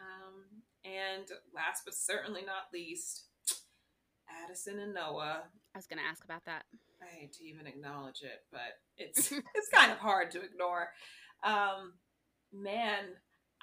Um, 0.00 0.64
and 0.84 1.24
last 1.54 1.82
but 1.84 1.94
certainly 1.94 2.42
not 2.42 2.72
least, 2.72 3.24
Addison 4.44 4.78
and 4.78 4.94
Noah. 4.94 5.44
I 5.74 5.78
was 5.78 5.86
going 5.86 5.98
to 5.98 6.08
ask 6.08 6.24
about 6.24 6.44
that. 6.46 6.64
I 7.02 7.06
hate 7.06 7.32
to 7.34 7.44
even 7.44 7.66
acknowledge 7.66 8.22
it, 8.22 8.44
but 8.52 8.80
it's 8.96 9.32
it's 9.54 9.68
kind 9.72 9.90
of 9.90 9.98
hard 9.98 10.30
to 10.32 10.42
ignore. 10.42 10.88
Um, 11.42 11.94
man, 12.52 13.04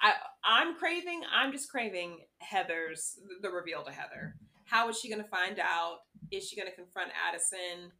I 0.00 0.12
I'm 0.44 0.76
craving. 0.76 1.22
I'm 1.34 1.52
just 1.52 1.70
craving 1.70 2.18
Heather's 2.38 3.18
the 3.42 3.50
reveal 3.50 3.82
to 3.84 3.90
Heather. 3.90 4.36
How 4.64 4.88
is 4.88 4.98
she 4.98 5.08
going 5.08 5.22
to 5.22 5.28
find 5.28 5.58
out? 5.58 5.98
Is 6.30 6.46
she 6.48 6.56
going 6.56 6.68
to 6.68 6.74
confront 6.74 7.10
Addison? 7.28 7.92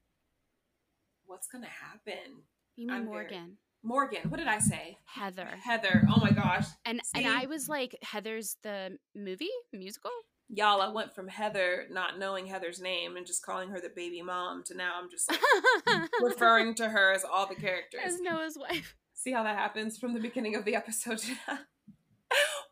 What's 1.26 1.46
going 1.48 1.64
to 1.64 1.70
happen? 1.70 2.42
You 2.76 2.86
mean 2.88 2.96
I'm 2.96 3.04
Morgan? 3.06 3.56
Morgan. 3.82 4.28
What 4.28 4.38
did 4.38 4.48
I 4.48 4.58
say? 4.58 4.98
Heather. 5.06 5.48
Heather. 5.62 6.02
Oh 6.14 6.20
my 6.20 6.30
gosh. 6.30 6.66
And 6.84 7.00
See? 7.04 7.24
and 7.24 7.32
I 7.32 7.46
was 7.46 7.68
like, 7.68 7.96
Heathers 8.04 8.56
the 8.62 8.98
movie 9.14 9.50
musical. 9.72 10.10
Y'all, 10.50 10.80
I 10.80 10.88
went 10.88 11.14
from 11.14 11.28
Heather 11.28 11.84
not 11.90 12.18
knowing 12.18 12.46
Heather's 12.46 12.80
name 12.80 13.16
and 13.16 13.26
just 13.26 13.44
calling 13.44 13.68
her 13.68 13.80
the 13.80 13.90
baby 13.94 14.22
mom 14.22 14.62
to 14.64 14.76
now 14.76 14.94
I'm 15.00 15.10
just 15.10 15.30
like 15.30 16.08
referring 16.22 16.74
to 16.76 16.88
her 16.88 17.12
as 17.12 17.24
all 17.24 17.46
the 17.46 17.54
characters. 17.54 18.00
as 18.04 18.20
Noah's 18.20 18.56
wife. 18.58 18.96
See 19.12 19.32
how 19.32 19.42
that 19.42 19.58
happens 19.58 19.98
from 19.98 20.14
the 20.14 20.20
beginning 20.20 20.54
of 20.54 20.64
the 20.64 20.74
episode. 20.74 21.22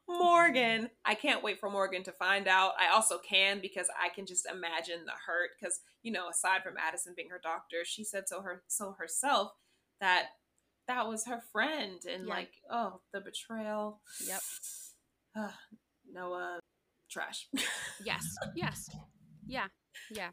Morgan. 0.09 0.91
I 1.05 1.15
can't 1.15 1.43
wait 1.43 1.59
for 1.59 1.71
Morgan 1.71 2.03
to 2.05 2.13
find 2.13 2.47
out. 2.47 2.73
I 2.81 2.95
also 2.95 3.19
can 3.19 3.61
because 3.61 3.89
I 4.01 4.09
can 4.09 4.27
just 4.27 4.47
imagine 4.47 5.05
the 5.05 5.13
hurt 5.27 5.51
because, 5.59 5.81
you 6.03 6.13
know, 6.13 6.29
aside 6.29 6.63
from 6.63 6.75
Addison 6.77 7.15
being 7.17 7.31
her 7.31 7.41
doctor, 7.43 7.79
she 7.85 8.05
said 8.05 8.29
so 8.29 8.41
her 8.43 8.63
so 8.69 8.95
herself 8.99 9.53
that 10.01 10.27
that 10.89 11.09
was 11.09 11.27
her 11.27 11.41
friend 11.53 12.01
and 12.09 12.27
Yeah. 12.27 12.35
like, 12.35 12.53
oh, 12.71 13.01
the 13.13 13.21
betrayal. 13.21 14.01
Yep. 14.27 14.41
Ugh, 15.37 15.53
Noah 16.11 16.61
trash. 17.11 17.49
Yes. 18.05 18.37
Yes. 18.55 18.91
Yeah. 19.47 19.69
Yeah. 20.11 20.29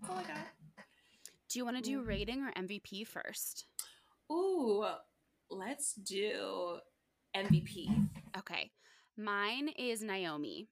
That's 0.00 0.10
all 0.10 0.18
I 0.18 0.22
got. 0.22 0.46
Do 1.48 1.58
you 1.58 1.64
want 1.64 1.76
to 1.76 1.82
do 1.82 2.00
mm. 2.00 2.06
rating 2.06 2.42
or 2.42 2.52
MVP 2.52 3.04
first? 3.06 3.66
Ooh, 4.30 4.86
let's 5.50 5.94
do 5.94 6.78
MVP. 7.36 8.08
Okay. 8.38 8.70
Mine 9.20 9.68
is 9.76 10.02
Naomi 10.02 10.68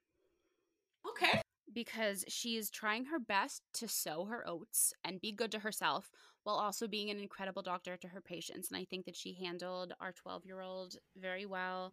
Okay. 1.08 1.42
because 1.72 2.24
she's 2.28 2.70
trying 2.70 3.04
her 3.06 3.18
best 3.18 3.62
to 3.74 3.88
sow 3.88 4.24
her 4.26 4.46
oats 4.48 4.92
and 5.04 5.20
be 5.20 5.32
good 5.32 5.52
to 5.52 5.58
herself 5.58 6.10
while 6.44 6.56
also 6.56 6.88
being 6.88 7.10
an 7.10 7.18
incredible 7.18 7.62
doctor 7.62 7.96
to 7.96 8.08
her 8.08 8.20
patients. 8.22 8.70
And 8.70 8.78
I 8.80 8.84
think 8.84 9.04
that 9.06 9.16
she 9.16 9.34
handled 9.34 9.92
our 10.00 10.12
12 10.12 10.46
year 10.46 10.60
old 10.60 10.96
very 11.16 11.46
well. 11.46 11.92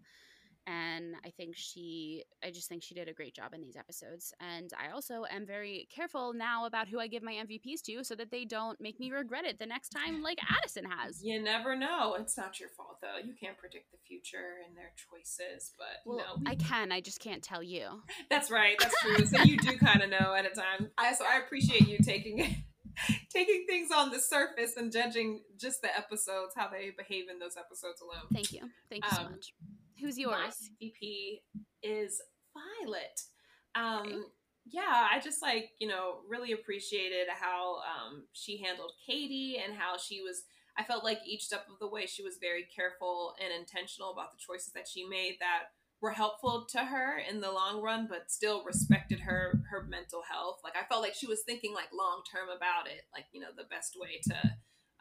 And 0.68 1.16
I 1.26 1.30
think 1.30 1.56
she, 1.56 2.24
I 2.44 2.50
just 2.52 2.68
think 2.70 2.82
she 2.84 2.96
did 2.96 3.08
a 3.08 3.14
great 3.14 3.36
job 3.36 3.54
in 3.54 3.62
these 3.62 3.76
episodes. 3.76 4.34
And 4.40 4.72
I 4.80 4.92
also 4.92 5.26
am 5.30 5.46
very 5.46 5.88
careful 5.94 6.34
now 6.34 6.66
about 6.66 6.88
who 6.88 7.00
I 7.00 7.08
give 7.08 7.22
my 7.24 7.34
MVPs 7.34 7.82
to 7.84 8.04
so 8.04 8.16
that 8.16 8.32
they 8.32 8.46
don't 8.46 8.80
make 8.82 9.00
me 9.00 9.12
regret 9.12 9.46
it 9.46 9.60
the 9.60 9.66
next 9.66 9.90
time, 9.90 10.22
like 10.24 10.40
Addison 10.58 10.86
has. 10.86 11.24
You 11.24 11.42
never 11.42 11.76
know. 11.76 12.16
It's 12.20 12.38
not 12.38 12.60
your 12.60 12.70
fault 12.70 12.98
though. 13.02 13.18
You 13.24 13.34
can't 13.40 13.58
predict 13.58 13.92
the 13.92 13.98
future 14.08 14.56
and 14.68 14.76
their 14.76 14.92
choices, 15.12 15.72
but 15.78 16.02
Well, 16.06 16.38
we- 16.40 16.52
I 16.52 16.56
can, 16.56 16.92
I 16.92 17.02
just 17.02 17.20
can't 17.20 17.44
tell 17.44 17.62
you. 17.62 18.02
that's 18.30 18.50
right. 18.50 18.76
That's 18.80 19.00
true. 19.02 19.26
so 19.26 19.44
you 19.44 19.58
do 19.58 19.78
kind 19.78 20.02
of 20.02 20.10
know 20.10 20.34
at 20.34 20.46
a 20.46 20.50
time. 20.50 20.90
I 20.98 21.14
so 21.14 21.26
I 21.26 21.38
appreciate 21.46 21.88
you 21.88 21.98
taking 22.00 22.64
taking 23.30 23.66
things 23.68 23.90
on 23.96 24.10
the 24.10 24.20
surface 24.20 24.78
and 24.78 24.92
judging 24.92 25.42
just 25.60 25.82
the 25.82 25.96
episodes, 25.96 26.54
how 26.56 26.70
they 26.70 26.92
behave 26.98 27.26
in 27.30 27.40
those 27.40 27.58
episodes 27.58 28.02
alone. 28.02 28.24
Thank 28.34 28.52
you. 28.54 28.62
Thank 28.90 29.04
you 29.06 29.12
so 29.12 29.22
Um, 29.24 29.32
much. 29.34 29.54
Who's 30.00 30.18
yours? 30.18 30.34
My? 30.72 30.88
MVP 30.88 31.42
is 31.84 32.22
Violet. 32.54 33.22
Um, 33.76 34.02
Okay. 34.02 34.22
yeah, 34.68 35.08
I 35.12 35.20
just 35.20 35.42
like 35.42 35.72
you 35.80 35.88
know 35.88 36.22
really 36.28 36.52
appreciated 36.52 37.28
how 37.30 37.78
um, 37.78 38.24
she 38.34 38.58
handled 38.58 38.94
Katie 39.06 39.58
and 39.64 39.76
how 39.78 39.98
she 39.98 40.22
was. 40.22 40.44
I 40.78 40.84
felt 40.84 41.04
like 41.06 41.20
each 41.26 41.46
step 41.46 41.68
of 41.72 41.80
the 41.80 41.88
way 41.88 42.06
she 42.06 42.22
was 42.24 42.38
very 42.42 42.66
careful 42.76 43.34
and 43.42 43.54
intentional 43.54 44.12
about 44.12 44.32
the 44.32 44.38
choices 44.46 44.74
that 44.74 44.88
she 44.88 45.06
made 45.08 45.38
that 45.40 45.70
were 46.02 46.12
helpful 46.12 46.66
to 46.72 46.80
her 46.80 47.18
in 47.18 47.40
the 47.40 47.52
long 47.52 47.82
run, 47.82 48.08
but 48.10 48.30
still 48.30 48.64
respected 48.66 49.22
her 49.22 49.62
her 49.70 49.84
mental 49.84 50.24
health. 50.30 50.60
Like 50.64 50.76
I 50.76 50.86
felt 50.86 51.02
like 51.02 51.16
she 51.16 51.28
was 51.28 51.44
thinking 51.44 51.74
like 51.74 51.90
long 51.94 52.24
term 52.32 52.50
about 52.50 52.88
it, 52.88 53.04
like 53.14 53.26
you 53.32 53.40
know 53.42 53.54
the 53.56 53.70
best 53.70 53.96
way 54.00 54.20
to 54.28 54.36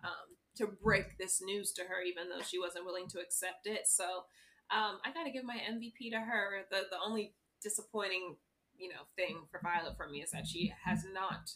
um, 0.05 0.37
to 0.57 0.67
break 0.67 1.19
this 1.19 1.43
news 1.43 1.73
to 1.73 1.83
her, 1.83 2.01
even 2.03 2.29
though 2.29 2.43
she 2.45 2.59
wasn't 2.59 2.85
willing 2.87 3.09
to 3.09 3.21
accept 3.21 3.67
it. 3.67 3.87
So 3.87 4.25
um, 4.75 4.99
I 5.05 5.13
got 5.13 5.25
to 5.25 5.31
give 5.31 5.45
my 5.45 5.57
MVP 5.57 6.11
to 6.11 6.19
her. 6.19 6.67
The 6.71 6.83
the 6.91 6.99
only 7.05 7.35
disappointing, 7.63 8.37
you 8.77 8.89
know, 8.89 9.07
thing 9.17 9.43
for 9.51 9.61
Violet 9.63 9.97
for 9.97 10.09
me 10.09 10.23
is 10.23 10.33
that 10.33 10.47
she 10.47 10.73
has 10.85 11.05
not 11.13 11.53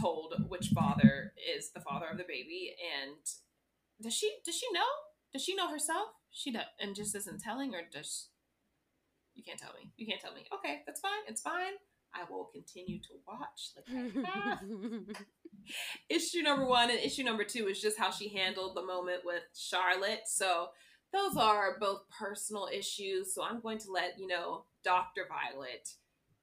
told 0.00 0.34
which 0.48 0.68
father 0.74 1.32
is 1.56 1.70
the 1.70 1.80
father 1.80 2.06
of 2.10 2.18
the 2.18 2.24
baby, 2.24 2.74
and 3.00 3.16
does 4.02 4.14
she 4.14 4.36
does 4.44 4.56
she 4.56 4.66
know? 4.72 4.86
Does 5.32 5.42
she 5.42 5.54
know 5.54 5.70
herself? 5.70 6.08
She 6.30 6.52
does, 6.52 6.64
and 6.80 6.94
just 6.94 7.14
isn't 7.14 7.40
telling, 7.40 7.74
or 7.74 7.82
does 7.92 8.28
you 9.34 9.44
can't 9.44 9.58
tell 9.58 9.72
me? 9.74 9.90
You 9.96 10.06
can't 10.06 10.20
tell 10.20 10.34
me. 10.34 10.46
Okay, 10.52 10.82
that's 10.86 11.00
fine. 11.00 11.22
It's 11.28 11.42
fine. 11.42 11.74
I 12.14 12.24
will 12.30 12.46
continue 12.52 12.98
to 13.00 13.08
watch. 13.28 13.72
Like 13.76 15.16
issue 16.08 16.42
number 16.42 16.66
one 16.66 16.90
and 16.90 16.98
issue 16.98 17.24
number 17.24 17.44
two 17.44 17.68
is 17.68 17.80
just 17.80 17.98
how 17.98 18.10
she 18.10 18.28
handled 18.30 18.76
the 18.76 18.84
moment 18.84 19.22
with 19.24 19.42
Charlotte. 19.54 20.22
So 20.26 20.68
those 21.12 21.36
are 21.36 21.78
both 21.80 22.02
personal 22.18 22.68
issues. 22.72 23.34
So 23.34 23.42
I'm 23.42 23.60
going 23.60 23.78
to 23.78 23.90
let, 23.92 24.18
you 24.18 24.26
know, 24.26 24.64
Dr. 24.84 25.22
Violet 25.28 25.88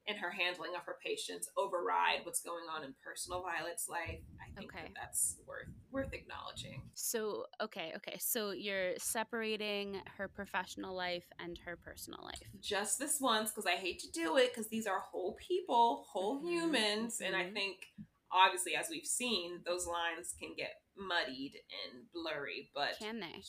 and 0.08 0.18
her 0.18 0.32
handling 0.32 0.72
of 0.76 0.82
her 0.86 0.98
patients 1.04 1.50
override 1.58 2.20
what's 2.26 2.42
going 2.42 2.66
on 2.74 2.84
in 2.84 2.94
personal 3.04 3.42
Violet's 3.44 3.88
life. 3.88 4.20
I 4.40 4.60
think 4.60 4.72
Okay. 4.74 4.84
that 4.84 4.94
that's 5.02 5.38
worth 5.48 5.68
worth 5.92 6.12
acknowledging. 6.14 6.82
so, 6.96 7.46
okay, 7.62 7.94
okay. 7.98 8.18
So 8.20 8.50
you're 8.52 8.94
separating 8.98 10.02
her 10.18 10.28
professional 10.28 10.96
life 10.96 11.26
and 11.40 11.58
her 11.66 11.78
personal 11.78 12.20
life. 12.24 12.42
Just 12.60 12.98
this 13.00 13.20
once, 13.22 13.52
because 13.52 13.68
I 13.68 13.76
hate 13.78 14.00
to 14.00 14.12
do 14.12 14.38
it, 14.38 14.52
because 14.54 14.70
these 14.70 14.88
are 14.88 15.00
whole 15.00 15.36
people, 15.48 16.06
whole 16.12 16.42
Mhm, 16.42 16.48
humans, 16.50 17.22
and 17.22 17.36
I 17.36 17.44
mhm. 17.46 17.54
think 17.54 17.94
obviously 18.32 18.76
as 18.76 18.88
we've 18.90 19.06
seen, 19.06 19.62
those 19.66 19.86
lines 19.86 20.34
can 20.40 20.56
get 20.56 20.82
muddied 20.98 21.54
and 21.86 22.12
blurry. 22.12 22.72
But 22.74 22.98
Can 22.98 23.20
they? 23.20 23.44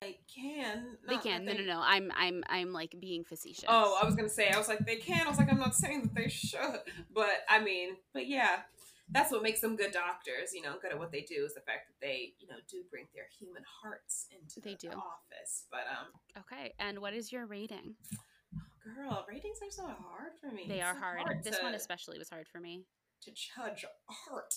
They 0.00 0.20
can. 0.32 0.96
They 1.08 1.16
can. 1.16 1.44
No, 1.44 1.52
that 1.52 1.58
no, 1.58 1.64
they- 1.64 1.68
no. 1.68 1.80
I'm, 1.84 2.12
I'm, 2.16 2.44
I'm 2.48 2.72
like 2.72 2.94
being 3.00 3.24
facetious. 3.24 3.64
Oh, 3.66 3.98
I 4.00 4.06
was 4.06 4.14
gonna 4.14 4.28
say. 4.28 4.48
I 4.50 4.58
was 4.58 4.68
like, 4.68 4.86
they 4.86 4.96
can. 4.96 5.26
I 5.26 5.28
was 5.28 5.38
like, 5.38 5.50
I'm 5.50 5.58
not 5.58 5.74
saying 5.74 6.02
that 6.02 6.14
they 6.14 6.28
should, 6.28 6.80
but 7.12 7.30
I 7.48 7.58
mean, 7.58 7.96
but 8.12 8.28
yeah, 8.28 8.60
that's 9.10 9.32
what 9.32 9.42
makes 9.42 9.60
them 9.60 9.74
good 9.74 9.90
doctors. 9.90 10.54
You 10.54 10.62
know, 10.62 10.74
good 10.80 10.92
at 10.92 10.98
what 10.98 11.10
they 11.10 11.22
do 11.22 11.44
is 11.44 11.54
the 11.54 11.60
fact 11.62 11.88
that 11.88 12.06
they, 12.06 12.34
you 12.38 12.46
know, 12.46 12.54
do 12.70 12.82
bring 12.90 13.06
their 13.12 13.24
human 13.40 13.64
hearts 13.82 14.26
into 14.30 14.60
They 14.60 14.74
the, 14.74 14.88
do. 14.92 14.96
office. 14.96 15.64
But 15.70 15.86
um, 15.90 16.42
okay. 16.52 16.74
And 16.78 17.00
what 17.00 17.12
is 17.14 17.32
your 17.32 17.46
rating? 17.46 17.94
girl, 18.96 19.26
ratings 19.28 19.58
are 19.62 19.70
so 19.70 19.82
hard 19.82 20.32
for 20.40 20.50
me. 20.54 20.64
They 20.66 20.76
It's 20.76 20.84
are 20.86 20.94
so 20.94 21.00
hard. 21.00 21.44
This 21.44 21.58
to, 21.58 21.64
one 21.64 21.74
especially 21.74 22.18
was 22.18 22.30
hard 22.30 22.46
for 22.48 22.58
me. 22.60 22.84
to 23.22 23.30
judge 23.32 23.84
art. 24.32 24.54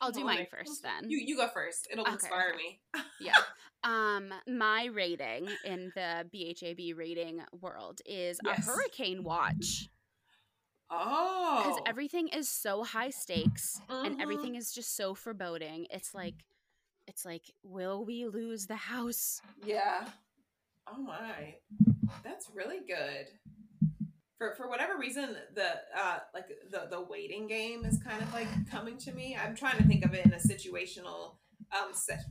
I'll 0.00 0.12
do 0.12 0.24
mine 0.24 0.46
first 0.50 0.82
then. 0.82 1.08
You 1.10 1.18
you 1.18 1.36
go 1.36 1.48
first. 1.48 1.88
It'll 1.90 2.04
Okay, 2.04 2.14
inspire 2.14 2.54
okay. 2.54 2.78
me. 2.96 3.02
yeah. 3.20 3.34
Um, 3.82 4.32
my 4.48 4.86
rating 4.86 5.46
in 5.62 5.92
the 5.94 6.24
BHAB 6.32 6.96
rating 6.96 7.42
world 7.60 8.00
is 8.06 8.40
Yes. 8.42 8.66
a 8.66 8.70
hurricane 8.70 9.22
watch 9.24 9.90
Oh, 10.88 11.62
because 11.62 11.82
everything 11.86 12.28
is 12.28 12.48
so 12.48 12.82
high 12.82 13.10
stakes 13.10 13.78
and 13.90 14.16
Mhm. 14.16 14.22
everything 14.22 14.54
is 14.54 14.72
just 14.72 14.96
so 14.96 15.14
foreboding. 15.14 15.86
It's 15.90 16.14
like, 16.14 16.46
it's 17.06 17.26
like, 17.26 17.52
will 17.62 18.06
we 18.06 18.26
lose 18.26 18.66
the 18.68 18.76
house? 18.76 19.42
Yeah. 19.62 20.08
Oh 20.86 20.96
my. 21.02 21.56
That's 22.22 22.48
really 22.54 22.80
good. 22.86 23.28
For 24.44 24.54
for 24.54 24.68
whatever 24.68 24.98
reason, 24.98 25.36
the 25.54 25.68
uh 25.96 26.18
like 26.34 26.46
the 26.70 26.86
the 26.90 27.00
waiting 27.02 27.46
game 27.46 27.84
is 27.84 27.98
kind 28.02 28.22
of 28.22 28.32
like 28.34 28.48
coming 28.70 28.98
to 28.98 29.12
me. 29.12 29.36
I'm 29.42 29.54
trying 29.56 29.78
to 29.78 29.84
think 29.84 30.04
of 30.04 30.12
it 30.14 30.26
in 30.26 30.32
a 30.32 30.36
situational 30.36 31.36
um 31.72 31.92
set. 31.94 32.24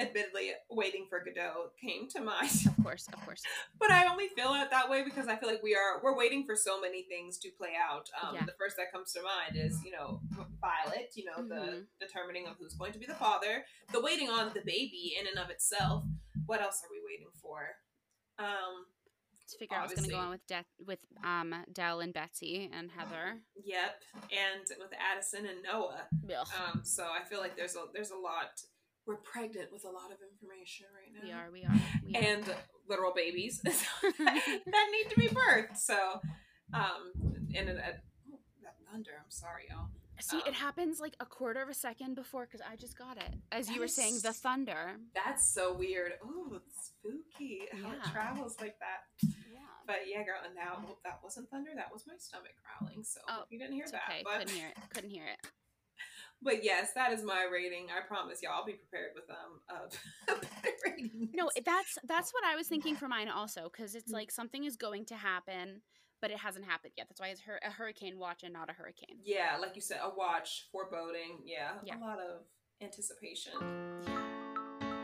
Admittedly, 0.00 0.52
waiting 0.70 1.04
for 1.10 1.22
Godot 1.22 1.72
came 1.78 2.08
to 2.08 2.22
mind, 2.22 2.48
Of 2.66 2.82
course, 2.82 3.06
of 3.12 3.20
course. 3.22 3.42
but 3.78 3.90
I 3.90 4.06
only 4.10 4.28
feel 4.34 4.54
it 4.54 4.70
that 4.70 4.88
way 4.88 5.04
because 5.04 5.28
I 5.28 5.36
feel 5.36 5.46
like 5.50 5.62
we 5.62 5.74
are 5.74 6.00
we're 6.02 6.16
waiting 6.16 6.44
for 6.46 6.56
so 6.56 6.80
many 6.80 7.02
things 7.02 7.36
to 7.40 7.50
play 7.58 7.74
out. 7.78 8.08
Um, 8.22 8.34
Yeah. 8.34 8.46
The 8.46 8.54
first 8.58 8.76
that 8.78 8.90
comes 8.90 9.12
to 9.12 9.20
mind 9.22 9.56
is 9.56 9.84
you 9.84 9.92
know 9.92 10.22
Violet, 10.60 11.12
you 11.14 11.24
know 11.26 11.46
the 11.46 11.60
Mhm. 11.72 11.86
determining 12.00 12.46
of 12.48 12.56
who's 12.58 12.74
going 12.74 12.92
to 12.94 12.98
be 12.98 13.06
the 13.06 13.14
father, 13.14 13.64
the 13.92 14.00
waiting 14.00 14.28
on 14.30 14.52
the 14.54 14.62
baby 14.62 15.14
in 15.20 15.26
and 15.28 15.38
of 15.38 15.50
itself. 15.50 16.02
What 16.46 16.60
else 16.62 16.82
are 16.82 16.90
we 16.90 17.00
waiting 17.06 17.30
for? 17.42 17.76
Um, 18.38 18.86
To 19.52 19.58
figure 19.58 19.76
out 19.76 19.82
what's 19.88 19.94
going 19.94 20.08
to 20.08 20.14
go 20.14 20.18
on 20.20 20.30
with 20.30 20.46
De- 20.46 20.64
with 20.86 20.98
um 21.24 21.54
Dell 21.72 22.00
and 22.00 22.12
Betsy 22.14 22.70
and 22.72 22.90
Heather. 22.90 23.38
yep, 23.64 24.02
and 24.30 24.62
with 24.78 24.92
Addison 25.12 25.46
and 25.46 25.62
Noah. 25.62 26.02
Ugh. 26.28 26.46
Um, 26.72 26.82
so 26.84 27.04
I 27.04 27.24
feel 27.28 27.40
like 27.40 27.56
there's 27.56 27.76
a 27.76 27.84
there's 27.92 28.10
a 28.10 28.16
lot. 28.16 28.60
We're 29.06 29.16
pregnant 29.16 29.72
with 29.72 29.84
a 29.84 29.88
lot 29.90 30.12
of 30.12 30.18
information 30.22 30.86
right 30.94 31.10
now. 31.12 31.26
we 31.26 31.32
are, 31.32 31.50
we 31.50 31.64
are, 31.64 31.80
we 32.06 32.14
are. 32.14 32.22
and 32.22 32.44
literal 32.88 33.12
babies 33.14 33.60
that 33.64 34.86
need 34.92 35.10
to 35.10 35.16
be 35.18 35.28
birthed. 35.28 35.76
So, 35.78 36.20
um, 36.74 37.10
and 37.56 37.68
it, 37.70 37.76
it, 37.76 38.00
oh, 38.32 38.38
that 38.62 38.76
thunder. 38.92 39.10
I'm 39.18 39.30
sorry, 39.30 39.64
y'all. 39.70 39.88
See, 40.20 40.36
um, 40.36 40.42
it 40.46 40.54
happens 40.54 41.00
like 41.00 41.14
a 41.20 41.26
quarter 41.26 41.60
of 41.62 41.68
a 41.68 41.74
second 41.74 42.14
before 42.14 42.46
because 42.46 42.60
I 42.68 42.76
just 42.76 42.96
got 42.98 43.16
it. 43.16 43.34
As 43.52 43.70
you 43.70 43.80
were 43.80 43.88
saying, 43.88 44.18
the 44.22 44.32
thunder. 44.32 44.96
That's 45.14 45.48
so 45.48 45.72
weird. 45.74 46.12
Oh, 46.24 46.60
spooky 46.82 47.62
how 47.82 47.90
it 47.92 47.98
travels 48.12 48.56
like 48.60 48.76
that. 48.80 49.28
Yeah. 49.52 49.58
But 49.86 50.00
yeah, 50.08 50.22
girl, 50.24 50.36
and 50.44 50.54
now 50.54 50.84
oh, 50.88 50.98
that 51.04 51.20
wasn't 51.24 51.48
thunder. 51.50 51.70
That 51.74 51.92
was 51.92 52.04
my 52.06 52.14
stomach 52.18 52.52
growling. 52.80 53.02
So 53.04 53.20
Oh, 53.28 53.42
you 53.50 53.58
didn't 53.58 53.74
hear 53.74 53.86
that. 53.90 54.02
okay. 54.08 54.22
But 54.24 54.38
Couldn't 54.40 54.54
hear 54.54 54.68
it. 54.68 54.76
Couldn't 54.94 55.10
hear 55.10 55.24
it. 55.26 55.38
but 56.42 56.62
yes, 56.64 56.92
that 56.94 57.12
is 57.12 57.22
my 57.22 57.46
rating. 57.50 57.86
I 57.96 58.06
promise 58.06 58.40
y'all, 58.42 58.52
I'll 58.54 58.64
be 58.64 58.72
prepared 58.74 59.10
with 59.14 59.24
um 59.30 59.60
a 60.28 60.32
better 60.62 60.74
rating. 60.86 61.28
No, 61.34 61.50
that's 61.64 61.98
that's 62.04 62.32
what 62.32 62.44
I 62.44 62.56
was 62.56 62.68
thinking 62.68 62.94
for 62.96 63.08
mine 63.08 63.28
also 63.28 63.70
because 63.72 63.94
it's 63.94 64.10
Mm. 64.10 64.14
like 64.14 64.30
something 64.30 64.64
is 64.64 64.76
going 64.76 65.04
to 65.06 65.14
happen, 65.16 65.82
but 66.20 66.30
it 66.30 66.38
hasn't 66.38 66.64
happened 66.66 66.92
yet. 66.96 67.06
That's 67.08 67.20
why 67.20 67.28
it's 67.28 67.42
a 67.66 67.70
hurricane 67.70 68.18
watch 68.18 68.42
and 68.42 68.52
not 68.52 68.68
a 68.70 68.72
hurricane. 68.72 69.16
Yeah, 69.24 69.56
like 69.60 69.74
you 69.74 69.80
said, 69.82 69.98
a 70.02 70.10
watch, 70.16 70.66
foreboding. 70.72 71.40
Yeah, 71.44 71.72
Yeah. 71.84 71.98
a 71.98 72.00
lot 72.00 72.18
of 72.18 72.42
anticipation. 72.82 73.52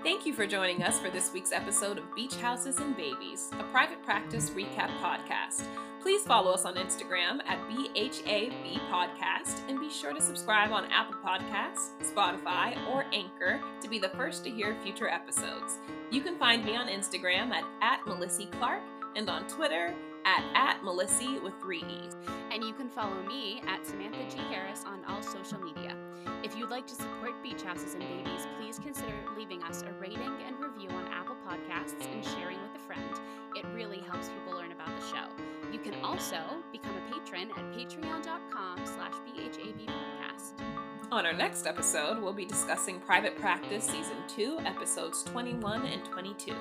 Thank 0.03 0.25
you 0.25 0.35
for 0.35 0.47
joining 0.47 0.83
us 0.85 1.01
for 1.01 1.11
this 1.11 1.33
week's 1.33 1.51
episode 1.53 1.99
of 1.99 2.15
Beach 2.15 2.37
Houses 2.37 2.79
and 2.79 2.97
Babies, 2.97 3.51
a 3.59 3.65
private 3.65 4.03
practice 4.05 4.51
recap 4.51 4.89
podcast. 5.01 5.67
Please 6.01 6.23
follow 6.23 6.53
us 6.53 6.65
on 6.65 6.77
Instagram 6.77 7.41
at 7.49 7.59
BHAB 7.69 8.79
Podcast 8.89 9.69
and 9.69 9.81
be 9.81 9.91
sure 9.91 10.13
to 10.13 10.21
subscribe 10.21 10.71
on 10.71 10.85
Apple 10.93 11.17
Podcasts, 11.25 11.91
Spotify, 12.03 12.77
or 12.95 13.05
Anchor 13.13 13.61
to 13.81 13.89
be 13.89 13.99
the 13.99 14.11
first 14.11 14.45
to 14.45 14.51
hear 14.51 14.77
future 14.85 15.09
episodes. 15.09 15.81
You 16.13 16.21
can 16.21 16.39
find 16.39 16.65
me 16.65 16.77
on 16.77 16.87
Instagram 16.87 17.51
at, 17.51 17.65
at 17.83 18.01
Melissy 18.07 18.49
Clark 18.53 18.83
and 19.17 19.29
on 19.29 19.49
Twitter 19.49 19.93
at, 20.27 20.45
at 20.55 20.83
Melissy 20.83 21.43
with 21.43 21.55
three 21.61 21.85
E's. 21.89 22.17
And 22.53 22.63
you 22.65 22.75
can 22.75 22.89
follow 22.89 23.23
me 23.23 23.63
at 23.67 23.87
Samantha 23.87 24.25
G. 24.29 24.39
Harris 24.51 24.85
on 24.85 25.05
all 25.09 25.23
social 25.23 25.59
media. 25.61 25.97
If 26.43 26.57
you'd 26.57 26.71
like 26.71 26.87
to 26.89 26.95
support 26.95 27.43
Beach 27.43 27.63
Houses 27.63 27.95
and 27.95 28.03
Babies, 28.03 28.47
please 28.59 28.79
consider 28.79 29.15
leaving 29.37 29.63
us 29.63 29.83
a 29.83 29.93
rating 30.01 30.33
and 30.47 30.59
review 30.59 30.91
on 30.91 31.07
Apple 31.13 31.37
Podcasts 31.49 32.05
and 32.13 32.25
sharing 32.25 32.61
with 32.61 32.75
a 32.75 32.85
friend. 32.87 33.09
It 33.55 33.65
really 33.73 34.01
helps 34.01 34.29
people 34.29 34.59
learn 34.59 34.73
about 34.73 34.89
the 34.89 35.07
show. 35.07 35.29
You 35.73 35.79
can 35.79 35.95
also 36.05 36.41
become 36.73 36.95
a 36.97 37.13
patron 37.13 37.51
at 37.57 37.73
patreon.com 37.73 38.81
slash 38.85 39.15
BHAB 39.27 39.87
podcast. 39.87 40.76
On 41.13 41.25
our 41.25 41.33
next 41.33 41.69
episode, 41.69 42.21
we'll 42.21 42.33
be 42.33 42.45
discussing 42.45 42.99
Private 42.99 43.39
Practice 43.39 43.85
Season 43.85 44.17
2, 44.27 44.59
Episodes 44.65 45.23
21 45.23 45.87
and 45.87 46.05
22. 46.05 46.53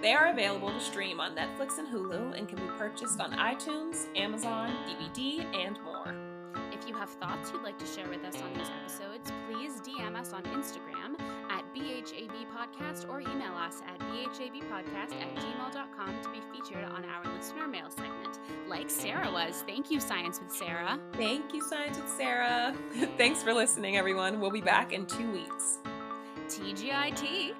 They 0.00 0.12
are 0.12 0.28
available 0.28 0.70
to 0.70 0.78
stream 0.78 1.18
on 1.18 1.34
Netflix 1.34 1.78
and 1.78 1.88
Hulu 1.88 2.38
and 2.38 2.48
can 2.48 2.58
be 2.58 2.72
purchased 2.78 3.18
on 3.18 3.32
iTunes, 3.32 4.06
Amazon, 4.16 4.72
DVD, 4.86 5.44
and 5.52 5.76
more. 5.82 6.14
If 6.72 6.86
you 6.88 6.94
have 6.94 7.10
thoughts 7.10 7.50
you'd 7.52 7.64
like 7.64 7.76
to 7.78 7.86
share 7.86 8.08
with 8.08 8.24
us 8.24 8.40
on 8.40 8.54
these 8.54 8.70
episodes, 8.80 9.32
please 9.50 9.80
DM 9.80 10.14
us 10.14 10.32
on 10.32 10.44
Instagram 10.44 10.97
at 11.50 11.64
BHAB 11.74 12.46
Podcast 12.54 13.08
or 13.08 13.20
email 13.20 13.54
us 13.54 13.82
at 13.86 13.98
BHABpodcast 14.00 15.20
at 15.20 15.34
gmail.com 15.36 16.22
to 16.22 16.28
be 16.30 16.40
featured 16.52 16.84
on 16.84 17.04
our 17.04 17.34
listener 17.36 17.66
mail 17.68 17.90
segment, 17.90 18.38
like 18.68 18.90
Sarah 18.90 19.30
was. 19.30 19.64
Thank 19.66 19.90
you, 19.90 20.00
Science 20.00 20.40
with 20.40 20.52
Sarah. 20.52 20.98
Thank 21.14 21.54
you, 21.54 21.62
Science 21.62 21.98
with 21.98 22.10
Sarah. 22.10 22.74
Thanks 23.16 23.42
for 23.42 23.52
listening, 23.52 23.96
everyone. 23.96 24.40
We'll 24.40 24.50
be 24.50 24.60
back 24.60 24.92
in 24.92 25.06
two 25.06 25.30
weeks. 25.30 25.78
TGIT. 26.48 27.54